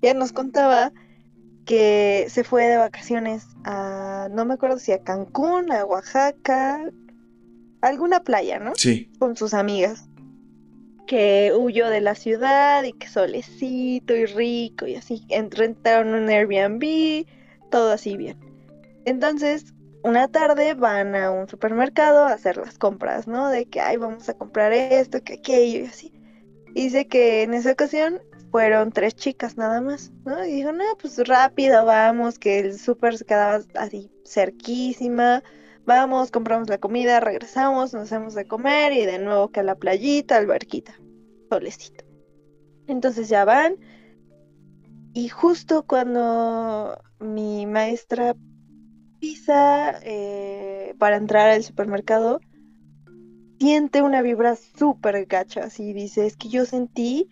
Ya 0.01 0.13
nos 0.13 0.31
contaba 0.31 0.91
que 1.65 2.25
se 2.29 2.43
fue 2.43 2.65
de 2.65 2.77
vacaciones 2.77 3.45
a, 3.63 4.29
no 4.31 4.45
me 4.45 4.55
acuerdo 4.55 4.79
si 4.79 4.91
a 4.91 5.03
Cancún, 5.03 5.71
a 5.71 5.85
Oaxaca, 5.85 6.89
alguna 7.81 8.23
playa, 8.23 8.59
¿no? 8.59 8.73
Sí. 8.75 9.11
Con 9.19 9.35
sus 9.35 9.53
amigas. 9.53 10.07
Que 11.07 11.51
huyó 11.57 11.89
de 11.89 11.99
la 11.99 12.15
ciudad 12.15 12.83
y 12.83 12.93
que 12.93 13.07
solecito 13.07 14.15
y 14.15 14.25
rico 14.25 14.87
y 14.87 14.95
así. 14.95 15.23
En- 15.29 15.51
Rentaron 15.51 16.13
un 16.13 16.29
Airbnb, 16.29 17.25
todo 17.69 17.91
así 17.91 18.15
bien. 18.17 18.37
Entonces, 19.05 19.73
una 20.03 20.27
tarde 20.27 20.73
van 20.73 21.15
a 21.15 21.31
un 21.31 21.47
supermercado 21.47 22.25
a 22.25 22.33
hacer 22.33 22.57
las 22.57 22.77
compras, 22.77 23.27
¿no? 23.27 23.49
De 23.49 23.65
que, 23.65 23.81
ay, 23.81 23.97
vamos 23.97 24.27
a 24.29 24.33
comprar 24.33 24.73
esto, 24.73 25.23
que 25.23 25.33
aquello 25.33 25.79
y 25.81 25.85
así. 25.85 26.13
Dice 26.73 27.07
que 27.07 27.43
en 27.43 27.53
esa 27.53 27.71
ocasión 27.71 28.21
fueron 28.51 28.91
tres 28.91 29.15
chicas 29.15 29.57
nada 29.57 29.81
más, 29.81 30.11
¿no? 30.25 30.45
Y 30.45 30.51
dijo, 30.53 30.71
no, 30.71 30.83
pues 30.99 31.17
rápido, 31.27 31.85
vamos, 31.85 32.39
que 32.39 32.59
el 32.59 32.79
súper 32.79 33.17
se 33.17 33.25
quedaba 33.25 33.63
así 33.75 34.11
cerquísima. 34.25 35.43
Vamos, 35.85 36.31
compramos 36.31 36.69
la 36.69 36.77
comida, 36.77 37.19
regresamos, 37.19 37.93
nos 37.93 38.03
hacemos 38.03 38.33
de 38.35 38.47
comer 38.47 38.93
y 38.93 39.05
de 39.05 39.19
nuevo 39.19 39.49
que 39.51 39.61
a 39.61 39.63
la 39.63 39.75
playita, 39.75 40.37
alberquita, 40.37 40.93
solecito. 41.49 42.03
Entonces 42.87 43.29
ya 43.29 43.45
van 43.45 43.77
y 45.13 45.29
justo 45.29 45.83
cuando 45.83 47.01
mi 47.19 47.65
maestra 47.65 48.35
pisa 49.21 49.99
eh, 50.03 50.95
para 50.97 51.15
entrar 51.15 51.49
al 51.49 51.63
supermercado, 51.63 52.41
siente 53.59 54.01
una 54.01 54.23
vibra 54.23 54.57
súper 54.77 55.25
gacha, 55.27 55.61
así 55.63 55.93
dice, 55.93 56.25
es 56.25 56.35
que 56.35 56.49
yo 56.49 56.65
sentí 56.65 57.29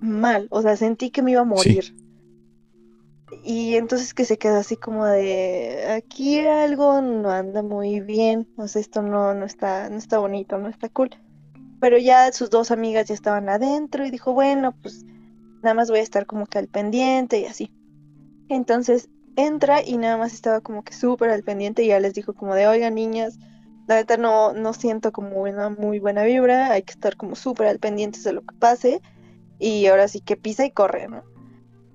mal, 0.00 0.48
o 0.50 0.60
sea, 0.60 0.76
sentí 0.76 1.10
que 1.10 1.22
me 1.22 1.30
iba 1.30 1.42
a 1.42 1.44
morir. 1.44 1.94
Y 3.44 3.76
entonces 3.76 4.14
que 4.14 4.24
se 4.24 4.36
quedó 4.36 4.56
así 4.56 4.76
como 4.76 5.06
de, 5.06 5.86
aquí 5.96 6.40
algo 6.40 7.00
no 7.00 7.30
anda 7.30 7.62
muy 7.62 8.00
bien, 8.00 8.48
o 8.56 8.66
sea, 8.66 8.80
esto 8.80 9.00
no, 9.00 9.32
no, 9.34 9.46
está, 9.46 9.88
no 9.88 9.96
está 9.96 10.18
bonito, 10.18 10.58
no 10.58 10.68
está 10.68 10.88
cool. 10.88 11.10
Pero 11.80 11.98
ya 11.98 12.32
sus 12.32 12.50
dos 12.50 12.72
amigas 12.72 13.06
ya 13.06 13.14
estaban 13.14 13.48
adentro 13.48 14.04
y 14.04 14.10
dijo, 14.10 14.32
bueno, 14.32 14.74
pues 14.82 15.04
nada 15.62 15.74
más 15.74 15.88
voy 15.88 16.00
a 16.00 16.02
estar 16.02 16.26
como 16.26 16.46
que 16.46 16.58
al 16.58 16.66
pendiente 16.68 17.38
y 17.38 17.44
así. 17.44 17.70
Entonces 18.48 19.08
entra 19.36 19.82
y 19.82 19.96
nada 19.96 20.16
más 20.16 20.32
estaba 20.32 20.60
como 20.60 20.82
que 20.82 20.92
súper 20.92 21.30
al 21.30 21.42
pendiente 21.42 21.82
y 21.82 21.88
ya 21.88 22.00
les 22.00 22.14
dijo 22.14 22.34
como 22.34 22.54
de, 22.54 22.66
oigan 22.66 22.94
niñas, 22.94 23.38
la 23.86 23.96
neta 23.96 24.16
no, 24.16 24.52
no 24.52 24.72
siento 24.72 25.12
como 25.12 25.42
una 25.42 25.68
muy 25.68 25.98
buena 25.98 26.24
vibra, 26.24 26.70
hay 26.72 26.82
que 26.82 26.92
estar 26.92 27.16
como 27.16 27.36
súper 27.36 27.66
al 27.66 27.78
pendiente 27.78 28.20
de 28.20 28.32
lo 28.32 28.42
que 28.42 28.54
pase 28.56 29.00
y 29.58 29.86
ahora 29.86 30.08
sí 30.08 30.20
que 30.20 30.36
pisa 30.36 30.64
y 30.64 30.70
corre, 30.70 31.08
¿no? 31.08 31.22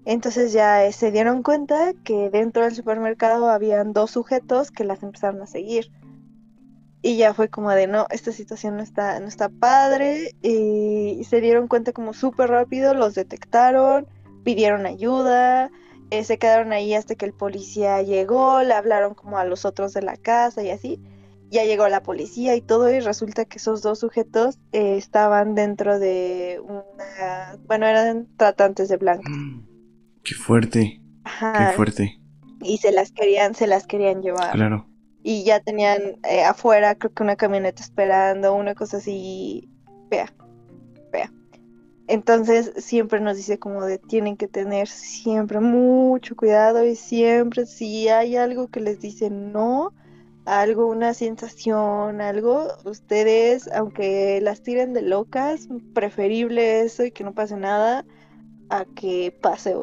Entonces 0.05 0.53
ya 0.53 0.85
eh, 0.85 0.91
se 0.91 1.11
dieron 1.11 1.43
cuenta 1.43 1.93
que 2.03 2.29
dentro 2.29 2.63
del 2.63 2.73
supermercado 2.73 3.49
habían 3.49 3.93
dos 3.93 4.11
sujetos 4.11 4.71
que 4.71 4.83
las 4.83 5.03
empezaron 5.03 5.41
a 5.41 5.45
seguir. 5.45 5.91
Y 7.01 7.17
ya 7.17 7.33
fue 7.33 7.49
como 7.49 7.69
de, 7.71 7.87
no, 7.87 8.07
esta 8.09 8.31
situación 8.31 8.77
no 8.77 8.83
está, 8.83 9.19
no 9.19 9.27
está 9.27 9.49
padre. 9.49 10.35
Y 10.41 11.23
se 11.25 11.41
dieron 11.41 11.67
cuenta 11.67 11.93
como 11.93 12.13
súper 12.13 12.49
rápido, 12.49 12.93
los 12.93 13.13
detectaron, 13.15 14.07
pidieron 14.43 14.85
ayuda, 14.85 15.69
eh, 16.11 16.23
se 16.23 16.37
quedaron 16.37 16.73
ahí 16.73 16.93
hasta 16.93 17.15
que 17.15 17.25
el 17.25 17.33
policía 17.33 18.01
llegó, 18.01 18.63
le 18.63 18.73
hablaron 18.73 19.13
como 19.13 19.37
a 19.37 19.45
los 19.45 19.65
otros 19.65 19.93
de 19.93 20.01
la 20.01 20.17
casa 20.17 20.63
y 20.63 20.69
así. 20.69 21.01
Ya 21.51 21.63
llegó 21.63 21.87
la 21.89 22.03
policía 22.03 22.55
y 22.55 22.61
todo 22.61 22.91
y 22.93 22.99
resulta 22.99 23.45
que 23.45 23.57
esos 23.57 23.81
dos 23.81 23.99
sujetos 23.99 24.59
eh, 24.71 24.97
estaban 24.97 25.55
dentro 25.55 25.97
de 25.97 26.61
una, 26.63 27.57
bueno, 27.65 27.87
eran 27.87 28.27
tratantes 28.37 28.87
de 28.89 28.97
blancos. 28.97 29.31
Mm. 29.35 29.61
Qué 30.23 30.35
fuerte. 30.35 31.01
Qué 31.23 31.73
fuerte. 31.75 32.19
Y 32.61 32.77
se 32.77 32.91
las 32.91 33.11
querían, 33.11 33.55
se 33.55 33.67
las 33.67 33.87
querían 33.87 34.21
llevar. 34.21 34.51
Claro. 34.51 34.87
Y 35.23 35.43
ya 35.43 35.59
tenían 35.59 36.19
eh, 36.29 36.43
afuera, 36.43 36.95
creo 36.95 37.13
que 37.13 37.23
una 37.23 37.35
camioneta 37.35 37.81
esperando, 37.81 38.53
una 38.53 38.75
cosa 38.75 38.97
así. 38.97 39.69
Vea. 40.09 40.31
Entonces 42.09 42.73
siempre 42.77 43.19
nos 43.21 43.37
dice 43.37 43.59
como 43.59 43.85
de 43.85 43.99
tienen 43.99 44.35
que 44.35 44.47
tener 44.47 44.87
siempre 44.87 45.59
mucho 45.59 46.35
cuidado 46.35 46.83
y 46.83 46.95
siempre 46.95 47.67
si 47.67 48.07
hay 48.07 48.35
algo 48.35 48.67
que 48.67 48.79
les 48.79 48.99
dice 48.99 49.29
no, 49.29 49.93
algo, 50.45 50.87
una 50.87 51.13
sensación, 51.13 52.19
algo, 52.19 52.65
ustedes, 52.83 53.69
aunque 53.71 54.39
las 54.41 54.63
tiren 54.63 54.93
de 54.93 55.03
locas, 55.03 55.69
preferible 55.93 56.81
eso 56.81 57.05
y 57.05 57.11
que 57.11 57.23
no 57.23 57.35
pase 57.35 57.57
nada 57.57 58.03
a 58.71 58.85
que 58.85 59.31
pase 59.39 59.75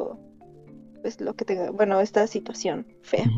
pues 1.03 1.21
lo 1.21 1.37
que 1.37 1.45
tenga, 1.45 1.71
bueno, 1.71 2.01
esta 2.01 2.27
situación 2.27 2.89
fea. 3.03 3.31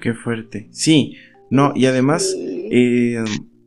Qué 0.00 0.14
fuerte. 0.14 0.66
Sí, 0.72 1.14
no, 1.48 1.72
y 1.76 1.86
además, 1.86 2.34
eh, 2.36 3.22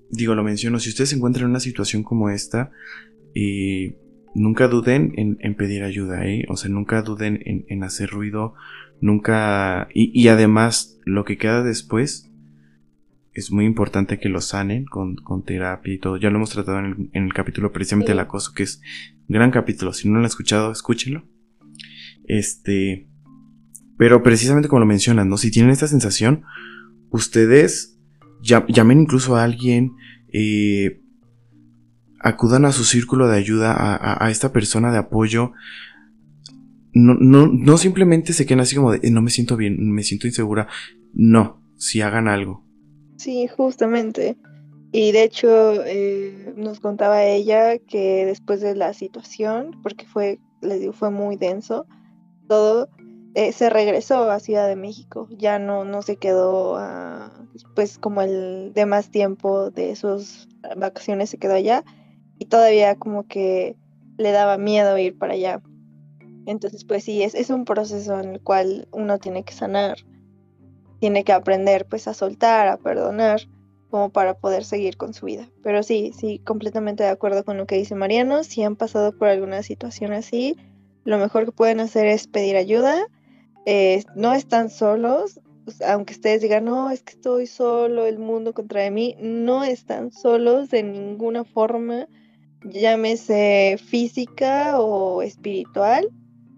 digo, 0.09 0.35
lo 0.35 0.43
menciono, 0.43 0.79
si 0.79 0.89
ustedes 0.89 1.11
se 1.11 1.15
encuentran 1.15 1.45
en 1.45 1.51
una 1.51 1.61
situación 1.61 2.03
como 2.03 2.29
esta, 2.29 2.71
eh, 3.35 3.97
nunca 4.33 4.67
duden 4.67 5.13
en, 5.17 5.55
pedir 5.55 5.83
ayuda, 5.83 6.25
¿eh? 6.27 6.45
O 6.49 6.57
sea, 6.57 6.69
nunca 6.69 7.01
duden 7.01 7.39
en, 7.43 7.83
hacer 7.83 8.09
ruido, 8.09 8.53
nunca... 9.01 9.87
Y, 9.93 10.27
además, 10.27 10.99
lo 11.05 11.25
que 11.25 11.37
queda 11.37 11.63
después 11.63 12.31
es 13.33 13.51
muy 13.51 13.65
importante 13.65 14.19
que 14.19 14.29
lo 14.29 14.41
sanen 14.41 14.85
con, 14.85 15.15
terapia 15.45 15.93
y 15.93 15.99
todo. 15.99 16.17
Ya 16.17 16.29
lo 16.29 16.37
hemos 16.37 16.49
tratado 16.49 16.79
en 16.79 17.09
el, 17.13 17.33
capítulo 17.33 17.71
precisamente 17.71 18.11
del 18.11 18.19
acoso, 18.19 18.53
que 18.53 18.63
es 18.63 18.81
gran 19.27 19.51
capítulo. 19.51 19.93
Si 19.93 20.07
no 20.07 20.15
lo 20.15 20.19
han 20.19 20.25
escuchado, 20.25 20.71
escúchenlo. 20.71 21.23
Este. 22.25 23.07
Pero 23.97 24.21
precisamente 24.21 24.69
como 24.69 24.81
lo 24.81 24.85
mencionan, 24.85 25.29
¿no? 25.29 25.37
Si 25.37 25.49
tienen 25.49 25.71
esta 25.71 25.87
sensación, 25.87 26.43
ustedes 27.09 27.97
llamen 28.41 29.01
incluso 29.01 29.35
a 29.35 29.43
alguien, 29.43 29.95
eh, 30.31 31.01
acudan 32.19 32.65
a 32.65 32.71
su 32.71 32.83
círculo 32.83 33.27
de 33.27 33.37
ayuda, 33.37 33.75
a, 33.75 34.29
esta 34.29 34.51
persona 34.51 34.91
de 34.91 34.97
apoyo. 34.97 35.53
No, 36.93 37.15
no, 37.19 37.47
no 37.47 37.77
simplemente 37.77 38.33
se 38.33 38.45
queden 38.45 38.61
así 38.61 38.75
como 38.75 38.91
de, 38.91 39.11
no 39.11 39.21
me 39.21 39.29
siento 39.29 39.55
bien, 39.55 39.91
me 39.91 40.03
siento 40.03 40.27
insegura. 40.27 40.67
No, 41.13 41.61
si 41.75 42.01
hagan 42.01 42.27
algo. 42.27 42.63
Sí, 43.17 43.47
justamente. 43.47 44.37
Y 44.91 45.11
de 45.11 45.23
hecho, 45.23 45.83
eh, 45.85 46.53
nos 46.55 46.79
contaba 46.79 47.23
ella 47.23 47.77
que 47.77 48.25
después 48.25 48.61
de 48.61 48.75
la 48.75 48.93
situación, 48.93 49.79
porque 49.83 50.05
fue, 50.05 50.39
les 50.61 50.79
digo, 50.79 50.93
fue 50.93 51.11
muy 51.11 51.35
denso, 51.35 51.85
todo, 52.47 52.89
eh, 53.35 53.51
se 53.51 53.69
regresó 53.69 54.31
a 54.31 54.39
Ciudad 54.39 54.67
de 54.67 54.75
México, 54.75 55.27
ya 55.29 55.59
no, 55.59 55.83
no 55.83 56.01
se 56.01 56.15
quedó 56.15 56.79
pues 57.75 57.97
como 57.97 58.21
el 58.21 58.71
de 58.73 58.85
más 58.85 59.09
tiempo 59.11 59.69
de 59.71 59.95
sus 59.95 60.47
vacaciones 60.75 61.29
se 61.29 61.37
quedó 61.37 61.53
allá 61.53 61.83
y 62.39 62.45
todavía 62.45 62.95
como 62.95 63.27
que 63.27 63.75
le 64.17 64.31
daba 64.31 64.57
miedo 64.57 64.97
ir 64.97 65.17
para 65.17 65.33
allá. 65.33 65.61
Entonces 66.45 66.85
pues 66.85 67.03
sí, 67.03 67.23
es, 67.23 67.35
es 67.35 67.49
un 67.49 67.65
proceso 67.65 68.19
en 68.19 68.35
el 68.35 68.41
cual 68.41 68.87
uno 68.91 69.19
tiene 69.19 69.43
que 69.43 69.53
sanar, 69.53 69.97
tiene 70.99 71.23
que 71.23 71.33
aprender 71.33 71.85
pues 71.85 72.07
a 72.07 72.13
soltar, 72.13 72.67
a 72.67 72.77
perdonar 72.77 73.41
como 73.89 74.09
para 74.09 74.33
poder 74.35 74.63
seguir 74.63 74.97
con 74.97 75.13
su 75.13 75.25
vida. 75.25 75.49
Pero 75.63 75.83
sí, 75.83 76.11
sí, 76.17 76.39
completamente 76.39 77.03
de 77.03 77.09
acuerdo 77.09 77.43
con 77.43 77.57
lo 77.57 77.65
que 77.65 77.77
dice 77.77 77.95
Mariano, 77.95 78.43
si 78.43 78.63
han 78.63 78.75
pasado 78.75 79.17
por 79.17 79.27
alguna 79.27 79.63
situación 79.63 80.13
así, 80.13 80.57
lo 81.03 81.17
mejor 81.17 81.45
que 81.45 81.51
pueden 81.51 81.79
hacer 81.79 82.07
es 82.07 82.27
pedir 82.27 82.57
ayuda. 82.57 83.07
Eh, 83.65 84.03
no 84.15 84.33
están 84.33 84.69
solos, 84.69 85.39
aunque 85.85 86.13
ustedes 86.13 86.41
digan, 86.41 86.65
no, 86.65 86.89
es 86.89 87.01
que 87.01 87.13
estoy 87.13 87.47
solo, 87.47 88.05
el 88.05 88.19
mundo 88.19 88.53
contra 88.53 88.89
mí, 88.91 89.15
no 89.19 89.63
están 89.63 90.11
solos 90.11 90.69
de 90.69 90.83
ninguna 90.83 91.43
forma, 91.43 92.07
llámese 92.63 93.77
física 93.77 94.79
o 94.79 95.21
espiritual, 95.21 96.09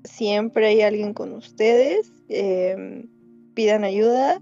siempre 0.04 0.68
hay 0.68 0.82
alguien 0.82 1.14
con 1.14 1.34
ustedes, 1.34 2.12
em, 2.30 3.10
pidan 3.54 3.84
ayuda 3.84 4.42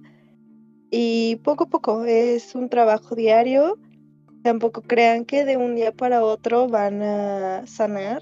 y 0.91 1.37
poco 1.37 1.65
a 1.65 1.69
poco 1.69 2.05
es 2.05 2.55
un 2.55 2.69
trabajo 2.69 3.15
diario, 3.15 3.77
tampoco 4.43 4.81
crean 4.81 5.25
que 5.25 5.43
de 5.43 5.57
un 5.57 5.75
día 5.75 5.91
para 5.91 6.23
otro 6.23 6.67
van 6.67 7.01
a 7.01 7.67
sanar, 7.67 8.21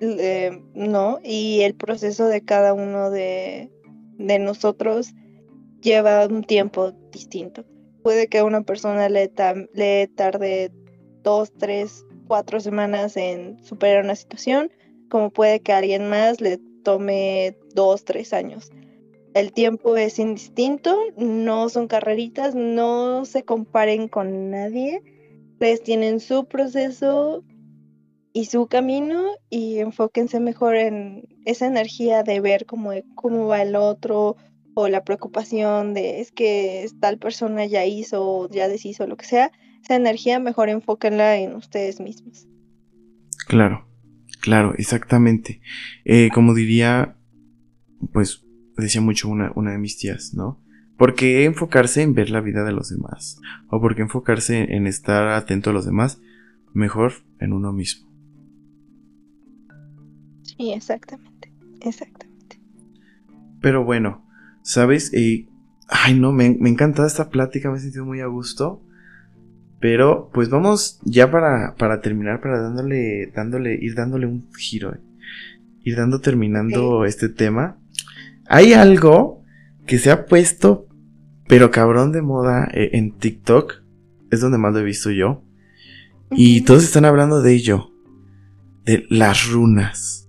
eh, 0.00 0.60
no, 0.74 1.20
y 1.22 1.60
el 1.60 1.74
proceso 1.74 2.26
de 2.26 2.42
cada 2.44 2.74
uno 2.74 3.10
de, 3.10 3.70
nosotros 4.18 5.12
lleva 5.80 6.26
un 6.26 6.42
tiempo 6.42 6.92
distinto. 7.12 7.64
Puede 8.02 8.26
que 8.26 8.38
a 8.38 8.44
una 8.44 8.62
persona 8.62 9.08
le, 9.08 9.30
le 9.74 10.08
tarde 10.08 10.72
dos, 11.22 11.52
tres, 11.56 12.04
cuatro 12.26 12.60
semanas 12.60 13.16
en 13.16 13.62
superar 13.64 14.04
una 14.04 14.16
situación, 14.16 14.70
como 15.08 15.30
puede 15.30 15.60
que 15.60 15.72
a 15.72 15.78
alguien 15.78 16.08
más 16.08 16.40
le 16.40 16.58
tome 16.84 17.56
dos, 17.74 18.04
tres 18.04 18.32
años. 18.32 18.70
El 19.34 19.52
tiempo 19.52 19.96
es 19.96 20.18
indistinto, 20.18 20.98
no 21.16 21.68
son 21.68 21.88
carreritas, 21.88 22.54
no 22.54 23.24
se 23.24 23.44
comparen 23.44 24.08
con 24.08 24.50
nadie. 24.50 25.02
Ustedes 25.54 25.82
tienen 25.82 26.20
su 26.20 26.44
proceso, 26.46 27.44
y 28.32 28.46
su 28.46 28.66
camino 28.66 29.24
y 29.50 29.78
enfóquense 29.78 30.40
mejor 30.40 30.76
en 30.76 31.28
esa 31.44 31.66
energía 31.66 32.22
de 32.22 32.40
ver 32.40 32.66
cómo, 32.66 32.92
cómo 33.14 33.46
va 33.46 33.62
el 33.62 33.76
otro 33.76 34.36
o 34.74 34.88
la 34.88 35.04
preocupación 35.04 35.92
de 35.92 36.20
es 36.20 36.32
que 36.32 36.88
tal 37.00 37.18
persona 37.18 37.66
ya 37.66 37.84
hizo, 37.84 38.48
ya 38.48 38.68
deshizo, 38.68 39.06
lo 39.06 39.16
que 39.16 39.26
sea, 39.26 39.52
esa 39.82 39.96
energía 39.96 40.38
mejor 40.38 40.68
enfóquenla 40.68 41.36
en 41.36 41.54
ustedes 41.54 42.00
mismos. 42.00 42.46
Claro, 43.46 43.86
claro, 44.40 44.74
exactamente. 44.76 45.60
Eh, 46.04 46.30
como 46.32 46.54
diría, 46.54 47.16
pues 48.12 48.44
decía 48.76 49.00
mucho 49.00 49.28
una, 49.28 49.52
una 49.54 49.72
de 49.72 49.78
mis 49.78 49.98
tías, 49.98 50.34
¿no? 50.34 50.62
¿Por 50.96 51.14
qué 51.14 51.44
enfocarse 51.44 52.02
en 52.02 52.14
ver 52.14 52.30
la 52.30 52.40
vida 52.40 52.64
de 52.64 52.72
los 52.72 52.90
demás? 52.90 53.40
¿O 53.68 53.80
por 53.80 53.96
qué 53.96 54.02
enfocarse 54.02 54.76
en 54.76 54.86
estar 54.86 55.28
atento 55.28 55.70
a 55.70 55.72
los 55.72 55.84
demás? 55.84 56.20
Mejor 56.72 57.12
en 57.40 57.52
uno 57.52 57.72
mismo. 57.72 58.08
Sí, 60.42 60.72
exactamente, 60.72 61.52
exactamente. 61.80 62.60
Pero 63.60 63.84
bueno, 63.84 64.24
¿sabes? 64.62 65.12
Eh, 65.12 65.48
ay, 65.88 66.14
no, 66.14 66.30
me, 66.32 66.50
me 66.50 66.70
encanta 66.70 67.06
esta 67.06 67.30
plática, 67.30 67.70
me 67.70 67.78
he 67.78 67.80
sentido 67.80 68.04
muy 68.04 68.20
a 68.20 68.26
gusto. 68.26 68.82
Pero, 69.82 70.30
pues 70.32 70.48
vamos 70.48 71.00
ya 71.02 71.32
para, 71.32 71.74
para 71.74 72.00
terminar, 72.00 72.40
para 72.40 72.62
dándole, 72.62 73.32
dándole, 73.34 73.74
ir 73.74 73.96
dándole 73.96 74.26
un 74.26 74.48
giro, 74.56 74.94
eh. 74.94 75.00
ir 75.82 75.96
dando 75.96 76.20
terminando 76.20 77.04
este 77.04 77.28
tema. 77.28 77.76
Hay 78.46 78.74
algo 78.74 79.42
que 79.84 79.98
se 79.98 80.12
ha 80.12 80.26
puesto, 80.26 80.86
pero 81.48 81.72
cabrón 81.72 82.12
de 82.12 82.22
moda 82.22 82.70
eh, 82.72 82.90
en 82.92 83.10
TikTok. 83.18 83.82
Es 84.30 84.40
donde 84.40 84.56
más 84.56 84.72
lo 84.72 84.78
he 84.78 84.84
visto 84.84 85.10
yo. 85.10 85.42
Y 86.30 86.60
todos 86.60 86.84
están 86.84 87.04
hablando 87.04 87.42
de 87.42 87.52
ello. 87.52 87.90
De 88.84 89.04
las 89.10 89.50
runas 89.50 90.21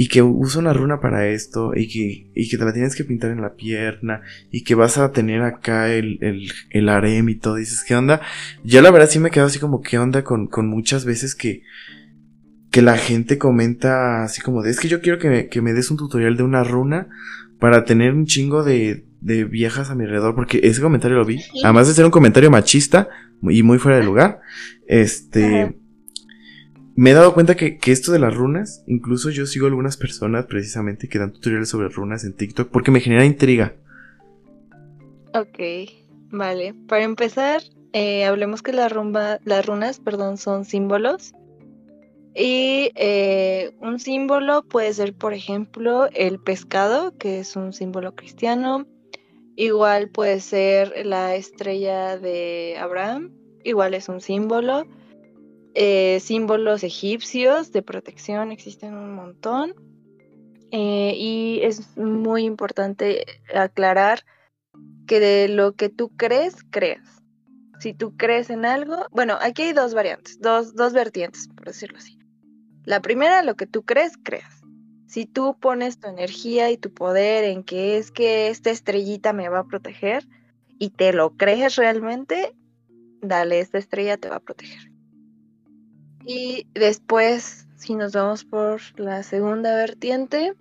y 0.00 0.06
que 0.06 0.22
usa 0.22 0.60
una 0.60 0.72
runa 0.72 1.00
para 1.00 1.26
esto 1.26 1.72
y 1.74 1.88
que, 1.88 2.30
y 2.32 2.48
que 2.48 2.56
te 2.56 2.64
la 2.64 2.72
tienes 2.72 2.94
que 2.94 3.02
pintar 3.02 3.32
en 3.32 3.40
la 3.40 3.56
pierna 3.56 4.20
y 4.48 4.62
que 4.62 4.76
vas 4.76 4.96
a 4.96 5.10
tener 5.10 5.42
acá 5.42 5.92
el, 5.92 6.18
el, 6.20 6.52
el 6.70 6.88
harem 6.88 7.28
y 7.28 7.34
todo. 7.34 7.56
Dices, 7.56 7.82
¿qué 7.82 7.96
onda? 7.96 8.20
Yo 8.62 8.80
la 8.80 8.92
verdad 8.92 9.10
sí 9.10 9.18
me 9.18 9.32
quedo 9.32 9.46
así 9.46 9.58
como, 9.58 9.80
¿qué 9.80 9.98
onda 9.98 10.22
con, 10.22 10.46
con 10.46 10.68
muchas 10.68 11.04
veces 11.04 11.34
que, 11.34 11.62
que 12.70 12.80
la 12.80 12.96
gente 12.96 13.38
comenta 13.38 14.22
así 14.22 14.40
como 14.40 14.62
de, 14.62 14.70
es 14.70 14.78
que 14.78 14.86
yo 14.86 15.00
quiero 15.00 15.18
que 15.18 15.30
me, 15.30 15.48
que 15.48 15.62
me 15.62 15.72
des 15.72 15.90
un 15.90 15.96
tutorial 15.96 16.36
de 16.36 16.44
una 16.44 16.62
runa 16.62 17.08
para 17.58 17.84
tener 17.84 18.12
un 18.14 18.24
chingo 18.24 18.62
de, 18.62 19.04
de 19.20 19.42
viejas 19.46 19.90
a 19.90 19.96
mi 19.96 20.04
alrededor, 20.04 20.36
porque 20.36 20.60
ese 20.62 20.80
comentario 20.80 21.16
lo 21.16 21.24
vi. 21.24 21.40
Además 21.64 21.88
de 21.88 21.94
ser 21.94 22.04
un 22.04 22.12
comentario 22.12 22.52
machista 22.52 23.08
y 23.42 23.64
muy 23.64 23.78
fuera 23.80 23.98
de 23.98 24.04
lugar, 24.04 24.42
este 24.86 25.76
me 26.98 27.12
he 27.12 27.14
dado 27.14 27.32
cuenta 27.32 27.54
que, 27.54 27.78
esto 27.86 28.10
de 28.10 28.18
las 28.18 28.34
runas, 28.34 28.82
incluso 28.88 29.30
yo 29.30 29.46
sigo 29.46 29.68
algunas 29.68 29.96
personas 29.96 30.46
precisamente 30.46 31.08
que 31.08 31.20
dan 31.20 31.32
tutoriales 31.32 31.68
sobre 31.68 31.88
runas 31.90 32.24
en 32.24 32.34
TikTok 32.34 32.70
porque 32.70 32.90
me 32.90 32.98
genera 32.98 33.24
intriga. 33.24 33.76
Ok, 35.32 35.60
vale. 36.32 36.74
Para 36.88 37.04
empezar, 37.04 37.62
eh, 37.92 38.24
hablemos 38.24 38.62
que 38.62 38.72
rumba, 38.88 39.38
las 39.44 39.64
runas 39.64 40.00
perdón, 40.00 40.38
son 40.38 40.64
símbolos. 40.64 41.34
Y 42.34 42.90
eh, 42.96 43.76
un 43.80 44.00
símbolo 44.00 44.64
puede 44.64 44.92
ser, 44.92 45.14
por 45.14 45.34
ejemplo, 45.34 46.08
el 46.14 46.40
pescado, 46.40 47.16
que 47.16 47.38
es 47.38 47.54
un 47.54 47.72
símbolo 47.72 48.16
cristiano. 48.16 48.88
Igual 49.54 50.08
puede 50.08 50.40
ser 50.40 51.06
la 51.06 51.36
estrella 51.36 52.18
de 52.18 52.76
Abraham, 52.76 53.30
igual 53.62 53.94
es 53.94 54.08
un 54.08 54.20
símbolo. 54.20 54.84
Eh, 55.74 56.18
símbolos 56.20 56.82
egipcios 56.82 57.72
de 57.72 57.82
protección 57.82 58.52
existen 58.52 58.94
un 58.94 59.14
montón. 59.14 59.74
Eh, 60.70 61.14
y 61.16 61.60
es 61.62 61.96
muy 61.96 62.44
importante 62.44 63.24
aclarar 63.54 64.24
que 65.06 65.18
de 65.20 65.48
lo 65.48 65.72
que 65.72 65.88
tú 65.88 66.10
crees, 66.16 66.56
creas. 66.70 67.22
Si 67.80 67.94
tú 67.94 68.16
crees 68.16 68.50
en 68.50 68.64
algo, 68.64 69.06
bueno, 69.10 69.38
aquí 69.40 69.62
hay 69.62 69.72
dos 69.72 69.94
variantes, 69.94 70.40
dos, 70.40 70.74
dos 70.74 70.92
vertientes, 70.92 71.48
por 71.48 71.66
decirlo 71.66 71.98
así. 71.98 72.18
La 72.84 73.00
primera, 73.00 73.42
lo 73.42 73.54
que 73.54 73.66
tú 73.66 73.84
crees, 73.84 74.12
creas. 74.22 74.62
Si 75.06 75.24
tú 75.26 75.56
pones 75.58 76.00
tu 76.00 76.08
energía 76.08 76.70
y 76.70 76.76
tu 76.76 76.92
poder 76.92 77.44
en 77.44 77.62
que 77.64 77.96
es 77.96 78.10
que 78.10 78.48
esta 78.48 78.70
estrellita 78.70 79.32
me 79.32 79.48
va 79.48 79.60
a 79.60 79.66
proteger 79.66 80.26
y 80.78 80.90
te 80.90 81.12
lo 81.12 81.36
crees 81.36 81.76
realmente, 81.76 82.54
dale, 83.22 83.60
esta 83.60 83.78
estrella 83.78 84.18
te 84.18 84.28
va 84.28 84.36
a 84.36 84.40
proteger. 84.40 84.90
Y 86.30 86.66
después, 86.74 87.66
si 87.76 87.94
nos 87.94 88.12
vamos 88.12 88.44
por 88.44 88.82
la 89.00 89.22
segunda 89.22 89.74
vertiente, 89.74 90.52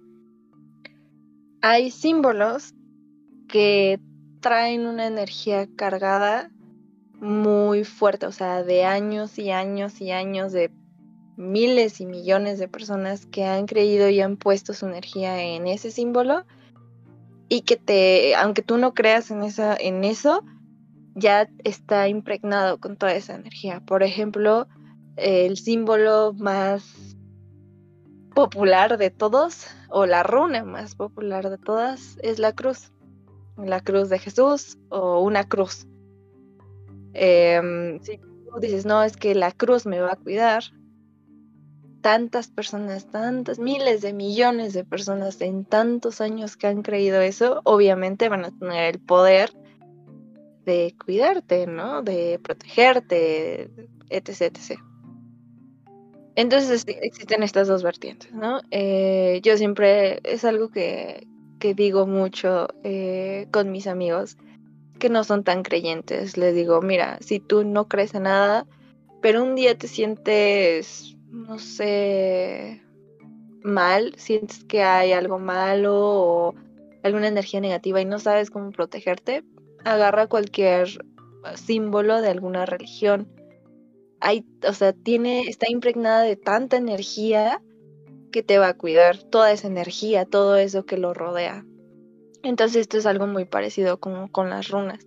hay 1.61 1.91
símbolos 1.91 2.73
que 3.49 3.99
traen 4.39 4.88
una 4.88 5.07
energía 5.07 5.68
cargada 5.76 6.49
muy 7.19 7.84
fuerte, 7.84 8.27
o 8.27 8.31
sea, 8.31 8.64
de 8.64 8.85
años 8.85 9.38
y 9.38 9.52
años 9.52 9.99
y 9.99 10.11
años 10.11 10.53
de 10.53 10.72
miles 11.35 11.99
y 11.99 12.06
millones 12.06 12.60
de 12.60 12.69
personas 12.69 13.26
que 13.26 13.44
han 13.44 13.65
creído 13.65 14.07
y 14.07 14.22
han 14.22 14.38
puesto 14.38 14.73
su 14.73 14.85
energía 14.85 15.44
en 15.44 15.68
ese 15.68 15.91
símbolo 15.91 16.45
y 17.49 17.64
que 17.64 17.76
te, 17.76 18.35
aunque 18.35 18.61
tú 18.61 18.77
no 18.77 18.94
creas 18.94 19.31
en 19.31 19.44
esa, 19.44 19.76
en 19.76 20.06
eso, 20.06 20.45
ya 21.14 21.49
está 21.65 22.07
impregnado 22.07 22.80
con 22.80 22.95
toda 22.95 23.15
esa 23.15 23.35
energía. 23.35 23.81
Por 23.81 24.02
ejemplo, 24.02 24.69
el 25.18 25.57
símbolo 25.57 26.34
más 26.34 27.18
popular 28.34 28.98
de 28.98 29.10
todos, 29.10 29.68
o 29.89 30.06
la 30.06 30.23
runa 30.23 30.64
más 30.64 30.95
popular 30.95 31.49
de 31.49 31.57
todas, 31.57 32.18
es 32.22 32.39
la 32.39 32.53
cruz. 32.53 32.91
La 33.57 33.81
cruz 33.81 34.10
de 34.10 34.19
Jesús 34.19 34.77
o 34.89 35.22
una 35.22 35.44
cruz. 35.44 35.88
Em, 37.14 37.99
si 38.03 38.19
tú 38.19 38.60
dices, 38.61 38.85
no, 38.85 39.02
es 39.02 39.18
que 39.18 39.34
la 39.34 39.52
cruz 39.52 39.88
me 39.88 39.99
va 39.99 40.14
a 40.14 40.15
cuidar, 40.15 40.64
tantas 42.02 42.48
personas, 42.48 43.07
tantas 43.07 43.60
miles 43.60 44.02
de 44.02 44.14
millones 44.14 44.73
de 44.73 44.85
personas 44.85 45.41
en 45.41 45.65
tantos 45.65 46.22
años 46.22 46.56
que 46.56 46.68
han 46.68 46.81
creído 46.81 47.19
eso, 47.22 47.61
obviamente 47.65 48.30
van 48.30 48.45
a 48.45 48.52
tener 48.52 48.95
el 48.95 49.02
poder 49.02 49.52
de 50.65 50.95
cuidarte, 51.03 51.68
¿no? 51.68 52.03
De 52.03 52.39
protegerte, 52.41 53.72
etc, 54.10 54.41
etc. 54.41 54.80
Entonces 56.38 56.85
existen 56.88 57.41
estas 57.41 57.68
dos 57.68 57.81
vertientes, 57.81 58.31
¿no? 58.31 58.61
Eh, 58.69 59.41
yo 59.41 59.57
siempre, 59.57 60.19
es 60.23 60.45
algo 60.45 60.69
que, 60.69 61.26
digo 61.59 62.05
mucho 62.05 62.68
eh, 62.84 63.47
con 63.49 63.72
mis 63.72 63.88
amigos 63.88 64.38
que 64.99 65.09
no 65.09 65.23
son 65.23 65.43
tan 65.43 65.64
creyentes. 65.64 66.38
Les 66.38 66.53
digo, 66.53 66.80
mira, 66.84 67.18
si 67.22 67.39
tú 67.39 67.64
no 67.64 67.88
crees 67.88 68.14
en 68.14 68.23
nada, 68.23 68.68
pero 69.19 69.41
un 69.41 69.55
día 69.55 69.76
te 69.80 69.88
sientes, 69.88 71.18
no 71.31 71.57
sé, 71.57 72.84
mal, 73.64 74.14
sientes 74.18 74.64
que 74.64 74.84
hay 74.84 75.14
algo 75.14 75.39
malo 75.39 75.95
o 75.95 76.55
alguna 77.01 77.30
energía 77.30 77.61
negativa 77.61 77.99
y 77.99 78.05
no 78.05 78.19
sabes 78.19 78.51
cómo 78.51 78.69
protegerte, 78.69 79.43
agarra 79.85 80.27
cualquier 80.27 81.03
símbolo 81.55 82.22
de 82.22 82.30
alguna 82.30 82.68
religión 82.68 83.27
hay, 84.19 84.45
o 84.68 84.73
sea, 84.73 84.94
tiene, 84.94 85.41
está 85.41 85.69
impregnada 85.69 86.22
de 86.22 86.35
tanta 86.35 86.77
energía 86.77 87.61
que 88.31 88.44
te 88.44 88.57
va 88.57 88.69
a 88.69 88.77
cuidar, 88.77 89.23
toda 89.23 89.52
esa 89.52 89.68
energía, 89.68 90.26
todo 90.26 90.57
eso 90.57 90.85
que 90.85 90.98
lo 90.98 91.14
rodea. 91.14 91.65
Entonces 92.44 92.81
esto 92.81 92.98
es 92.98 93.06
algo 93.06 93.27
muy 93.27 93.45
parecido 93.45 93.99
con 93.99 94.49
las 94.49 94.69
runas. 94.69 95.06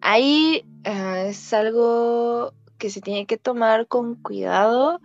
Ahí 0.00 0.64
ah, 0.84 1.24
es 1.26 1.52
algo 1.52 2.52
que 2.78 2.90
se 2.90 3.00
tiene 3.00 3.26
que 3.26 3.38
tomar 3.38 3.86
con 3.86 4.14
cuidado 4.16 5.00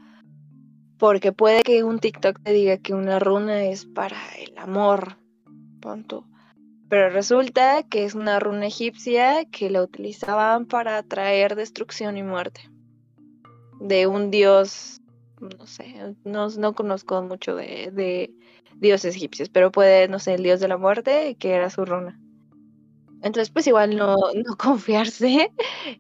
porque 0.97 1.31
puede 1.31 1.63
que 1.63 1.84
un 1.84 1.99
TikTok 1.99 2.41
te 2.43 2.53
diga 2.53 2.77
que 2.77 2.93
una 2.93 3.19
runa 3.19 3.63
es 3.63 3.85
para 3.85 4.18
el 4.38 4.55
amor, 4.57 5.18
punto. 5.81 6.27
Pero 6.89 7.09
resulta 7.09 7.84
que 7.84 8.05
es 8.05 8.15
una 8.15 8.39
runa 8.39 8.68
egipcia 8.68 9.45
que 9.45 9.69
la 9.69 9.81
utilizaban 9.81 10.65
para 10.65 10.97
atraer 10.97 11.55
destrucción 11.55 12.18
y 12.18 12.23
muerte 12.23 12.72
de 13.82 14.08
un 14.08 14.32
dios, 14.32 15.02
no 15.40 15.66
sé, 15.66 16.16
no, 16.24 16.74
conozco 16.74 17.22
mucho 17.24 17.56
de, 17.56 18.32
dioses 18.76 19.16
egipcios, 19.16 19.49
pero 19.49 19.72
puede, 19.72 20.08
no 20.08 20.20
sé, 20.20 20.36
el 20.36 20.44
dios 20.44 20.60
de 20.60 20.68
la 20.68 20.78
muerte, 20.78 21.36
que 21.40 21.52
era 21.52 21.70
su 21.70 21.86
runa. 21.86 22.20
Entonces, 23.24 23.52
pues 23.52 23.68
igual 23.68 23.95
no, 23.95 24.16
no 24.45 24.56
confiarse 24.58 25.52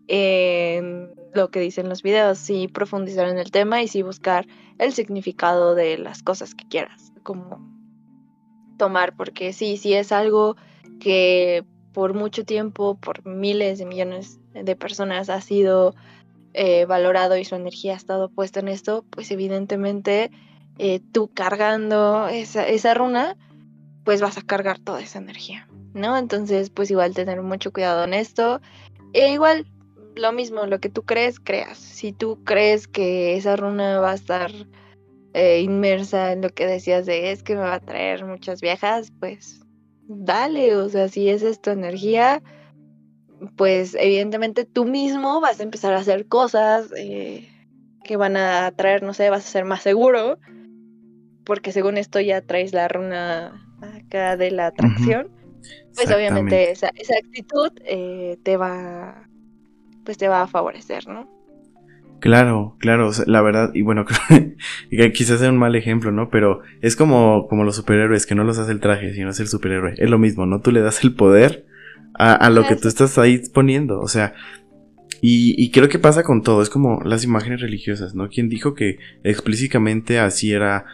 en 0.07 1.11
lo 1.33 1.49
que 1.49 1.59
dicen 1.59 1.89
los 1.89 2.01
videos, 2.01 2.37
sí 2.37 2.67
profundizar 2.67 3.27
en 3.27 3.37
el 3.37 3.51
tema 3.51 3.81
y 3.81 3.87
sí 3.87 4.01
buscar 4.01 4.47
el 4.79 4.93
significado 4.93 5.75
de 5.75 5.97
las 5.97 6.23
cosas 6.23 6.55
que 6.55 6.67
quieras, 6.67 7.11
como 7.23 7.59
tomar, 8.77 9.15
porque 9.15 9.53
sí, 9.53 9.77
sí 9.77 9.93
es 9.93 10.11
algo 10.11 10.55
que 10.99 11.63
por 11.93 12.13
mucho 12.13 12.45
tiempo, 12.45 12.95
por 12.95 13.25
miles 13.25 13.79
de 13.79 13.85
millones 13.85 14.39
de 14.53 14.75
personas 14.75 15.29
ha 15.29 15.41
sido 15.41 15.93
eh, 16.53 16.85
valorado 16.85 17.37
y 17.37 17.45
su 17.45 17.55
energía 17.55 17.93
ha 17.93 17.97
estado 17.97 18.29
puesta 18.29 18.59
en 18.59 18.67
esto, 18.67 19.05
pues 19.09 19.31
evidentemente 19.31 20.31
eh, 20.77 20.99
tú 21.11 21.29
cargando 21.33 22.27
esa, 22.27 22.67
esa 22.67 22.93
runa, 22.93 23.37
pues 24.03 24.21
vas 24.21 24.37
a 24.37 24.41
cargar 24.41 24.79
toda 24.79 25.01
esa 25.01 25.19
energía, 25.19 25.67
¿no? 25.93 26.17
Entonces, 26.17 26.69
pues 26.69 26.91
igual 26.91 27.13
tener 27.13 27.41
mucho 27.41 27.71
cuidado 27.71 28.03
en 28.03 28.13
esto. 28.13 28.61
E 29.13 29.31
igual, 29.31 29.67
lo 30.15 30.31
mismo, 30.31 30.65
lo 30.65 30.79
que 30.79 30.89
tú 30.89 31.03
crees, 31.03 31.39
creas. 31.39 31.77
Si 31.77 32.13
tú 32.13 32.43
crees 32.43 32.87
que 32.87 33.35
esa 33.35 33.55
runa 33.55 33.99
va 33.99 34.11
a 34.11 34.15
estar 34.15 34.51
eh, 35.33 35.61
inmersa 35.61 36.33
en 36.33 36.41
lo 36.41 36.49
que 36.49 36.65
decías 36.65 37.05
de 37.05 37.31
es 37.31 37.43
que 37.43 37.55
me 37.55 37.61
va 37.61 37.75
a 37.75 37.79
traer 37.79 38.25
muchas 38.25 38.59
viejas, 38.61 39.13
pues 39.19 39.61
dale, 40.07 40.75
o 40.75 40.89
sea, 40.89 41.07
si 41.07 41.29
esa 41.29 41.47
es 41.47 41.61
tu 41.61 41.69
energía, 41.69 42.41
pues 43.55 43.95
evidentemente 43.99 44.65
tú 44.65 44.85
mismo 44.85 45.41
vas 45.41 45.59
a 45.59 45.63
empezar 45.63 45.93
a 45.93 45.99
hacer 45.99 46.27
cosas 46.27 46.91
eh, 46.95 47.49
que 48.03 48.17
van 48.17 48.37
a 48.37 48.71
traer, 48.71 49.03
no 49.03 49.13
sé, 49.13 49.29
vas 49.29 49.45
a 49.45 49.49
ser 49.49 49.65
más 49.65 49.81
seguro, 49.81 50.39
porque 51.45 51.71
según 51.71 51.97
esto 51.97 52.19
ya 52.19 52.41
traes 52.41 52.73
la 52.73 52.87
runa 52.87 53.67
acá 53.81 54.37
de 54.37 54.51
la 54.51 54.67
atracción, 54.67 55.29
pues 55.95 56.11
obviamente 56.11 56.71
esa, 56.71 56.91
esa 56.95 57.15
actitud 57.15 57.71
eh, 57.85 58.37
te 58.43 58.57
va, 58.57 59.27
pues 60.05 60.17
te 60.17 60.27
va 60.27 60.43
a 60.43 60.47
favorecer, 60.47 61.07
¿no? 61.07 61.41
Claro, 62.19 62.75
claro, 62.77 63.09
la 63.25 63.41
verdad, 63.41 63.71
y 63.73 63.81
bueno, 63.81 64.05
quizás 65.13 65.39
sea 65.39 65.49
un 65.49 65.57
mal 65.57 65.75
ejemplo, 65.75 66.11
¿no? 66.11 66.29
Pero 66.29 66.61
es 66.81 66.95
como, 66.95 67.47
como 67.47 67.63
los 67.63 67.75
superhéroes, 67.77 68.27
que 68.27 68.35
no 68.35 68.43
los 68.43 68.59
hace 68.59 68.71
el 68.71 68.79
traje, 68.79 69.15
sino 69.15 69.31
es 69.31 69.39
el 69.39 69.47
superhéroe. 69.47 69.95
Es 69.97 70.07
lo 70.07 70.19
mismo, 70.19 70.45
¿no? 70.45 70.61
Tú 70.61 70.71
le 70.71 70.81
das 70.81 71.03
el 71.03 71.15
poder 71.15 71.65
a, 72.13 72.33
a 72.33 72.49
lo 72.49 72.65
que 72.67 72.75
tú 72.75 72.87
estás 72.87 73.17
ahí 73.17 73.41
poniendo, 73.53 73.99
o 73.99 74.07
sea, 74.07 74.33
y, 75.21 75.53
y, 75.63 75.69
creo 75.69 75.87
que 75.87 75.99
pasa 75.99 76.23
con 76.23 76.41
todo, 76.41 76.63
es 76.63 76.69
como 76.69 77.01
las 77.03 77.23
imágenes 77.23 77.61
religiosas, 77.61 78.15
¿no? 78.15 78.27
Quien 78.27 78.49
dijo 78.49 78.73
que 78.73 78.97
explícitamente 79.23 80.17
así 80.17 80.51
era 80.51 80.85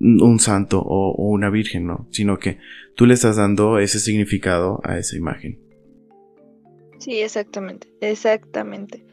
un 0.00 0.38
santo 0.38 0.80
o, 0.80 1.12
o 1.12 1.28
una 1.28 1.50
virgen, 1.50 1.86
¿no? 1.86 2.06
Sino 2.10 2.38
que 2.38 2.58
tú 2.94 3.04
le 3.04 3.14
estás 3.14 3.36
dando 3.36 3.78
ese 3.78 4.00
significado 4.00 4.80
a 4.84 4.96
esa 4.96 5.16
imagen. 5.16 5.60
Sí, 6.98 7.20
exactamente, 7.20 7.88
exactamente. 8.00 9.04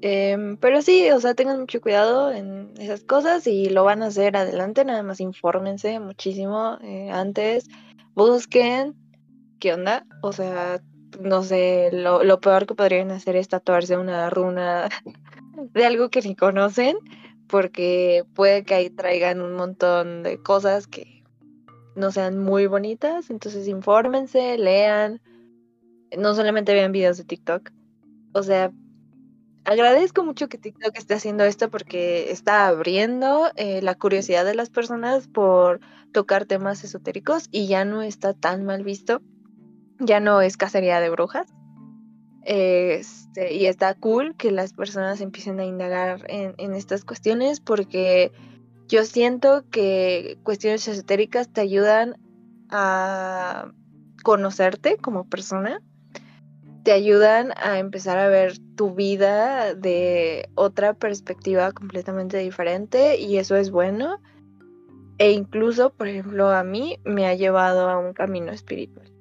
Em, 0.00 0.58
pero 0.58 0.82
sí, 0.82 1.10
o 1.10 1.20
sea, 1.20 1.34
tengan 1.34 1.60
mucho 1.60 1.80
cuidado 1.80 2.30
en 2.30 2.72
esas 2.78 3.04
cosas 3.04 3.46
y 3.46 3.70
lo 3.70 3.84
van 3.84 4.02
a 4.02 4.06
hacer 4.06 4.36
adelante, 4.36 4.84
nada 4.84 5.02
más 5.02 5.20
infórmense 5.20 5.98
muchísimo 5.98 6.78
eh, 6.82 7.08
antes, 7.10 7.66
busquen 8.14 8.94
qué 9.58 9.72
onda, 9.72 10.06
o 10.22 10.32
sea, 10.32 10.80
no 11.20 11.42
sé, 11.42 11.90
lo, 11.92 12.24
lo 12.24 12.40
peor 12.40 12.66
que 12.66 12.74
podrían 12.74 13.10
hacer 13.10 13.36
es 13.36 13.48
tatuarse 13.48 13.96
una 13.96 14.30
runa 14.30 14.88
de 15.72 15.84
algo 15.84 16.10
que 16.10 16.22
ni 16.22 16.34
conocen, 16.34 16.96
porque 17.48 18.24
puede 18.34 18.64
que 18.64 18.74
ahí 18.74 18.90
traigan 18.90 19.40
un 19.40 19.54
montón 19.54 20.22
de 20.22 20.42
cosas 20.42 20.86
que 20.86 21.22
no 21.96 22.10
sean 22.10 22.38
muy 22.38 22.66
bonitas, 22.66 23.30
entonces 23.30 23.68
infórmense, 23.68 24.58
lean, 24.58 25.20
no 26.16 26.34
solamente 26.34 26.74
vean 26.74 26.92
videos 26.92 27.16
de 27.16 27.24
TikTok, 27.24 27.70
o 28.32 28.42
sea, 28.42 28.72
agradezco 29.64 30.24
mucho 30.24 30.48
que 30.48 30.58
TikTok 30.58 30.96
esté 30.96 31.14
haciendo 31.14 31.44
esto 31.44 31.70
porque 31.70 32.30
está 32.30 32.66
abriendo 32.66 33.50
eh, 33.56 33.80
la 33.82 33.94
curiosidad 33.94 34.44
de 34.44 34.54
las 34.54 34.70
personas 34.70 35.28
por 35.28 35.80
tocar 36.12 36.44
temas 36.44 36.84
esotéricos 36.84 37.48
y 37.50 37.66
ya 37.66 37.84
no 37.84 38.02
está 38.02 38.34
tan 38.34 38.64
mal 38.64 38.84
visto. 38.84 39.22
Ya 39.98 40.20
no 40.20 40.40
es 40.40 40.56
cacería 40.56 41.00
de 41.00 41.10
brujas. 41.10 41.52
Este, 42.42 43.54
y 43.54 43.66
está 43.66 43.94
cool 43.94 44.34
que 44.36 44.50
las 44.50 44.74
personas 44.74 45.20
empiecen 45.20 45.60
a 45.60 45.64
indagar 45.64 46.24
en, 46.28 46.54
en 46.58 46.74
estas 46.74 47.04
cuestiones 47.04 47.60
porque 47.60 48.32
yo 48.86 49.04
siento 49.04 49.64
que 49.70 50.38
cuestiones 50.42 50.86
esotéricas 50.86 51.50
te 51.50 51.62
ayudan 51.62 52.16
a 52.68 53.72
conocerte 54.22 54.98
como 54.98 55.26
persona 55.26 55.80
te 56.84 56.92
ayudan 56.92 57.52
a 57.56 57.78
empezar 57.78 58.18
a 58.18 58.28
ver 58.28 58.58
tu 58.76 58.94
vida 58.94 59.74
de 59.74 60.50
otra 60.54 60.92
perspectiva 60.92 61.72
completamente 61.72 62.36
diferente 62.36 63.18
y 63.18 63.38
eso 63.38 63.56
es 63.56 63.70
bueno. 63.70 64.20
E 65.16 65.32
incluso, 65.32 65.94
por 65.94 66.08
ejemplo, 66.08 66.50
a 66.50 66.62
mí 66.62 66.98
me 67.04 67.26
ha 67.26 67.34
llevado 67.34 67.88
a 67.88 67.98
un 67.98 68.12
camino 68.12 68.52
espiritual 68.52 69.13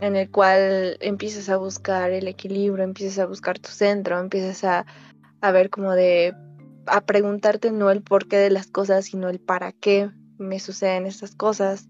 en 0.00 0.16
el 0.16 0.30
cual 0.30 0.96
empiezas 1.00 1.48
a 1.48 1.56
buscar 1.56 2.10
el 2.10 2.28
equilibrio, 2.28 2.84
empiezas 2.84 3.18
a 3.18 3.26
buscar 3.26 3.58
tu 3.58 3.70
centro, 3.70 4.18
empiezas 4.18 4.64
a, 4.64 4.86
a 5.40 5.52
ver 5.52 5.70
como 5.70 5.92
de, 5.92 6.34
a 6.86 7.00
preguntarte 7.02 7.70
no 7.72 7.90
el 7.90 8.02
porqué 8.02 8.36
de 8.36 8.50
las 8.50 8.66
cosas, 8.66 9.06
sino 9.06 9.28
el 9.28 9.40
para 9.40 9.72
qué 9.72 10.10
me 10.38 10.60
suceden 10.60 11.06
estas 11.06 11.34
cosas. 11.34 11.88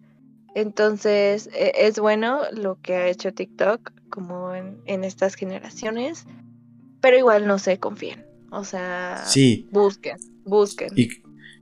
Entonces, 0.54 1.48
e, 1.52 1.72
es 1.86 1.98
bueno 1.98 2.40
lo 2.52 2.80
que 2.80 2.94
ha 2.94 3.08
hecho 3.08 3.32
TikTok 3.32 3.92
como 4.10 4.54
en, 4.54 5.04
estas 5.04 5.34
generaciones, 5.34 6.26
pero 7.00 7.18
igual 7.18 7.46
no 7.46 7.58
se 7.58 7.78
confíen. 7.78 8.24
O 8.50 8.64
sea, 8.64 9.22
sí. 9.26 9.68
busquen, 9.70 10.16
busquen. 10.44 10.90
Y, 10.96 11.08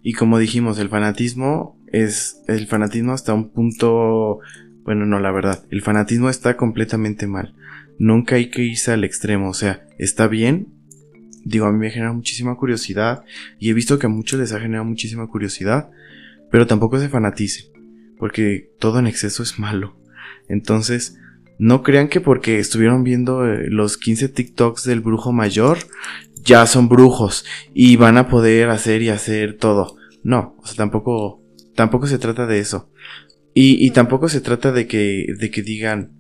y 0.03 0.13
como 0.13 0.39
dijimos, 0.39 0.79
el 0.79 0.89
fanatismo 0.89 1.77
es 1.89 2.43
el 2.47 2.67
fanatismo 2.67 3.13
hasta 3.13 3.35
un 3.35 3.51
punto, 3.51 4.39
bueno, 4.87 5.05
no, 5.05 5.19
la 5.19 5.33
verdad, 5.33 5.65
el 5.71 5.83
fanatismo 5.83 6.31
está 6.31 6.57
completamente 6.57 7.27
mal. 7.27 7.55
Nunca 7.99 8.37
hay 8.37 8.51
que 8.51 8.63
irse 8.63 8.93
al 8.93 9.03
extremo, 9.03 9.51
o 9.51 9.55
sea, 9.55 9.85
está 9.99 10.29
bien. 10.29 10.69
Digo, 11.45 11.67
a 11.67 11.73
mí 11.73 11.79
me 11.79 11.91
genera 11.91 12.13
muchísima 12.13 12.57
curiosidad 12.57 13.25
y 13.59 13.69
he 13.69 13.75
visto 13.75 13.99
que 13.99 14.07
a 14.07 14.11
muchos 14.11 14.39
les 14.39 14.53
ha 14.53 14.61
generado 14.61 14.85
muchísima 14.85 15.27
curiosidad, 15.27 15.91
pero 16.53 16.69
tampoco 16.69 17.01
se 17.01 17.09
fanatice, 17.09 17.73
porque 18.17 18.71
todo 18.79 19.01
en 19.01 19.09
exceso 19.09 19.43
es 19.43 19.59
malo. 19.59 19.97
Entonces, 20.49 21.19
no 21.59 21.83
crean 21.83 22.09
que 22.09 22.21
porque 22.21 22.61
estuvieron 22.61 23.03
viendo 23.03 23.45
eh, 23.45 23.67
los 23.69 23.97
15 23.97 24.29
TikToks 24.29 24.85
del 24.85 25.01
brujo 25.01 25.33
mayor, 25.33 25.79
ya 26.45 26.65
son 26.67 26.89
brujos 26.89 27.45
y 27.75 27.97
van 27.97 28.19
a 28.19 28.29
poder 28.29 28.71
hacer 28.71 29.03
y 29.03 29.09
hacer 29.09 29.57
todo. 29.57 29.97
No, 30.23 30.55
o 30.61 30.67
sea, 30.67 30.77
tampoco, 30.77 31.43
tampoco 31.75 32.07
se 32.07 32.19
trata 32.19 32.47
de 32.47 32.61
eso. 32.61 32.89
Y, 33.59 33.87
y 33.87 33.91
tampoco 33.91 34.29
se 34.29 34.43
trata 34.43 34.71
de 34.71 34.87
que, 34.87 35.29
de 35.39 35.51
que 35.51 35.63
digan, 35.63 36.13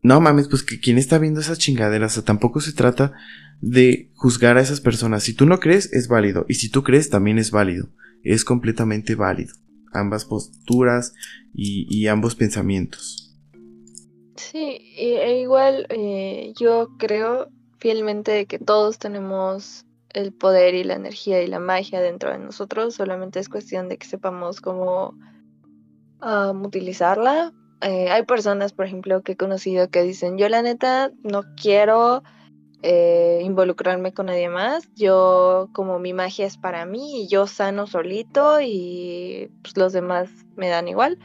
no 0.00 0.18
mames, 0.18 0.48
pues 0.48 0.62
que 0.62 0.80
quien 0.80 0.96
está 0.96 1.18
viendo 1.18 1.40
esas 1.40 1.58
chingaderas, 1.58 2.12
o 2.12 2.14
sea, 2.14 2.24
tampoco 2.24 2.62
se 2.62 2.72
trata 2.72 3.12
de 3.60 4.10
juzgar 4.14 4.56
a 4.56 4.62
esas 4.62 4.80
personas. 4.80 5.24
Si 5.24 5.34
tú 5.34 5.44
no 5.44 5.60
crees, 5.60 5.92
es 5.92 6.08
válido. 6.08 6.46
Y 6.48 6.54
si 6.54 6.70
tú 6.70 6.82
crees, 6.84 7.10
también 7.10 7.36
es 7.36 7.50
válido. 7.50 7.90
Es 8.22 8.46
completamente 8.46 9.14
válido. 9.14 9.52
Ambas 9.92 10.24
posturas 10.24 11.12
y, 11.52 12.06
ambos 12.06 12.34
pensamientos. 12.34 13.36
Sí, 14.36 14.94
e 14.96 15.38
igual 15.42 15.86
eh, 15.90 16.54
yo 16.58 16.96
creo 16.98 17.48
fielmente 17.78 18.46
que 18.46 18.58
todos 18.58 18.98
tenemos 18.98 19.84
el 20.08 20.32
poder 20.32 20.74
y 20.76 20.84
la 20.84 20.94
energía 20.94 21.42
y 21.42 21.46
la 21.46 21.58
magia 21.58 22.00
dentro 22.00 22.32
de 22.32 22.38
nosotros, 22.38 22.94
solamente 22.94 23.38
es 23.38 23.50
cuestión 23.50 23.90
de 23.90 23.98
que 23.98 24.06
sepamos 24.06 24.62
cómo 24.62 25.14
utilizarla. 26.64 27.52
Eh, 27.80 28.10
hay 28.10 28.24
personas, 28.24 28.72
por 28.72 28.86
ejemplo, 28.86 29.22
que 29.22 29.32
he 29.32 29.36
conocido 29.36 29.90
que 29.90 30.02
dicen, 30.02 30.38
yo 30.38 30.48
la 30.48 30.62
neta 30.62 31.10
no 31.22 31.42
quiero 31.60 32.22
eh, 32.82 33.40
involucrarme 33.42 34.12
con 34.12 34.26
nadie 34.26 34.48
más, 34.48 34.88
yo 34.94 35.68
como 35.72 35.98
mi 35.98 36.12
magia 36.12 36.46
es 36.46 36.56
para 36.56 36.86
mí 36.86 37.22
y 37.22 37.28
yo 37.28 37.46
sano 37.46 37.86
solito 37.86 38.60
y 38.60 39.50
pues, 39.62 39.76
los 39.76 39.92
demás 39.92 40.30
me 40.56 40.68
dan 40.68 40.88
igual, 40.88 41.18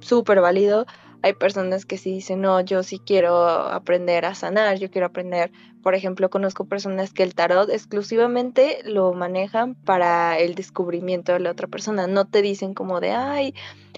súper 0.00 0.40
válido 0.40 0.86
hay 1.24 1.32
personas 1.32 1.86
que 1.86 1.96
sí 1.96 2.12
dicen, 2.12 2.42
no, 2.42 2.60
yo 2.60 2.82
sí 2.82 2.98
quiero 2.98 3.46
aprender 3.46 4.26
a 4.26 4.34
sanar, 4.34 4.76
yo 4.76 4.90
quiero 4.90 5.06
aprender, 5.06 5.50
por 5.82 5.94
ejemplo, 5.94 6.28
conozco 6.28 6.66
personas 6.66 7.14
que 7.14 7.22
el 7.22 7.34
tarot 7.34 7.70
exclusivamente 7.70 8.80
lo 8.84 9.10
manejan 9.14 9.74
para 9.74 10.38
el 10.38 10.54
descubrimiento 10.54 11.32
de 11.32 11.40
la 11.40 11.52
otra 11.52 11.66
persona, 11.66 12.06
no 12.06 12.26
te 12.26 12.42
dicen 12.42 12.74
como 12.74 13.00
de, 13.00 13.12
ay, 13.12 13.54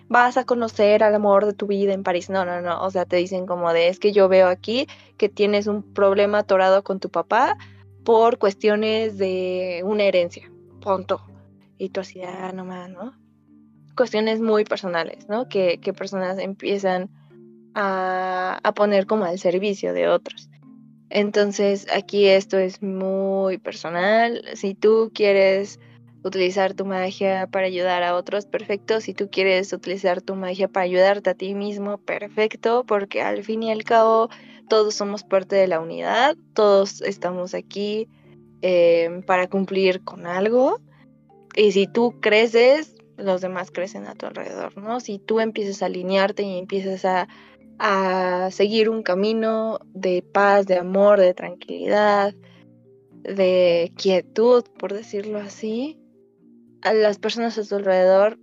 vas 0.07 0.37
a 0.37 0.45
conocer 0.45 1.03
al 1.03 1.17
amor 1.17 1.47
de 1.47 1.53
tu 1.53 1.67
vida 1.67 1.95
en 1.95 2.05
París, 2.05 2.31
no, 2.31 2.45
no, 2.45 2.61
no, 2.61 2.81
o 2.81 2.91
sea, 2.93 3.07
te 3.07 3.17
dicen 3.17 3.45
como 3.45 3.73
de, 3.73 3.89
es 3.89 3.99
que 3.99 4.13
yo 4.13 4.29
veo 4.29 4.47
aquí 4.47 4.87
que 5.17 5.29
tienes 5.29 5.67
un 5.67 5.83
problema 5.83 6.39
atorado 6.39 6.85
con 6.85 7.01
tu 7.01 7.11
papá 7.11 7.59
por 8.05 8.39
cuestiones 8.39 9.19
de 9.19 9.83
una 9.85 10.05
herencia, 10.05 10.49
punto. 10.81 11.21
Y 11.77 11.89
tú 11.89 12.03
así, 12.03 12.23
ah, 12.23 12.53
no 12.55 12.65
más, 12.65 12.89
¿no? 12.89 13.26
Cuestiones 13.97 14.41
muy 14.41 14.65
personales, 14.65 15.29
¿no? 15.29 15.49
Que, 15.49 15.79
personas 15.97 16.39
empiezan 16.39 17.11
a, 17.75 18.61
a, 18.63 18.75
poner 18.75 19.07
como 19.07 19.25
al 19.25 19.39
servicio 19.39 19.93
de 19.93 20.09
otros. 20.09 20.49
Entonces 21.09 21.87
aquí 21.95 22.27
esto 22.27 22.59
es 22.59 22.83
muy 22.83 23.59
personal. 23.59 24.43
Si 24.55 24.75
tú 24.75 25.11
quieres 25.15 25.79
utilizar 26.27 26.75
tu 26.75 26.85
magia 26.85 27.47
para 27.47 27.67
ayudar 27.67 28.03
a 28.03 28.17
otros, 28.17 28.47
perfecto. 28.47 29.01
Si 29.01 29.15
tú 29.15 29.31
quieres 29.31 29.73
utilizar 29.73 30.21
tu 30.21 30.35
magia 30.35 30.69
para 30.69 30.85
ayudarte 30.85 31.31
a 31.31 31.35
ti 31.35 31.55
mismo, 31.55 31.99
perfecto, 31.99 32.85
porque 32.85 33.23
al 33.23 33.45
fin 33.45 33.63
y 33.63 33.71
al 33.71 33.85
cabo 33.85 34.29
todos 34.69 34.95
somos 34.95 35.23
parte 35.23 35.55
de 35.55 35.69
la 35.69 35.81
unidad, 35.81 36.37
todos 36.55 37.01
estamos 37.03 37.55
aquí 37.55 38.09
eh, 38.63 39.23
para 39.27 39.49
cumplir 39.49 40.03
con 40.03 40.27
algo. 40.27 40.81
Y 41.55 41.73
si 41.73 41.87
tú 41.87 42.21
creces, 42.21 42.96
los 43.17 43.41
demás 43.41 43.71
crecen 43.71 44.07
a 44.07 44.15
tu 44.15 44.27
alrededor, 44.27 44.77
¿no? 44.77 45.01
Si 45.01 45.19
tú 45.19 45.41
empiezas 45.41 45.83
a 45.83 45.87
alinearte 45.87 46.43
y 46.43 46.59
empiezas 46.59 47.05
a, 47.05 47.29
a 47.79 48.51
seguir 48.51 48.89
un 48.89 49.03
camino 49.03 49.79
de 49.95 50.23
paz, 50.23 50.67
de 50.67 50.77
amor, 50.77 51.21
de 51.21 51.35
tranquilidad, 51.35 52.35
de 53.23 53.93
quietud, 53.97 54.65
por 54.79 54.93
decirlo 54.93 55.39
así, 55.39 55.99
las 56.83 57.19
personas 57.19 57.59
a 57.59 57.65
tu 57.65 57.77
alrededor 57.77 58.39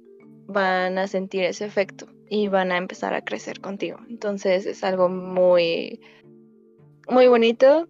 van 0.47 0.97
a 0.97 1.07
sentir 1.07 1.43
ese 1.43 1.65
efecto 1.65 2.07
y 2.29 2.47
van 2.47 2.71
a 2.71 2.77
empezar 2.77 3.13
a 3.13 3.23
crecer 3.23 3.61
contigo. 3.61 3.99
Entonces 4.09 4.65
es 4.65 4.83
algo 4.83 5.07
muy, 5.07 6.01
muy 7.07 7.27
bonito 7.27 7.87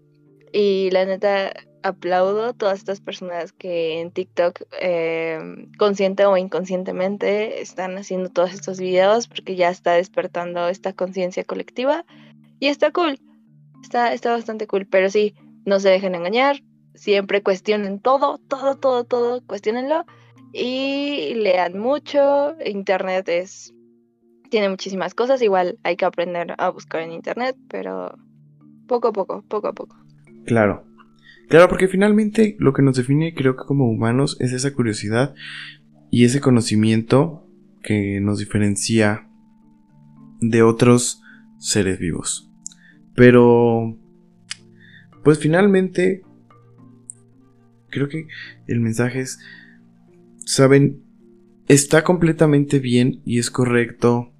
y 0.51 0.91
la 0.91 1.05
neta 1.05 1.53
aplaudo 1.83 2.45
a 2.45 2.53
todas 2.53 2.79
estas 2.79 3.01
personas 3.01 3.51
que 3.51 3.99
en 3.99 4.11
TikTok, 4.11 4.61
eh, 4.79 5.39
consciente 5.77 6.25
o 6.25 6.37
inconscientemente, 6.37 7.61
están 7.61 7.97
haciendo 7.97 8.29
todos 8.29 8.53
estos 8.53 8.79
videos 8.79 9.27
porque 9.27 9.55
ya 9.55 9.69
está 9.69 9.93
despertando 9.93 10.67
esta 10.69 10.93
conciencia 10.93 11.43
colectiva 11.43 12.05
y 12.59 12.67
está 12.67 12.91
cool, 12.91 13.19
está, 13.81 14.13
está 14.13 14.31
bastante 14.31 14.67
cool, 14.67 14.87
pero 14.87 15.09
sí, 15.09 15.35
no 15.65 15.79
se 15.79 15.89
dejen 15.89 16.15
engañar, 16.15 16.63
siempre 16.95 17.43
cuestionen 17.43 17.99
todo, 17.99 18.39
todo, 18.47 18.75
todo, 18.75 19.03
todo, 19.03 19.41
cuestionenlo 19.45 20.05
y 20.53 21.33
lean 21.35 21.77
mucho. 21.77 22.55
Internet 22.65 23.27
es 23.29 23.73
tiene 24.49 24.69
muchísimas 24.69 25.15
cosas, 25.15 25.41
igual 25.41 25.79
hay 25.81 25.95
que 25.95 26.05
aprender 26.05 26.53
a 26.59 26.69
buscar 26.69 27.01
en 27.01 27.11
internet, 27.11 27.57
pero 27.69 28.15
poco 28.87 29.07
a 29.07 29.11
poco, 29.11 29.41
poco 29.47 29.67
a 29.67 29.73
poco. 29.73 29.97
Claro. 30.45 30.83
Claro, 31.49 31.69
porque 31.69 31.87
finalmente 31.87 32.55
lo 32.59 32.73
que 32.73 32.81
nos 32.81 32.97
define 32.97 33.33
creo 33.33 33.55
que 33.55 33.65
como 33.65 33.89
humanos 33.89 34.37
es 34.39 34.53
esa 34.53 34.73
curiosidad 34.73 35.35
y 36.09 36.25
ese 36.25 36.41
conocimiento 36.41 37.47
que 37.83 38.19
nos 38.21 38.39
diferencia 38.39 39.27
de 40.41 40.63
otros 40.63 41.21
seres 41.59 41.99
vivos. 41.99 42.49
Pero, 43.15 43.97
pues 45.23 45.39
finalmente, 45.39 46.23
creo 47.89 48.09
que 48.09 48.27
el 48.67 48.79
mensaje 48.79 49.21
es, 49.21 49.39
saben, 50.45 51.03
está 51.67 52.03
completamente 52.03 52.79
bien 52.79 53.21
y 53.25 53.39
es 53.39 53.51
correcto 53.51 54.33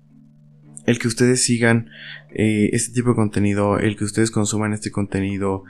el 0.86 1.00
que 1.00 1.08
ustedes 1.08 1.42
sigan 1.42 1.90
eh, 2.32 2.70
este 2.74 2.94
tipo 2.94 3.10
de 3.10 3.16
contenido, 3.16 3.80
el 3.80 3.96
que 3.96 4.04
ustedes 4.04 4.32
consuman 4.32 4.74
este 4.74 4.92
contenido, 4.92 5.64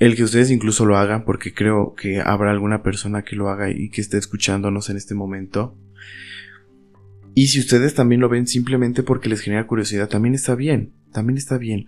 el 0.00 0.16
que 0.16 0.24
ustedes 0.24 0.50
incluso 0.50 0.86
lo 0.86 0.96
hagan, 0.96 1.24
porque 1.24 1.52
creo 1.52 1.94
que 1.94 2.20
habrá 2.20 2.50
alguna 2.50 2.82
persona 2.82 3.22
que 3.22 3.36
lo 3.36 3.50
haga 3.50 3.70
y 3.70 3.90
que 3.90 4.00
esté 4.00 4.16
escuchándonos 4.16 4.88
en 4.88 4.96
este 4.96 5.14
momento. 5.14 5.76
Y 7.34 7.48
si 7.48 7.60
ustedes 7.60 7.94
también 7.94 8.22
lo 8.22 8.30
ven 8.30 8.46
simplemente 8.46 9.02
porque 9.02 9.28
les 9.28 9.40
genera 9.40 9.66
curiosidad, 9.66 10.08
también 10.08 10.34
está 10.34 10.54
bien, 10.54 10.94
también 11.12 11.36
está 11.36 11.58
bien. 11.58 11.86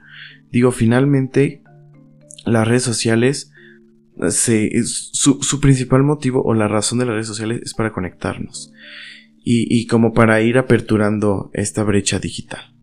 Digo, 0.51 0.73
finalmente, 0.73 1.63
las 2.45 2.69
redes 2.69 2.83
sociales, 2.83 3.51
su, 4.29 5.43
su 5.43 5.61
principal 5.61 6.03
motivo 6.03 6.43
o 6.45 6.53
la 6.53 6.69
razón 6.69 6.99
de 6.99 7.07
las 7.07 7.15
redes 7.15 7.29
sociales 7.29 7.63
es 7.65 7.73
para 7.73 7.93
conectarnos 7.93 8.73
y, 9.43 9.75
y 9.75 9.87
como 9.87 10.13
para 10.13 10.43
ir 10.43 10.59
aperturando 10.59 11.51
esta 11.55 11.83
brecha 11.83 12.19
digital. 12.19 12.75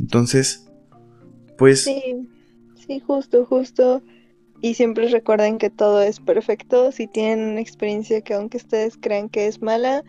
Entonces, 0.00 0.66
pues... 1.56 1.84
Sí, 1.84 2.02
sí, 2.88 2.98
justo, 2.98 3.44
justo. 3.44 4.02
Y 4.60 4.74
siempre 4.74 5.06
recuerden 5.08 5.58
que 5.58 5.70
todo 5.70 6.02
es 6.02 6.18
perfecto. 6.18 6.90
Si 6.90 7.06
tienen 7.06 7.50
una 7.50 7.60
experiencia 7.60 8.22
que 8.22 8.34
aunque 8.34 8.56
ustedes 8.56 8.98
crean 9.00 9.28
que 9.28 9.46
es 9.46 9.62
mala, 9.62 10.02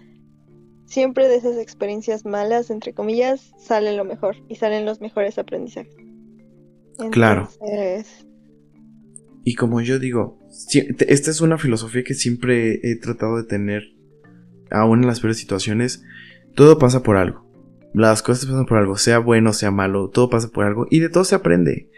siempre 0.87 1.27
de 1.27 1.35
esas 1.35 1.57
experiencias 1.57 2.25
malas, 2.25 2.71
entre 2.71 2.93
comillas, 2.93 3.53
sale 3.59 3.95
lo 3.95 4.05
mejor 4.05 4.37
y 4.47 4.55
salen 4.55 4.85
los 4.85 5.01
mejores 5.01 5.37
aprendizajes. 5.37 5.95
claro. 7.11 7.49
Y 9.43 9.55
como 9.55 9.81
yo 9.81 9.99
digo, 9.99 10.39
esta 11.07 11.31
es 11.31 11.41
una 11.41 11.57
filosofía 11.57 12.03
que 12.03 12.13
siempre 12.13 12.79
he 12.83 12.95
tratado 12.97 13.37
de 13.37 13.43
tener 13.43 13.83
aún 14.69 15.01
en 15.01 15.07
las 15.07 15.21
peores 15.21 15.37
situaciones, 15.37 16.03
todo 16.55 16.77
pasa 16.77 17.03
por 17.03 17.17
algo. 17.17 17.47
Las 17.93 18.21
cosas 18.21 18.45
pasan 18.45 18.65
por 18.65 18.77
algo, 18.77 18.97
sea 18.97 19.19
bueno, 19.19 19.53
sea 19.53 19.71
malo, 19.71 20.09
todo 20.09 20.29
pasa 20.29 20.49
por 20.49 20.65
algo 20.65 20.87
y 20.89 20.99
de 20.99 21.09
todo 21.09 21.23
se 21.23 21.35
aprende. 21.35 21.89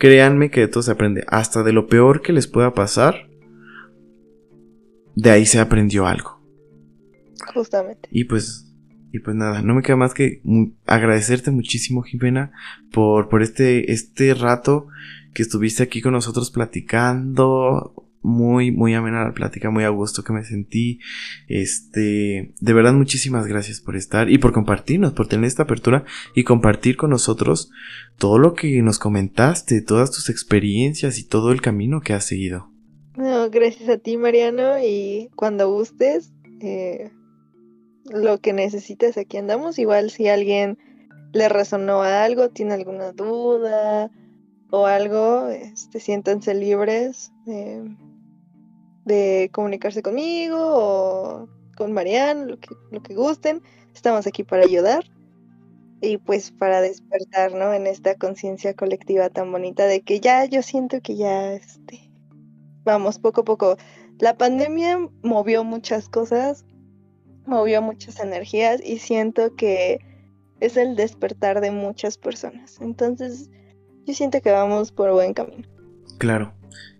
Créanme 0.00 0.50
que 0.50 0.62
de 0.62 0.68
todo 0.68 0.82
se 0.82 0.90
aprende, 0.90 1.24
hasta 1.28 1.62
de 1.62 1.72
lo 1.72 1.86
peor 1.86 2.22
que 2.22 2.32
les 2.32 2.48
pueda 2.48 2.74
pasar, 2.74 3.28
de 5.14 5.30
ahí 5.30 5.46
se 5.46 5.60
aprendió 5.60 6.06
algo. 6.06 6.40
Justamente. 7.54 8.08
Y 8.10 8.24
pues 8.24 8.66
y 9.12 9.18
pues 9.18 9.36
nada, 9.36 9.62
no 9.62 9.74
me 9.74 9.82
queda 9.82 9.96
más 9.96 10.14
que 10.14 10.40
agradecerte 10.86 11.50
muchísimo, 11.50 12.02
Jimena, 12.02 12.52
por, 12.92 13.28
por 13.28 13.42
este, 13.42 13.92
este 13.92 14.34
rato 14.34 14.86
que 15.34 15.42
estuviste 15.42 15.82
aquí 15.82 16.00
con 16.00 16.12
nosotros 16.12 16.50
platicando, 16.50 18.06
muy, 18.22 18.70
muy 18.70 18.94
amena 18.94 19.24
la 19.24 19.32
plática, 19.32 19.70
muy 19.70 19.84
a 19.84 19.88
gusto 19.88 20.22
que 20.22 20.32
me 20.32 20.44
sentí. 20.44 21.00
Este, 21.48 22.54
de 22.60 22.72
verdad, 22.72 22.92
muchísimas 22.92 23.46
gracias 23.46 23.80
por 23.80 23.96
estar 23.96 24.30
y 24.30 24.38
por 24.38 24.52
compartirnos, 24.52 25.12
por 25.12 25.26
tener 25.26 25.46
esta 25.46 25.64
apertura 25.64 26.04
y 26.34 26.44
compartir 26.44 26.96
con 26.96 27.10
nosotros 27.10 27.70
todo 28.18 28.38
lo 28.38 28.54
que 28.54 28.82
nos 28.82 28.98
comentaste, 28.98 29.82
todas 29.82 30.10
tus 30.10 30.28
experiencias 30.28 31.18
y 31.18 31.26
todo 31.26 31.52
el 31.52 31.62
camino 31.62 32.00
que 32.00 32.12
has 32.12 32.26
seguido. 32.26 32.70
No, 33.16 33.50
gracias 33.50 33.88
a 33.88 33.98
ti, 33.98 34.16
Mariano, 34.16 34.78
y 34.78 35.30
cuando 35.34 35.70
gustes, 35.70 36.32
eh, 36.60 37.10
lo 38.04 38.38
que 38.38 38.52
necesites, 38.52 39.16
aquí 39.16 39.36
andamos. 39.36 39.78
Igual 39.78 40.10
si 40.10 40.28
alguien 40.28 40.78
le 41.32 41.48
resonó 41.48 42.02
algo, 42.02 42.50
tiene 42.50 42.74
alguna 42.74 43.12
duda 43.12 44.10
o 44.70 44.86
algo, 44.86 45.48
este, 45.48 46.00
siéntanse 46.00 46.54
libres. 46.54 47.32
Eh, 47.46 47.82
de 49.04 49.50
comunicarse 49.52 50.02
conmigo 50.02 50.56
o 50.58 51.48
con 51.76 51.92
Marianne, 51.92 52.46
lo 52.46 52.58
que, 53.00 53.14
gusten. 53.14 53.62
Estamos 53.94 54.26
aquí 54.26 54.44
para 54.44 54.64
ayudar 54.64 55.04
y 56.00 56.18
pues 56.18 56.50
para 56.50 56.80
despertar, 56.80 57.54
¿no? 57.54 57.72
En 57.72 57.86
esta 57.86 58.14
conciencia 58.14 58.74
colectiva 58.74 59.28
tan 59.30 59.50
bonita 59.50 59.86
de 59.86 60.02
que 60.02 60.20
ya 60.20 60.44
yo 60.44 60.62
siento 60.62 61.00
que 61.00 61.16
ya, 61.16 61.52
este, 61.52 62.10
vamos, 62.84 63.18
poco 63.18 63.42
a 63.42 63.44
poco. 63.44 63.76
La 64.18 64.36
pandemia 64.36 64.98
movió 65.22 65.64
muchas 65.64 66.08
cosas, 66.08 66.64
movió 67.46 67.82
muchas 67.82 68.20
energías 68.20 68.80
y 68.84 68.98
siento 68.98 69.56
que 69.56 70.00
es 70.60 70.76
el 70.76 70.94
despertar 70.94 71.60
de 71.60 71.70
muchas 71.70 72.18
personas. 72.18 72.78
Entonces, 72.80 73.50
yo 74.04 74.14
siento 74.14 74.40
que 74.40 74.50
vamos 74.50 74.92
por 74.92 75.10
buen 75.12 75.32
camino. 75.34 75.79
Claro. 76.20 76.52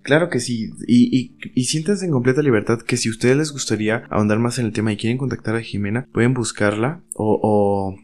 Claro 0.02 0.30
que 0.30 0.40
sí, 0.40 0.70
y, 0.88 1.14
y, 1.14 1.36
y 1.54 1.76
en 1.76 2.10
completa 2.10 2.40
libertad 2.40 2.80
que 2.80 2.96
si 2.96 3.10
ustedes 3.10 3.36
les 3.36 3.52
gustaría 3.52 4.04
ahondar 4.08 4.38
más 4.38 4.58
en 4.58 4.64
el 4.64 4.72
tema 4.72 4.92
y 4.92 4.96
quieren 4.96 5.18
contactar 5.18 5.56
a 5.56 5.60
Jimena, 5.60 6.08
pueden 6.10 6.32
buscarla 6.32 7.02
o, 7.14 7.38
o 7.42 7.96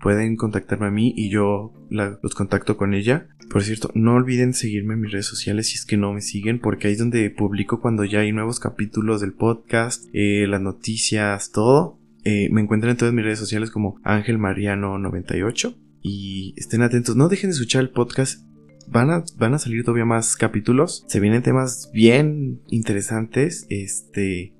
pueden 0.00 0.36
contactarme 0.36 0.86
a 0.86 0.90
mí 0.90 1.12
y 1.14 1.28
yo 1.28 1.74
los 1.90 2.34
contacto 2.34 2.78
con 2.78 2.94
ella. 2.94 3.28
Por 3.50 3.62
cierto, 3.62 3.90
no 3.94 4.14
olviden 4.14 4.54
seguirme 4.54 4.94
en 4.94 5.02
mis 5.02 5.12
redes 5.12 5.26
sociales 5.26 5.68
si 5.68 5.74
es 5.74 5.84
que 5.84 5.98
no 5.98 6.14
me 6.14 6.22
siguen, 6.22 6.58
porque 6.58 6.88
ahí 6.88 6.94
es 6.94 6.98
donde 6.98 7.28
publico 7.28 7.82
cuando 7.82 8.04
ya 8.04 8.20
hay 8.20 8.32
nuevos 8.32 8.58
capítulos 8.58 9.20
del 9.20 9.34
podcast, 9.34 10.08
eh, 10.14 10.46
las 10.48 10.62
noticias, 10.62 11.50
todo. 11.52 11.98
Eh, 12.24 12.48
me 12.50 12.62
encuentran 12.62 12.92
en 12.92 12.96
todas 12.96 13.12
mis 13.12 13.24
redes 13.24 13.38
sociales 13.38 13.70
como 13.70 14.00
Ángel 14.02 14.38
Mariano 14.38 14.98
98 14.98 15.76
y 16.00 16.54
estén 16.56 16.80
atentos. 16.80 17.16
No 17.16 17.28
dejen 17.28 17.50
de 17.50 17.54
escuchar 17.54 17.82
el 17.82 17.90
podcast 17.90 18.46
Van 18.88 19.10
a, 19.10 19.24
van 19.36 19.54
a 19.54 19.58
salir 19.58 19.84
todavía 19.84 20.04
más 20.04 20.36
capítulos. 20.36 21.04
Se 21.08 21.20
vienen 21.20 21.42
temas 21.42 21.90
bien 21.92 22.62
interesantes. 22.68 23.66
Este. 23.68 24.54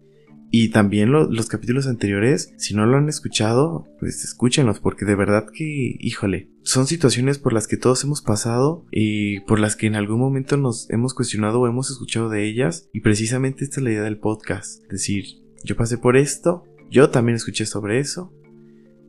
Y 0.54 0.68
también 0.68 1.10
los 1.10 1.48
capítulos 1.48 1.86
anteriores, 1.86 2.52
si 2.58 2.74
no 2.74 2.84
lo 2.84 2.98
han 2.98 3.08
escuchado, 3.08 3.88
pues 3.98 4.22
escúchenlos, 4.22 4.80
porque 4.80 5.06
de 5.06 5.14
verdad 5.14 5.46
que, 5.50 5.96
híjole, 5.98 6.50
son 6.62 6.86
situaciones 6.86 7.38
por 7.38 7.54
las 7.54 7.66
que 7.66 7.78
todos 7.78 8.04
hemos 8.04 8.20
pasado 8.20 8.84
y 8.90 9.40
por 9.40 9.58
las 9.58 9.76
que 9.76 9.86
en 9.86 9.94
algún 9.94 10.20
momento 10.20 10.58
nos 10.58 10.90
hemos 10.90 11.14
cuestionado 11.14 11.58
o 11.58 11.68
hemos 11.68 11.90
escuchado 11.90 12.28
de 12.28 12.46
ellas. 12.46 12.90
Y 12.92 13.00
precisamente 13.00 13.64
esta 13.64 13.80
es 13.80 13.84
la 13.84 13.92
idea 13.92 14.02
del 14.02 14.18
podcast. 14.18 14.82
Decir, 14.90 15.24
yo 15.64 15.74
pasé 15.74 15.96
por 15.96 16.18
esto, 16.18 16.64
yo 16.90 17.08
también 17.08 17.36
escuché 17.36 17.64
sobre 17.64 17.98
eso, 17.98 18.30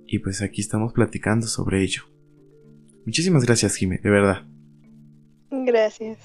y 0.07 0.19
pues 0.19 0.41
aquí 0.41 0.61
estamos 0.61 0.93
platicando 0.93 1.47
sobre 1.47 1.81
ello. 1.81 2.03
Muchísimas 3.05 3.45
gracias, 3.45 3.75
Jime, 3.75 3.99
de 4.01 4.09
verdad. 4.09 4.47
Gracias. 5.65 6.17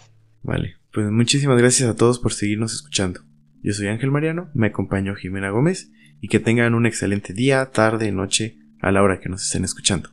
Vale, 0.43 0.77
pues 0.93 1.11
muchísimas 1.11 1.59
gracias 1.59 1.89
a 1.89 1.97
todos 1.97 2.19
por 2.19 2.33
seguirnos 2.33 2.73
escuchando. 2.73 3.21
Yo 3.63 3.73
soy 3.73 3.89
Ángel 3.89 4.11
Mariano, 4.11 4.51
me 4.55 4.69
acompañó 4.69 5.15
Jimena 5.15 5.51
Gómez 5.51 5.91
y 6.21 6.29
que 6.29 6.41
tengan 6.41 6.75
un 6.75 6.87
excelente 6.87 7.35
día, 7.35 7.67
tarde, 7.67 8.11
noche, 8.13 8.59
a 8.81 8.91
la 8.91 9.03
hora 9.03 9.21
que 9.21 9.29
nos 9.29 9.43
estén 9.43 9.65
escuchando. 9.65 10.11